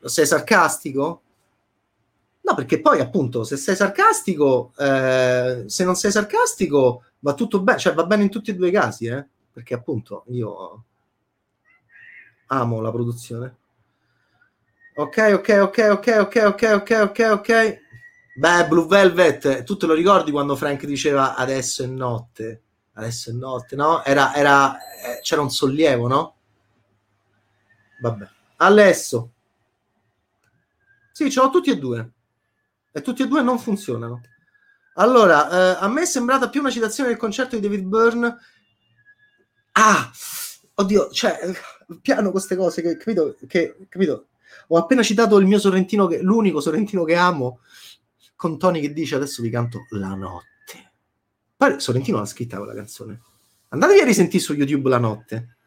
Sei 0.04 0.26
sarcastico? 0.26 1.22
No, 2.42 2.56
perché 2.56 2.82
poi 2.82 3.00
appunto, 3.00 3.44
se 3.44 3.56
sei 3.56 3.76
sarcastico, 3.76 4.74
eh, 4.78 5.64
se 5.68 5.84
non 5.84 5.96
sei 5.96 6.12
sarcastico, 6.12 7.04
va 7.20 7.34
tutto 7.36 7.62
bene, 7.62 7.78
cioè 7.78 7.94
va 7.94 8.04
bene 8.06 8.24
in 8.24 8.30
tutti 8.32 8.50
e 8.50 8.56
due 8.56 8.70
i 8.70 8.72
casi, 8.72 9.06
eh? 9.06 9.24
Perché 9.54 9.76
appunto 9.76 10.24
io 10.30 10.84
amo 12.48 12.82
la 12.82 12.92
produzione. 12.92 13.56
Ok, 14.96 15.18
ok, 15.34 15.50
ok, 15.62 15.78
ok, 15.92 16.08
ok, 16.20 16.36
ok, 16.46 16.64
ok, 16.74 17.00
ok, 17.02 17.20
ok. 17.32 17.81
Beh, 18.34 18.68
Blue 18.68 18.88
Velvet, 18.88 19.64
tu 19.64 19.76
te 19.76 19.86
lo 19.86 19.94
ricordi 19.94 20.32
quando 20.32 20.56
Frank 20.56 20.86
diceva 20.86 21.36
adesso 21.36 21.84
è 21.84 21.88
notte? 21.88 22.64
Adesso 22.94 23.30
è 23.30 23.34
notte, 23.34 23.76
no? 23.76 24.04
Era, 24.04 24.34
era, 24.34 24.78
eh, 24.78 25.20
c'era 25.22 25.42
un 25.42 25.50
sollievo, 25.50 26.08
no? 26.08 26.36
Vabbè. 28.02 28.28
Adesso. 28.58 29.32
Sì, 31.12 31.30
ce 31.30 31.42
l'ho 31.42 31.50
tutti 31.50 31.70
e 31.72 31.78
due. 31.78 32.12
E 32.92 33.02
tutti 33.02 33.22
e 33.22 33.28
due 33.28 33.42
non 33.42 33.60
funzionano. 33.60 34.22
Allora, 34.96 35.50
eh, 35.50 35.78
a 35.80 35.88
me 35.88 36.02
è 36.02 36.06
sembrata 36.06 36.50
più 36.50 36.62
una 36.62 36.70
citazione 36.70 37.10
del 37.10 37.18
concerto 37.18 37.56
di 37.56 37.62
David 37.62 37.86
Byrne. 37.86 38.38
Ah, 39.74 40.12
oddio, 40.76 41.10
cioè, 41.12 41.40
piano 42.02 42.32
queste 42.32 42.56
cose 42.56 42.82
che, 42.82 42.98
capito, 42.98 43.36
che, 43.48 43.78
capito, 43.88 44.28
ho 44.68 44.78
appena 44.78 45.04
citato 45.04 45.38
il 45.38 45.48
mio 45.48 45.60
sorrentino, 45.60 46.08
che, 46.08 46.22
l'unico 46.22 46.60
sorrentino 46.60 47.04
che 47.04 47.16
amo, 47.16 47.60
con 48.42 48.58
Tony 48.58 48.82
che 48.82 48.92
dice 48.92 49.14
adesso 49.14 49.44
vi 49.44 49.52
canto 49.52 49.86
La 49.90 50.16
notte. 50.16 50.48
Poi 51.56 51.80
Sorrentino 51.80 52.18
l'ha 52.18 52.26
scritta 52.26 52.58
quella 52.58 52.74
canzone. 52.74 53.22
Andatevi 53.70 54.00
a 54.00 54.04
risentire 54.04 54.42
su 54.42 54.56
YouTube 54.56 54.90
La 54.90 54.98
notte. 54.98 55.58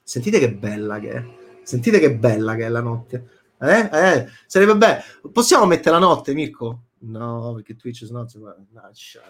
Sentite 0.00 0.38
che 0.38 0.54
bella 0.54 1.00
che 1.00 1.10
è. 1.10 1.24
Sentite 1.64 1.98
che 1.98 2.14
bella 2.14 2.54
che 2.54 2.66
è 2.66 2.68
la 2.68 2.82
notte. 2.82 3.28
Eh? 3.60 3.90
Eh? 3.92 4.28
Sarebbe 4.46 4.76
bello. 4.76 5.02
Possiamo 5.32 5.66
mettere 5.66 5.90
la 5.90 5.98
notte, 5.98 6.34
Mirko? 6.34 6.82
No, 6.98 7.52
perché 7.56 7.74
Twitch 7.74 8.08
no, 8.10 8.28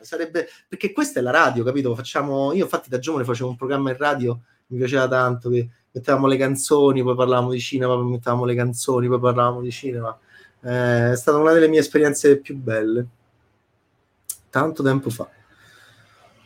sarebbe 0.03 0.47
perché 0.69 0.93
questa 0.93 1.21
è 1.21 1.23
la 1.23 1.31
radio, 1.31 1.65
capito? 1.65 1.95
Facciamo 1.95 2.53
io 2.53 2.65
infatti 2.65 2.91
da 2.91 2.99
giovane 2.99 3.25
facevo 3.25 3.49
un 3.49 3.57
programma 3.57 3.91
in 3.91 3.97
radio, 3.97 4.43
mi 4.67 4.77
piaceva 4.77 5.09
tanto 5.09 5.49
che 5.49 5.71
mettevamo 5.91 6.27
le 6.27 6.37
canzoni, 6.37 7.03
poi 7.03 7.17
parlavamo 7.17 7.51
di 7.51 7.61
cinema, 7.61 7.95
poi 7.95 8.11
mettevamo 8.11 8.45
le 8.45 8.55
canzoni, 8.55 9.09
poi 9.09 9.19
parlavamo 9.19 9.63
di 9.63 9.71
cinema. 9.71 10.19
Eh, 10.65 11.13
è 11.13 11.17
stata 11.17 11.37
una 11.37 11.53
delle 11.53 11.69
mie 11.69 11.81
esperienze 11.81 12.39
più 12.39 12.57
belle. 12.57 13.07
Tanto 14.49 14.83
tempo 14.83 15.11
fa. 15.11 15.29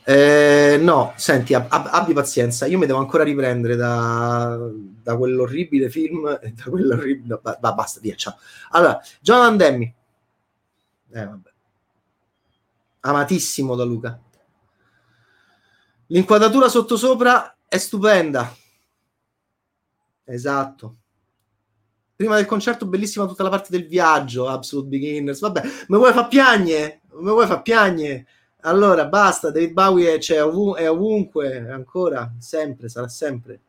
Eh, 0.05 0.79
no, 0.81 1.13
senti, 1.17 1.53
ab- 1.53 1.69
abbi 1.71 2.15
pazienza, 2.15 2.65
io 2.67 2.79
mi 2.79 2.87
devo 2.87 2.99
ancora 2.99 3.25
riprendere 3.25 3.77
da, 3.77 4.59
da 5.03 5.17
quell'orribile 5.17 5.91
film 5.91 6.39
e 6.41 6.53
da 6.57 6.65
quell'orribile... 6.65 7.39
Ba- 7.41 7.59
ba- 7.61 7.73
basta, 7.75 8.01
via, 8.01 8.15
ciao. 8.17 8.37
Allora, 8.71 9.01
Jonathan 9.21 9.57
Demme. 9.57 9.95
Eh, 11.11 11.25
vabbè. 11.25 11.51
Amatissimo 13.01 13.77
da 13.77 13.85
Luca. 13.85 14.19
L'inquadratura 16.07 16.69
sottosopra 16.69 17.57
è 17.69 17.77
stupenda. 17.77 18.53
Esatto. 20.25 20.97
Prima 22.19 22.35
del 22.35 22.47
concerto, 22.47 22.85
bellissima 22.85 23.27
tutta 23.27 23.45
la 23.45 23.49
parte 23.49 23.69
del 23.71 23.87
viaggio, 23.87 24.49
Absolute 24.49 24.89
Beginners. 24.89 25.39
Vabbè, 25.39 25.63
mi 25.87 25.99
vuoi 25.99 26.13
far 26.13 26.27
piagne? 26.27 27.03
Mi 27.13 27.31
vuoi 27.31 27.47
far 27.47 27.63
piagne? 27.63 28.27
Allora, 28.63 29.07
basta, 29.07 29.53
David 29.53 29.71
Bowie 29.71 30.15
è, 30.15 30.19
cioè, 30.19 30.43
ovun- 30.43 30.77
è 30.77 30.91
ovunque, 30.91 31.71
ancora, 31.71 32.35
sempre, 32.41 32.89
sarà 32.89 33.07
sempre. 33.07 33.61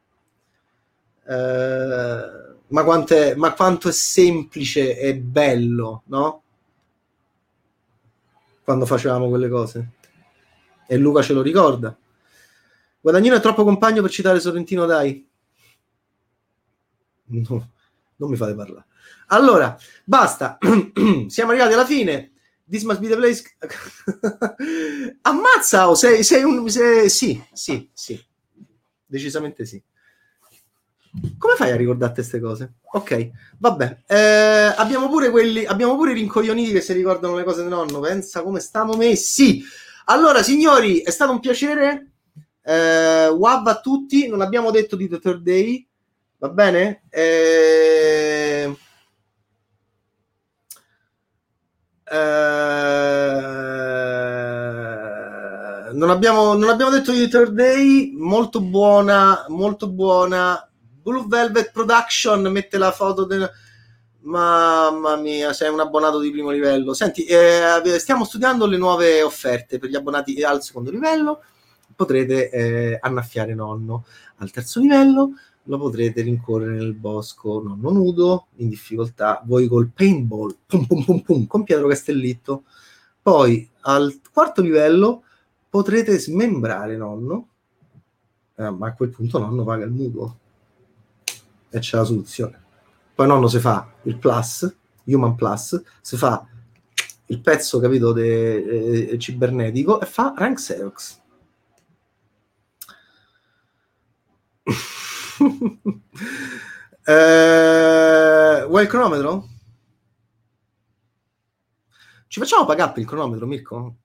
Uh, 1.26 2.56
ma, 2.70 3.06
è, 3.06 3.36
ma, 3.36 3.54
quanto 3.54 3.88
è 3.88 3.92
semplice 3.92 4.98
e 4.98 5.16
bello, 5.16 6.02
no? 6.06 6.42
Quando 8.64 8.88
facevamo 8.88 9.30
quelle 9.30 9.48
cose. 9.48 9.90
E 10.88 10.98
Luca 10.98 11.22
ce 11.22 11.34
lo 11.34 11.44
ricorda. 11.44 11.96
Guadagnino 13.00 13.36
è 13.36 13.42
troppo 13.42 13.64
compagno 13.64 14.02
per 14.02 14.10
citare 14.10 14.40
Sorrentino, 14.40 14.88
dai. 14.88 15.24
No, 17.26 17.70
non 18.20 18.30
mi 18.30 18.36
fate 18.36 18.54
parlare. 18.54 18.86
Allora, 19.28 19.78
basta. 20.04 20.58
Siamo 21.28 21.52
arrivati 21.52 21.74
alla 21.74 21.86
fine. 21.86 22.32
This 22.70 22.84
must 22.84 23.00
be 23.00 23.08
the 23.08 23.16
place. 23.16 23.44
Ammazza, 25.24 25.90
oh, 25.90 25.96
sei, 25.96 26.24
sei 26.24 26.44
un. 26.44 26.70
Sei, 26.70 27.10
sì, 27.10 27.42
sì, 27.52 27.90
sì. 27.94 28.24
Decisamente 29.06 29.66
sì. 29.66 29.82
Come 31.38 31.56
fai 31.56 31.72
a 31.72 31.76
ricordarti 31.76 32.16
queste 32.16 32.40
cose? 32.40 32.74
Ok, 32.92 33.30
vabbè. 33.58 34.04
Eh, 34.06 34.74
abbiamo 34.76 35.10
pure 35.10 35.32
quelli, 35.32 35.66
abbiamo 35.66 35.96
pure 35.96 36.12
i 36.12 36.16
rincoglioniti 36.16 36.72
che 36.72 36.82
si 36.82 36.94
ricordano 36.94 37.36
le 37.36 37.44
cose 37.44 37.62
del 37.62 37.72
nonno. 37.72 38.00
Pensa 38.00 38.44
come 38.44 38.60
stiamo 38.60 38.94
messi. 38.96 39.64
Allora, 40.06 40.44
signori, 40.44 41.00
è 41.00 41.10
stato 41.10 41.32
un 41.32 41.40
piacere. 41.40 42.12
Eh, 42.62 43.28
WAV 43.30 43.68
a 43.68 43.80
tutti. 43.80 44.28
Non 44.28 44.42
abbiamo 44.42 44.70
detto 44.70 44.96
di 44.96 45.08
The 45.08 45.20
Third 45.20 45.42
Day. 45.42 45.89
Va 46.40 46.50
bene? 46.50 47.04
Eh, 47.10 48.76
Eh, 52.12 52.18
non, 55.94 56.10
abbiamo, 56.10 56.56
non 56.56 56.70
abbiamo 56.70 56.90
detto 56.92 57.12
di 57.12 57.28
Third 57.28 57.54
Day, 57.54 58.14
molto 58.18 58.62
buona, 58.62 59.46
molto 59.50 59.88
buona. 59.90 60.68
Blue 61.02 61.26
Velvet 61.28 61.72
Production 61.72 62.42
mette 62.52 62.78
la 62.78 62.92
foto 62.92 63.26
del... 63.26 63.50
Mamma 64.22 65.16
mia, 65.16 65.54
sei 65.54 65.70
un 65.70 65.80
abbonato 65.80 66.20
di 66.20 66.30
primo 66.30 66.50
livello. 66.50 66.94
Senti, 66.94 67.24
eh, 67.24 67.82
stiamo 67.98 68.26
studiando 68.26 68.66
le 68.66 68.78
nuove 68.78 69.22
offerte 69.22 69.80
per 69.80 69.90
gli 69.90 69.96
abbonati 69.96 70.44
al 70.44 70.62
secondo 70.62 70.92
livello. 70.92 71.42
Potrete 71.96 72.50
eh, 72.50 72.98
annaffiare 73.02 73.56
nonno 73.56 74.06
al 74.38 74.52
terzo 74.52 74.80
livello 74.82 75.32
lo 75.70 75.78
potrete 75.78 76.22
rincorrere 76.22 76.78
nel 76.78 76.96
bosco 76.96 77.62
nonno 77.62 77.92
nudo, 77.92 78.48
in 78.56 78.70
difficoltà, 78.70 79.42
voi 79.46 79.68
col 79.68 79.88
paintball, 79.88 80.58
pum 80.66 80.86
pum 80.86 81.04
pum 81.04 81.20
pum, 81.22 81.48
con 81.48 81.64
Pietro 81.64 81.88
Castellitto. 81.88 82.64
Poi 83.22 83.70
al 83.82 84.20
quarto 84.34 84.64
livello 84.64 85.24
potrete 85.70 86.18
smembrare 86.18 86.98
nonno, 86.98 87.48
eh, 88.56 88.70
ma 88.72 88.88
a 88.88 88.94
quel 88.94 89.10
punto 89.10 89.38
nonno 89.38 89.64
paga 89.64 89.86
il 89.86 89.92
mutuo 89.92 90.38
e 91.70 91.80
c'è 91.80 91.98
la 91.98 92.04
soluzione. 92.04 92.60
Poi 93.14 93.28
nonno 93.28 93.48
si 93.48 93.60
fa 93.60 93.94
il 94.04 94.18
plus, 94.18 94.76
human 95.04 95.36
plus, 95.36 95.80
si 96.02 96.18
fa 96.18 96.48
il 97.28 97.42
pezzo, 97.42 97.80
capito, 97.80 98.12
de, 98.12 99.12
eh, 99.12 99.20
cibernetico 99.20 100.02
e 100.02 100.08
fa 100.08 100.34
rank 100.36 100.58
Xerox. 100.58 101.22
eh, 107.06 108.66
vuoi 108.68 108.84
il 108.84 108.88
cronometro? 108.88 109.48
Ci 112.28 112.40
facciamo 112.40 112.66
pagare 112.66 112.92
per 112.92 113.02
il 113.02 113.08
cronometro, 113.08 113.48
Mirko? 113.48 113.96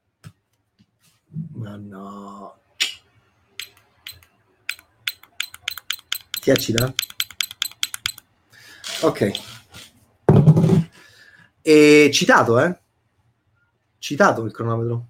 Ma 1.55 1.77
no. 1.77 2.59
Ti 6.41 6.51
accida? 6.51 6.95
Ok. 9.03 9.31
E 11.61 12.11
citato, 12.13 12.61
eh? 12.61 12.79
Citato 13.99 14.45
il 14.45 14.53
cronometro. 14.53 15.07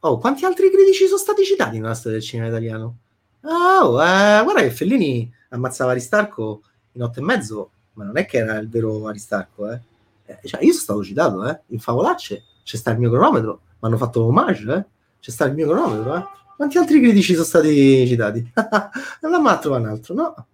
Oh, 0.00 0.18
quanti 0.18 0.44
altri 0.44 0.70
critici 0.70 1.06
sono 1.06 1.18
stati 1.18 1.44
citati 1.44 1.78
nella 1.78 1.94
storia 1.94 2.18
del 2.18 2.26
cinema 2.26 2.48
italiano? 2.48 2.98
Oh, 3.42 4.02
eh, 4.02 4.42
guarda 4.42 4.60
che 4.60 4.70
Fellini 4.70 5.32
ammazzava 5.50 5.92
Aristarco 5.92 6.62
in 6.92 7.02
otto 7.02 7.20
e 7.20 7.22
mezzo, 7.22 7.70
ma 7.94 8.04
non 8.04 8.18
è 8.18 8.26
che 8.26 8.38
era 8.38 8.58
il 8.58 8.68
vero 8.68 9.06
Aristarco, 9.06 9.70
eh. 9.70 9.80
eh 10.26 10.38
cioè, 10.44 10.62
io 10.62 10.72
sono 10.72 10.82
stato 10.82 11.04
citato, 11.04 11.48
eh. 11.48 11.60
In 11.68 11.80
Favolacce 11.80 12.44
c'è 12.62 12.76
sta 12.76 12.90
il 12.90 12.98
mio 12.98 13.10
cronometro, 13.10 13.60
mi 13.80 13.88
hanno 13.88 13.96
fatto 13.96 14.24
omaggio, 14.24 14.74
eh. 14.74 14.84
C'è 15.20 15.30
sta 15.30 15.44
il 15.46 15.54
mio 15.54 15.68
cronometro, 15.68 16.16
eh? 16.16 16.24
Quanti 16.56 16.78
altri 16.78 17.00
critici 17.00 17.32
sono 17.32 17.46
stati 17.46 18.06
citati? 18.06 18.52
non 19.22 19.42
la 19.42 19.58
trova 19.58 19.78
un 19.78 19.86
altro, 19.86 20.14
no? 20.14 20.46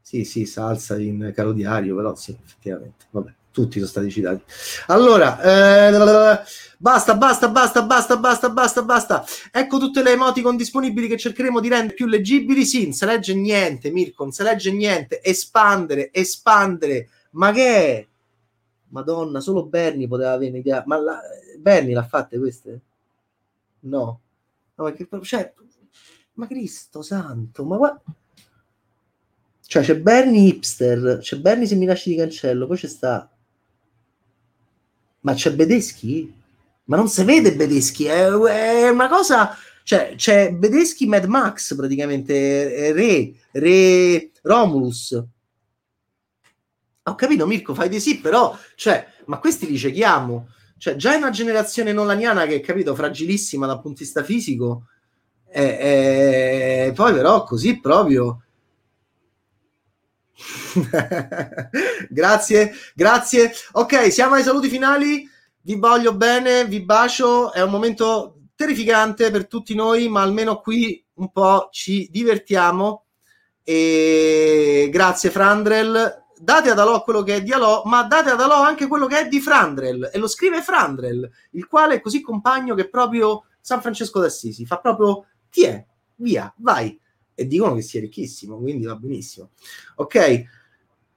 Sì, 0.00 0.24
sì, 0.24 0.46
salsa 0.46 0.98
in 0.98 1.32
caro 1.34 1.52
diario, 1.52 1.96
però 1.96 2.14
sì, 2.14 2.36
effettivamente. 2.40 3.06
Vabbè, 3.10 3.34
tutti 3.58 3.78
sono 3.78 3.90
stati 3.90 4.10
citati. 4.10 4.42
Allora, 4.86 5.40
eh, 5.40 6.40
basta, 6.78 7.16
basta, 7.16 7.48
basta, 7.48 7.82
basta, 7.82 8.16
basta, 8.16 8.50
basta, 8.50 8.82
basta. 8.82 9.24
Ecco 9.50 9.78
tutte 9.78 10.02
le 10.02 10.12
emoticon 10.12 10.56
disponibili 10.56 11.08
che 11.08 11.18
cercheremo 11.18 11.58
di 11.58 11.68
rendere 11.68 11.94
più 11.94 12.06
leggibili. 12.06 12.64
Sì, 12.64 12.84
non 12.84 12.92
si 12.92 13.04
legge 13.04 13.34
niente, 13.34 13.90
Mirko, 13.90 14.22
non 14.22 14.32
si 14.32 14.44
legge 14.44 14.70
niente. 14.70 15.20
Espandere, 15.22 16.10
espandere. 16.12 17.08
Ma 17.30 17.50
che 17.50 17.66
è? 17.66 18.06
Madonna, 18.90 19.40
solo 19.40 19.66
Bernie 19.66 20.06
poteva 20.06 20.32
avere 20.32 20.52
un'idea. 20.52 20.84
Ma 20.86 21.00
la, 21.00 21.20
Bernie 21.58 21.94
l'ha 21.94 22.06
fatte 22.06 22.38
queste? 22.38 22.80
No. 23.80 24.20
no 24.74 24.84
perché, 24.84 25.08
cioè, 25.22 25.52
ma 26.34 26.46
Cristo 26.46 27.02
santo, 27.02 27.64
ma 27.64 27.76
guarda... 27.76 28.02
Cioè, 29.68 29.82
c'è 29.82 30.00
Bernie 30.00 30.48
hipster, 30.48 31.18
c'è 31.20 31.36
Bernie 31.36 31.66
se 31.66 31.74
mi 31.74 31.84
lasci 31.84 32.08
di 32.08 32.16
cancello, 32.16 32.66
poi 32.66 32.78
c'è 32.78 32.86
sta... 32.86 33.30
Ma 35.20 35.34
c'è 35.34 35.52
Bedeschi? 35.52 36.32
Ma 36.84 36.96
non 36.96 37.08
si 37.08 37.24
vede 37.24 37.54
Bedeschi, 37.54 38.06
è, 38.06 38.26
è 38.28 38.88
una 38.88 39.08
cosa... 39.08 39.56
Cioè, 39.82 40.14
c'è 40.16 40.52
Bedeschi 40.52 41.06
Mad 41.06 41.24
Max 41.24 41.74
praticamente, 41.74 42.92
Re, 42.92 43.32
Re 43.52 44.30
Romulus. 44.42 45.12
Ho 47.02 47.14
capito, 47.14 47.46
Mirko, 47.46 47.72
fai 47.72 47.88
di 47.88 47.98
sì, 47.98 48.20
però, 48.20 48.54
cioè, 48.74 49.06
ma 49.26 49.38
questi 49.38 49.66
li 49.66 49.78
cechiamo. 49.78 50.48
Cioè, 50.76 50.94
già 50.96 51.14
è 51.14 51.16
una 51.16 51.30
generazione 51.30 51.92
nolaniana 51.92 52.44
che, 52.44 52.60
capito, 52.60 52.94
fragilissima 52.94 53.66
dal 53.66 53.80
punto 53.80 53.98
di 53.98 54.04
vista 54.04 54.22
fisico, 54.22 54.88
e, 55.50 55.62
e 56.88 56.92
poi 56.94 57.14
però 57.14 57.44
così 57.44 57.80
proprio... 57.80 58.42
grazie, 62.08 62.72
grazie. 62.94 63.52
Ok, 63.72 64.12
siamo 64.12 64.34
ai 64.34 64.42
saluti 64.42 64.68
finali. 64.68 65.28
Vi 65.60 65.74
voglio 65.76 66.14
bene, 66.14 66.64
vi 66.66 66.80
bacio. 66.82 67.52
È 67.52 67.62
un 67.62 67.70
momento 67.70 68.40
terrificante 68.54 69.30
per 69.30 69.46
tutti 69.46 69.74
noi, 69.74 70.08
ma 70.08 70.22
almeno 70.22 70.60
qui 70.60 71.04
un 71.14 71.30
po' 71.30 71.68
ci 71.70 72.08
divertiamo. 72.10 73.04
E 73.62 74.88
grazie, 74.90 75.30
Frandrel 75.30 76.26
date 76.40 76.70
ad 76.70 76.78
Alò 76.78 77.02
quello 77.02 77.22
che 77.22 77.36
è 77.36 77.42
di 77.42 77.52
Alò, 77.52 77.82
ma 77.84 78.04
date 78.04 78.30
ad 78.30 78.40
Alò 78.40 78.62
anche 78.62 78.86
quello 78.86 79.06
che 79.06 79.20
è 79.20 79.28
di 79.28 79.40
Frandrel. 79.40 80.10
E 80.12 80.18
lo 80.18 80.28
scrive 80.28 80.62
Frandrel, 80.62 81.28
il 81.52 81.66
quale 81.66 81.96
è 81.96 82.00
così 82.00 82.20
compagno 82.20 82.74
che 82.74 82.88
proprio 82.88 83.44
San 83.60 83.80
Francesco 83.80 84.20
d'Assisi 84.20 84.64
fa 84.64 84.78
proprio 84.78 85.26
ti 85.50 85.64
è, 85.64 85.84
via, 86.16 86.52
vai. 86.58 86.98
E 87.38 87.46
dicono 87.46 87.74
che 87.74 87.82
sia 87.82 88.00
ricchissimo, 88.00 88.58
quindi 88.58 88.86
va 88.86 88.96
benissimo. 88.96 89.50
Ok, 89.96 90.42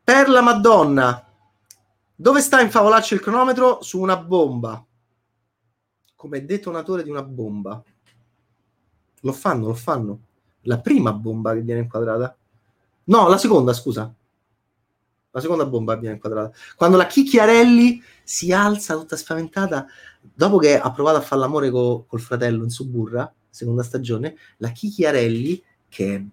per 0.03 0.29
la 0.29 0.41
Madonna, 0.41 1.27
dove 2.15 2.41
sta 2.41 2.61
in 2.61 2.69
favolaccio 2.69 3.15
il 3.15 3.21
cronometro? 3.21 3.81
Su 3.81 3.99
una 3.99 4.17
bomba, 4.17 4.85
come 6.15 6.45
detonatore 6.45 7.01
di 7.01 7.09
una 7.09 7.23
bomba. 7.23 7.83
Lo 9.21 9.33
fanno, 9.33 9.67
lo 9.67 9.73
fanno. 9.73 10.19
La 10.65 10.79
prima 10.79 11.11
bomba 11.11 11.53
che 11.53 11.61
viene 11.61 11.81
inquadrata. 11.81 12.37
No, 13.05 13.27
la 13.27 13.39
seconda, 13.39 13.73
scusa 13.73 14.13
la 15.31 15.39
seconda 15.39 15.65
bomba 15.65 15.95
viene 15.95 16.15
inquadrata. 16.15 16.55
Quando 16.75 16.97
la 16.97 17.07
Chicchiarelli 17.07 18.01
si 18.23 18.51
alza 18.51 18.97
tutta 18.97 19.15
spaventata, 19.15 19.87
dopo 20.21 20.57
che 20.57 20.79
ha 20.79 20.91
provato 20.91 21.17
a 21.17 21.21
fare 21.21 21.41
l'amore 21.41 21.69
co- 21.71 22.05
col 22.07 22.19
fratello 22.19 22.63
in 22.63 22.69
Suburra, 22.69 23.33
seconda 23.49 23.83
stagione, 23.83 24.35
la 24.57 24.69
Chicchiarelli, 24.69 25.63
che 25.91 26.15
è 26.15 26.23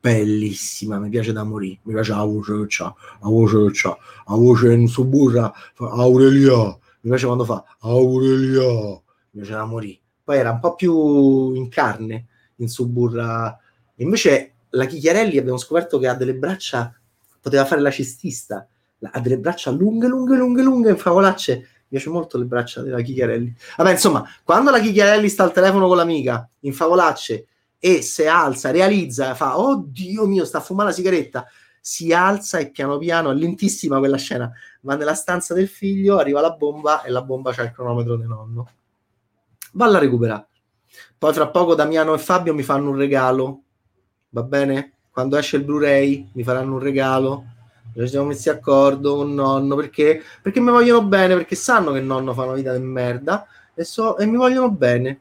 bellissima, 0.00 0.98
mi 0.98 1.08
piace 1.08 1.32
da 1.32 1.42
morire, 1.42 1.80
mi 1.82 1.94
piace 1.94 2.12
la 2.12 2.22
voce 2.22 2.52
che 2.60 2.66
c'ha, 2.68 2.94
la 3.20 3.28
voce 3.28 3.64
che 3.64 3.70
c'ha, 3.72 3.98
la 4.28 4.34
voce 4.36 4.72
in 4.72 4.86
Suburra, 4.86 5.52
Aurelia, 5.78 6.64
mi 7.00 7.10
piace 7.10 7.26
quando 7.26 7.44
fa 7.44 7.64
Aurelia, 7.80 8.70
mi 8.70 9.40
piace 9.40 9.52
da 9.52 9.64
morire. 9.64 9.98
Poi 10.22 10.38
era 10.38 10.52
un 10.52 10.60
po' 10.60 10.74
più 10.76 11.54
in 11.54 11.68
carne 11.68 12.26
in 12.56 12.68
Suburra, 12.68 13.58
invece 13.96 14.52
la 14.70 14.84
Chicchiarelli 14.84 15.38
abbiamo 15.38 15.58
scoperto 15.58 15.98
che 15.98 16.06
ha 16.06 16.14
delle 16.14 16.34
braccia 16.34 16.94
poteva 17.40 17.64
fare 17.64 17.80
la 17.80 17.90
cestista, 17.90 18.66
ha 19.00 19.20
delle 19.20 19.38
braccia 19.38 19.70
lunghe, 19.70 20.06
lunghe, 20.06 20.36
lunghe, 20.36 20.62
lunghe, 20.62 20.90
in 20.90 20.96
favolacce. 20.96 21.56
Mi 21.56 22.00
piace 22.00 22.08
molto 22.08 22.38
le 22.38 22.44
braccia 22.44 22.80
della 22.80 23.02
Chicchiarelli. 23.02 23.54
Vabbè, 23.76 23.90
insomma, 23.90 24.24
quando 24.42 24.70
la 24.70 24.80
Chicchiarelli 24.80 25.28
sta 25.28 25.44
al 25.44 25.52
telefono 25.52 25.86
con 25.88 25.96
l'amica, 25.96 26.48
in 26.60 26.72
favolacce, 26.72 27.46
e 27.84 28.00
se 28.00 28.26
alza, 28.26 28.70
realizza, 28.70 29.34
fa, 29.34 29.58
oh 29.58 29.84
Dio 29.86 30.24
mio, 30.24 30.46
sta 30.46 30.60
fumare 30.60 30.88
la 30.88 30.94
sigaretta, 30.94 31.46
si 31.78 32.14
alza 32.14 32.56
e 32.56 32.70
piano 32.70 32.96
piano, 32.96 33.30
è 33.30 33.34
lentissima 33.34 33.98
quella 33.98 34.16
scena, 34.16 34.50
va 34.80 34.94
nella 34.94 35.12
stanza 35.12 35.52
del 35.52 35.68
figlio, 35.68 36.16
arriva 36.16 36.40
la 36.40 36.52
bomba 36.52 37.02
e 37.02 37.10
la 37.10 37.20
bomba 37.20 37.52
c'ha 37.52 37.64
il 37.64 37.72
cronometro 37.72 38.16
del 38.16 38.26
nonno. 38.26 38.70
Valla 39.72 39.98
a 39.98 40.00
recuperare. 40.00 40.46
Poi 41.18 41.34
fra 41.34 41.48
poco 41.48 41.74
Damiano 41.74 42.14
e 42.14 42.18
Fabio 42.18 42.54
mi 42.54 42.62
fanno 42.62 42.88
un 42.88 42.96
regalo, 42.96 43.62
va 44.30 44.42
bene? 44.42 44.94
quando 45.14 45.36
esce 45.36 45.58
il 45.58 45.64
Blu-ray 45.64 46.30
mi 46.32 46.42
faranno 46.42 46.72
un 46.72 46.80
regalo. 46.80 47.44
Ci 47.94 48.08
siamo 48.08 48.26
messi 48.26 48.48
d'accordo 48.48 49.16
con 49.16 49.32
nonno 49.34 49.76
perché, 49.76 50.20
perché 50.42 50.58
mi 50.58 50.70
vogliono 50.70 51.06
bene, 51.06 51.36
perché 51.36 51.54
sanno 51.54 51.92
che 51.92 52.00
nonno 52.00 52.32
fa 52.32 52.42
una 52.42 52.54
vita 52.54 52.74
di 52.74 52.82
merda 52.82 53.46
e, 53.74 53.84
so, 53.84 54.16
e 54.16 54.26
mi 54.26 54.36
vogliono 54.36 54.70
bene. 54.72 55.20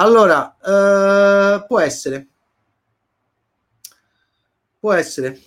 Allora, 0.00 0.56
eh, 0.64 1.66
può 1.66 1.78
essere. 1.78 2.26
Può 4.78 4.94
essere. 4.94 5.38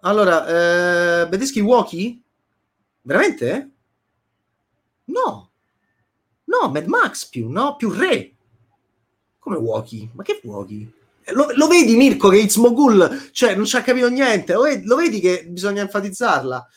Allora, 0.00 1.22
eh, 1.22 1.28
Bedeschi 1.28 1.60
Walkie? 1.60 2.20
Veramente? 3.00 3.70
No. 5.04 5.50
No, 6.44 6.70
Mad 6.70 6.84
Max 6.84 7.26
più, 7.26 7.48
no? 7.48 7.76
Più 7.76 7.90
Re. 7.90 8.34
Come 9.38 9.56
Walkie? 9.56 10.10
Ma 10.12 10.22
che 10.22 10.40
Walkie? 10.44 10.92
Lo, 11.30 11.48
lo, 11.54 11.66
vedi 11.66 11.96
Mirko 11.96 12.28
che 12.28 12.38
It's 12.38 12.54
Mogul 12.54 13.30
cioè 13.32 13.56
non 13.56 13.64
ci 13.64 13.76
ha 13.76 13.82
capito 13.82 14.08
niente 14.08 14.52
lo 14.52 14.62
vedi, 14.62 14.86
lo 14.86 14.94
vedi 14.94 15.18
che 15.18 15.44
bisogna 15.48 15.82
enfatizzarla 15.82 16.68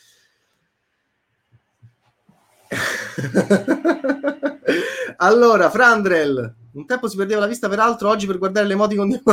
allora 5.18 5.70
Frandrel 5.70 6.56
un 6.72 6.86
tempo 6.86 7.08
si 7.08 7.16
perdeva 7.16 7.40
la 7.40 7.46
vista 7.46 7.68
peraltro 7.68 8.08
oggi 8.08 8.26
per 8.26 8.38
guardare 8.38 8.66
le 8.66 8.72
emoticon 8.74 9.08
di... 9.08 9.20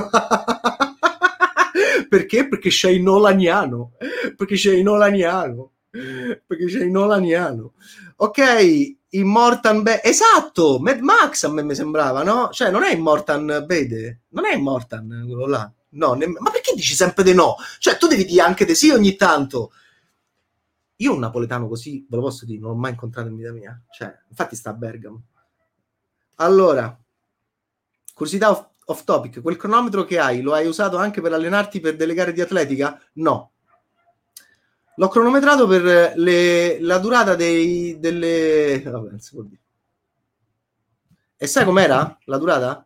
perché? 2.10 2.48
perché 2.48 2.70
c'è 2.70 2.90
il 2.90 3.02
Nolaniano 3.02 3.94
perché 4.36 4.56
c'è 4.56 4.74
il 4.74 4.84
Nolaniano 4.84 5.72
perché 5.90 6.66
c'è 6.66 6.84
il 6.84 6.92
Nolaniano 6.92 7.74
ok 8.18 8.96
Immortan 9.10 9.84
Be- 9.84 10.02
esatto, 10.04 10.80
Mad 10.80 11.00
Max 11.00 11.44
a 11.44 11.52
me 11.52 11.64
mi 11.64 11.76
sembrava, 11.76 12.24
no? 12.24 12.50
Cioè, 12.52 12.70
non 12.70 12.84
è 12.84 12.94
Immortan 12.94 13.64
Bede, 13.66 14.24
non 14.30 14.46
è 14.46 14.54
Immortan 14.54 15.24
quello 15.26 15.48
là. 15.48 15.72
No, 15.90 16.14
ne- 16.14 16.28
ma 16.28 16.52
perché 16.52 16.74
dici 16.76 16.94
sempre 16.94 17.24
di 17.24 17.34
no? 17.34 17.56
Cioè, 17.80 17.98
tu 17.98 18.08
devi 18.08 18.26
dire 18.26 18.42
anche 18.42 18.66
di 18.66 18.76
sì 18.76 18.90
ogni 18.90 19.16
tanto. 19.16 19.72
Io 20.98 21.14
un 21.14 21.20
napoletano 21.20 21.68
così, 21.68 22.06
ve 22.10 22.16
lo 22.18 22.24
posso 22.24 22.46
dire, 22.46 22.60
non 22.60 22.72
l'ho 22.72 22.76
mai 22.76 22.92
incontrato 22.92 23.30
in 23.30 23.36
vita 23.36 23.52
mia. 23.52 23.82
Cioè, 23.90 24.14
infatti 24.30 24.56
sta 24.56 24.72
a 24.72 24.74
Bergamo. 24.74 25.22
Allora, 26.36 26.98
curiosità 28.18 28.50
off, 28.50 28.66
off 28.86 29.04
topic, 29.04 29.42
quel 29.42 29.58
cronometro 29.58 30.04
che 30.04 30.18
hai, 30.18 30.42
lo 30.42 30.56
hai 30.56 30.66
usato 30.66 30.98
anche 30.98 31.22
per 31.22 31.34
allenarti 31.34 31.80
per 31.80 31.96
delle 31.96 32.16
gare 32.16 32.34
di 32.34 32.42
atletica? 32.42 33.00
No, 33.14 33.52
L'ho 35.00 35.10
cronometrato 35.10 35.68
per 35.68 36.14
le, 36.18 36.80
la 36.82 36.98
durata 36.98 37.36
dei, 37.36 38.00
delle... 38.00 38.82
Vabbè, 38.84 39.10
non 39.12 39.20
si 39.20 39.36
può 39.36 39.44
dire. 39.44 39.62
E 41.38 41.46
sai 41.46 41.66
com'era 41.66 42.18
la 42.26 42.38
durata? 42.40 42.84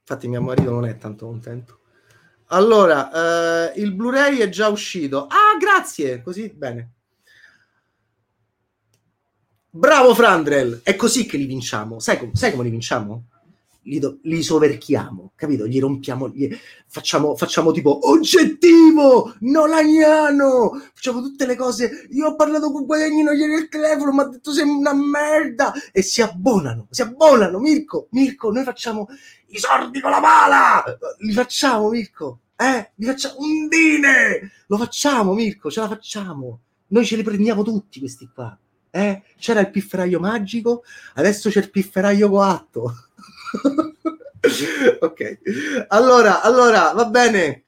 Infatti 0.00 0.28
mio 0.28 0.42
marito 0.42 0.70
non 0.70 0.84
è 0.84 0.98
tanto 0.98 1.24
contento. 1.24 1.80
Allora, 2.48 3.72
eh, 3.72 3.80
il 3.80 3.94
Blu-ray 3.94 4.36
è 4.36 4.50
già 4.50 4.68
uscito. 4.68 5.26
Ah, 5.26 5.56
grazie! 5.58 6.20
Così, 6.20 6.50
bene. 6.50 6.96
Bravo 9.78 10.12
Frandrel! 10.12 10.80
È 10.82 10.96
così 10.96 11.24
che 11.24 11.36
li 11.36 11.46
vinciamo. 11.46 12.00
Sai, 12.00 12.18
com- 12.18 12.32
sai 12.32 12.50
come 12.50 12.64
li 12.64 12.70
vinciamo? 12.70 13.26
li, 13.82 14.00
do, 14.00 14.18
li 14.22 14.42
soverchiamo, 14.42 15.32
capito? 15.36 15.68
Gli 15.68 15.78
rompiamo, 15.78 16.28
gli, 16.28 16.48
facciamo, 16.88 17.36
facciamo 17.36 17.70
tipo 17.70 18.08
oggettivo, 18.10 19.34
nolaniano, 19.40 20.82
facciamo 20.92 21.22
tutte 21.22 21.46
le 21.46 21.54
cose. 21.54 22.08
Io 22.10 22.26
ho 22.26 22.34
parlato 22.34 22.72
con 22.72 22.86
Guadagnino 22.86 23.30
ieri 23.30 23.54
al 23.54 23.68
telefono, 23.68 24.12
mi 24.12 24.20
ha 24.20 24.24
detto 24.24 24.52
sei 24.52 24.68
una 24.68 24.92
merda 24.92 25.72
e 25.92 26.02
si 26.02 26.22
abbonano, 26.22 26.88
si 26.90 27.02
abbonano, 27.02 27.60
Mirko, 27.60 28.08
Mirko, 28.10 28.50
noi 28.50 28.64
facciamo 28.64 29.06
i 29.46 29.58
sordi 29.58 30.00
con 30.00 30.10
la 30.10 30.20
pala, 30.20 30.84
li 31.18 31.32
facciamo, 31.32 31.88
Mirko, 31.88 32.40
eh? 32.56 32.90
Li 32.96 33.06
facciamo, 33.06 33.36
undine, 33.38 34.50
lo 34.66 34.76
facciamo, 34.76 35.34
Mirko, 35.34 35.70
ce 35.70 35.80
la 35.80 35.88
facciamo. 35.88 36.60
Noi 36.88 37.06
ce 37.06 37.14
li 37.14 37.22
prendiamo 37.22 37.62
tutti 37.62 38.00
questi 38.00 38.28
qua. 38.34 38.58
Eh? 38.90 39.22
C'era 39.38 39.60
il 39.60 39.70
pifferaio 39.70 40.20
magico, 40.20 40.84
adesso 41.14 41.50
c'è 41.50 41.60
il 41.60 41.70
pifferaio 41.70 42.28
coatto. 42.28 42.94
ok, 45.00 45.38
allora, 45.88 46.42
allora, 46.42 46.92
va 46.92 47.04
bene. 47.06 47.64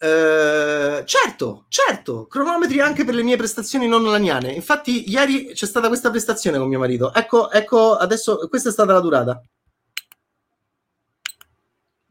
Uh, 0.00 1.04
certo, 1.04 1.66
certo, 1.68 2.26
cronometri 2.26 2.80
anche 2.80 3.04
per 3.04 3.14
le 3.14 3.22
mie 3.22 3.36
prestazioni 3.36 3.86
non 3.86 4.02
laniane. 4.02 4.50
Infatti, 4.52 5.10
ieri 5.10 5.52
c'è 5.52 5.66
stata 5.66 5.88
questa 5.88 6.10
prestazione 6.10 6.58
con 6.58 6.68
mio 6.68 6.78
marito. 6.78 7.12
Ecco, 7.12 7.50
ecco, 7.50 7.96
adesso 7.96 8.48
questa 8.48 8.70
è 8.70 8.72
stata 8.72 8.92
la 8.92 9.00
durata. 9.00 9.42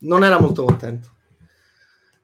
Non 0.01 0.23
era 0.23 0.39
molto 0.39 0.63
contento. 0.63 1.17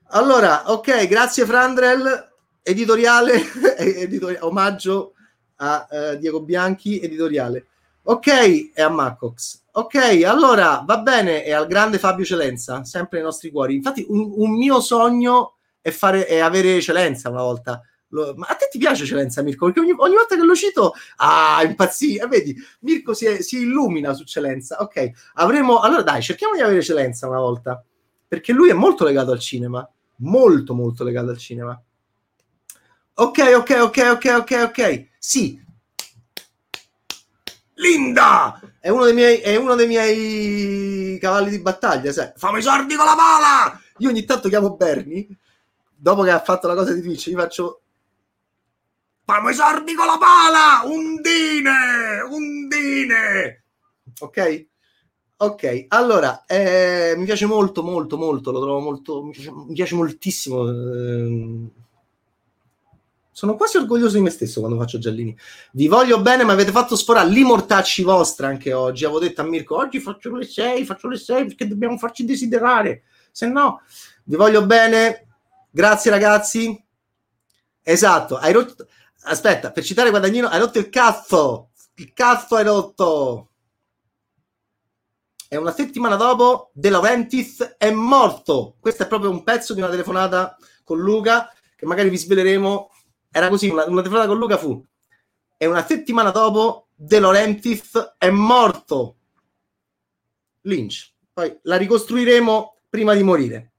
Allora, 0.10 0.72
ok, 0.72 1.08
grazie 1.08 1.46
Frandrel, 1.46 2.35
editoriale, 2.68 3.44
editoriale 3.78 4.44
omaggio 4.44 5.14
a 5.58 5.88
uh, 5.88 6.16
Diego 6.18 6.42
Bianchi, 6.42 7.00
editoriale. 7.00 7.68
Ok, 8.08 8.28
e 8.74 8.82
a 8.82 8.90
Macox. 8.90 9.64
Ok, 9.74 10.24
allora 10.26 10.84
va 10.86 10.98
bene, 11.00 11.46
e 11.46 11.52
al 11.52 11.68
grande 11.68 12.00
Fabio 12.00 12.26
Celenza, 12.26 12.84
sempre 12.84 13.18
nei 13.18 13.28
nostri 13.28 13.52
cuori. 13.52 13.76
Infatti, 13.76 14.06
un, 14.08 14.32
un 14.36 14.52
mio 14.52 14.80
sogno 14.80 15.58
è, 15.82 15.92
fare, 15.92 16.26
è 16.26 16.40
avere 16.40 16.82
Celenza 16.82 17.30
una 17.30 17.42
volta. 17.42 17.82
Lo, 18.10 18.34
ma 18.36 18.48
a 18.48 18.56
te 18.56 18.68
ti 18.72 18.78
piace 18.78 19.06
Celenza, 19.06 19.42
Mirko? 19.44 19.66
Perché 19.66 19.82
ogni, 19.82 19.94
ogni 19.96 20.16
volta 20.16 20.36
che 20.36 20.44
lo 20.44 20.56
cito, 20.56 20.94
ah, 21.18 21.62
impazzì. 21.64 22.16
Eh, 22.16 22.28
vedi, 22.28 22.56
Mirko 22.82 23.14
si, 23.14 23.26
è, 23.26 23.42
si, 23.42 23.62
illumina 23.62 24.14
su 24.14 24.24
Celenza. 24.24 24.78
Ok, 24.82 25.12
avremo. 25.36 25.80
Allora, 25.80 26.02
dai, 26.02 26.22
cerchiamo 26.22 26.56
di 26.56 26.62
avere 26.62 26.82
Celenza 26.82 27.28
una 27.28 27.40
volta, 27.40 27.84
perché 28.28 28.54
lui 28.54 28.70
è 28.70 28.74
molto 28.74 29.04
legato 29.04 29.32
al 29.32 29.40
cinema. 29.40 29.88
Molto, 30.18 30.74
molto 30.74 31.04
legato 31.04 31.30
al 31.30 31.38
cinema. 31.38 31.80
Ok, 33.18 33.40
ok, 33.56 33.78
ok, 33.82 33.98
ok, 34.12 34.36
ok, 34.38 34.62
ok. 34.68 35.08
Sì, 35.18 35.60
Linda 37.76 38.60
è 38.80 38.90
uno 38.90 39.06
dei 39.06 39.14
miei, 39.14 39.40
è 39.40 39.56
uno 39.56 39.76
dei 39.76 39.88
miei 39.88 41.18
cavalli 41.20 41.50
di 41.50 41.60
battaglia. 41.60 42.12
Sai? 42.12 42.32
Fammi 42.36 42.60
i 42.60 42.62
sordi 42.62 42.96
con 42.96 43.06
la 43.06 43.16
pala. 43.16 43.82
Io 43.98 44.10
ogni 44.10 44.24
tanto 44.24 44.50
chiamo 44.50 44.76
Bernie 44.76 45.28
dopo 45.96 46.24
che 46.24 46.32
ha 46.32 46.42
fatto 46.42 46.68
la 46.68 46.76
cosa 46.76 46.94
di 46.94 47.02
Twitch. 47.02 47.30
Gli 47.30 47.36
faccio 47.36 47.82
fammi 49.26 49.52
i 49.52 49.54
sordi 49.54 49.94
con 49.94 50.06
la 50.06 50.18
pala. 50.18 50.82
Undine, 50.86 52.22
undine. 52.30 53.64
Ok, 54.20 54.66
ok. 55.38 55.86
Allora 55.90 56.46
eh, 56.46 57.14
mi 57.18 57.26
piace 57.26 57.46
molto, 57.46 57.84
molto, 57.84 58.18
molto. 58.18 58.52
Lo 58.52 58.62
trovo 58.62 58.80
molto, 58.80 59.24
mi 59.24 59.32
piace, 59.32 59.52
mi 59.52 59.74
piace 59.74 59.96
moltissimo. 59.96 60.70
Eh, 60.70 61.70
sono 63.36 63.58
quasi 63.58 63.76
orgoglioso 63.76 64.16
di 64.16 64.22
me 64.22 64.30
stesso 64.30 64.62
quando 64.62 64.80
faccio 64.80 64.98
Giallini. 64.98 65.38
Vi 65.74 65.90
voglio 65.90 66.22
bene, 66.22 66.46
ma 66.46 66.54
avete 66.54 66.72
fatto 66.72 66.96
sforare 66.96 67.28
li 67.28 67.44
mortacci 67.44 68.02
vostri 68.02 68.46
anche 68.46 68.72
oggi. 68.72 69.04
Avevo 69.04 69.20
detto 69.20 69.42
a 69.42 69.44
Mirko, 69.44 69.76
oggi 69.76 70.00
faccio 70.00 70.34
le 70.34 70.46
6, 70.46 70.86
faccio 70.86 71.10
le 71.10 71.18
6 71.18 71.48
perché 71.48 71.68
dobbiamo 71.68 71.98
farci 71.98 72.24
desiderare. 72.24 73.04
Se 73.32 73.46
no, 73.46 73.82
vi 74.24 74.38
voglio 74.38 74.66
bene. 74.66 75.28
Grazie 75.70 76.12
ragazzi. 76.12 76.82
Esatto, 77.82 78.38
hai 78.38 78.54
rotto... 78.54 78.88
Aspetta, 79.24 79.72
per 79.72 79.84
citare 79.84 80.12
Guadagnino, 80.12 80.48
hai 80.48 80.60
rotto 80.60 80.80
il 80.80 80.88
cazzo. 80.88 81.72
Il 81.96 82.14
cazzo 82.14 82.56
hai 82.56 82.64
rotto. 82.64 83.50
E 85.50 85.58
una 85.58 85.74
settimana 85.74 86.16
dopo 86.16 86.72
De 86.72 86.90
Laurentiis 86.90 87.76
è 87.78 87.92
morto. 87.92 88.78
Questo 88.80 89.04
è 89.04 89.08
proprio 89.08 89.30
un 89.30 89.44
pezzo 89.44 89.74
di 89.74 89.82
una 89.82 89.90
telefonata 89.90 90.56
con 90.86 91.00
Luca 91.00 91.52
che 91.76 91.86
magari 91.86 92.08
vi 92.08 92.18
sveleremo 92.18 92.92
era 93.36 93.50
così, 93.50 93.68
una, 93.68 93.84
una 93.84 93.98
telefonata 94.00 94.30
con 94.30 94.38
Luca 94.38 94.58
fu 94.58 94.82
e 95.58 95.66
una 95.66 95.86
settimana 95.86 96.32
dopo 96.32 96.88
De 96.96 97.20
Laurentiis 97.20 98.14
è 98.18 98.30
morto. 98.30 99.18
Lynch. 100.62 101.12
Poi 101.34 101.60
la 101.64 101.76
ricostruiremo 101.76 102.78
prima 102.90 103.14
di 103.14 103.24
morire. 103.24 103.72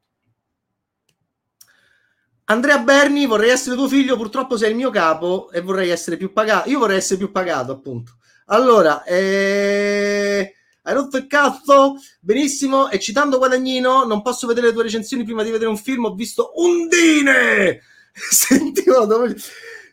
Andrea 2.45 2.79
Berni, 2.81 3.25
vorrei 3.25 3.49
essere 3.49 3.77
tuo 3.77 3.89
figlio, 3.89 4.19
purtroppo 4.19 4.59
sei 4.59 4.73
il 4.73 4.77
mio 4.77 4.91
capo 4.91 5.51
e 5.51 5.63
vorrei 5.63 5.89
essere 5.89 6.19
più 6.19 6.35
pagato. 6.35 6.69
Io 6.69 6.79
vorrei 6.79 6.99
essere 6.99 7.17
più 7.17 7.33
pagato, 7.33 7.73
appunto. 7.73 8.19
Allora, 8.49 9.05
eh... 9.05 10.55
hai 10.83 10.95
rotto 10.95 11.17
il 11.17 11.27
cazzo? 11.27 11.95
Benissimo. 12.21 12.91
E 12.91 12.99
citando 12.99 13.39
Guadagnino, 13.39 14.05
non 14.05 14.21
posso 14.21 14.47
vedere 14.47 14.67
le 14.67 14.75
tue 14.75 14.83
recensioni 14.83 15.25
prima 15.25 15.43
di 15.43 15.51
vedere 15.51 15.71
un 15.71 15.79
film. 15.79 16.05
Ho 16.05 16.15
visto 16.15 16.53
Undine! 16.57 17.81
sentivo 18.31 19.05
dove... 19.05 19.35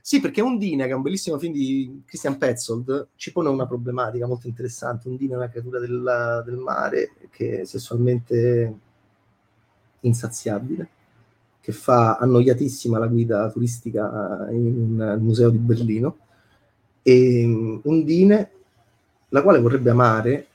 Sì, 0.01 0.19
perché 0.19 0.41
Undine, 0.41 0.85
che 0.85 0.91
è 0.91 0.95
un 0.95 1.01
bellissimo 1.01 1.39
film 1.39 1.53
di 1.53 2.03
Christian 2.05 2.37
Petzold, 2.37 3.07
ci 3.15 3.31
pone 3.31 3.47
una 3.47 3.65
problematica 3.65 4.27
molto 4.27 4.47
interessante. 4.47 5.07
Undine 5.07 5.33
è 5.33 5.37
una 5.37 5.49
creatura 5.49 5.79
del, 5.79 6.43
del 6.45 6.57
mare 6.57 7.11
che 7.29 7.61
è 7.61 7.65
sessualmente 7.65 8.73
insaziabile, 10.01 10.89
che 11.61 11.71
fa 11.71 12.17
annoiatissima 12.17 12.99
la 12.99 13.07
guida 13.07 13.49
turistica 13.49 14.47
in 14.51 14.65
un 14.65 15.17
museo 15.21 15.49
di 15.49 15.57
Berlino, 15.57 16.17
e 17.01 17.45
mm, 17.45 17.77
Undine, 17.83 18.51
la 19.29 19.41
quale 19.41 19.59
vorrebbe 19.59 19.89
amare, 19.89 20.47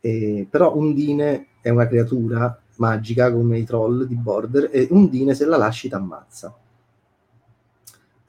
eh, 0.00 0.46
però 0.48 0.74
Undine 0.74 1.48
è 1.60 1.68
una 1.68 1.86
creatura 1.86 2.58
magica 2.76 3.30
come 3.30 3.58
i 3.58 3.64
troll 3.64 4.04
di 4.04 4.14
Border 4.14 4.70
e 4.72 4.88
Undine 4.90 5.34
se 5.34 5.44
la 5.44 5.58
lasci 5.58 5.88
ti 5.88 5.94
ammazza 5.94 6.56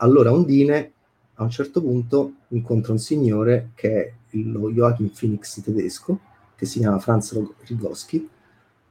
allora 0.02 0.32
Ondine 0.32 0.94
a 1.36 1.44
un 1.44 1.50
certo 1.50 1.82
punto 1.82 2.34
incontra 2.50 2.92
un 2.92 3.00
signore 3.00 3.72
che 3.76 3.90
è 3.90 4.14
lo 4.32 4.72
Joachim 4.72 5.10
Phoenix 5.10 5.62
tedesco, 5.62 6.20
che 6.56 6.66
si 6.66 6.80
chiama 6.80 7.00
Franz 7.00 7.38
Rigoschi, 7.66 8.30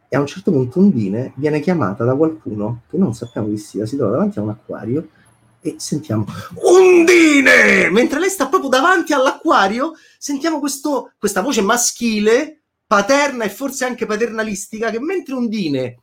e 0.09 0.17
a 0.17 0.21
un 0.21 0.27
certo 0.27 0.51
punto 0.51 0.81
Ondine 0.81 1.33
viene 1.37 1.61
chiamata 1.61 2.05
da 2.05 2.17
qualcuno 2.17 2.83
che 2.91 2.97
non 2.97 3.15
sappiamo 3.15 3.49
chi 3.49 3.59
sia, 3.59 3.87
si 3.87 3.97
trova 3.97 4.13
davanti 4.13 4.39
a 4.39 4.43
un 4.43 4.51
acquario 4.51 5.09
e 5.61 5.77
sentiamo 5.79 6.27
Undine! 6.55 7.91
Mentre 7.91 8.19
lei 8.19 8.31
sta 8.31 8.49
proprio 8.49 8.71
davanti 8.71 9.13
all'acquario, 9.13 9.93
sentiamo 10.19 10.59
questo, 10.59 11.13
questa 11.19 11.43
voce 11.43 11.61
maschile, 11.61 12.63
paterna 12.87 13.45
e 13.45 13.51
forse 13.51 13.85
anche 13.85 14.07
paternalistica, 14.07 14.91
che 14.91 15.01
mentre 15.01 15.35
Undine... 15.35 16.03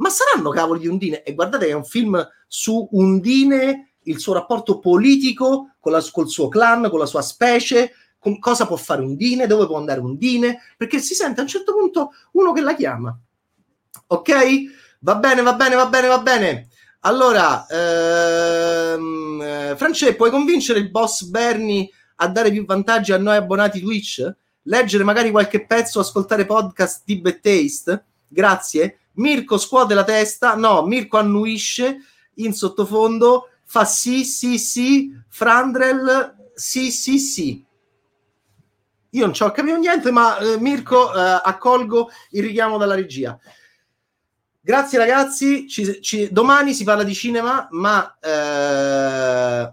Ma 0.00 0.08
saranno 0.08 0.48
cavoli 0.48 0.80
di 0.80 0.88
Undine? 0.88 1.22
E 1.22 1.34
guardate 1.34 1.68
è 1.68 1.72
un 1.72 1.84
film 1.84 2.26
su 2.48 2.88
Undine 2.92 3.89
il 4.04 4.18
suo 4.18 4.32
rapporto 4.32 4.78
politico 4.78 5.74
la, 5.84 6.04
col 6.10 6.28
suo 6.28 6.48
clan, 6.48 6.88
con 6.88 6.98
la 6.98 7.06
sua 7.06 7.22
specie, 7.22 7.92
con 8.18 8.38
cosa 8.38 8.66
può 8.66 8.76
fare 8.76 9.02
Undine, 9.02 9.46
dove 9.46 9.66
può 9.66 9.78
andare 9.78 10.00
Undine, 10.00 10.60
perché 10.76 10.98
si 10.98 11.14
sente 11.14 11.40
a 11.40 11.42
un 11.42 11.48
certo 11.48 11.74
punto 11.74 12.10
uno 12.32 12.52
che 12.52 12.60
la 12.60 12.74
chiama. 12.74 13.18
Ok? 14.08 14.32
Va 15.00 15.14
bene, 15.16 15.42
va 15.42 15.54
bene, 15.54 15.74
va 15.74 15.86
bene, 15.86 16.06
va 16.06 16.18
bene. 16.18 16.68
Allora, 17.00 17.66
ehm, 17.66 19.40
eh, 19.42 19.74
France, 19.76 20.14
puoi 20.16 20.30
convincere 20.30 20.80
il 20.80 20.90
boss 20.90 21.22
Bernie 21.24 21.88
a 22.16 22.28
dare 22.28 22.50
più 22.50 22.66
vantaggi 22.66 23.12
a 23.12 23.18
noi 23.18 23.36
abbonati 23.36 23.80
Twitch? 23.80 24.30
Leggere 24.64 25.04
magari 25.04 25.30
qualche 25.30 25.64
pezzo, 25.64 26.00
ascoltare 26.00 26.44
podcast 26.44 27.02
di 27.06 27.18
Bad 27.18 27.40
Taste? 27.40 28.04
Grazie. 28.28 28.98
Mirko 29.14 29.56
scuote 29.56 29.94
la 29.94 30.04
testa, 30.04 30.54
no, 30.54 30.84
Mirko 30.84 31.16
annuisce 31.16 31.98
in 32.34 32.52
sottofondo 32.52 33.49
fa 33.70 33.84
sì, 33.84 34.24
sì, 34.24 34.58
sì, 34.58 35.16
Frandrel, 35.28 36.50
sì, 36.54 36.90
sì, 36.90 37.20
sì. 37.20 37.64
Io 39.10 39.24
non 39.24 39.32
ci 39.32 39.44
ho 39.44 39.52
capito 39.52 39.76
niente, 39.76 40.10
ma 40.10 40.38
eh, 40.38 40.58
Mirko, 40.58 41.14
eh, 41.14 41.40
accolgo 41.44 42.10
il 42.30 42.42
richiamo 42.42 42.78
dalla 42.78 42.96
regia. 42.96 43.38
Grazie 44.60 44.98
ragazzi, 44.98 45.68
ci, 45.68 46.02
ci, 46.02 46.32
domani 46.32 46.74
si 46.74 46.82
parla 46.82 47.04
di 47.04 47.14
cinema, 47.14 47.68
ma 47.70 48.18
eh, 48.18 49.72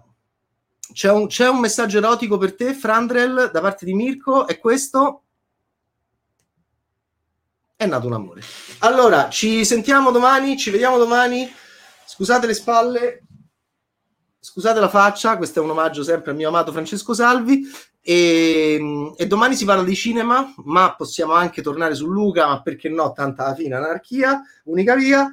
c'è, 0.92 1.10
un, 1.10 1.26
c'è 1.26 1.48
un 1.48 1.58
messaggio 1.58 1.98
erotico 1.98 2.38
per 2.38 2.54
te, 2.54 2.74
Frandrel, 2.74 3.50
da 3.52 3.60
parte 3.60 3.84
di 3.84 3.94
Mirko, 3.94 4.46
è 4.46 4.60
questo 4.60 5.24
è 7.74 7.84
nato 7.84 8.06
un 8.06 8.12
amore. 8.12 8.42
Allora, 8.78 9.28
ci 9.28 9.64
sentiamo 9.64 10.12
domani, 10.12 10.56
ci 10.56 10.70
vediamo 10.70 10.98
domani. 10.98 11.52
Scusate 12.04 12.46
le 12.46 12.54
spalle, 12.54 13.22
scusate 14.40 14.80
la 14.80 14.88
faccia, 14.88 15.36
questo 15.36 15.60
è 15.60 15.62
un 15.62 15.70
omaggio 15.70 16.02
sempre 16.02 16.30
al 16.30 16.36
mio 16.36 16.48
amato 16.48 16.72
Francesco 16.72 17.14
Salvi. 17.14 17.66
E, 18.00 19.12
e, 19.16 19.26
domani 19.26 19.54
si 19.54 19.64
parla 19.64 19.82
di 19.82 19.94
cinema, 19.94 20.54
ma 20.64 20.94
possiamo 20.94 21.32
anche 21.34 21.60
tornare 21.60 21.94
su 21.94 22.06
Luca, 22.06 22.46
ma 22.46 22.62
perché 22.62 22.88
no, 22.88 23.12
tanta 23.12 23.44
alla 23.44 23.54
fine 23.54 23.74
anarchia, 23.74 24.40
unica 24.64 24.94
via. 24.94 25.30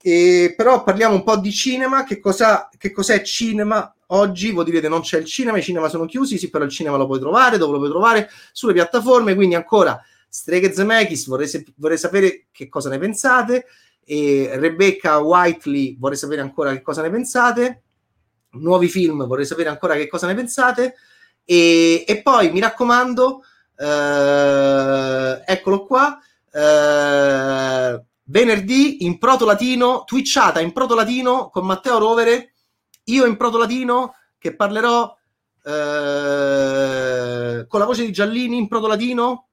E, 0.00 0.54
però 0.56 0.82
parliamo 0.82 1.14
un 1.14 1.22
po' 1.22 1.36
di 1.36 1.52
cinema, 1.52 2.04
che, 2.04 2.18
cosa, 2.18 2.68
che 2.76 2.90
cos'è 2.90 3.22
cinema 3.22 3.94
oggi? 4.06 4.50
Voi 4.50 4.64
direte 4.64 4.88
non 4.88 5.00
c'è 5.02 5.18
il 5.18 5.26
cinema, 5.26 5.58
i 5.58 5.62
cinema 5.62 5.88
sono 5.88 6.06
chiusi, 6.06 6.38
sì, 6.38 6.50
però 6.50 6.64
il 6.64 6.70
cinema 6.70 6.96
lo 6.96 7.06
puoi 7.06 7.20
trovare, 7.20 7.58
dove 7.58 7.72
lo 7.72 7.78
puoi 7.78 7.90
trovare? 7.90 8.30
Sulle 8.52 8.72
piattaforme, 8.72 9.34
quindi 9.34 9.54
ancora 9.54 10.00
Streghe 10.28 10.72
Zemeckis, 10.72 11.26
vorrei, 11.26 11.48
vorrei 11.76 11.98
sapere 11.98 12.46
che 12.52 12.68
cosa 12.68 12.90
ne 12.90 12.98
pensate, 12.98 13.66
e 14.04 14.50
Rebecca 14.54 15.18
Whiteley, 15.18 15.96
vorrei 15.98 16.16
sapere 16.16 16.40
ancora 16.40 16.72
che 16.72 16.82
cosa 16.82 17.02
ne 17.02 17.10
pensate, 17.10 17.82
nuovi 18.60 18.88
film, 18.88 19.26
vorrei 19.26 19.46
sapere 19.46 19.68
ancora 19.68 19.94
che 19.94 20.08
cosa 20.08 20.26
ne 20.26 20.34
pensate. 20.34 20.94
E, 21.44 22.04
e 22.06 22.22
poi 22.22 22.52
mi 22.52 22.60
raccomando, 22.60 23.42
eh, 23.76 25.42
eccolo 25.46 25.84
qua. 25.84 26.18
Eh, 26.52 28.02
venerdì 28.24 29.04
in 29.04 29.18
proto 29.18 29.44
latino, 29.44 30.04
twitchata 30.04 30.60
in 30.60 30.72
proto 30.72 30.94
latino 30.94 31.50
con 31.50 31.66
Matteo 31.66 31.98
Rovere, 31.98 32.52
io 33.04 33.24
in 33.24 33.36
proto 33.36 33.58
latino 33.58 34.14
che 34.38 34.54
parlerò 34.54 35.16
eh, 35.64 37.66
con 37.66 37.80
la 37.80 37.86
voce 37.86 38.04
di 38.04 38.12
Giallini 38.12 38.56
in 38.56 38.68
proto 38.68 38.86
latino, 38.86 39.48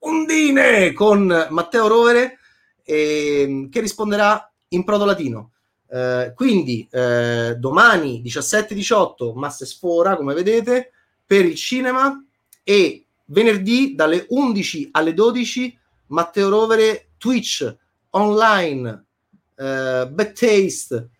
Undine 0.00 0.92
con 0.92 1.46
Matteo 1.50 1.86
Rovere 1.86 2.38
eh, 2.84 3.68
che 3.70 3.80
risponderà 3.80 4.52
in 4.68 4.84
proto 4.84 5.04
latino. 5.04 5.52
Eh, 5.92 6.32
quindi 6.34 6.88
eh, 6.90 7.54
domani 7.58 8.22
17-18 8.24 9.34
Masse 9.34 9.66
Sfora, 9.66 10.16
come 10.16 10.32
vedete, 10.32 10.90
per 11.26 11.44
il 11.44 11.54
cinema 11.54 12.18
e 12.64 13.04
venerdì 13.26 13.94
dalle 13.94 14.24
11 14.30 14.88
alle 14.92 15.12
12 15.12 15.78
Matteo 16.06 16.48
Rovere 16.48 17.08
Twitch 17.18 17.76
online 18.10 19.04
eh, 19.54 20.08
badtaste.it 20.10 21.10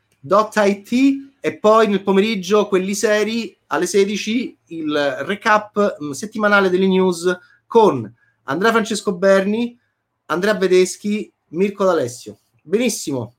e 1.40 1.58
poi 1.58 1.88
nel 1.88 2.02
pomeriggio 2.02 2.66
quelli 2.66 2.94
seri 2.94 3.54
alle 3.66 3.84
16 3.84 4.56
il 4.68 5.16
recap 5.26 5.98
mh, 5.98 6.06
mm, 6.06 6.10
settimanale 6.12 6.70
delle 6.70 6.86
news 6.86 7.38
con 7.66 8.10
Andrea 8.44 8.72
Francesco 8.72 9.12
Berni, 9.14 9.78
Andrea 10.26 10.54
Vedeschi, 10.54 11.30
Mirko 11.48 11.84
D'Alessio. 11.84 12.38
Benissimo. 12.62 13.34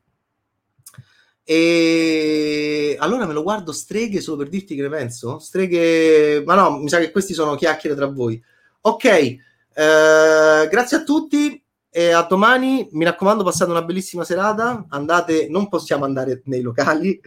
E 1.45 2.95
allora 2.99 3.25
me 3.25 3.33
lo 3.33 3.43
guardo 3.43 3.71
streghe 3.71 4.21
solo 4.21 4.37
per 4.37 4.49
dirti 4.49 4.75
che 4.75 4.81
ne 4.81 4.89
penso? 4.89 5.39
Streghe, 5.39 6.41
ma 6.45 6.55
no, 6.55 6.79
mi 6.79 6.89
sa 6.89 6.99
che 6.99 7.11
questi 7.11 7.33
sono 7.33 7.55
chiacchiere 7.55 7.95
tra 7.95 8.07
voi. 8.07 8.41
Ok, 8.81 9.05
eh, 9.05 9.39
grazie 9.73 10.97
a 10.97 11.03
tutti 11.03 11.61
e 11.95 12.11
a 12.11 12.23
domani. 12.23 12.87
Mi 12.91 13.05
raccomando, 13.05 13.43
passate 13.43 13.69
una 13.69 13.83
bellissima 13.83 14.23
serata. 14.23 14.85
Andate, 14.89 15.47
non 15.47 15.69
possiamo 15.69 16.05
andare 16.05 16.41
nei 16.45 16.61
locali. 16.61 17.19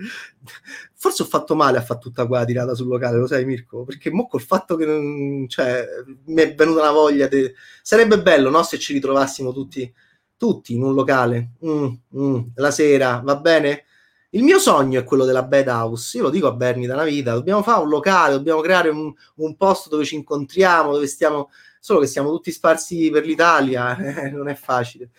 Forse 0.92 1.22
ho 1.22 1.26
fatto 1.26 1.54
male 1.54 1.78
a 1.78 1.82
fare 1.82 2.00
tutta 2.00 2.26
quella 2.26 2.44
tirata 2.44 2.74
sul 2.74 2.88
locale, 2.88 3.18
lo 3.18 3.26
sai, 3.28 3.44
Mirko? 3.44 3.84
Perché 3.84 4.10
mo 4.10 4.26
col 4.26 4.40
fatto 4.40 4.76
che 4.76 4.84
non, 4.84 5.46
cioè, 5.48 5.86
mi 6.26 6.42
è 6.42 6.54
venuta 6.54 6.80
una 6.80 6.90
voglia. 6.90 7.28
De... 7.28 7.54
Sarebbe 7.82 8.20
bello, 8.20 8.50
no? 8.50 8.62
Se 8.64 8.78
ci 8.78 8.92
ritrovassimo 8.92 9.52
tutti, 9.52 9.92
tutti 10.36 10.74
in 10.74 10.82
un 10.82 10.94
locale 10.94 11.52
mm, 11.64 11.86
mm, 12.18 12.38
la 12.56 12.70
sera, 12.72 13.20
va 13.24 13.36
bene? 13.36 13.84
Il 14.30 14.42
mio 14.42 14.58
sogno 14.58 15.00
è 15.00 15.04
quello 15.04 15.24
della 15.24 15.42
bed 15.42 15.68
house. 15.68 16.16
Io 16.16 16.24
lo 16.24 16.30
dico 16.30 16.46
a 16.48 16.52
Berni 16.52 16.86
da 16.86 16.94
una 16.94 17.04
vita: 17.04 17.32
dobbiamo 17.32 17.62
fare 17.62 17.82
un 17.82 17.88
locale, 17.88 18.34
dobbiamo 18.34 18.60
creare 18.60 18.88
un, 18.88 19.12
un 19.36 19.56
posto 19.56 19.88
dove 19.88 20.04
ci 20.04 20.14
incontriamo, 20.14 20.92
dove 20.92 21.06
stiamo. 21.06 21.50
Solo 21.80 22.00
che 22.00 22.06
siamo 22.06 22.30
tutti 22.30 22.50
sparsi 22.50 23.10
per 23.10 23.24
l'Italia, 23.24 23.96
eh, 24.24 24.30
non 24.30 24.48
è 24.48 24.54
facile. 24.54 25.10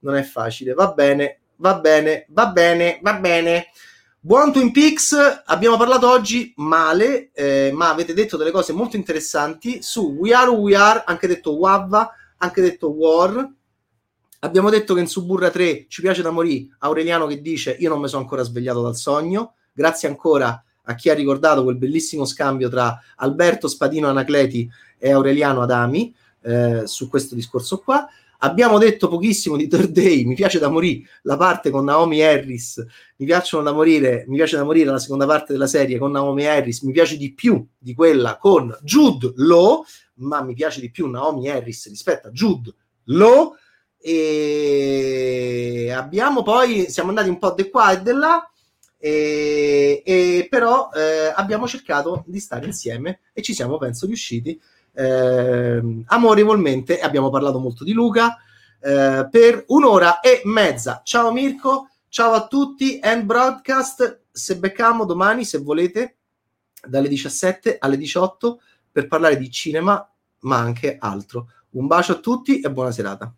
Non 0.00 0.16
è 0.16 0.22
facile. 0.22 0.74
Va 0.74 0.92
bene, 0.92 1.40
va 1.56 1.78
bene, 1.78 2.26
va 2.28 2.46
bene, 2.48 2.98
va 3.02 3.14
bene. 3.14 3.68
Buon 4.22 4.52
Twin 4.52 4.70
Peaks, 4.70 5.42
abbiamo 5.46 5.78
parlato 5.78 6.06
oggi 6.10 6.52
male, 6.56 7.30
eh, 7.32 7.70
ma 7.72 7.88
avete 7.88 8.12
detto 8.12 8.36
delle 8.36 8.50
cose 8.50 8.74
molto 8.74 8.96
interessanti 8.96 9.82
su 9.82 10.14
We 10.18 10.34
Are 10.34 10.50
We 10.50 10.76
Are, 10.76 11.04
anche 11.06 11.26
detto 11.26 11.56
WAVA, 11.56 12.12
anche 12.36 12.60
detto 12.60 12.90
War, 12.90 13.50
Abbiamo 14.42 14.70
detto 14.70 14.94
che 14.94 15.00
in 15.00 15.06
Suburra 15.06 15.50
3 15.50 15.84
ci 15.88 16.00
piace 16.00 16.22
da 16.22 16.30
morire 16.30 16.68
Aureliano 16.78 17.26
che 17.26 17.42
dice 17.42 17.76
io 17.78 17.90
non 17.90 18.00
mi 18.00 18.08
sono 18.08 18.22
ancora 18.22 18.42
svegliato 18.42 18.80
dal 18.80 18.96
sogno. 18.96 19.54
Grazie 19.70 20.08
ancora 20.08 20.64
a 20.84 20.94
chi 20.94 21.10
ha 21.10 21.14
ricordato 21.14 21.62
quel 21.62 21.76
bellissimo 21.76 22.24
scambio 22.24 22.70
tra 22.70 22.98
Alberto 23.16 23.68
Spadino 23.68 24.08
Anacleti 24.08 24.66
e 24.96 25.10
Aureliano 25.10 25.60
Adami 25.60 26.14
eh, 26.40 26.86
su 26.86 27.10
questo 27.10 27.34
discorso 27.34 27.80
qua. 27.80 28.08
Abbiamo 28.38 28.78
detto 28.78 29.08
pochissimo 29.08 29.58
di 29.58 29.68
Third 29.68 29.90
Day, 29.90 30.24
mi 30.24 30.34
piace 30.34 30.58
da 30.58 30.70
morire 30.70 31.02
la 31.24 31.36
parte 31.36 31.68
con 31.68 31.84
Naomi 31.84 32.22
Harris, 32.22 32.82
mi 33.16 33.26
piacciono 33.26 33.62
da 33.62 33.72
morire, 33.72 34.24
mi 34.28 34.36
piace 34.36 34.56
da 34.56 34.64
morire 34.64 34.90
la 34.90 34.98
seconda 34.98 35.26
parte 35.26 35.52
della 35.52 35.66
serie 35.66 35.98
con 35.98 36.12
Naomi 36.12 36.46
Harris, 36.46 36.80
mi 36.80 36.92
piace 36.92 37.18
di 37.18 37.34
più 37.34 37.62
di 37.76 37.92
quella 37.92 38.38
con 38.38 38.74
Jude 38.82 39.34
Law, 39.36 39.84
ma 40.14 40.42
mi 40.42 40.54
piace 40.54 40.80
di 40.80 40.90
più 40.90 41.10
Naomi 41.10 41.50
Harris 41.50 41.90
rispetto 41.90 42.28
a 42.28 42.30
Jude 42.30 42.72
Law 43.04 43.54
e 44.02 45.92
abbiamo 45.94 46.42
poi 46.42 46.90
siamo 46.90 47.10
andati 47.10 47.28
un 47.28 47.38
po' 47.38 47.52
di 47.52 47.68
qua 47.68 47.92
e 47.92 48.02
di 48.02 48.12
là 48.12 48.50
e, 48.96 50.02
e 50.04 50.46
però 50.48 50.90
eh, 50.94 51.32
abbiamo 51.34 51.66
cercato 51.66 52.24
di 52.26 52.40
stare 52.40 52.66
insieme 52.66 53.20
e 53.32 53.42
ci 53.42 53.54
siamo 53.54 53.76
penso 53.78 54.06
riusciti 54.06 54.60
eh, 54.92 56.02
amorevolmente. 56.06 57.00
Abbiamo 57.00 57.30
parlato 57.30 57.58
molto 57.58 57.84
di 57.84 57.92
Luca 57.92 58.38
eh, 58.80 59.28
per 59.30 59.64
un'ora 59.68 60.20
e 60.20 60.42
mezza. 60.44 61.02
Ciao 61.04 61.32
Mirko 61.32 61.88
ciao 62.08 62.32
a 62.32 62.46
tutti 62.46 62.98
and 63.02 63.24
broadcast. 63.24 64.22
Se 64.30 64.58
beccamo 64.58 65.04
domani 65.04 65.44
se 65.44 65.58
volete 65.58 66.16
dalle 66.86 67.08
17 67.08 67.76
alle 67.78 67.96
18 67.96 68.60
per 68.90 69.06
parlare 69.06 69.36
di 69.36 69.50
cinema 69.50 70.06
ma 70.40 70.56
anche 70.56 70.96
altro. 70.98 71.48
Un 71.70 71.86
bacio 71.86 72.12
a 72.12 72.16
tutti 72.16 72.60
e 72.60 72.70
buona 72.70 72.90
serata 72.90 73.32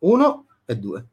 1 0.00 0.46
e 0.68 0.74
2. 0.74 1.06